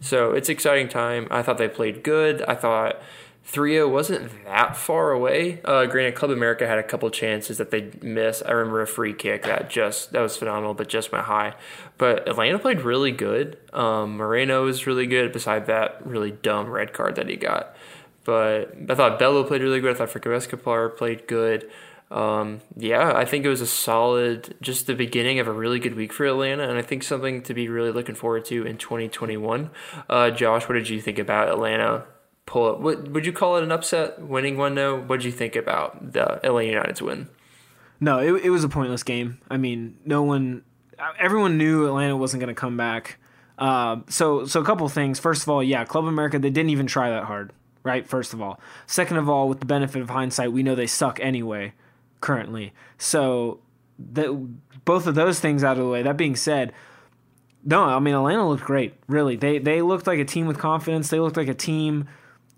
So 0.00 0.32
it's 0.32 0.48
exciting 0.48 0.88
time. 0.88 1.26
I 1.30 1.42
thought 1.42 1.58
they 1.58 1.68
played 1.68 2.04
good. 2.04 2.42
I 2.42 2.54
thought 2.54 3.00
3 3.48 3.82
wasn't 3.84 4.44
that 4.44 4.76
far 4.76 5.10
away. 5.10 5.62
Uh, 5.64 5.86
granted, 5.86 6.14
Club 6.14 6.30
America 6.30 6.66
had 6.66 6.78
a 6.78 6.82
couple 6.82 7.08
chances 7.08 7.56
that 7.56 7.70
they 7.70 7.90
missed. 8.02 8.42
I 8.44 8.52
remember 8.52 8.82
a 8.82 8.86
free 8.86 9.14
kick 9.14 9.44
that 9.44 9.70
just 9.70 10.12
that 10.12 10.20
was 10.20 10.36
phenomenal, 10.36 10.74
but 10.74 10.88
just 10.88 11.12
went 11.12 11.24
high. 11.24 11.54
But 11.96 12.28
Atlanta 12.28 12.58
played 12.58 12.82
really 12.82 13.10
good. 13.10 13.56
Um, 13.72 14.18
Moreno 14.18 14.66
was 14.66 14.86
really 14.86 15.06
good. 15.06 15.32
Beside 15.32 15.64
that 15.66 16.06
really 16.06 16.30
dumb 16.30 16.68
red 16.68 16.92
card 16.92 17.16
that 17.16 17.30
he 17.30 17.36
got. 17.36 17.74
But 18.24 18.74
I 18.86 18.94
thought 18.94 19.18
Bello 19.18 19.42
played 19.44 19.62
really 19.62 19.80
good. 19.80 19.94
I 19.94 19.98
thought 19.98 20.10
Franco 20.10 20.30
Escobar 20.32 20.90
played 20.90 21.26
good. 21.26 21.70
Um, 22.10 22.60
yeah, 22.76 23.14
I 23.16 23.24
think 23.24 23.46
it 23.46 23.48
was 23.48 23.62
a 23.62 23.66
solid, 23.66 24.56
just 24.60 24.86
the 24.86 24.94
beginning 24.94 25.38
of 25.38 25.48
a 25.48 25.52
really 25.52 25.78
good 25.78 25.94
week 25.94 26.12
for 26.12 26.26
Atlanta, 26.26 26.68
and 26.68 26.78
I 26.78 26.82
think 26.82 27.02
something 27.02 27.42
to 27.44 27.54
be 27.54 27.68
really 27.68 27.92
looking 27.92 28.14
forward 28.14 28.44
to 28.46 28.66
in 28.66 28.76
2021. 28.76 29.70
Uh, 30.08 30.30
Josh, 30.30 30.68
what 30.68 30.74
did 30.74 30.90
you 30.90 31.00
think 31.00 31.18
about 31.18 31.48
Atlanta? 31.48 32.04
Pull 32.48 32.66
up. 32.66 32.80
What 32.80 33.10
would 33.10 33.26
you 33.26 33.32
call 33.32 33.58
it 33.58 33.62
an 33.62 33.70
upset? 33.70 34.22
Winning 34.22 34.56
one? 34.56 34.74
No. 34.74 34.98
What 34.98 35.20
did 35.20 35.26
you 35.26 35.32
think 35.32 35.54
about 35.54 36.14
the 36.14 36.44
Atlanta 36.44 36.70
United's 36.70 37.02
win? 37.02 37.28
No, 38.00 38.20
it, 38.20 38.46
it 38.46 38.48
was 38.48 38.64
a 38.64 38.70
pointless 38.70 39.02
game. 39.02 39.38
I 39.50 39.58
mean, 39.58 39.98
no 40.06 40.22
one, 40.22 40.64
everyone 41.18 41.58
knew 41.58 41.86
Atlanta 41.86 42.16
wasn't 42.16 42.40
going 42.40 42.54
to 42.54 42.58
come 42.58 42.78
back. 42.78 43.18
Uh, 43.58 43.96
so, 44.08 44.46
so 44.46 44.62
a 44.62 44.64
couple 44.64 44.88
things. 44.88 45.20
First 45.20 45.42
of 45.42 45.50
all, 45.50 45.62
yeah, 45.62 45.84
Club 45.84 46.06
America, 46.06 46.38
they 46.38 46.48
didn't 46.48 46.70
even 46.70 46.86
try 46.86 47.10
that 47.10 47.24
hard, 47.24 47.52
right? 47.82 48.08
First 48.08 48.32
of 48.32 48.40
all. 48.40 48.58
Second 48.86 49.18
of 49.18 49.28
all, 49.28 49.46
with 49.46 49.60
the 49.60 49.66
benefit 49.66 50.00
of 50.00 50.08
hindsight, 50.08 50.50
we 50.50 50.62
know 50.62 50.74
they 50.74 50.86
suck 50.86 51.20
anyway, 51.20 51.74
currently. 52.22 52.72
So, 52.96 53.60
that 53.98 54.30
both 54.86 55.06
of 55.06 55.14
those 55.14 55.38
things 55.38 55.62
out 55.62 55.76
of 55.76 55.84
the 55.84 55.90
way. 55.90 56.02
That 56.02 56.16
being 56.16 56.36
said, 56.36 56.72
no, 57.62 57.84
I 57.84 57.98
mean 57.98 58.14
Atlanta 58.14 58.48
looked 58.48 58.64
great. 58.64 58.94
Really, 59.06 59.36
they 59.36 59.58
they 59.58 59.82
looked 59.82 60.06
like 60.06 60.18
a 60.18 60.24
team 60.24 60.46
with 60.46 60.56
confidence. 60.56 61.10
They 61.10 61.20
looked 61.20 61.36
like 61.36 61.48
a 61.48 61.54
team 61.54 62.08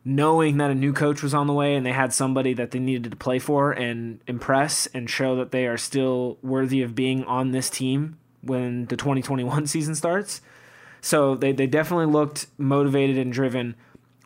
knowing 0.04 0.56
that 0.56 0.70
a 0.70 0.74
new 0.74 0.92
coach 0.92 1.22
was 1.22 1.34
on 1.34 1.46
the 1.46 1.52
way 1.52 1.74
and 1.74 1.84
they 1.84 1.92
had 1.92 2.12
somebody 2.12 2.54
that 2.54 2.70
they 2.70 2.78
needed 2.78 3.10
to 3.10 3.16
play 3.16 3.38
for 3.38 3.70
and 3.72 4.20
impress 4.26 4.86
and 4.88 5.10
show 5.10 5.36
that 5.36 5.50
they 5.50 5.66
are 5.66 5.76
still 5.76 6.38
worthy 6.42 6.82
of 6.82 6.94
being 6.94 7.22
on 7.24 7.50
this 7.50 7.68
team 7.68 8.18
when 8.42 8.86
the 8.86 8.96
2021 8.96 9.66
season 9.66 9.94
starts. 9.94 10.40
So 11.02 11.34
they, 11.34 11.52
they 11.52 11.66
definitely 11.66 12.06
looked 12.06 12.46
motivated 12.58 13.18
and 13.18 13.32
driven. 13.32 13.74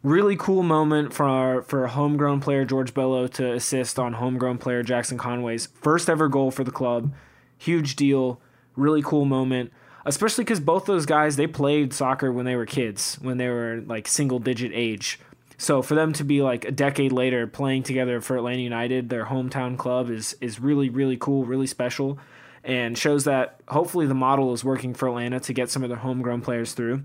Really 0.03 0.37
cool 0.37 0.63
moment 0.63 1.13
for 1.13 1.25
our, 1.25 1.63
for 1.63 1.87
homegrown 1.87 2.41
player 2.41 2.65
George 2.65 2.95
Bello 2.95 3.27
to 3.29 3.53
assist 3.53 3.99
on 3.99 4.15
homegrown 4.15 4.59
player 4.59 4.83
Jackson 4.83 5.19
Conway's 5.19 5.69
first 5.81 6.09
ever 6.09 6.29
goal 6.29 6.51
for 6.51 6.63
the 6.63 6.71
club. 6.71 7.13
Huge 7.59 7.97
deal. 7.97 8.41
Really 8.77 9.03
cool 9.03 9.25
moment. 9.25 9.73
Especially 10.05 10.45
because 10.45 10.61
both 10.61 10.85
those 10.85 11.07
guys 11.07 11.37
they 11.37 11.47
played 11.47 11.95
soccer 11.95 12.31
when 12.31 12.45
they 12.45 12.57
were 12.57 12.67
kids, 12.67 13.17
when 13.23 13.39
they 13.39 13.49
were 13.49 13.83
like 13.87 14.07
single 14.07 14.39
digit 14.39 14.71
age. 14.75 15.19
So 15.57 15.83
for 15.83 15.95
them 15.95 16.13
to 16.15 16.25
be 16.25 16.43
like 16.43 16.65
a 16.65 16.73
decade 16.73 17.13
later 17.13 17.47
playing 17.47 17.85
together 17.85 18.21
for 18.21 18.37
Atlanta 18.37 18.63
United, 18.63 19.09
their 19.09 19.27
hometown 19.27 19.79
club, 19.79 20.11
is 20.11 20.37
is 20.41 20.61
really 20.61 20.89
really 20.89 21.17
cool, 21.17 21.45
really 21.45 21.67
special, 21.67 22.19
and 22.65 22.99
shows 22.99 23.25
that 23.25 23.61
hopefully 23.69 24.07
the 24.07 24.15
model 24.15 24.53
is 24.53 24.65
working 24.65 24.95
for 24.95 25.09
Atlanta 25.09 25.41
to 25.41 25.53
get 25.53 25.71
some 25.71 25.83
of 25.83 25.89
their 25.89 25.99
homegrown 25.99 26.41
players 26.41 26.73
through. 26.73 27.05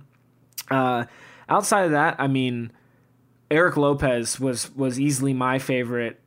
Uh, 0.71 1.05
outside 1.47 1.85
of 1.85 1.91
that, 1.91 2.15
I 2.19 2.27
mean, 2.27 2.71
Eric 3.51 3.77
Lopez 3.77 4.39
was 4.39 4.73
was 4.75 4.99
easily 4.99 5.33
my 5.33 5.59
favorite. 5.59 6.19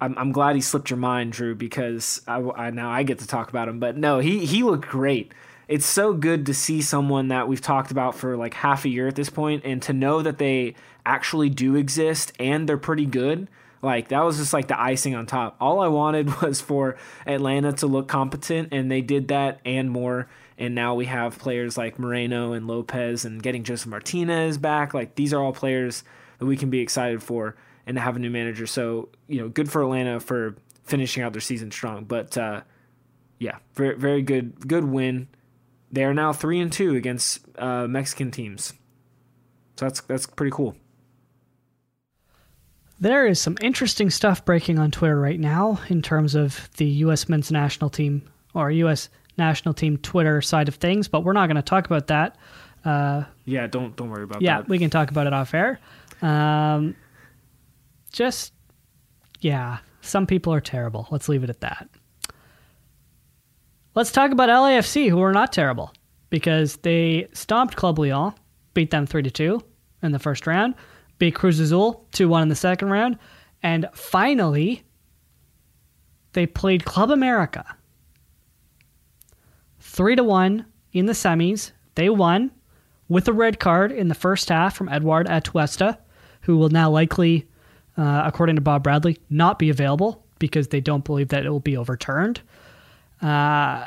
I'm, 0.00 0.18
I'm 0.18 0.32
glad 0.32 0.56
he 0.56 0.60
slipped 0.60 0.90
your 0.90 0.98
mind, 0.98 1.32
Drew, 1.32 1.54
because 1.54 2.22
I, 2.26 2.38
I 2.38 2.70
now 2.70 2.90
I 2.90 3.02
get 3.02 3.20
to 3.20 3.26
talk 3.26 3.50
about 3.50 3.68
him. 3.68 3.78
But 3.78 3.96
no, 3.96 4.18
he 4.18 4.44
he 4.44 4.62
looked 4.62 4.88
great. 4.88 5.32
It's 5.68 5.86
so 5.86 6.12
good 6.12 6.46
to 6.46 6.54
see 6.54 6.82
someone 6.82 7.28
that 7.28 7.48
we've 7.48 7.60
talked 7.60 7.92
about 7.92 8.14
for 8.14 8.36
like 8.36 8.52
half 8.52 8.84
a 8.84 8.88
year 8.88 9.06
at 9.06 9.14
this 9.14 9.30
point, 9.30 9.64
and 9.64 9.80
to 9.82 9.92
know 9.92 10.20
that 10.20 10.38
they 10.38 10.74
actually 11.04 11.50
do 11.50 11.76
exist 11.76 12.32
and 12.38 12.68
they're 12.68 12.78
pretty 12.78 13.06
good. 13.06 13.48
Like 13.82 14.08
that 14.08 14.20
was 14.20 14.38
just 14.38 14.52
like 14.52 14.68
the 14.68 14.80
icing 14.80 15.16
on 15.16 15.26
top. 15.26 15.56
All 15.60 15.80
I 15.80 15.88
wanted 15.88 16.40
was 16.42 16.60
for 16.60 16.96
Atlanta 17.26 17.72
to 17.74 17.86
look 17.86 18.06
competent, 18.08 18.68
and 18.72 18.90
they 18.90 19.00
did 19.00 19.28
that 19.28 19.60
and 19.64 19.90
more. 19.90 20.28
And 20.56 20.74
now 20.74 20.94
we 20.94 21.06
have 21.06 21.38
players 21.38 21.76
like 21.76 21.98
Moreno 21.98 22.52
and 22.52 22.68
Lopez, 22.68 23.24
and 23.24 23.42
getting 23.42 23.64
Josef 23.64 23.88
Martinez 23.88 24.56
back. 24.56 24.94
Like 24.94 25.16
these 25.16 25.34
are 25.34 25.42
all 25.42 25.52
players 25.52 26.04
that 26.38 26.46
we 26.46 26.56
can 26.56 26.70
be 26.70 26.78
excited 26.78 27.22
for, 27.22 27.56
and 27.84 27.96
to 27.96 28.00
have 28.00 28.14
a 28.14 28.20
new 28.20 28.30
manager. 28.30 28.66
So 28.68 29.08
you 29.26 29.40
know, 29.40 29.48
good 29.48 29.70
for 29.70 29.82
Atlanta 29.82 30.20
for 30.20 30.54
finishing 30.84 31.24
out 31.24 31.32
their 31.32 31.40
season 31.40 31.72
strong. 31.72 32.04
But 32.04 32.38
uh, 32.38 32.60
yeah, 33.40 33.58
very 33.74 33.96
very 33.96 34.22
good 34.22 34.68
good 34.68 34.84
win. 34.84 35.26
They 35.90 36.04
are 36.04 36.14
now 36.14 36.32
three 36.32 36.60
and 36.60 36.72
two 36.72 36.94
against 36.94 37.40
uh, 37.58 37.88
Mexican 37.88 38.30
teams. 38.30 38.74
So 39.76 39.86
that's 39.86 40.00
that's 40.02 40.26
pretty 40.26 40.52
cool. 40.52 40.76
There 43.02 43.26
is 43.26 43.40
some 43.40 43.56
interesting 43.60 44.10
stuff 44.10 44.44
breaking 44.44 44.78
on 44.78 44.92
Twitter 44.92 45.18
right 45.18 45.40
now 45.40 45.80
in 45.88 46.02
terms 46.02 46.36
of 46.36 46.70
the 46.76 46.84
U.S. 46.84 47.28
men's 47.28 47.50
national 47.50 47.90
team 47.90 48.30
or 48.54 48.70
U.S. 48.70 49.08
national 49.36 49.74
team 49.74 49.96
Twitter 49.98 50.40
side 50.40 50.68
of 50.68 50.76
things, 50.76 51.08
but 51.08 51.24
we're 51.24 51.32
not 51.32 51.46
going 51.48 51.56
to 51.56 51.62
talk 51.62 51.84
about 51.84 52.06
that. 52.06 52.38
Uh, 52.84 53.24
Yeah, 53.44 53.66
don't 53.66 53.96
don't 53.96 54.08
worry 54.08 54.22
about 54.22 54.40
yeah, 54.40 54.58
that. 54.58 54.66
Yeah, 54.66 54.70
we 54.70 54.78
can 54.78 54.88
talk 54.88 55.10
about 55.10 55.26
it 55.26 55.32
off 55.32 55.52
air. 55.52 55.80
Um, 56.22 56.94
just, 58.12 58.52
yeah, 59.40 59.78
some 60.00 60.24
people 60.24 60.54
are 60.54 60.60
terrible. 60.60 61.08
Let's 61.10 61.28
leave 61.28 61.42
it 61.42 61.50
at 61.50 61.60
that. 61.62 61.88
Let's 63.96 64.12
talk 64.12 64.30
about 64.30 64.48
LAFC, 64.48 65.10
who 65.10 65.20
are 65.22 65.32
not 65.32 65.52
terrible 65.52 65.92
because 66.30 66.76
they 66.76 67.26
stomped 67.32 67.74
Club 67.74 67.98
Leon, 67.98 68.32
beat 68.74 68.92
them 68.92 69.06
3 69.06 69.24
to 69.24 69.30
2 69.32 69.60
in 70.04 70.12
the 70.12 70.20
first 70.20 70.46
round, 70.46 70.76
beat 71.18 71.34
Cruz 71.34 71.60
Azul 71.60 72.06
2 72.12 72.28
1 72.28 72.42
in 72.42 72.48
the 72.48 72.54
second 72.54 72.88
round, 72.88 73.18
and 73.62 73.88
finally, 73.94 74.82
they 76.32 76.46
played 76.46 76.84
Club 76.84 77.10
America 77.10 77.64
3 79.80 80.16
to 80.16 80.24
1 80.24 80.66
in 80.92 81.06
the 81.06 81.12
semis. 81.12 81.72
They 81.94 82.08
won 82.08 82.50
with 83.08 83.28
a 83.28 83.32
red 83.32 83.60
card 83.60 83.92
in 83.92 84.08
the 84.08 84.14
first 84.14 84.48
half 84.48 84.74
from 84.74 84.88
Eduard 84.88 85.26
Atuesta, 85.26 85.98
who 86.42 86.56
will 86.56 86.70
now 86.70 86.90
likely, 86.90 87.46
uh, 87.96 88.22
according 88.24 88.56
to 88.56 88.62
Bob 88.62 88.82
Bradley, 88.82 89.18
not 89.28 89.58
be 89.58 89.70
available 89.70 90.24
because 90.38 90.68
they 90.68 90.80
don't 90.80 91.04
believe 91.04 91.28
that 91.28 91.44
it 91.44 91.50
will 91.50 91.60
be 91.60 91.76
overturned. 91.76 92.40
Uh, 93.20 93.86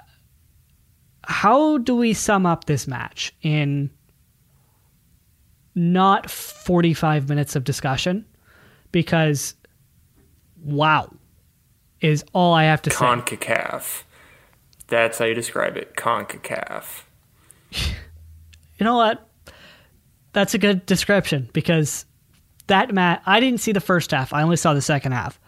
how 1.23 1.79
do 1.79 1.95
we 1.95 2.13
sum 2.13 2.45
up 2.45 2.65
this 2.65 2.87
match 2.87 3.33
in 3.41 3.89
not 5.75 6.29
45 6.29 7.29
minutes 7.29 7.55
of 7.55 7.63
discussion? 7.63 8.25
Because, 8.91 9.55
wow, 10.63 11.11
is 12.01 12.23
all 12.33 12.53
I 12.53 12.63
have 12.63 12.81
to 12.83 12.89
say. 12.89 12.95
CONCACAF. 12.97 14.03
That's 14.87 15.17
how 15.17 15.25
you 15.25 15.33
describe 15.33 15.77
it. 15.77 15.95
CONCACAF. 15.95 17.03
You 18.77 18.83
know 18.83 18.97
what? 18.97 19.27
That's 20.33 20.53
a 20.53 20.57
good 20.57 20.85
description 20.85 21.49
because 21.53 22.05
that 22.67 22.93
match, 22.93 23.21
I 23.25 23.39
didn't 23.39 23.61
see 23.61 23.71
the 23.71 23.79
first 23.79 24.11
half. 24.11 24.33
I 24.33 24.41
only 24.41 24.57
saw 24.57 24.73
the 24.73 24.81
second 24.81 25.13
half. 25.13 25.39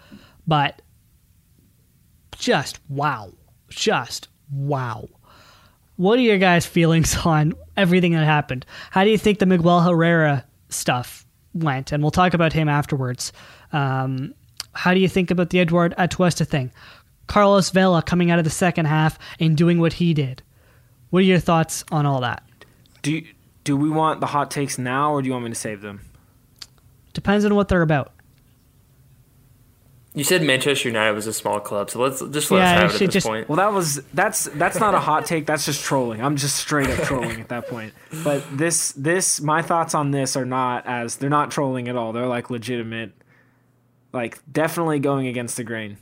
But 0.47 0.81
just 2.37 2.79
wow. 2.87 3.33
Just 3.69 4.29
wow. 4.49 5.09
What 5.97 6.17
are 6.17 6.21
your 6.23 6.37
guys' 6.37 6.65
feelings 6.65 7.15
on 7.25 7.53
everything 7.75 8.13
that 8.13 8.25
happened? 8.25 8.65
How 8.91 9.03
do 9.03 9.09
you 9.09 9.17
think 9.17 9.39
the 9.39 9.45
Miguel 9.45 9.81
Herrera 9.81 10.45
stuff 10.69 11.25
went? 11.53 11.91
And 11.91 12.01
we'll 12.01 12.11
talk 12.11 12.33
about 12.33 12.53
him 12.53 12.69
afterwards. 12.69 13.33
Um, 13.73 14.33
how 14.73 14.93
do 14.93 14.99
you 14.99 15.09
think 15.09 15.31
about 15.31 15.49
the 15.49 15.59
Eduard 15.59 15.95
Atuesta 15.97 16.47
thing? 16.47 16.71
Carlos 17.25 17.71
Vela 17.71 18.01
coming 18.01 18.31
out 18.31 18.39
of 18.39 18.45
the 18.45 18.51
second 18.51 18.85
half 18.85 19.19
and 19.39 19.57
doing 19.57 19.79
what 19.79 19.93
he 19.93 20.13
did. 20.13 20.41
What 21.09 21.19
are 21.19 21.25
your 21.25 21.39
thoughts 21.39 21.83
on 21.91 22.05
all 22.05 22.21
that? 22.21 22.43
Do 23.01 23.21
do 23.63 23.75
we 23.75 23.89
want 23.89 24.21
the 24.21 24.27
hot 24.27 24.49
takes 24.49 24.77
now, 24.77 25.11
or 25.11 25.21
do 25.21 25.27
you 25.27 25.33
want 25.33 25.43
me 25.43 25.49
to 25.51 25.55
save 25.55 25.81
them? 25.81 26.01
Depends 27.13 27.43
on 27.43 27.53
what 27.55 27.67
they're 27.67 27.81
about. 27.81 28.13
You 30.13 30.23
said 30.23 30.41
Manchester 30.41 30.89
United 30.89 31.13
was 31.13 31.27
a 31.27 31.33
small 31.33 31.59
club, 31.59 31.91
so 31.91 31.99
let's 31.99 32.19
just 32.31 32.49
let 32.49 32.59
Yeah, 32.59 32.63
us 32.63 32.81
have 32.81 32.89
it 32.89 32.93
at 32.95 32.99
this 33.07 33.13
just- 33.13 33.27
point. 33.27 33.47
Well, 33.47 33.57
that 33.57 33.71
was 33.71 34.01
that's 34.13 34.45
that's 34.45 34.79
not 34.79 34.95
a 34.95 34.99
hot 34.99 35.25
take. 35.27 35.45
That's 35.45 35.65
just 35.65 35.83
trolling. 35.83 36.21
I'm 36.23 36.37
just 36.37 36.55
straight 36.55 36.89
up 36.89 37.03
trolling 37.05 37.39
at 37.39 37.49
that 37.49 37.67
point. 37.67 37.93
But 38.23 38.43
this 38.57 38.93
this 38.93 39.39
my 39.41 39.61
thoughts 39.61 39.93
on 39.93 40.09
this 40.11 40.35
are 40.35 40.45
not 40.45 40.87
as 40.87 41.17
they're 41.17 41.29
not 41.29 41.51
trolling 41.51 41.87
at 41.87 41.95
all. 41.95 42.13
They're 42.13 42.25
like 42.25 42.49
legitimate, 42.49 43.11
like 44.13 44.39
definitely 44.51 44.99
going 44.99 45.27
against 45.27 45.57
the 45.57 45.63
grain. 45.63 45.97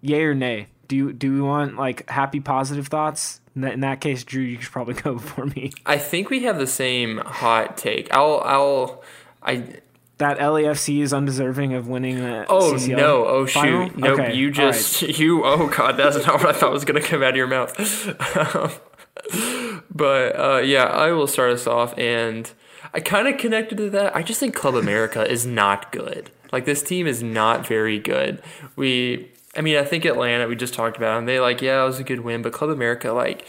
Yay 0.00 0.24
or 0.24 0.34
nay? 0.34 0.68
Do 0.88 0.96
you 0.96 1.12
do 1.12 1.32
we 1.32 1.40
want 1.40 1.76
like 1.76 2.08
happy 2.10 2.40
positive 2.40 2.88
thoughts? 2.88 3.40
In 3.54 3.62
that, 3.62 3.72
in 3.72 3.80
that 3.80 4.00
case, 4.02 4.22
Drew, 4.24 4.42
you 4.42 4.60
should 4.60 4.72
probably 4.72 4.94
go 5.02 5.14
before 5.14 5.46
me. 5.46 5.72
I 5.86 5.98
think 5.98 6.30
we 6.30 6.42
have 6.44 6.58
the 6.58 6.66
same 6.66 7.18
hot 7.18 7.76
take. 7.78 8.12
I'll, 8.12 8.42
I'll, 8.44 9.02
I. 9.42 9.62
That 10.18 10.38
LAFC 10.38 11.02
is 11.02 11.12
undeserving 11.12 11.74
of 11.74 11.88
winning 11.88 12.16
the 12.16 12.46
Oh 12.48 12.72
CCL 12.72 12.96
no! 12.96 13.26
Oh 13.26 13.46
final? 13.46 13.88
shoot! 13.88 13.98
Nope. 13.98 14.18
Okay, 14.20 14.34
you 14.34 14.50
just 14.50 15.02
you. 15.18 15.44
Oh 15.44 15.68
god, 15.68 15.98
that's 15.98 16.26
not 16.26 16.40
what 16.40 16.46
I 16.46 16.52
thought 16.52 16.72
was 16.72 16.84
gonna 16.86 17.02
come 17.02 17.22
out 17.22 17.30
of 17.30 17.36
your 17.36 17.46
mouth. 17.46 17.74
but 19.90 20.38
uh, 20.38 20.62
yeah, 20.64 20.84
I 20.84 21.12
will 21.12 21.26
start 21.26 21.52
us 21.52 21.66
off, 21.66 21.96
and 21.98 22.50
I 22.94 23.00
kind 23.00 23.28
of 23.28 23.36
connected 23.38 23.76
to 23.76 23.90
that. 23.90 24.16
I 24.16 24.22
just 24.22 24.40
think 24.40 24.54
Club 24.54 24.74
America 24.74 25.30
is 25.30 25.44
not 25.44 25.92
good. 25.92 26.30
Like 26.52 26.64
this 26.64 26.82
team 26.82 27.06
is 27.06 27.22
not 27.22 27.66
very 27.66 27.98
good. 27.98 28.42
We, 28.76 29.30
I 29.56 29.60
mean, 29.60 29.76
I 29.76 29.84
think 29.84 30.06
Atlanta. 30.06 30.48
We 30.48 30.56
just 30.56 30.72
talked 30.74 30.96
about 30.96 31.16
them. 31.16 31.26
They 31.26 31.40
like, 31.40 31.60
yeah, 31.60 31.82
it 31.82 31.86
was 31.86 31.98
a 31.98 32.04
good 32.04 32.20
win, 32.20 32.40
but 32.42 32.52
Club 32.52 32.70
America, 32.70 33.12
like, 33.12 33.46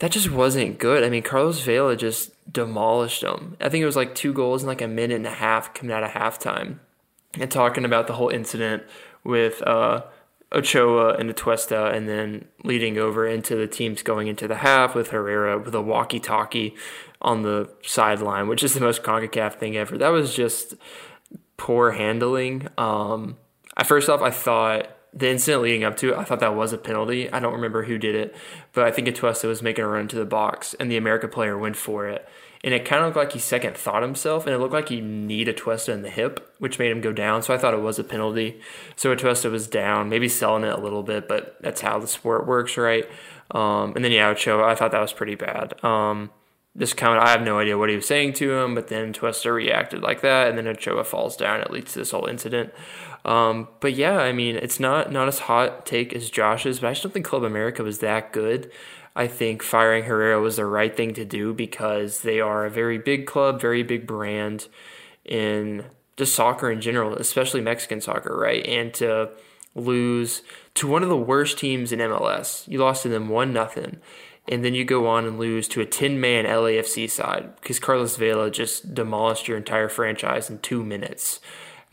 that 0.00 0.10
just 0.10 0.30
wasn't 0.30 0.78
good. 0.78 1.04
I 1.04 1.08
mean, 1.08 1.22
Carlos 1.22 1.60
Vela 1.60 1.96
just 1.96 2.32
demolished 2.52 3.22
them. 3.22 3.56
I 3.60 3.68
think 3.68 3.82
it 3.82 3.86
was 3.86 3.96
like 3.96 4.14
two 4.14 4.32
goals 4.32 4.62
in 4.62 4.68
like 4.68 4.82
a 4.82 4.88
minute 4.88 5.16
and 5.16 5.26
a 5.26 5.30
half 5.30 5.72
coming 5.72 5.94
out 5.94 6.02
of 6.02 6.10
halftime. 6.10 6.78
And 7.38 7.50
talking 7.50 7.84
about 7.84 8.06
the 8.06 8.12
whole 8.12 8.28
incident 8.28 8.84
with 9.24 9.60
uh, 9.62 10.02
Ochoa 10.52 11.14
and 11.14 11.28
Atuesta, 11.28 11.92
and 11.92 12.08
then 12.08 12.44
leading 12.62 12.96
over 12.96 13.26
into 13.26 13.56
the 13.56 13.66
teams 13.66 14.02
going 14.02 14.28
into 14.28 14.46
the 14.46 14.56
half 14.56 14.94
with 14.94 15.08
Herrera 15.08 15.58
with 15.58 15.74
a 15.74 15.80
walkie-talkie 15.82 16.76
on 17.20 17.42
the 17.42 17.68
sideline, 17.82 18.46
which 18.46 18.62
is 18.62 18.74
the 18.74 18.80
most 18.80 19.02
Concacaf 19.02 19.54
thing 19.54 19.76
ever. 19.76 19.98
That 19.98 20.10
was 20.10 20.32
just 20.32 20.74
poor 21.56 21.92
handling. 21.92 22.68
Um, 22.78 23.36
I 23.76 23.82
first 23.82 24.08
off, 24.08 24.22
I 24.22 24.30
thought 24.30 24.93
the 25.14 25.30
incident 25.30 25.62
leading 25.62 25.84
up 25.84 25.96
to 25.98 26.12
it, 26.12 26.18
I 26.18 26.24
thought 26.24 26.40
that 26.40 26.56
was 26.56 26.72
a 26.72 26.78
penalty. 26.78 27.32
I 27.32 27.38
don't 27.38 27.52
remember 27.54 27.84
who 27.84 27.98
did 27.98 28.14
it, 28.14 28.34
but 28.72 28.84
I 28.84 28.90
think 28.90 29.06
Atuesta 29.06 29.46
was 29.46 29.62
making 29.62 29.84
a 29.84 29.88
run 29.88 30.08
to 30.08 30.16
the 30.16 30.24
box, 30.24 30.74
and 30.74 30.90
the 30.90 30.96
America 30.96 31.28
player 31.28 31.56
went 31.56 31.76
for 31.76 32.08
it. 32.08 32.28
And 32.64 32.72
it 32.72 32.86
kind 32.86 33.00
of 33.00 33.08
looked 33.08 33.18
like 33.18 33.32
he 33.32 33.38
second 33.38 33.76
thought 33.76 34.02
himself, 34.02 34.46
and 34.46 34.54
it 34.54 34.58
looked 34.58 34.72
like 34.72 34.88
he 34.88 35.00
kneed 35.00 35.48
Atuesta 35.48 35.92
in 35.92 36.02
the 36.02 36.10
hip, 36.10 36.54
which 36.58 36.78
made 36.78 36.90
him 36.90 37.00
go 37.00 37.12
down. 37.12 37.42
So 37.42 37.54
I 37.54 37.58
thought 37.58 37.74
it 37.74 37.80
was 37.80 37.98
a 37.98 38.04
penalty. 38.04 38.60
So 38.96 39.14
Atuesta 39.14 39.50
was 39.50 39.68
down, 39.68 40.08
maybe 40.08 40.28
selling 40.28 40.64
it 40.64 40.72
a 40.72 40.80
little 40.80 41.02
bit, 41.02 41.28
but 41.28 41.56
that's 41.60 41.82
how 41.82 41.98
the 41.98 42.08
sport 42.08 42.46
works, 42.46 42.76
right? 42.76 43.08
Um, 43.50 43.92
and 43.94 44.04
then 44.04 44.12
yeah, 44.12 44.28
Ochoa, 44.28 44.64
I 44.64 44.74
thought 44.74 44.92
that 44.92 45.00
was 45.00 45.12
pretty 45.12 45.34
bad. 45.34 45.74
Um, 45.84 46.30
kind 46.96 47.16
of, 47.16 47.22
I 47.22 47.30
have 47.30 47.42
no 47.42 47.58
idea 47.58 47.78
what 47.78 47.90
he 47.90 47.96
was 47.96 48.06
saying 48.06 48.32
to 48.34 48.52
him, 48.52 48.74
but 48.74 48.88
then 48.88 49.12
Atuesta 49.12 49.52
reacted 49.54 50.02
like 50.02 50.22
that, 50.22 50.48
and 50.48 50.58
then 50.58 50.66
Ochoa 50.66 51.04
falls 51.04 51.36
down. 51.36 51.60
It 51.60 51.70
leads 51.70 51.92
to 51.92 52.00
this 52.00 52.10
whole 52.10 52.26
incident. 52.26 52.72
Um, 53.24 53.68
but 53.80 53.94
yeah, 53.94 54.18
I 54.18 54.32
mean, 54.32 54.56
it's 54.56 54.78
not 54.78 55.10
not 55.10 55.28
as 55.28 55.40
hot 55.40 55.86
take 55.86 56.12
as 56.12 56.30
Josh's, 56.30 56.80
but 56.80 56.88
I 56.88 56.90
just 56.92 57.02
don't 57.02 57.12
think 57.12 57.24
Club 57.24 57.44
America 57.44 57.82
was 57.82 58.00
that 58.00 58.32
good. 58.32 58.70
I 59.16 59.28
think 59.28 59.62
firing 59.62 60.04
Herrera 60.04 60.40
was 60.40 60.56
the 60.56 60.66
right 60.66 60.94
thing 60.94 61.14
to 61.14 61.24
do 61.24 61.54
because 61.54 62.20
they 62.20 62.40
are 62.40 62.66
a 62.66 62.70
very 62.70 62.98
big 62.98 63.26
club, 63.26 63.60
very 63.60 63.82
big 63.82 64.06
brand 64.06 64.66
in 65.24 65.86
just 66.16 66.34
soccer 66.34 66.70
in 66.70 66.80
general, 66.80 67.14
especially 67.14 67.60
Mexican 67.60 68.00
soccer, 68.00 68.36
right? 68.36 68.64
And 68.66 68.92
to 68.94 69.30
lose 69.74 70.42
to 70.74 70.86
one 70.86 71.02
of 71.02 71.08
the 71.08 71.16
worst 71.16 71.58
teams 71.58 71.92
in 71.92 72.00
MLS, 72.00 72.66
you 72.68 72.78
lost 72.78 73.04
to 73.04 73.08
them 73.08 73.28
one 73.28 73.52
nothing 73.52 74.00
and 74.46 74.64
then 74.64 74.74
you 74.74 74.84
go 74.84 75.06
on 75.06 75.24
and 75.24 75.38
lose 75.38 75.66
to 75.68 75.80
a 75.80 75.86
10 75.86 76.20
man 76.20 76.44
LAFC 76.44 77.08
side 77.08 77.54
because 77.56 77.78
Carlos 77.78 78.16
Vela 78.16 78.50
just 78.50 78.94
demolished 78.94 79.48
your 79.48 79.56
entire 79.56 79.88
franchise 79.88 80.50
in 80.50 80.58
two 80.58 80.84
minutes 80.84 81.40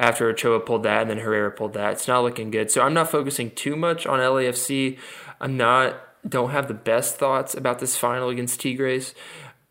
after 0.02 0.28
Ochoa 0.28 0.60
pulled 0.60 0.82
that 0.84 1.02
and 1.02 1.12
then 1.12 1.20
Herrera 1.20 1.52
pulled 1.52 1.74
that. 1.74 1.94
It's 1.94 2.08
not 2.08 2.24
looking 2.24 2.50
good. 2.50 2.72
So 2.72 2.82
I'm 2.82 2.94
not 2.94 3.12
focusing 3.12 3.52
too 3.52 3.76
much 3.76 4.08
on 4.08 4.20
LAFC. 4.20 4.98
I'm 5.40 5.56
not, 5.56 5.96
don't 6.28 6.50
have 6.50 6.68
the 6.68 6.74
best 6.74 7.18
thoughts 7.18 7.54
about 7.54 7.78
this 7.78 7.96
final 7.96 8.30
against 8.30 8.60
Tigres, 8.60 9.14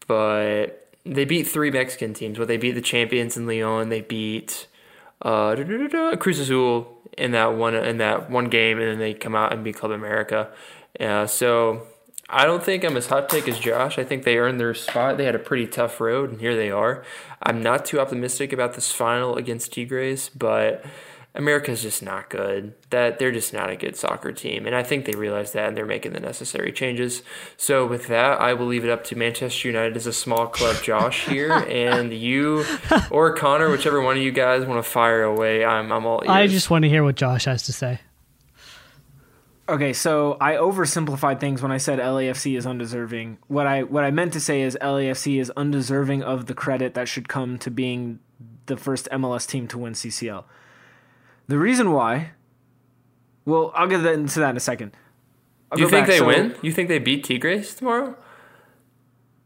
but 0.07 0.89
they 1.05 1.25
beat 1.25 1.49
three 1.49 1.73
Mexican 1.73 2.15
teams. 2.15 2.39
Well, 2.39 2.47
they 2.47 2.59
beat 2.59 2.73
the 2.73 2.81
champions 2.81 3.37
in 3.37 3.49
Leon. 3.49 3.89
They 3.89 4.03
beat 4.03 4.69
uh, 5.21 5.57
Cruz 6.21 6.39
Azul 6.39 6.97
in 7.19 7.33
that 7.33 7.55
one 7.55 7.75
in 7.75 7.99
that 7.99 8.31
one 8.31 8.49
game, 8.49 8.79
and 8.79 8.93
then 8.93 8.99
they 8.99 9.15
come 9.15 9.35
out 9.35 9.53
and 9.53 9.65
beat 9.65 9.77
Club 9.77 9.91
America. 9.91 10.49
Uh, 10.99 11.27
so 11.27 11.83
I 12.33 12.45
don't 12.45 12.63
think 12.63 12.85
I'm 12.85 12.97
as 12.97 13.09
hot 13.09 13.29
take 13.29 13.49
as 13.49 13.59
Josh. 13.59 13.99
I 13.99 14.05
think 14.05 14.25
they 14.25 14.39
earned 14.39 14.61
their 14.61 14.73
spot. 14.75 15.17
They 15.17 15.25
had 15.25 15.35
a 15.35 15.41
pretty 15.41 15.67
tough 15.67 16.01
road, 16.01 16.31
and 16.31 16.41
here 16.41 16.55
they 16.57 16.71
are. 16.71 17.03
I'm 17.43 17.63
not 17.63 17.85
too 17.85 18.01
optimistic 18.01 18.53
about 18.53 18.75
this 18.75 18.93
final 18.93 19.37
against 19.37 19.73
Tigres, 19.73 20.29
but 20.29 20.85
America's 21.35 21.83
just 21.83 22.03
not 22.03 22.31
good. 22.31 22.75
That 22.91 23.19
they're 23.19 23.33
just 23.33 23.53
not 23.53 23.71
a 23.71 23.77
good 23.77 23.97
soccer 23.97 24.31
team, 24.31 24.67
and 24.67 24.75
I 24.75 24.83
think 24.83 25.07
they 25.07 25.13
realize 25.13 25.53
that, 25.53 25.69
and 25.69 25.77
they're 25.77 25.87
making 25.87 26.13
the 26.13 26.21
necessary 26.21 26.73
changes. 26.73 27.23
So 27.57 27.87
with 27.87 28.07
that, 28.07 28.41
I 28.41 28.55
will 28.55 28.67
leave 28.67 28.85
it 28.85 28.91
up 28.91 29.05
to 29.05 29.17
Manchester 29.17 29.69
United 29.69 29.97
as 29.97 30.07
a 30.07 30.13
small 30.13 30.47
club, 30.47 30.83
Josh 30.83 31.27
here, 31.27 31.53
and 31.69 32.13
you 32.13 32.65
or 33.11 33.35
Connor, 33.35 33.71
whichever 33.71 34.01
one 34.01 34.17
of 34.17 34.23
you 34.23 34.33
guys 34.33 34.65
want 34.65 34.85
to 34.85 34.89
fire 34.89 35.23
away. 35.23 35.65
I'm 35.65 35.93
I'm 35.93 36.07
all 36.07 36.21
ears. 36.23 36.31
I 36.31 36.47
just 36.47 36.71
want 36.71 36.85
to 36.85 36.89
hear 36.89 37.03
what 37.03 37.17
Josh 37.17 37.45
has 37.47 37.65
to 37.65 37.73
say. 37.73 38.01
Okay, 39.71 39.93
so 39.93 40.37
I 40.41 40.55
oversimplified 40.55 41.39
things 41.39 41.63
when 41.63 41.71
I 41.71 41.77
said 41.79 41.99
LAFC 42.01 42.57
is 42.57 42.67
undeserving. 42.67 43.39
What 43.47 43.67
I 43.67 43.85
what 43.85 44.03
I 44.05 44.11
meant 44.11 44.33
to 44.33 44.41
say 44.41 44.63
is 44.63 44.77
LAFC 44.83 45.41
is 45.41 45.51
undeserving 45.57 46.23
of 46.25 46.47
the 46.47 46.55
credit 46.55 46.95
that 46.95 47.07
should 47.09 47.29
come 47.29 47.57
to 47.59 47.71
being 47.71 48.19
the 48.67 48.77
first 48.77 49.09
MLS 49.13 49.47
team 49.47 49.69
to 49.69 49.79
win 49.79 49.93
CCL. 49.93 50.45
The 51.47 51.59
reason 51.59 51.93
why, 51.93 52.33
well, 53.45 53.71
I'll 53.75 53.87
get 53.87 54.05
into 54.05 54.41
that 54.41 54.51
in 54.51 54.57
a 54.57 54.61
second. 54.61 54.93
I'll 55.71 55.79
you 55.79 55.89
think 55.89 56.03
back. 56.07 56.09
they 56.09 56.19
So- 56.19 56.27
win? 56.27 56.57
You 56.63 56.73
think 56.73 56.89
they 56.89 56.99
beat 56.99 57.23
Tigres 57.25 57.75
tomorrow? 57.75 58.17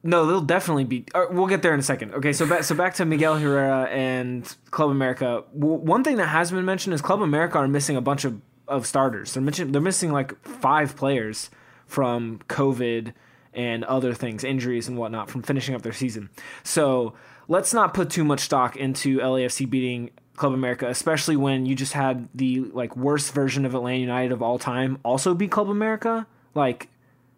No, 0.02 0.26
they'll 0.26 0.40
definitely 0.42 0.84
be. 0.84 1.06
uh, 1.14 1.26
We'll 1.30 1.46
get 1.46 1.62
there 1.62 1.72
in 1.74 1.80
a 1.80 1.82
second. 1.82 2.12
Okay, 2.14 2.32
so 2.32 2.46
back 2.46 2.64
so 2.64 2.74
back 2.74 2.94
to 2.94 3.04
Miguel 3.04 3.36
Herrera 3.38 3.84
and 3.90 4.54
Club 4.70 4.90
America. 4.90 5.44
W- 5.58 5.76
one 5.80 6.02
thing 6.04 6.16
that 6.16 6.26
has 6.28 6.50
been 6.50 6.64
mentioned 6.64 6.94
is 6.94 7.00
Club 7.02 7.20
America 7.22 7.58
are 7.58 7.68
missing 7.68 7.96
a 7.96 8.02
bunch 8.02 8.24
of, 8.26 8.40
of 8.68 8.86
starters. 8.86 9.34
They're 9.34 9.42
mention, 9.42 9.72
they're 9.72 9.80
missing 9.80 10.12
like 10.12 10.40
five 10.46 10.96
players 10.96 11.50
from 11.86 12.40
COVID 12.48 13.12
and 13.52 13.84
other 13.84 14.14
things, 14.14 14.44
injuries 14.44 14.88
and 14.88 14.98
whatnot, 14.98 15.30
from 15.30 15.42
finishing 15.42 15.74
up 15.74 15.82
their 15.82 15.92
season. 15.92 16.30
So 16.62 17.14
let's 17.48 17.72
not 17.72 17.94
put 17.94 18.10
too 18.10 18.24
much 18.24 18.40
stock 18.40 18.76
into 18.76 19.18
LAFC 19.18 19.68
beating 19.68 20.10
Club 20.36 20.52
America, 20.52 20.88
especially 20.88 21.36
when 21.36 21.64
you 21.64 21.76
just 21.76 21.92
had 21.92 22.28
the 22.34 22.60
like 22.60 22.96
worst 22.96 23.32
version 23.32 23.64
of 23.64 23.74
Atlanta 23.74 23.98
United 23.98 24.32
of 24.32 24.42
all 24.42 24.58
time 24.58 24.98
also 25.04 25.34
beat 25.34 25.52
Club 25.52 25.70
America. 25.70 26.26
Like, 26.54 26.88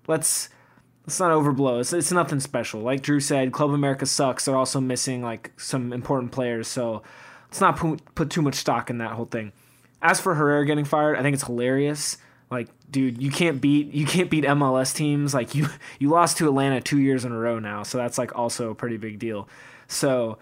let's 0.06 0.48
let's 1.06 1.20
not 1.20 1.30
overblow. 1.30 1.80
It's, 1.80 1.92
it's 1.92 2.10
nothing 2.10 2.40
special. 2.40 2.80
Like 2.80 3.02
Drew 3.02 3.20
said, 3.20 3.52
Club 3.52 3.70
America 3.70 4.06
sucks. 4.06 4.44
They're 4.44 4.56
also 4.56 4.80
missing 4.80 5.22
like 5.22 5.52
some 5.56 5.92
important 5.92 6.32
players. 6.32 6.68
So 6.68 7.02
let's 7.48 7.60
not 7.60 7.76
put, 7.76 8.14
put 8.14 8.30
too 8.30 8.42
much 8.42 8.56
stock 8.56 8.90
in 8.90 8.98
that 8.98 9.12
whole 9.12 9.26
thing. 9.26 9.52
As 10.02 10.20
for 10.20 10.34
Herrera 10.34 10.66
getting 10.66 10.84
fired, 10.84 11.16
I 11.16 11.22
think 11.22 11.34
it's 11.34 11.44
hilarious. 11.44 12.18
Like, 12.50 12.68
dude, 12.90 13.20
you 13.20 13.30
can't 13.30 13.60
beat 13.60 13.92
you 13.92 14.06
can't 14.06 14.30
beat 14.30 14.44
MLS 14.44 14.94
teams. 14.94 15.34
Like 15.34 15.54
you 15.54 15.68
you 15.98 16.08
lost 16.10 16.38
to 16.38 16.46
Atlanta 16.46 16.80
two 16.80 16.98
years 16.98 17.24
in 17.24 17.32
a 17.32 17.38
row 17.38 17.58
now, 17.58 17.82
so 17.82 17.98
that's 17.98 18.18
like 18.18 18.36
also 18.36 18.70
a 18.70 18.74
pretty 18.74 18.96
big 18.96 19.18
deal. 19.18 19.48
So 19.88 20.38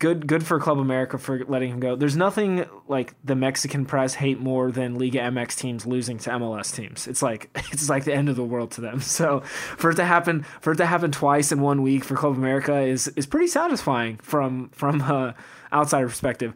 good 0.00 0.26
good 0.26 0.44
for 0.44 0.58
Club 0.58 0.78
America 0.78 1.18
for 1.18 1.44
letting 1.44 1.70
him 1.70 1.80
go. 1.80 1.94
There's 1.94 2.16
nothing 2.16 2.64
like 2.88 3.14
the 3.22 3.36
Mexican 3.36 3.84
press 3.84 4.14
hate 4.14 4.40
more 4.40 4.72
than 4.72 4.98
Liga 4.98 5.18
MX 5.18 5.56
teams 5.56 5.86
losing 5.86 6.18
to 6.18 6.30
MLS 6.30 6.74
teams. 6.74 7.06
It's 7.06 7.22
like 7.22 7.50
it's 7.72 7.88
like 7.88 8.04
the 8.04 8.14
end 8.14 8.28
of 8.28 8.36
the 8.36 8.44
world 8.44 8.72
to 8.72 8.80
them. 8.80 9.00
So 9.20 9.40
for 9.40 9.90
it 9.90 9.96
to 9.96 10.04
happen 10.04 10.44
for 10.60 10.72
it 10.72 10.76
to 10.76 10.86
happen 10.86 11.12
twice 11.12 11.52
in 11.52 11.60
one 11.60 11.82
week 11.82 12.04
for 12.04 12.16
Club 12.16 12.36
America 12.36 12.80
is 12.80 13.08
is 13.08 13.26
pretty 13.26 13.48
satisfying 13.48 14.16
from 14.18 14.70
from 14.70 15.00
a 15.00 15.34
outsider 15.72 16.08
perspective. 16.08 16.54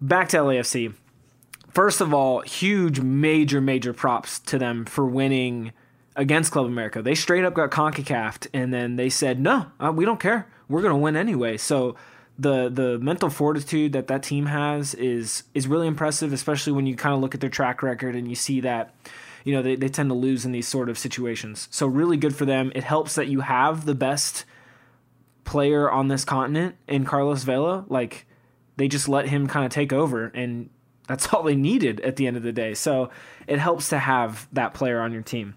Back 0.00 0.28
to 0.30 0.38
LAFC. 0.38 0.92
First 1.76 2.00
of 2.00 2.14
all, 2.14 2.40
huge 2.40 3.00
major 3.00 3.60
major 3.60 3.92
props 3.92 4.38
to 4.38 4.58
them 4.58 4.86
for 4.86 5.04
winning 5.04 5.72
against 6.16 6.50
Club 6.50 6.64
America. 6.64 7.02
They 7.02 7.14
straight 7.14 7.44
up 7.44 7.52
got 7.52 7.70
CONCACAF 7.70 8.46
and 8.54 8.72
then 8.72 8.96
they 8.96 9.10
said, 9.10 9.38
"No, 9.38 9.66
uh, 9.78 9.92
we 9.94 10.06
don't 10.06 10.18
care. 10.18 10.48
We're 10.70 10.80
going 10.80 10.94
to 10.94 10.98
win 10.98 11.16
anyway." 11.16 11.58
So 11.58 11.94
the 12.38 12.70
the 12.70 12.98
mental 13.00 13.28
fortitude 13.28 13.92
that 13.92 14.06
that 14.06 14.22
team 14.22 14.46
has 14.46 14.94
is 14.94 15.42
is 15.52 15.68
really 15.68 15.86
impressive, 15.86 16.32
especially 16.32 16.72
when 16.72 16.86
you 16.86 16.96
kind 16.96 17.14
of 17.14 17.20
look 17.20 17.34
at 17.34 17.42
their 17.42 17.50
track 17.50 17.82
record 17.82 18.16
and 18.16 18.26
you 18.26 18.36
see 18.36 18.62
that 18.62 18.94
you 19.44 19.52
know 19.52 19.60
they, 19.60 19.76
they 19.76 19.90
tend 19.90 20.08
to 20.08 20.14
lose 20.14 20.46
in 20.46 20.52
these 20.52 20.66
sort 20.66 20.88
of 20.88 20.96
situations. 20.96 21.68
So 21.70 21.86
really 21.86 22.16
good 22.16 22.34
for 22.34 22.46
them. 22.46 22.72
It 22.74 22.84
helps 22.84 23.16
that 23.16 23.26
you 23.26 23.40
have 23.40 23.84
the 23.84 23.94
best 23.94 24.46
player 25.44 25.90
on 25.90 26.08
this 26.08 26.24
continent 26.24 26.76
in 26.88 27.04
Carlos 27.04 27.42
Vela. 27.42 27.84
Like 27.86 28.24
they 28.78 28.88
just 28.88 29.10
let 29.10 29.28
him 29.28 29.46
kind 29.46 29.66
of 29.66 29.70
take 29.70 29.92
over 29.92 30.28
and 30.28 30.70
that's 31.06 31.32
all 31.32 31.42
they 31.42 31.54
needed 31.54 32.00
at 32.00 32.16
the 32.16 32.26
end 32.26 32.36
of 32.36 32.42
the 32.42 32.52
day. 32.52 32.74
So 32.74 33.10
it 33.46 33.58
helps 33.58 33.88
to 33.90 33.98
have 33.98 34.48
that 34.52 34.74
player 34.74 35.00
on 35.00 35.12
your 35.12 35.22
team. 35.22 35.56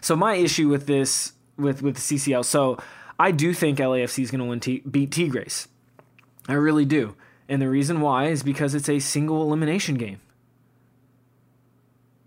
So 0.00 0.14
my 0.14 0.34
issue 0.34 0.68
with 0.68 0.86
this 0.86 1.32
with 1.56 1.82
with 1.82 1.96
the 1.96 2.00
CCL, 2.00 2.44
so 2.44 2.78
I 3.18 3.30
do 3.30 3.52
think 3.52 3.78
LAFC 3.78 4.22
is 4.22 4.30
going 4.30 4.40
to 4.40 4.44
win 4.44 4.60
T- 4.60 4.82
beat 4.88 5.10
Tigres. 5.10 5.68
I 6.48 6.52
really 6.54 6.84
do. 6.84 7.16
And 7.48 7.62
the 7.62 7.68
reason 7.68 8.00
why 8.00 8.26
is 8.26 8.42
because 8.42 8.74
it's 8.74 8.88
a 8.88 8.98
single 8.98 9.42
elimination 9.42 9.96
game. 9.96 10.20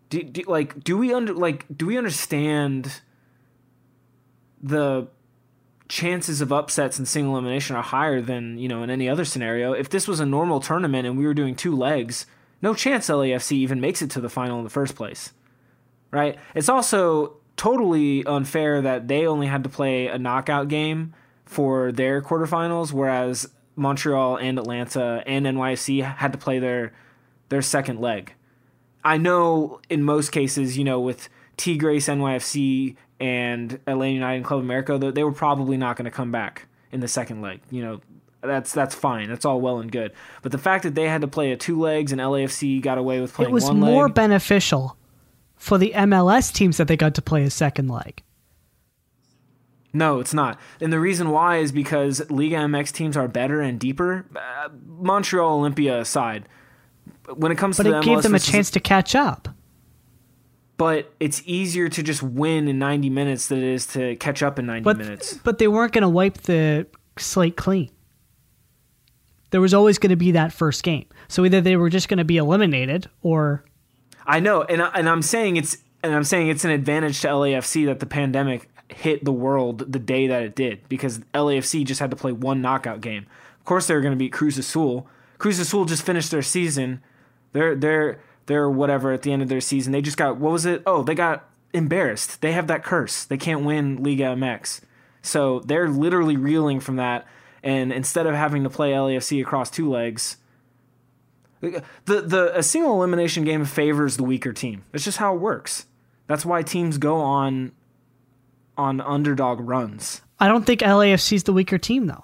Do, 0.09 0.23
do, 0.23 0.41
like 0.47 0.83
do 0.83 0.97
we 0.97 1.13
under 1.13 1.33
like 1.33 1.65
do 1.75 1.85
we 1.85 1.97
understand 1.97 3.01
the 4.61 5.07
chances 5.89 6.39
of 6.39 6.53
upsets 6.53 6.99
and 6.99 7.07
single 7.07 7.33
elimination 7.33 7.75
are 7.75 7.83
higher 7.83 8.21
than 8.21 8.57
you 8.57 8.69
know 8.69 8.83
in 8.83 8.89
any 8.89 9.09
other 9.09 9.25
scenario. 9.25 9.73
If 9.73 9.89
this 9.89 10.07
was 10.07 10.19
a 10.19 10.25
normal 10.25 10.61
tournament 10.61 11.05
and 11.05 11.17
we 11.17 11.25
were 11.25 11.33
doing 11.33 11.55
two 11.55 11.75
legs, 11.75 12.25
no 12.61 12.73
chance 12.73 13.09
LAFC 13.09 13.53
even 13.53 13.81
makes 13.81 14.01
it 14.01 14.11
to 14.11 14.21
the 14.21 14.29
final 14.29 14.59
in 14.59 14.63
the 14.63 14.69
first 14.69 14.95
place, 14.95 15.33
right? 16.11 16.37
It's 16.55 16.69
also 16.69 17.37
totally 17.57 18.23
unfair 18.25 18.81
that 18.81 19.07
they 19.09 19.25
only 19.25 19.47
had 19.47 19.63
to 19.63 19.69
play 19.69 20.07
a 20.07 20.17
knockout 20.17 20.69
game 20.69 21.13
for 21.45 21.91
their 21.91 22.21
quarterfinals, 22.21 22.93
whereas 22.93 23.49
Montreal 23.75 24.37
and 24.37 24.59
Atlanta 24.59 25.23
and 25.25 25.45
NYC 25.45 26.03
had 26.03 26.31
to 26.31 26.37
play 26.37 26.59
their 26.59 26.93
their 27.49 27.63
second 27.63 27.99
leg. 27.99 28.33
I 29.03 29.17
know 29.17 29.81
in 29.89 30.03
most 30.03 30.31
cases, 30.31 30.77
you 30.77 30.83
know, 30.83 30.99
with 30.99 31.29
Tigres, 31.57 32.07
NYFC, 32.07 32.95
and 33.19 33.79
Atlanta 33.85 34.13
United 34.13 34.37
and 34.37 34.45
Club 34.45 34.59
America, 34.61 34.97
they 34.97 35.23
were 35.23 35.31
probably 35.31 35.77
not 35.77 35.97
going 35.97 36.05
to 36.05 36.11
come 36.11 36.31
back 36.31 36.67
in 36.91 36.99
the 36.99 37.07
second 37.07 37.41
leg. 37.41 37.61
You 37.69 37.83
know, 37.83 38.01
that's 38.41 38.71
that's 38.71 38.95
fine. 38.95 39.29
That's 39.29 39.45
all 39.45 39.59
well 39.59 39.79
and 39.79 39.91
good. 39.91 40.13
But 40.41 40.51
the 40.51 40.57
fact 40.57 40.83
that 40.83 40.95
they 40.95 41.07
had 41.07 41.21
to 41.21 41.27
play 41.27 41.51
a 41.51 41.57
two 41.57 41.79
legs 41.79 42.11
and 42.11 42.21
LAFC 42.21 42.81
got 42.81 42.97
away 42.97 43.19
with 43.19 43.33
playing 43.33 43.51
it 43.51 43.53
was 43.53 43.71
more 43.71 44.05
leg, 44.05 44.15
beneficial 44.15 44.97
for 45.55 45.77
the 45.77 45.91
MLS 45.95 46.53
teams 46.53 46.77
that 46.77 46.87
they 46.87 46.95
got 46.95 47.15
to 47.15 47.21
play 47.21 47.43
a 47.43 47.49
second 47.49 47.89
leg. 47.89 48.23
No, 49.91 50.19
it's 50.19 50.33
not. 50.33 50.59
And 50.79 50.93
the 50.93 50.99
reason 50.99 51.31
why 51.31 51.57
is 51.57 51.71
because 51.71 52.29
Liga 52.29 52.57
MX 52.57 52.91
teams 52.91 53.17
are 53.17 53.27
better 53.27 53.59
and 53.59 53.79
deeper. 53.79 54.25
Uh, 54.35 54.69
Montreal 54.85 55.61
Olimpia 55.61 55.99
aside, 55.99 56.47
when 57.35 57.51
it 57.51 57.57
comes 57.57 57.77
But 57.77 57.83
to 57.83 57.89
it 57.89 57.93
the 57.93 58.01
gave 58.01 58.17
MLS 58.19 58.23
them 58.23 58.35
a 58.35 58.39
chance 58.39 58.69
to 58.71 58.79
catch 58.79 59.15
up. 59.15 59.49
But 60.79 61.13
it's 61.19 61.43
easier 61.45 61.89
to 61.89 62.01
just 62.01 62.23
win 62.23 62.67
in 62.67 62.79
90 62.79 63.09
minutes 63.11 63.47
than 63.47 63.59
it 63.59 63.65
is 63.65 63.85
to 63.87 64.15
catch 64.15 64.41
up 64.41 64.57
in 64.57 64.65
90 64.65 64.83
But 64.83 64.97
minutes. 64.97 65.35
but 65.43 65.59
they 65.59 65.67
weren't 65.67 65.91
going 65.93 66.01
to 66.01 66.09
wipe 66.09 66.37
the 66.43 66.87
slate 67.17 67.55
clean. 67.57 67.91
There 69.51 69.61
was 69.61 69.73
always 69.73 69.97
going 69.99 70.11
to 70.11 70.15
be 70.15 70.31
that 70.31 70.53
first 70.53 70.83
game. 70.83 71.05
So 71.27 71.43
either 71.45 71.59
they 71.61 71.75
were 71.75 71.89
just 71.89 72.07
going 72.07 72.17
to 72.19 72.23
be 72.23 72.37
eliminated 72.37 73.07
or 73.21 73.65
I 74.25 74.39
know, 74.39 74.61
and 74.63 74.81
I, 74.81 74.87
and 74.95 75.09
I'm 75.09 75.21
saying 75.21 75.57
it's 75.57 75.77
and 76.03 76.13
I'm 76.15 76.23
saying 76.23 76.47
it's 76.49 76.63
an 76.63 76.71
advantage 76.71 77.19
to 77.21 77.27
LAFC 77.27 77.85
that 77.87 77.99
the 77.99 78.05
pandemic 78.05 78.69
hit 78.89 79.25
the 79.25 79.31
world 79.31 79.91
the 79.91 79.99
day 79.99 80.27
that 80.27 80.43
it 80.43 80.55
did 80.55 80.87
because 80.87 81.19
LAFC 81.33 81.85
just 81.85 81.99
had 81.99 82.09
to 82.11 82.15
play 82.17 82.31
one 82.31 82.61
knockout 82.61 83.01
game. 83.01 83.25
Of 83.59 83.65
course, 83.65 83.87
they 83.87 83.93
were 83.95 84.01
going 84.01 84.13
to 84.13 84.17
beat 84.17 84.31
Cruz 84.31 84.57
Azul. 84.57 85.07
Cruz 85.39 85.59
Azul 85.59 85.85
just 85.85 86.03
finished 86.05 86.31
their 86.31 86.41
season. 86.41 87.01
They're 87.53 87.75
they're 87.75 88.21
they're 88.49 88.69
whatever 88.69 89.13
at 89.13 89.21
the 89.21 89.31
end 89.31 89.43
of 89.43 89.47
their 89.47 89.61
season. 89.61 89.93
They 89.93 90.01
just 90.01 90.17
got 90.17 90.37
what 90.37 90.51
was 90.51 90.65
it? 90.65 90.81
Oh, 90.87 91.03
they 91.03 91.13
got 91.13 91.47
embarrassed. 91.71 92.41
They 92.41 92.51
have 92.51 92.65
that 92.65 92.83
curse. 92.83 93.23
They 93.23 93.37
can't 93.37 93.63
win 93.63 94.03
Liga 94.03 94.23
MX. 94.23 94.81
So 95.21 95.59
they're 95.59 95.87
literally 95.87 96.35
reeling 96.35 96.79
from 96.79 96.95
that. 96.95 97.27
And 97.61 97.93
instead 97.93 98.25
of 98.25 98.33
having 98.33 98.63
to 98.63 98.69
play 98.69 98.91
LAFC 98.91 99.39
across 99.39 99.69
two 99.69 99.87
legs, 99.87 100.37
the 101.61 101.83
the 102.05 102.51
a 102.57 102.63
single 102.63 102.95
elimination 102.95 103.43
game 103.43 103.65
favors 103.65 104.17
the 104.17 104.23
weaker 104.23 104.51
team. 104.51 104.83
It's 104.93 105.05
just 105.05 105.19
how 105.19 105.35
it 105.35 105.39
works. 105.39 105.85
That's 106.25 106.43
why 106.45 106.63
teams 106.63 106.97
go 106.97 107.17
on 107.17 107.73
on 108.77 108.99
underdog 108.99 109.59
runs. 109.59 110.21
I 110.39 110.47
don't 110.47 110.65
think 110.65 110.79
LAFC 110.79 111.33
is 111.33 111.43
the 111.43 111.53
weaker 111.53 111.77
team 111.77 112.07
though. 112.07 112.23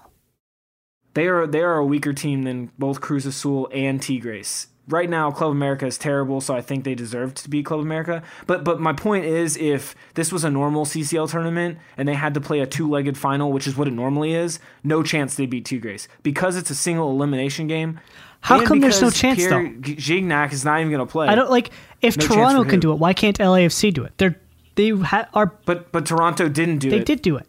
They 1.13 1.27
are 1.27 1.45
they 1.45 1.61
are 1.61 1.77
a 1.77 1.85
weaker 1.85 2.13
team 2.13 2.43
than 2.43 2.71
both 2.79 2.99
Cruz 2.99 3.27
Azul 3.27 3.69
and 3.71 4.01
Tigres. 4.01 4.67
Right 4.87 5.09
now, 5.09 5.31
Club 5.31 5.51
America 5.51 5.87
is 5.87 5.97
terrible, 5.97 6.41
so 6.41 6.55
I 6.55 6.61
think 6.61 6.83
they 6.83 6.93
deserve 6.93 7.33
to 7.35 7.49
beat 7.49 7.65
Club 7.65 7.79
America. 7.79 8.21
But 8.45 8.63
but 8.63 8.79
my 8.79 8.93
point 8.93 9.25
is, 9.25 9.57
if 9.57 9.95
this 10.13 10.31
was 10.31 10.43
a 10.43 10.49
normal 10.51 10.85
CCL 10.85 11.31
tournament 11.31 11.79
and 11.97 12.07
they 12.07 12.13
had 12.13 12.35
to 12.35 12.41
play 12.41 12.59
a 12.59 12.67
two 12.67 12.87
legged 12.87 13.17
final, 13.17 13.51
which 13.51 13.65
is 13.65 13.75
what 13.75 13.87
it 13.87 13.93
normally 13.93 14.33
is, 14.33 14.59
no 14.83 15.01
chance 15.01 15.35
they 15.35 15.47
beat 15.47 15.65
Tigres 15.65 16.07
because 16.21 16.55
it's 16.55 16.69
a 16.69 16.75
single 16.75 17.09
elimination 17.09 17.65
game. 17.67 17.99
How 18.41 18.63
come 18.63 18.79
there's 18.79 19.01
no 19.01 19.09
chance, 19.09 19.37
Pierre 19.39 19.49
though? 19.49 19.69
Gignac 19.79 20.53
is 20.53 20.63
not 20.63 20.79
even 20.79 20.91
going 20.91 21.05
to 21.05 21.11
play. 21.11 21.27
I 21.27 21.33
don't 21.33 21.49
like 21.49 21.71
if 22.01 22.15
No 22.15 22.27
Toronto 22.27 22.63
can 22.63 22.79
do 22.79 22.91
it. 22.91 22.99
Why 22.99 23.13
can't 23.13 23.39
LAFC 23.39 23.91
do 23.91 24.03
it? 24.03 24.13
They're 24.19 24.39
they 24.75 24.89
ha- 24.89 25.27
are 25.33 25.47
But 25.65 25.91
but 25.91 26.05
Toronto 26.05 26.47
didn't 26.47 26.77
do 26.77 26.91
they 26.91 26.97
it. 26.97 26.99
They 26.99 27.05
did 27.05 27.21
do 27.23 27.37
it. 27.37 27.47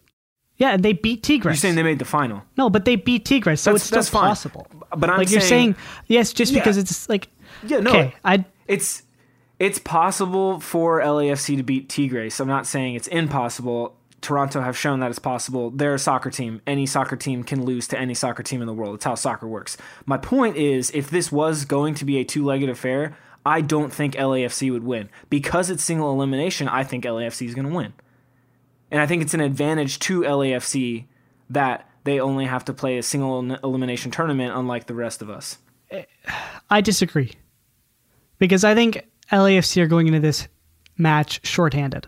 Yeah, 0.58 0.70
and 0.70 0.82
they 0.82 0.94
beat 0.94 1.22
Tigres. 1.22 1.44
You're 1.44 1.54
saying 1.56 1.74
they 1.74 1.82
made 1.82 1.98
the 1.98 2.04
final. 2.06 2.42
no, 2.56 2.70
but 2.70 2.84
they 2.86 2.96
beat 2.96 3.24
Tigres, 3.26 3.60
so 3.60 3.70
That's- 3.70 3.82
it's 3.82 3.86
still 3.88 3.98
that's 3.98 4.08
fine. 4.08 4.28
possible. 4.28 4.66
But 4.96 5.10
I'm 5.10 5.18
like 5.18 5.30
you're 5.30 5.40
saying- 5.40 5.74
saying, 5.74 5.76
yes, 6.06 6.32
just 6.32 6.52
Yeah. 6.52 6.60
because 6.60 6.78
it's 6.78 7.08
like 7.08 7.28
Yeah, 7.66 7.80
no. 7.80 7.90
okay, 7.90 8.14
I 8.24 8.44
It's 8.66 9.02
it's 9.58 9.78
possible 9.78 10.60
for 10.60 11.00
LAFC 11.00 11.56
to 11.56 11.62
beat 11.62 11.88
Tigres. 11.88 12.40
I'm 12.40 12.48
not 12.48 12.66
saying 12.66 12.94
it's 12.94 13.06
impossible. 13.08 13.94
Toronto 14.22 14.60
have 14.60 14.76
shown 14.76 15.00
that 15.00 15.10
it's 15.10 15.18
possible. 15.18 15.70
They're 15.70 15.94
a 15.94 15.98
soccer 15.98 16.30
team. 16.30 16.60
Any 16.66 16.84
soccer 16.86 17.16
team 17.16 17.42
can 17.44 17.64
lose 17.64 17.86
to 17.88 17.98
any 17.98 18.12
soccer 18.14 18.42
team 18.42 18.60
in 18.60 18.66
the 18.66 18.72
world. 18.74 18.96
It's 18.96 19.04
how 19.04 19.14
soccer 19.14 19.46
works. 19.46 19.76
My 20.04 20.16
point 20.18 20.56
is, 20.56 20.90
if 20.94 21.10
this 21.10 21.30
was 21.30 21.64
going 21.64 21.94
to 21.94 22.04
be 22.04 22.16
a 22.18 22.24
two-legged 22.24 22.68
affair, 22.68 23.16
I 23.44 23.60
don't 23.60 23.92
think 23.92 24.14
LAFC 24.16 24.72
would 24.72 24.82
win 24.84 25.08
because 25.30 25.70
it's 25.70 25.84
single 25.84 26.10
elimination. 26.12 26.66
I 26.68 26.82
think 26.82 27.04
LAFC 27.04 27.46
is 27.46 27.54
going 27.54 27.68
to 27.68 27.74
win, 27.74 27.92
and 28.90 29.00
I 29.00 29.06
think 29.06 29.22
it's 29.22 29.34
an 29.34 29.40
advantage 29.40 29.98
to 30.00 30.20
LAFC 30.22 31.06
that 31.50 31.88
they 32.04 32.20
only 32.20 32.44
have 32.46 32.64
to 32.66 32.72
play 32.72 32.98
a 32.98 33.02
single 33.02 33.38
elimination 33.64 34.10
tournament, 34.10 34.52
unlike 34.54 34.86
the 34.86 34.94
rest 34.94 35.22
of 35.22 35.30
us. 35.30 35.58
I 36.70 36.80
disagree. 36.80 37.32
Because 38.38 38.64
I 38.64 38.74
think 38.74 39.06
LAFC 39.32 39.82
are 39.82 39.86
going 39.86 40.06
into 40.06 40.20
this 40.20 40.48
match 40.98 41.46
shorthanded. 41.46 42.06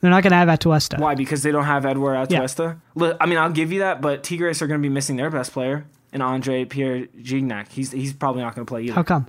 They're 0.00 0.10
not 0.10 0.22
going 0.22 0.32
to 0.32 0.36
have 0.36 0.48
Atuesta. 0.48 0.98
Why? 0.98 1.14
Because 1.14 1.42
they 1.42 1.50
don't 1.50 1.64
have 1.64 1.86
Eduard 1.86 2.30
Yeah. 2.30 2.40
Atuesta? 2.40 2.80
Li- 2.94 3.14
I 3.20 3.26
mean, 3.26 3.38
I'll 3.38 3.50
give 3.50 3.72
you 3.72 3.80
that, 3.80 4.00
but 4.00 4.22
Tigres 4.22 4.60
are 4.62 4.66
going 4.66 4.80
to 4.80 4.86
be 4.86 4.92
missing 4.92 5.16
their 5.16 5.30
best 5.30 5.52
player, 5.52 5.86
and 6.12 6.22
Andre 6.22 6.64
Pierre 6.64 7.06
Gignac. 7.18 7.68
He's 7.72 7.92
he's 7.92 8.12
probably 8.12 8.42
not 8.42 8.54
going 8.54 8.66
to 8.66 8.70
play 8.70 8.82
either. 8.82 8.92
How 8.92 9.02
come? 9.02 9.26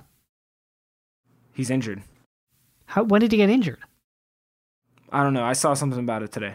He's 1.54 1.70
injured. 1.70 2.02
How, 2.86 3.02
when 3.02 3.20
did 3.20 3.32
he 3.32 3.38
get 3.38 3.50
injured? 3.50 3.78
I 5.12 5.22
don't 5.22 5.34
know. 5.34 5.44
I 5.44 5.52
saw 5.54 5.74
something 5.74 5.98
about 6.00 6.22
it 6.22 6.32
today. 6.32 6.54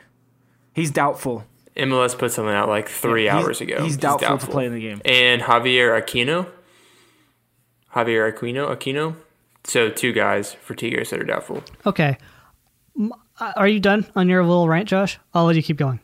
He's 0.73 0.91
doubtful. 0.91 1.45
MLS 1.75 2.17
put 2.17 2.31
something 2.31 2.53
out 2.53 2.69
like 2.69 2.87
three 2.87 3.25
Yeah, 3.25 3.37
hours 3.39 3.61
ago. 3.61 3.83
he's 3.83 3.97
doubtful 3.97 4.37
to 4.37 4.47
play 4.47 4.65
in 4.67 4.73
the 4.73 4.79
game. 4.79 5.01
And 5.05 5.41
Javier 5.41 5.99
Aquino, 5.99 6.47
Javier 7.95 8.31
Aquino, 8.31 8.75
Aquino. 8.75 9.15
So 9.63 9.89
two 9.89 10.11
guys 10.11 10.53
for 10.53 10.75
Tigres 10.75 11.09
that 11.11 11.19
are 11.19 11.25
doubtful. 11.25 11.63
Okay. 11.85 12.17
Uh, 12.99 13.53
Are 13.55 13.67
you 13.67 13.79
done 13.79 14.05
on 14.15 14.29
your 14.29 14.43
little 14.43 14.67
rant, 14.67 14.87
Josh? 14.89 15.17
I'll 15.33 15.45
let 15.45 15.55
you 15.55 15.63
keep 15.63 15.77
going. 15.77 15.99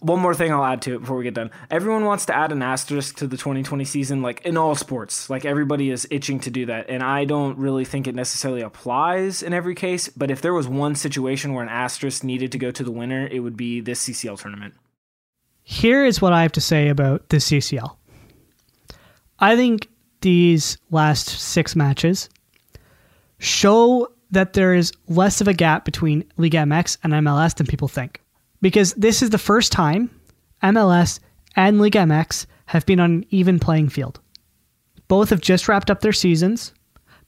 One 0.00 0.20
more 0.20 0.34
thing 0.34 0.50
I'll 0.50 0.64
add 0.64 0.80
to 0.82 0.94
it 0.94 1.00
before 1.00 1.18
we 1.18 1.24
get 1.24 1.34
done. 1.34 1.50
Everyone 1.70 2.06
wants 2.06 2.24
to 2.26 2.34
add 2.34 2.52
an 2.52 2.62
asterisk 2.62 3.16
to 3.16 3.26
the 3.26 3.36
2020 3.36 3.84
season, 3.84 4.22
like 4.22 4.40
in 4.46 4.56
all 4.56 4.74
sports. 4.74 5.28
Like 5.28 5.44
everybody 5.44 5.90
is 5.90 6.08
itching 6.10 6.40
to 6.40 6.50
do 6.50 6.64
that. 6.66 6.88
And 6.88 7.02
I 7.02 7.26
don't 7.26 7.58
really 7.58 7.84
think 7.84 8.06
it 8.06 8.14
necessarily 8.14 8.62
applies 8.62 9.42
in 9.42 9.52
every 9.52 9.74
case. 9.74 10.08
But 10.08 10.30
if 10.30 10.40
there 10.40 10.54
was 10.54 10.66
one 10.66 10.94
situation 10.94 11.52
where 11.52 11.62
an 11.62 11.68
asterisk 11.68 12.24
needed 12.24 12.50
to 12.52 12.58
go 12.58 12.70
to 12.70 12.82
the 12.82 12.90
winner, 12.90 13.26
it 13.30 13.40
would 13.40 13.58
be 13.58 13.80
this 13.80 14.08
CCL 14.08 14.40
tournament. 14.40 14.74
Here 15.62 16.04
is 16.04 16.22
what 16.22 16.32
I 16.32 16.42
have 16.42 16.52
to 16.52 16.60
say 16.62 16.88
about 16.88 17.28
the 17.28 17.36
CCL. 17.36 17.94
I 19.38 19.54
think 19.54 19.88
these 20.22 20.78
last 20.90 21.28
six 21.28 21.76
matches 21.76 22.28
show 23.38 24.08
that 24.30 24.54
there 24.54 24.74
is 24.74 24.92
less 25.08 25.40
of 25.40 25.48
a 25.48 25.54
gap 25.54 25.84
between 25.84 26.24
Liga 26.36 26.58
MX 26.58 26.98
and 27.02 27.12
MLS 27.12 27.54
than 27.54 27.66
people 27.66 27.88
think. 27.88 28.19
Because 28.60 28.92
this 28.94 29.22
is 29.22 29.30
the 29.30 29.38
first 29.38 29.72
time 29.72 30.10
MLS 30.62 31.20
and 31.56 31.80
Liga 31.80 32.00
MX 32.00 32.46
have 32.66 32.86
been 32.86 33.00
on 33.00 33.10
an 33.10 33.26
even 33.30 33.58
playing 33.58 33.88
field. 33.88 34.20
Both 35.08 35.30
have 35.30 35.40
just 35.40 35.68
wrapped 35.68 35.90
up 35.90 36.00
their 36.00 36.12
seasons, 36.12 36.72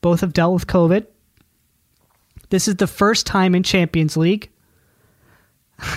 both 0.01 0.21
have 0.21 0.33
dealt 0.33 0.55
with 0.55 0.67
COVID. 0.67 1.07
This 2.51 2.69
is 2.69 2.77
the 2.77 2.87
first 2.87 3.27
time 3.27 3.55
in 3.55 3.63
Champions 3.63 4.17
League. 4.17 4.51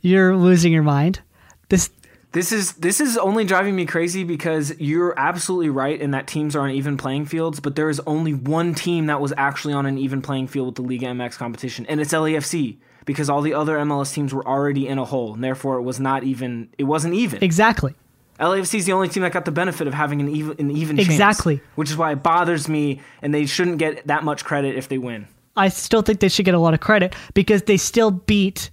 You're 0.00 0.36
losing 0.36 0.72
your 0.72 0.82
mind. 0.82 1.20
This 1.68 1.90
This 2.32 2.52
is 2.52 2.74
this 2.74 3.00
is 3.00 3.18
only 3.18 3.44
driving 3.44 3.76
me 3.76 3.86
crazy 3.86 4.24
because 4.24 4.78
you're 4.78 5.14
absolutely 5.18 5.70
right 5.70 6.00
in 6.00 6.12
that 6.12 6.26
teams 6.26 6.56
are 6.56 6.60
on 6.60 6.70
even 6.70 6.96
playing 6.96 7.26
fields, 7.26 7.60
but 7.60 7.76
there 7.76 7.90
is 7.90 8.00
only 8.06 8.32
one 8.32 8.74
team 8.74 9.06
that 9.06 9.20
was 9.20 9.32
actually 9.36 9.74
on 9.74 9.86
an 9.86 9.98
even 9.98 10.22
playing 10.22 10.48
field 10.48 10.66
with 10.66 10.74
the 10.76 10.82
Liga 10.82 11.06
MX 11.06 11.36
competition, 11.36 11.86
and 11.86 12.00
it's 12.00 12.12
LAFC 12.12 12.78
because 13.04 13.28
all 13.30 13.42
the 13.42 13.54
other 13.54 13.76
MLS 13.78 14.12
teams 14.12 14.32
were 14.32 14.46
already 14.46 14.86
in 14.88 14.98
a 14.98 15.04
hole, 15.04 15.34
and 15.34 15.42
therefore 15.42 15.76
it 15.78 15.82
was 15.82 16.00
not 16.00 16.24
even 16.24 16.68
it 16.78 16.84
wasn't 16.84 17.14
even. 17.14 17.42
Exactly. 17.42 17.94
LAFC 18.40 18.78
is 18.78 18.86
the 18.86 18.92
only 18.92 19.08
team 19.08 19.22
that 19.22 19.32
got 19.32 19.44
the 19.44 19.52
benefit 19.52 19.86
of 19.86 19.94
having 19.94 20.20
an 20.20 20.28
even 20.28 20.56
an 20.58 20.70
even 20.70 20.98
Exactly. 20.98 21.58
chance, 21.58 21.68
which 21.76 21.90
is 21.90 21.96
why 21.96 22.12
it 22.12 22.22
bothers 22.22 22.68
me, 22.68 23.00
and 23.20 23.32
they 23.32 23.46
shouldn't 23.46 23.78
get 23.78 24.06
that 24.06 24.24
much 24.24 24.44
credit 24.44 24.76
if 24.76 24.88
they 24.88 24.98
win. 24.98 25.28
I 25.56 25.68
still 25.68 26.02
think 26.02 26.20
they 26.20 26.28
should 26.28 26.44
get 26.44 26.54
a 26.54 26.58
lot 26.58 26.74
of 26.74 26.80
credit 26.80 27.14
because 27.34 27.62
they 27.62 27.76
still 27.76 28.10
beat 28.10 28.70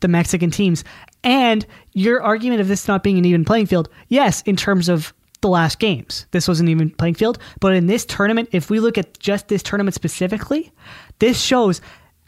the 0.00 0.08
Mexican 0.08 0.50
teams. 0.50 0.84
And 1.22 1.66
your 1.92 2.22
argument 2.22 2.60
of 2.60 2.68
this 2.68 2.88
not 2.88 3.02
being 3.02 3.18
an 3.18 3.24
even 3.24 3.44
playing 3.44 3.66
field, 3.66 3.88
yes, 4.08 4.42
in 4.42 4.56
terms 4.56 4.88
of 4.88 5.12
the 5.42 5.48
last 5.48 5.78
games, 5.78 6.26
this 6.30 6.46
was 6.46 6.60
an 6.60 6.68
even 6.68 6.90
playing 6.90 7.14
field. 7.14 7.38
But 7.60 7.74
in 7.74 7.86
this 7.86 8.04
tournament, 8.06 8.50
if 8.52 8.70
we 8.70 8.80
look 8.80 8.96
at 8.96 9.18
just 9.18 9.48
this 9.48 9.62
tournament 9.62 9.94
specifically, 9.94 10.72
this 11.18 11.40
shows 11.40 11.80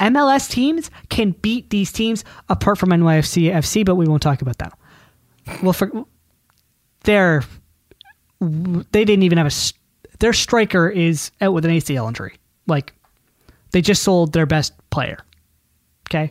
MLS 0.02 0.50
teams 0.50 0.90
can 1.08 1.30
beat 1.30 1.70
these 1.70 1.92
teams 1.92 2.24
apart 2.48 2.78
from 2.78 2.90
NYFC 2.90 3.52
FC, 3.52 3.84
but 3.84 3.94
we 3.94 4.06
won't 4.06 4.22
talk 4.22 4.42
about 4.42 4.58
that. 4.58 4.76
Well, 5.62 5.72
for 5.72 5.90
they're 7.04 7.42
they 8.40 9.04
didn't 9.04 9.22
even 9.22 9.38
have 9.38 9.46
a 9.46 9.72
their 10.18 10.32
striker 10.32 10.88
is 10.88 11.30
out 11.40 11.52
with 11.52 11.64
an 11.64 11.70
ACL 11.70 12.08
injury. 12.08 12.36
Like 12.66 12.92
they 13.70 13.80
just 13.80 14.02
sold 14.02 14.32
their 14.32 14.46
best 14.46 14.72
player. 14.90 15.18
Okay. 16.10 16.30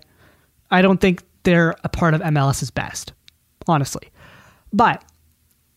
I 0.69 0.81
don't 0.81 0.99
think 0.99 1.23
they're 1.43 1.76
a 1.84 1.89
part 1.89 2.14
of 2.14 2.22
MLS's 2.22 2.72
best, 2.72 3.14
honestly. 3.68 4.10
But 4.72 5.03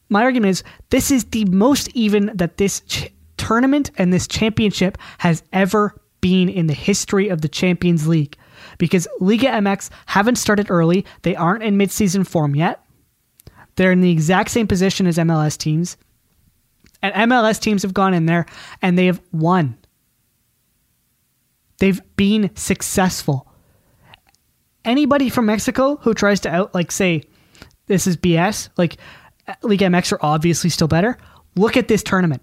my 0.09 0.23
argument 0.23 0.51
is 0.51 0.63
this 0.91 1.11
is 1.11 1.25
the 1.25 1.45
most 1.47 1.89
even 1.95 2.31
that 2.35 2.57
this 2.57 2.81
ch- 2.87 3.11
tournament 3.37 3.91
and 3.97 4.13
this 4.13 4.29
championship 4.29 4.99
has 5.19 5.43
ever 5.53 5.97
been 6.25 6.49
in 6.49 6.69
the 6.69 6.73
history 6.73 7.29
of 7.29 7.43
the 7.43 7.51
Champions 7.51 8.09
League. 8.09 8.39
Because 8.79 9.07
Liga 9.21 9.49
MX 9.49 9.91
haven't 10.07 10.37
started 10.37 10.71
early, 10.71 11.05
they 11.21 11.37
aren't 11.37 11.63
in 11.63 11.77
midseason 11.77 12.27
form 12.27 12.55
yet. 12.55 12.83
They're 13.77 13.93
in 13.93 14.01
the 14.01 14.11
exact 14.11 14.51
same 14.51 14.67
position 14.67 15.07
as 15.07 15.19
MLS 15.19 15.59
teams. 15.59 15.99
And 17.03 17.31
MLS 17.31 17.61
teams 17.61 17.83
have 17.83 17.93
gone 17.93 18.15
in 18.15 18.25
there 18.25 18.47
and 18.81 18.97
they 18.97 19.05
have 19.05 19.21
won. 19.33 19.77
They've 21.79 22.01
been 22.17 22.51
successful. 22.57 23.47
Anybody 24.83 25.29
from 25.29 25.45
Mexico 25.45 25.97
who 25.97 26.15
tries 26.15 26.41
to 26.41 26.49
out 26.49 26.75
like 26.75 26.91
say 26.91 27.25
this 27.85 28.07
is 28.07 28.17
BS, 28.17 28.71
like 28.79 28.97
Liga 29.61 29.89
MX 29.89 30.13
are 30.13 30.21
obviously 30.23 30.71
still 30.71 30.89
better. 30.89 31.19
Look 31.55 31.77
at 31.77 31.89
this 31.89 32.03
tournament. 32.03 32.41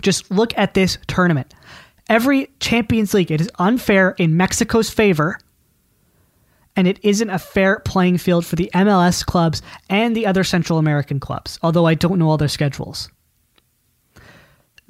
Just 0.00 0.30
look 0.30 0.56
at 0.56 0.72
this 0.72 0.96
tournament. 1.08 1.52
Every 2.12 2.50
Champions 2.60 3.14
League, 3.14 3.30
it 3.30 3.40
is 3.40 3.50
unfair 3.58 4.10
in 4.18 4.36
Mexico's 4.36 4.90
favor, 4.90 5.38
and 6.76 6.86
it 6.86 7.00
isn't 7.02 7.30
a 7.30 7.38
fair 7.38 7.78
playing 7.78 8.18
field 8.18 8.44
for 8.44 8.54
the 8.54 8.70
MLS 8.74 9.24
clubs 9.24 9.62
and 9.88 10.14
the 10.14 10.26
other 10.26 10.44
Central 10.44 10.78
American 10.78 11.18
clubs, 11.18 11.58
although 11.62 11.86
I 11.86 11.94
don't 11.94 12.18
know 12.18 12.28
all 12.28 12.36
their 12.36 12.48
schedules. 12.48 13.08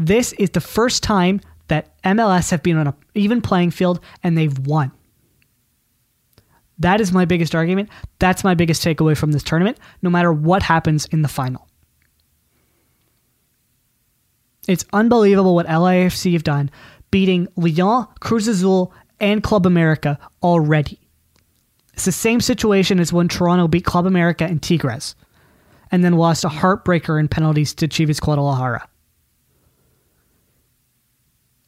This 0.00 0.32
is 0.32 0.50
the 0.50 0.60
first 0.60 1.04
time 1.04 1.40
that 1.68 1.94
MLS 2.02 2.50
have 2.50 2.64
been 2.64 2.76
on 2.76 2.88
an 2.88 2.94
even 3.14 3.40
playing 3.40 3.70
field 3.70 4.00
and 4.24 4.36
they've 4.36 4.58
won. 4.66 4.90
That 6.80 7.00
is 7.00 7.12
my 7.12 7.24
biggest 7.24 7.54
argument. 7.54 7.88
That's 8.18 8.42
my 8.42 8.54
biggest 8.54 8.84
takeaway 8.84 9.16
from 9.16 9.30
this 9.30 9.44
tournament, 9.44 9.78
no 10.02 10.10
matter 10.10 10.32
what 10.32 10.64
happens 10.64 11.06
in 11.06 11.22
the 11.22 11.28
final. 11.28 11.68
It's 14.68 14.84
unbelievable 14.92 15.54
what 15.54 15.66
LAFC 15.66 16.32
have 16.34 16.44
done, 16.44 16.70
beating 17.12 17.46
Leon, 17.54 18.08
Cruz 18.18 18.48
Azul, 18.48 18.92
and 19.20 19.44
Club 19.44 19.64
America 19.66 20.18
already. 20.42 20.98
It's 21.94 22.06
the 22.06 22.10
same 22.10 22.40
situation 22.40 22.98
as 22.98 23.12
when 23.12 23.28
Toronto 23.28 23.68
beat 23.68 23.84
Club 23.84 24.06
America 24.06 24.44
and 24.44 24.60
Tigres, 24.60 25.14
and 25.92 26.02
then 26.02 26.14
lost 26.14 26.42
a 26.42 26.48
heartbreaker 26.48 27.20
in 27.20 27.28
penalties 27.28 27.74
to 27.74 27.86
Chivas 27.86 28.20
Guadalajara. 28.20 28.88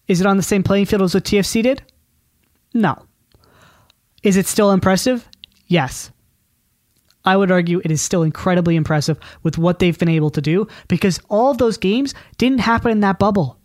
Is 0.09 0.21
it 0.21 0.27
on 0.27 0.37
the 0.37 0.43
same 0.43 0.65
playing 0.65 0.87
field 0.87 1.03
as 1.03 1.15
what 1.15 1.25
TFC 1.25 1.63
did? 1.63 1.83
No. 2.73 3.07
Is 4.23 4.37
it 4.37 4.47
still 4.47 4.73
impressive? 4.73 5.29
Yes. 5.69 6.11
I 7.25 7.37
would 7.37 7.51
argue 7.51 7.81
it 7.85 7.91
is 7.91 8.03
still 8.03 8.23
incredibly 8.23 8.77
impressive 8.77 9.19
with 9.43 9.57
what 9.57 9.79
they've 9.79 9.99
been 9.99 10.09
able 10.09 10.31
to 10.31 10.43
do 10.43 10.67
because 10.89 11.21
all 11.31 11.51
of 11.51 11.59
those 11.59 11.79
games 11.79 12.15
didn't 12.37 12.59
happen 12.59 12.91
in 12.91 13.01
that 13.01 13.19
bubble. 13.19 13.59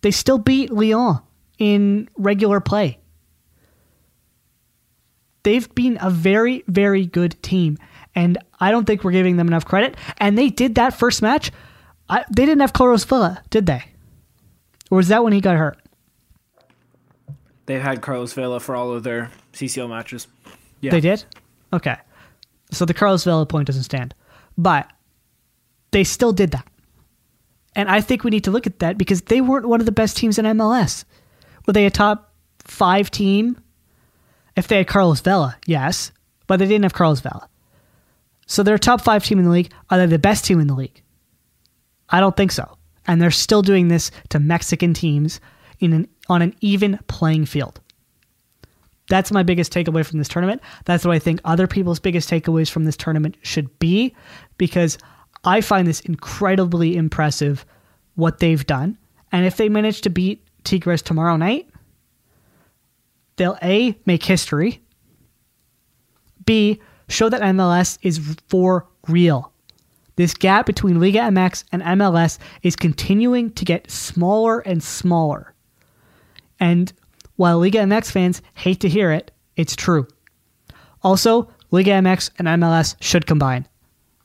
They 0.00 0.10
still 0.10 0.38
beat 0.38 0.70
Leon 0.70 1.22
in 1.58 2.08
regular 2.16 2.60
play. 2.60 2.98
They've 5.42 5.72
been 5.74 5.98
a 6.00 6.10
very, 6.10 6.64
very 6.66 7.06
good 7.06 7.40
team, 7.42 7.78
and 8.14 8.38
I 8.60 8.70
don't 8.70 8.84
think 8.84 9.02
we're 9.02 9.12
giving 9.12 9.36
them 9.36 9.48
enough 9.48 9.64
credit. 9.64 9.96
And 10.18 10.36
they 10.36 10.50
did 10.50 10.74
that 10.76 10.94
first 10.94 11.22
match. 11.22 11.50
I, 12.08 12.24
they 12.30 12.44
didn't 12.44 12.60
have 12.60 12.72
Carlos 12.72 13.04
Vela, 13.04 13.42
did 13.50 13.66
they? 13.66 13.84
Or 14.90 14.96
was 14.96 15.08
that 15.08 15.22
when 15.22 15.32
he 15.32 15.40
got 15.40 15.56
hurt? 15.56 15.78
They've 17.66 17.82
had 17.82 18.00
Carlos 18.00 18.32
Vela 18.32 18.60
for 18.60 18.74
all 18.74 18.92
of 18.92 19.02
their 19.02 19.30
CCL 19.52 19.90
matches. 19.90 20.26
Yeah. 20.80 20.90
They 20.90 21.00
did? 21.00 21.24
Okay. 21.72 21.96
So 22.70 22.84
the 22.84 22.94
Carlos 22.94 23.24
Vela 23.24 23.46
point 23.46 23.66
doesn't 23.66 23.82
stand. 23.82 24.14
But 24.56 24.90
they 25.90 26.04
still 26.04 26.32
did 26.32 26.52
that. 26.52 26.66
And 27.78 27.88
I 27.88 28.00
think 28.00 28.24
we 28.24 28.32
need 28.32 28.42
to 28.42 28.50
look 28.50 28.66
at 28.66 28.80
that 28.80 28.98
because 28.98 29.22
they 29.22 29.40
weren't 29.40 29.68
one 29.68 29.78
of 29.78 29.86
the 29.86 29.92
best 29.92 30.16
teams 30.16 30.36
in 30.36 30.44
MLS. 30.46 31.04
Were 31.64 31.72
they 31.72 31.86
a 31.86 31.90
top 31.90 32.34
five 32.64 33.08
team? 33.08 33.56
If 34.56 34.66
they 34.66 34.78
had 34.78 34.88
Carlos 34.88 35.20
Vela, 35.20 35.56
yes. 35.64 36.10
But 36.48 36.58
they 36.58 36.66
didn't 36.66 36.82
have 36.82 36.92
Carlos 36.92 37.20
Vela. 37.20 37.48
So 38.48 38.64
they're 38.64 38.74
a 38.74 38.80
top 38.80 39.00
five 39.00 39.22
team 39.22 39.38
in 39.38 39.44
the 39.44 39.52
league. 39.52 39.70
Are 39.90 39.98
they 39.98 40.06
the 40.06 40.18
best 40.18 40.44
team 40.44 40.58
in 40.58 40.66
the 40.66 40.74
league? 40.74 41.00
I 42.08 42.18
don't 42.18 42.36
think 42.36 42.50
so. 42.50 42.76
And 43.06 43.22
they're 43.22 43.30
still 43.30 43.62
doing 43.62 43.86
this 43.86 44.10
to 44.30 44.40
Mexican 44.40 44.92
teams 44.92 45.40
in 45.78 45.92
an, 45.92 46.08
on 46.28 46.42
an 46.42 46.56
even 46.60 46.98
playing 47.06 47.46
field. 47.46 47.80
That's 49.08 49.30
my 49.30 49.44
biggest 49.44 49.72
takeaway 49.72 50.04
from 50.04 50.18
this 50.18 50.26
tournament. 50.26 50.62
That's 50.84 51.04
what 51.04 51.14
I 51.14 51.20
think 51.20 51.40
other 51.44 51.68
people's 51.68 52.00
biggest 52.00 52.28
takeaways 52.28 52.68
from 52.68 52.86
this 52.86 52.96
tournament 52.96 53.36
should 53.42 53.78
be 53.78 54.16
because 54.56 54.98
I 55.44 55.60
find 55.60 55.86
this 55.86 56.00
incredibly 56.00 56.96
impressive 56.96 57.64
what 58.14 58.38
they've 58.38 58.66
done. 58.66 58.98
And 59.32 59.46
if 59.46 59.56
they 59.56 59.68
manage 59.68 60.00
to 60.02 60.10
beat 60.10 60.44
Tigres 60.64 61.02
tomorrow 61.02 61.36
night, 61.36 61.68
they'll 63.36 63.58
A, 63.62 63.96
make 64.06 64.24
history, 64.24 64.82
B, 66.44 66.80
show 67.08 67.28
that 67.28 67.42
MLS 67.42 67.98
is 68.02 68.36
for 68.48 68.86
real. 69.06 69.52
This 70.16 70.34
gap 70.34 70.66
between 70.66 70.98
Liga 70.98 71.20
MX 71.20 71.64
and 71.70 71.82
MLS 71.82 72.38
is 72.62 72.74
continuing 72.74 73.52
to 73.52 73.64
get 73.64 73.90
smaller 73.90 74.58
and 74.60 74.82
smaller. 74.82 75.54
And 76.58 76.92
while 77.36 77.58
Liga 77.58 77.78
MX 77.78 78.10
fans 78.10 78.42
hate 78.54 78.80
to 78.80 78.88
hear 78.88 79.12
it, 79.12 79.30
it's 79.54 79.76
true. 79.76 80.08
Also, 81.02 81.48
Liga 81.70 81.92
MX 81.92 82.30
and 82.38 82.48
MLS 82.48 82.96
should 83.00 83.26
combine. 83.26 83.68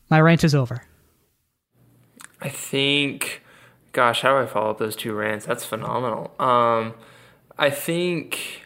My 0.10 0.20
rant 0.20 0.44
is 0.44 0.56
over. 0.56 0.84
I 2.44 2.50
think, 2.50 3.42
gosh, 3.94 4.22
how 4.22 4.38
do 4.38 4.44
I 4.44 4.46
follow 4.46 4.70
up 4.72 4.78
those 4.78 4.98
two 4.98 5.14
rants? 5.14 5.46
That's 5.46 5.64
phenomenal. 5.64 6.32
Um, 6.40 6.94
I 7.58 7.70
think, 7.70 8.66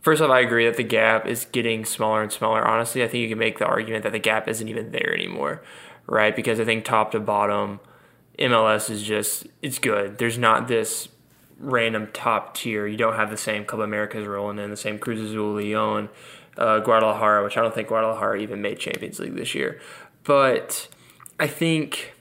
first 0.00 0.20
off, 0.20 0.30
I 0.30 0.40
agree 0.40 0.66
that 0.66 0.76
the 0.76 0.82
gap 0.82 1.26
is 1.26 1.44
getting 1.44 1.84
smaller 1.84 2.20
and 2.20 2.32
smaller. 2.32 2.66
Honestly, 2.66 3.04
I 3.04 3.08
think 3.08 3.22
you 3.22 3.28
can 3.28 3.38
make 3.38 3.58
the 3.58 3.64
argument 3.64 4.02
that 4.02 4.10
the 4.10 4.18
gap 4.18 4.48
isn't 4.48 4.68
even 4.68 4.90
there 4.90 5.14
anymore, 5.14 5.62
right? 6.08 6.34
Because 6.34 6.58
I 6.58 6.64
think 6.64 6.84
top 6.84 7.12
to 7.12 7.20
bottom, 7.20 7.78
MLS 8.40 8.90
is 8.90 9.04
just, 9.04 9.46
it's 9.62 9.78
good. 9.78 10.18
There's 10.18 10.38
not 10.38 10.66
this 10.66 11.08
random 11.60 12.08
top 12.12 12.56
tier. 12.56 12.88
You 12.88 12.96
don't 12.96 13.14
have 13.14 13.30
the 13.30 13.36
same 13.36 13.64
Club 13.64 13.82
Americas 13.82 14.26
rolling 14.26 14.58
in, 14.58 14.70
the 14.70 14.76
same 14.76 14.98
Cruz 14.98 15.20
Azul, 15.20 15.52
Leon, 15.52 16.08
uh, 16.58 16.80
Guadalajara, 16.80 17.44
which 17.44 17.56
I 17.56 17.62
don't 17.62 17.72
think 17.72 17.86
Guadalajara 17.86 18.40
even 18.40 18.60
made 18.60 18.80
Champions 18.80 19.20
League 19.20 19.36
this 19.36 19.54
year. 19.54 19.80
But 20.24 20.88
I 21.38 21.46
think 21.46 22.14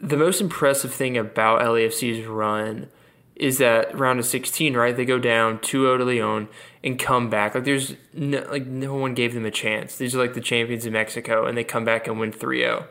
the 0.00 0.16
most 0.16 0.40
impressive 0.40 0.92
thing 0.92 1.16
about 1.16 1.60
LAFC's 1.60 2.26
run 2.26 2.88
is 3.34 3.58
that 3.58 3.96
round 3.96 4.18
of 4.18 4.26
16, 4.26 4.76
right? 4.76 4.96
They 4.96 5.04
go 5.04 5.18
down 5.18 5.58
2-0 5.58 5.98
to 5.98 6.04
Leon 6.04 6.48
and 6.82 6.98
come 6.98 7.30
back. 7.30 7.54
Like 7.54 7.64
there's 7.64 7.94
no, 8.12 8.40
like 8.50 8.66
no 8.66 8.94
one 8.94 9.14
gave 9.14 9.32
them 9.34 9.46
a 9.46 9.50
chance. 9.50 9.96
These 9.96 10.14
are 10.14 10.18
like 10.18 10.34
the 10.34 10.40
champions 10.40 10.84
of 10.86 10.92
Mexico, 10.92 11.46
and 11.46 11.56
they 11.56 11.64
come 11.64 11.84
back 11.84 12.06
and 12.08 12.18
win 12.18 12.32
3-0. 12.32 12.86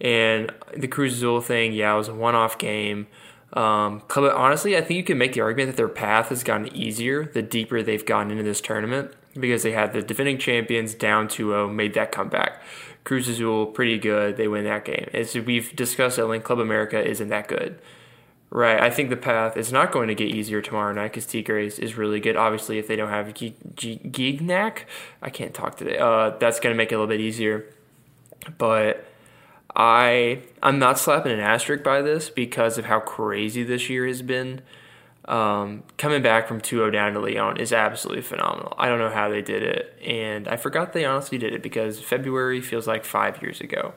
And 0.00 0.52
the 0.76 0.88
Cruz 0.88 1.14
Azul 1.14 1.40
thing, 1.40 1.72
yeah, 1.72 1.94
it 1.94 1.98
was 1.98 2.08
a 2.08 2.14
one-off 2.14 2.58
game. 2.58 3.06
Um, 3.52 4.02
honestly, 4.14 4.76
I 4.76 4.80
think 4.80 4.98
you 4.98 5.04
can 5.04 5.18
make 5.18 5.32
the 5.32 5.40
argument 5.40 5.70
that 5.70 5.76
their 5.76 5.88
path 5.88 6.28
has 6.28 6.42
gotten 6.42 6.74
easier 6.76 7.24
the 7.24 7.40
deeper 7.42 7.82
they've 7.82 8.04
gotten 8.04 8.30
into 8.30 8.42
this 8.42 8.60
tournament. 8.60 9.12
because 9.38 9.62
they 9.62 9.72
had 9.72 9.92
the 9.92 10.02
defending 10.02 10.38
champions 10.38 10.94
down 10.94 11.28
2-0, 11.28 11.72
made 11.72 11.94
that 11.94 12.12
comeback. 12.12 12.60
Cruz 13.06 13.28
Azul, 13.28 13.66
pretty 13.66 13.98
good. 13.98 14.36
They 14.36 14.48
win 14.48 14.64
that 14.64 14.84
game. 14.84 15.08
As 15.14 15.32
we've 15.36 15.74
discussed 15.76 16.18
at 16.18 16.26
length, 16.26 16.42
Club 16.42 16.58
America 16.58 17.00
isn't 17.00 17.28
that 17.28 17.46
good. 17.46 17.78
Right. 18.50 18.80
I 18.80 18.90
think 18.90 19.10
the 19.10 19.16
path 19.16 19.56
is 19.56 19.70
not 19.70 19.92
going 19.92 20.08
to 20.08 20.14
get 20.16 20.28
easier 20.28 20.60
tomorrow 20.60 20.92
night 20.92 21.12
because 21.12 21.24
Tigres 21.24 21.78
is 21.78 21.96
really 21.96 22.18
good. 22.18 22.34
Obviously, 22.34 22.78
if 22.78 22.88
they 22.88 22.96
don't 22.96 23.10
have 23.10 23.28
Gignac, 23.28 24.86
I 25.22 25.30
can't 25.30 25.54
talk 25.54 25.76
today. 25.76 25.98
Uh, 25.98 26.30
that's 26.40 26.58
going 26.58 26.74
to 26.74 26.76
make 26.76 26.90
it 26.90 26.96
a 26.96 26.98
little 26.98 27.06
bit 27.06 27.20
easier. 27.20 27.72
But 28.58 29.06
I 29.76 30.42
I'm 30.60 30.80
not 30.80 30.98
slapping 30.98 31.30
an 31.30 31.38
asterisk 31.38 31.84
by 31.84 32.02
this 32.02 32.28
because 32.28 32.76
of 32.76 32.86
how 32.86 32.98
crazy 32.98 33.62
this 33.62 33.88
year 33.88 34.08
has 34.08 34.20
been. 34.20 34.62
Um, 35.26 35.82
coming 35.98 36.22
back 36.22 36.46
from 36.46 36.60
2-0 36.60 36.92
down 36.92 37.14
to 37.14 37.20
Leon 37.20 37.56
is 37.56 37.72
absolutely 37.72 38.22
phenomenal. 38.22 38.74
I 38.78 38.88
don't 38.88 39.00
know 39.00 39.10
how 39.10 39.28
they 39.28 39.42
did 39.42 39.62
it, 39.64 39.98
and 40.04 40.46
I 40.46 40.56
forgot 40.56 40.92
they 40.92 41.04
honestly 41.04 41.36
did 41.36 41.52
it 41.52 41.64
because 41.64 42.00
February 42.00 42.60
feels 42.60 42.86
like 42.86 43.04
five 43.04 43.42
years 43.42 43.60
ago. 43.60 43.92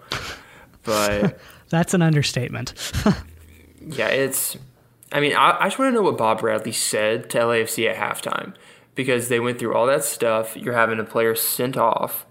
But 0.83 1.39
that's 1.69 1.93
an 1.93 2.01
understatement. 2.01 2.73
yeah, 3.81 4.07
it's. 4.07 4.57
I 5.11 5.19
mean, 5.19 5.35
I, 5.35 5.57
I 5.59 5.65
just 5.65 5.77
want 5.77 5.89
to 5.89 5.93
know 5.93 6.01
what 6.01 6.17
Bob 6.17 6.39
Bradley 6.39 6.71
said 6.71 7.29
to 7.31 7.39
LAFC 7.39 7.89
at 7.89 7.95
halftime 7.95 8.55
because 8.95 9.29
they 9.29 9.39
went 9.39 9.59
through 9.59 9.75
all 9.75 9.85
that 9.85 10.03
stuff. 10.03 10.57
You're 10.57 10.73
having 10.75 10.99
a 10.99 11.03
player 11.03 11.35
sent 11.35 11.77
off, 11.77 12.25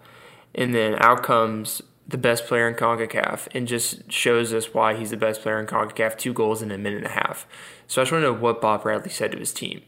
and 0.57 0.75
then 0.75 0.97
out 1.01 1.23
comes 1.23 1.83
the 2.09 2.19
best 2.19 2.47
player 2.47 2.67
in 2.67 2.75
CONCACAF 2.75 3.49
and 3.55 3.69
just 3.69 4.11
shows 4.11 4.55
us 4.55 4.73
why 4.73 4.95
he's 4.97 5.11
the 5.11 5.17
best 5.17 5.43
player 5.43 5.61
in 5.61 5.67
CONCACAF. 5.67 6.17
Two 6.19 6.33
goals 6.33 6.63
in 6.63 6.71
a 6.71 6.79
minute 6.79 6.99
and 6.99 7.07
a 7.07 7.11
half. 7.11 7.47
So 7.89 8.01
I 8.01 8.05
just 8.05 8.13
want 8.13 8.23
to 8.23 8.33
know 8.33 8.39
what 8.39 8.61
Bob 8.61 8.83
Bradley 8.83 9.11
said 9.11 9.33
to 9.33 9.39
his 9.39 9.53
team 9.53 9.83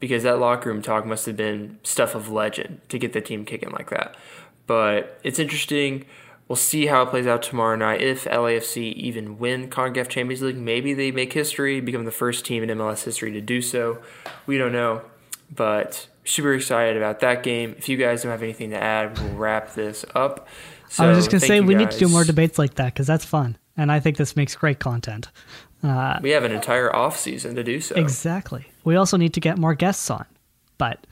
because 0.00 0.22
that 0.22 0.38
locker 0.38 0.70
room 0.70 0.80
talk 0.80 1.04
must 1.04 1.26
have 1.26 1.36
been 1.36 1.78
stuff 1.82 2.14
of 2.14 2.30
legend 2.30 2.80
to 2.88 2.98
get 2.98 3.12
the 3.12 3.20
team 3.20 3.44
kicking 3.44 3.70
like 3.70 3.90
that. 3.90 4.16
But 4.66 5.20
it's 5.22 5.38
interesting. 5.38 6.04
We'll 6.48 6.56
see 6.56 6.86
how 6.86 7.02
it 7.02 7.10
plays 7.10 7.26
out 7.26 7.42
tomorrow 7.42 7.76
night. 7.76 8.00
If 8.00 8.24
LAFC 8.24 8.94
even 8.94 9.38
win 9.38 9.68
CONCACAF 9.68 10.08
Champions 10.08 10.42
League, 10.42 10.56
maybe 10.56 10.94
they 10.94 11.10
make 11.10 11.32
history, 11.32 11.80
become 11.80 12.04
the 12.04 12.10
first 12.10 12.44
team 12.44 12.62
in 12.62 12.68
MLS 12.70 13.04
history 13.04 13.32
to 13.32 13.40
do 13.40 13.60
so. 13.60 13.98
We 14.46 14.58
don't 14.58 14.72
know, 14.72 15.02
but 15.54 16.08
super 16.24 16.54
excited 16.54 16.96
about 16.96 17.20
that 17.20 17.42
game. 17.42 17.74
If 17.78 17.88
you 17.88 17.96
guys 17.96 18.22
don't 18.22 18.32
have 18.32 18.42
anything 18.42 18.70
to 18.70 18.82
add, 18.82 19.18
we'll 19.18 19.34
wrap 19.34 19.74
this 19.74 20.04
up. 20.14 20.48
So, 20.88 21.04
I 21.04 21.08
was 21.08 21.18
just 21.18 21.30
gonna 21.30 21.40
say 21.40 21.60
we 21.60 21.74
guys. 21.74 21.80
need 21.80 21.90
to 21.92 21.98
do 21.98 22.08
more 22.08 22.24
debates 22.24 22.58
like 22.58 22.74
that 22.74 22.92
because 22.92 23.06
that's 23.06 23.24
fun, 23.24 23.56
and 23.76 23.90
I 23.90 24.00
think 24.00 24.16
this 24.16 24.36
makes 24.36 24.54
great 24.54 24.78
content. 24.78 25.28
Uh, 25.82 26.18
we 26.22 26.30
have 26.30 26.44
an 26.44 26.52
entire 26.52 26.94
off 26.94 27.18
season 27.18 27.56
to 27.56 27.64
do 27.64 27.80
so. 27.80 27.96
Exactly. 27.96 28.66
We 28.84 28.96
also 28.96 29.16
need 29.16 29.34
to 29.34 29.40
get 29.40 29.58
more 29.58 29.74
guests 29.74 30.10
on, 30.10 30.26
but 30.78 31.06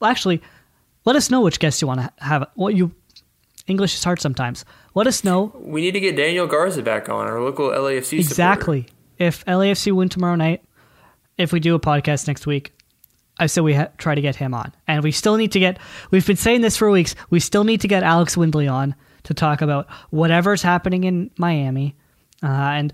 well, 0.00 0.10
actually, 0.10 0.42
let 1.04 1.16
us 1.16 1.30
know 1.30 1.40
which 1.40 1.58
guests 1.58 1.80
you 1.82 1.88
want 1.88 2.00
to 2.00 2.12
have. 2.24 2.48
What 2.54 2.74
you 2.74 2.92
English 3.66 3.94
is 3.94 4.04
hard 4.04 4.20
sometimes. 4.20 4.64
Let 4.94 5.06
us 5.06 5.24
know. 5.24 5.52
We 5.56 5.80
need 5.80 5.92
to 5.92 6.00
get 6.00 6.16
Daniel 6.16 6.46
Garza 6.46 6.82
back 6.82 7.08
on, 7.08 7.26
our 7.26 7.40
local 7.40 7.70
LAFC 7.70 8.18
Exactly. 8.18 8.82
Supporter. 8.82 8.96
If 9.18 9.44
LAFC 9.44 9.92
win 9.92 10.08
tomorrow 10.08 10.34
night, 10.34 10.64
if 11.38 11.52
we 11.52 11.60
do 11.60 11.74
a 11.74 11.80
podcast 11.80 12.26
next 12.26 12.46
week, 12.46 12.72
I 13.38 13.46
said 13.46 13.62
we 13.62 13.74
ha- 13.74 13.88
try 13.98 14.14
to 14.14 14.20
get 14.20 14.36
him 14.36 14.52
on. 14.54 14.72
And 14.86 15.02
we 15.02 15.12
still 15.12 15.36
need 15.36 15.52
to 15.52 15.60
get, 15.60 15.78
we've 16.10 16.26
been 16.26 16.36
saying 16.36 16.60
this 16.60 16.76
for 16.76 16.90
weeks, 16.90 17.14
we 17.30 17.40
still 17.40 17.64
need 17.64 17.80
to 17.82 17.88
get 17.88 18.02
Alex 18.02 18.36
Windley 18.36 18.68
on 18.68 18.94
to 19.24 19.34
talk 19.34 19.62
about 19.62 19.90
whatever's 20.10 20.62
happening 20.62 21.04
in 21.04 21.30
Miami. 21.38 21.96
Uh, 22.42 22.46
and, 22.46 22.92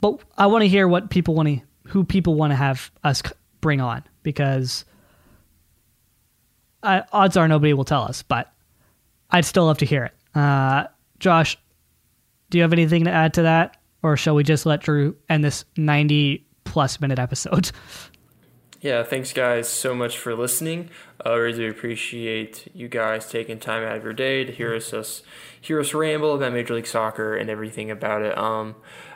but 0.00 0.20
I 0.36 0.46
want 0.46 0.62
to 0.62 0.68
hear 0.68 0.88
what 0.88 1.10
people 1.10 1.34
want 1.34 1.48
to, 1.48 1.60
who 1.88 2.04
people 2.04 2.34
want 2.34 2.52
to 2.52 2.56
have 2.56 2.90
us 3.02 3.22
bring 3.60 3.80
on 3.80 4.02
because 4.22 4.84
uh, 6.82 7.02
odds 7.12 7.36
are 7.36 7.48
nobody 7.48 7.72
will 7.72 7.84
tell 7.84 8.02
us, 8.02 8.22
but 8.22 8.52
I'd 9.30 9.44
still 9.44 9.66
love 9.66 9.78
to 9.78 9.86
hear 9.86 10.04
it. 10.04 10.38
Uh, 10.38 10.86
Josh, 11.18 11.58
do 12.50 12.58
you 12.58 12.62
have 12.62 12.72
anything 12.72 13.04
to 13.04 13.10
add 13.10 13.34
to 13.34 13.42
that? 13.42 13.76
Or 14.02 14.16
shall 14.16 14.34
we 14.34 14.44
just 14.44 14.66
let 14.66 14.82
Drew 14.82 15.16
end 15.28 15.42
this 15.42 15.64
90 15.76 16.46
plus 16.64 17.00
minute 17.00 17.18
episode? 17.18 17.70
Yeah, 18.84 19.02
thanks 19.02 19.32
guys 19.32 19.66
so 19.66 19.94
much 19.94 20.18
for 20.18 20.34
listening. 20.34 20.90
I 21.24 21.30
uh, 21.30 21.36
really 21.38 21.66
appreciate 21.66 22.68
you 22.74 22.86
guys 22.86 23.26
taking 23.26 23.58
time 23.58 23.82
out 23.82 23.96
of 23.96 24.04
your 24.04 24.12
day 24.12 24.44
to 24.44 24.52
hear 24.52 24.74
us, 24.74 24.92
us 24.92 25.22
hear 25.58 25.80
us 25.80 25.94
ramble 25.94 26.34
about 26.34 26.52
Major 26.52 26.74
League 26.74 26.86
Soccer 26.86 27.34
and 27.34 27.48
everything 27.48 27.90
about 27.90 28.20
it. 28.20 28.36
Um, 28.36 28.74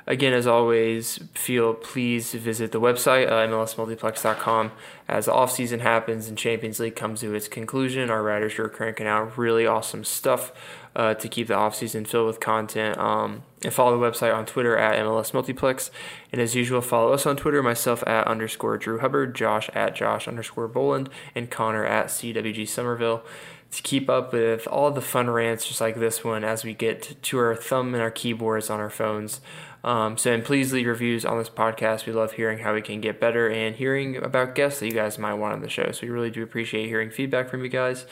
again, 0.08 0.32
as 0.32 0.46
always, 0.46 1.20
feel 1.34 1.74
please 1.74 2.32
visit 2.32 2.72
the 2.72 2.80
website 2.80 3.28
uh, 3.28 3.46
mlsmultiplex.com 3.46 4.72
as 5.06 5.26
the 5.26 5.32
off 5.32 5.52
season 5.52 5.80
happens 5.80 6.28
and 6.28 6.36
Champions 6.36 6.80
League 6.80 6.96
comes 6.96 7.20
to 7.20 7.34
its 7.34 7.46
conclusion. 7.46 8.10
Our 8.10 8.22
writers 8.22 8.58
are 8.58 8.68
cranking 8.68 9.06
out 9.06 9.36
really 9.38 9.66
awesome 9.66 10.04
stuff 10.04 10.50
uh, 10.96 11.14
to 11.14 11.28
keep 11.28 11.46
the 11.46 11.54
offseason 11.54 12.06
filled 12.06 12.26
with 12.26 12.40
content. 12.40 12.98
Um, 12.98 13.42
and 13.62 13.72
follow 13.72 13.98
the 13.98 14.04
website 14.04 14.34
on 14.34 14.46
Twitter 14.46 14.76
at 14.76 14.98
MLS 15.04 15.34
Multiplex. 15.34 15.90
And 16.32 16.40
as 16.40 16.54
usual, 16.54 16.80
follow 16.80 17.12
us 17.12 17.26
on 17.26 17.36
Twitter, 17.36 17.62
myself 17.62 18.02
at 18.06 18.26
underscore 18.26 18.78
Drew 18.78 18.98
Hubbard, 19.00 19.34
Josh 19.34 19.68
at 19.74 19.94
Josh 19.94 20.26
underscore 20.26 20.68
Boland, 20.68 21.10
and 21.34 21.50
Connor 21.50 21.84
at 21.84 22.06
CWG 22.06 22.66
Somerville 22.66 23.24
to 23.70 23.82
keep 23.82 24.08
up 24.08 24.32
with 24.32 24.66
all 24.68 24.90
the 24.90 25.00
fun 25.00 25.28
rants 25.28 25.66
just 25.66 25.80
like 25.80 25.96
this 25.96 26.24
one 26.24 26.42
as 26.42 26.64
we 26.64 26.72
get 26.72 27.20
to 27.22 27.38
our 27.38 27.54
thumb 27.54 27.92
and 27.94 28.02
our 28.02 28.10
keyboards 28.10 28.70
on 28.70 28.80
our 28.80 28.90
phones. 28.90 29.40
Um, 29.84 30.18
so, 30.18 30.32
and 30.32 30.44
please 30.44 30.72
leave 30.72 30.86
reviews 30.86 31.24
on 31.24 31.38
this 31.38 31.48
podcast. 31.48 32.06
We 32.06 32.12
love 32.12 32.32
hearing 32.32 32.58
how 32.58 32.74
we 32.74 32.82
can 32.82 33.00
get 33.00 33.20
better 33.20 33.48
and 33.48 33.76
hearing 33.76 34.16
about 34.16 34.54
guests 34.54 34.80
that 34.80 34.86
you 34.86 34.92
guys 34.92 35.18
might 35.18 35.34
want 35.34 35.54
on 35.54 35.60
the 35.60 35.68
show. 35.68 35.92
So, 35.92 36.06
we 36.06 36.10
really 36.10 36.30
do 36.30 36.42
appreciate 36.42 36.86
hearing 36.86 37.10
feedback 37.10 37.48
from 37.48 37.62
you 37.62 37.70
guys. 37.70 38.06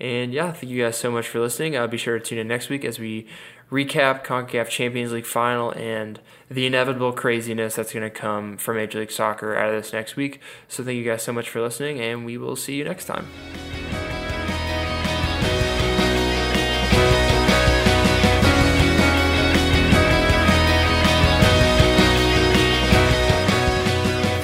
And 0.00 0.32
yeah, 0.32 0.52
thank 0.52 0.72
you 0.72 0.82
guys 0.82 0.96
so 0.96 1.10
much 1.10 1.28
for 1.28 1.40
listening. 1.40 1.76
I'll 1.76 1.88
be 1.88 1.98
sure 1.98 2.18
to 2.18 2.24
tune 2.24 2.38
in 2.38 2.48
next 2.48 2.68
week 2.68 2.84
as 2.84 2.98
we 2.98 3.26
recap 3.70 4.24
CONCACAF 4.24 4.68
Champions 4.68 5.12
League 5.12 5.26
final 5.26 5.70
and 5.72 6.20
the 6.50 6.66
inevitable 6.66 7.12
craziness 7.12 7.76
that's 7.76 7.92
going 7.92 8.02
to 8.02 8.10
come 8.10 8.56
from 8.56 8.76
Major 8.76 9.00
League 9.00 9.10
Soccer 9.10 9.56
out 9.56 9.68
of 9.68 9.82
this 9.82 9.92
next 9.92 10.16
week. 10.16 10.40
So 10.68 10.84
thank 10.84 10.96
you 10.96 11.04
guys 11.04 11.22
so 11.22 11.32
much 11.32 11.48
for 11.48 11.60
listening, 11.60 12.00
and 12.00 12.24
we 12.24 12.38
will 12.38 12.56
see 12.56 12.74
you 12.74 12.84
next 12.84 13.06
time. 13.06 13.26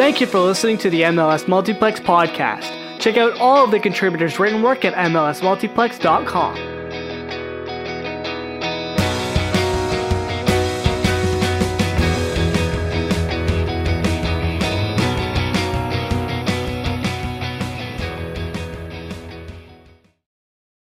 Thank 0.01 0.18
you 0.18 0.27
for 0.27 0.40
listening 0.40 0.78
to 0.78 0.89
the 0.89 1.02
MLS 1.02 1.47
Multiplex 1.47 2.01
podcast. 2.01 2.98
Check 2.98 3.18
out 3.18 3.36
all 3.36 3.64
of 3.64 3.70
the 3.70 3.78
contributors' 3.78 4.39
written 4.39 4.62
work 4.62 4.86
at 4.86 4.94
MLSMultiplex.com. 4.94 6.55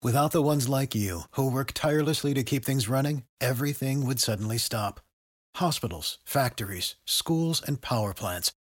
Without 0.02 0.32
the 0.32 0.42
ones 0.42 0.70
like 0.70 0.96
you, 0.96 1.24
who 1.32 1.52
work 1.52 1.74
tirelessly 1.74 2.34
to 2.34 2.44
keep 2.44 2.64
things 2.64 2.88
running, 2.88 3.24
everything 3.42 4.06
would 4.06 4.22
suddenly 4.22 4.58
stop. 4.58 5.02
Hospitals, 5.56 6.20
factories, 6.24 6.96
schools, 7.04 7.62
and 7.62 7.82
power 7.82 8.14
plants, 8.14 8.54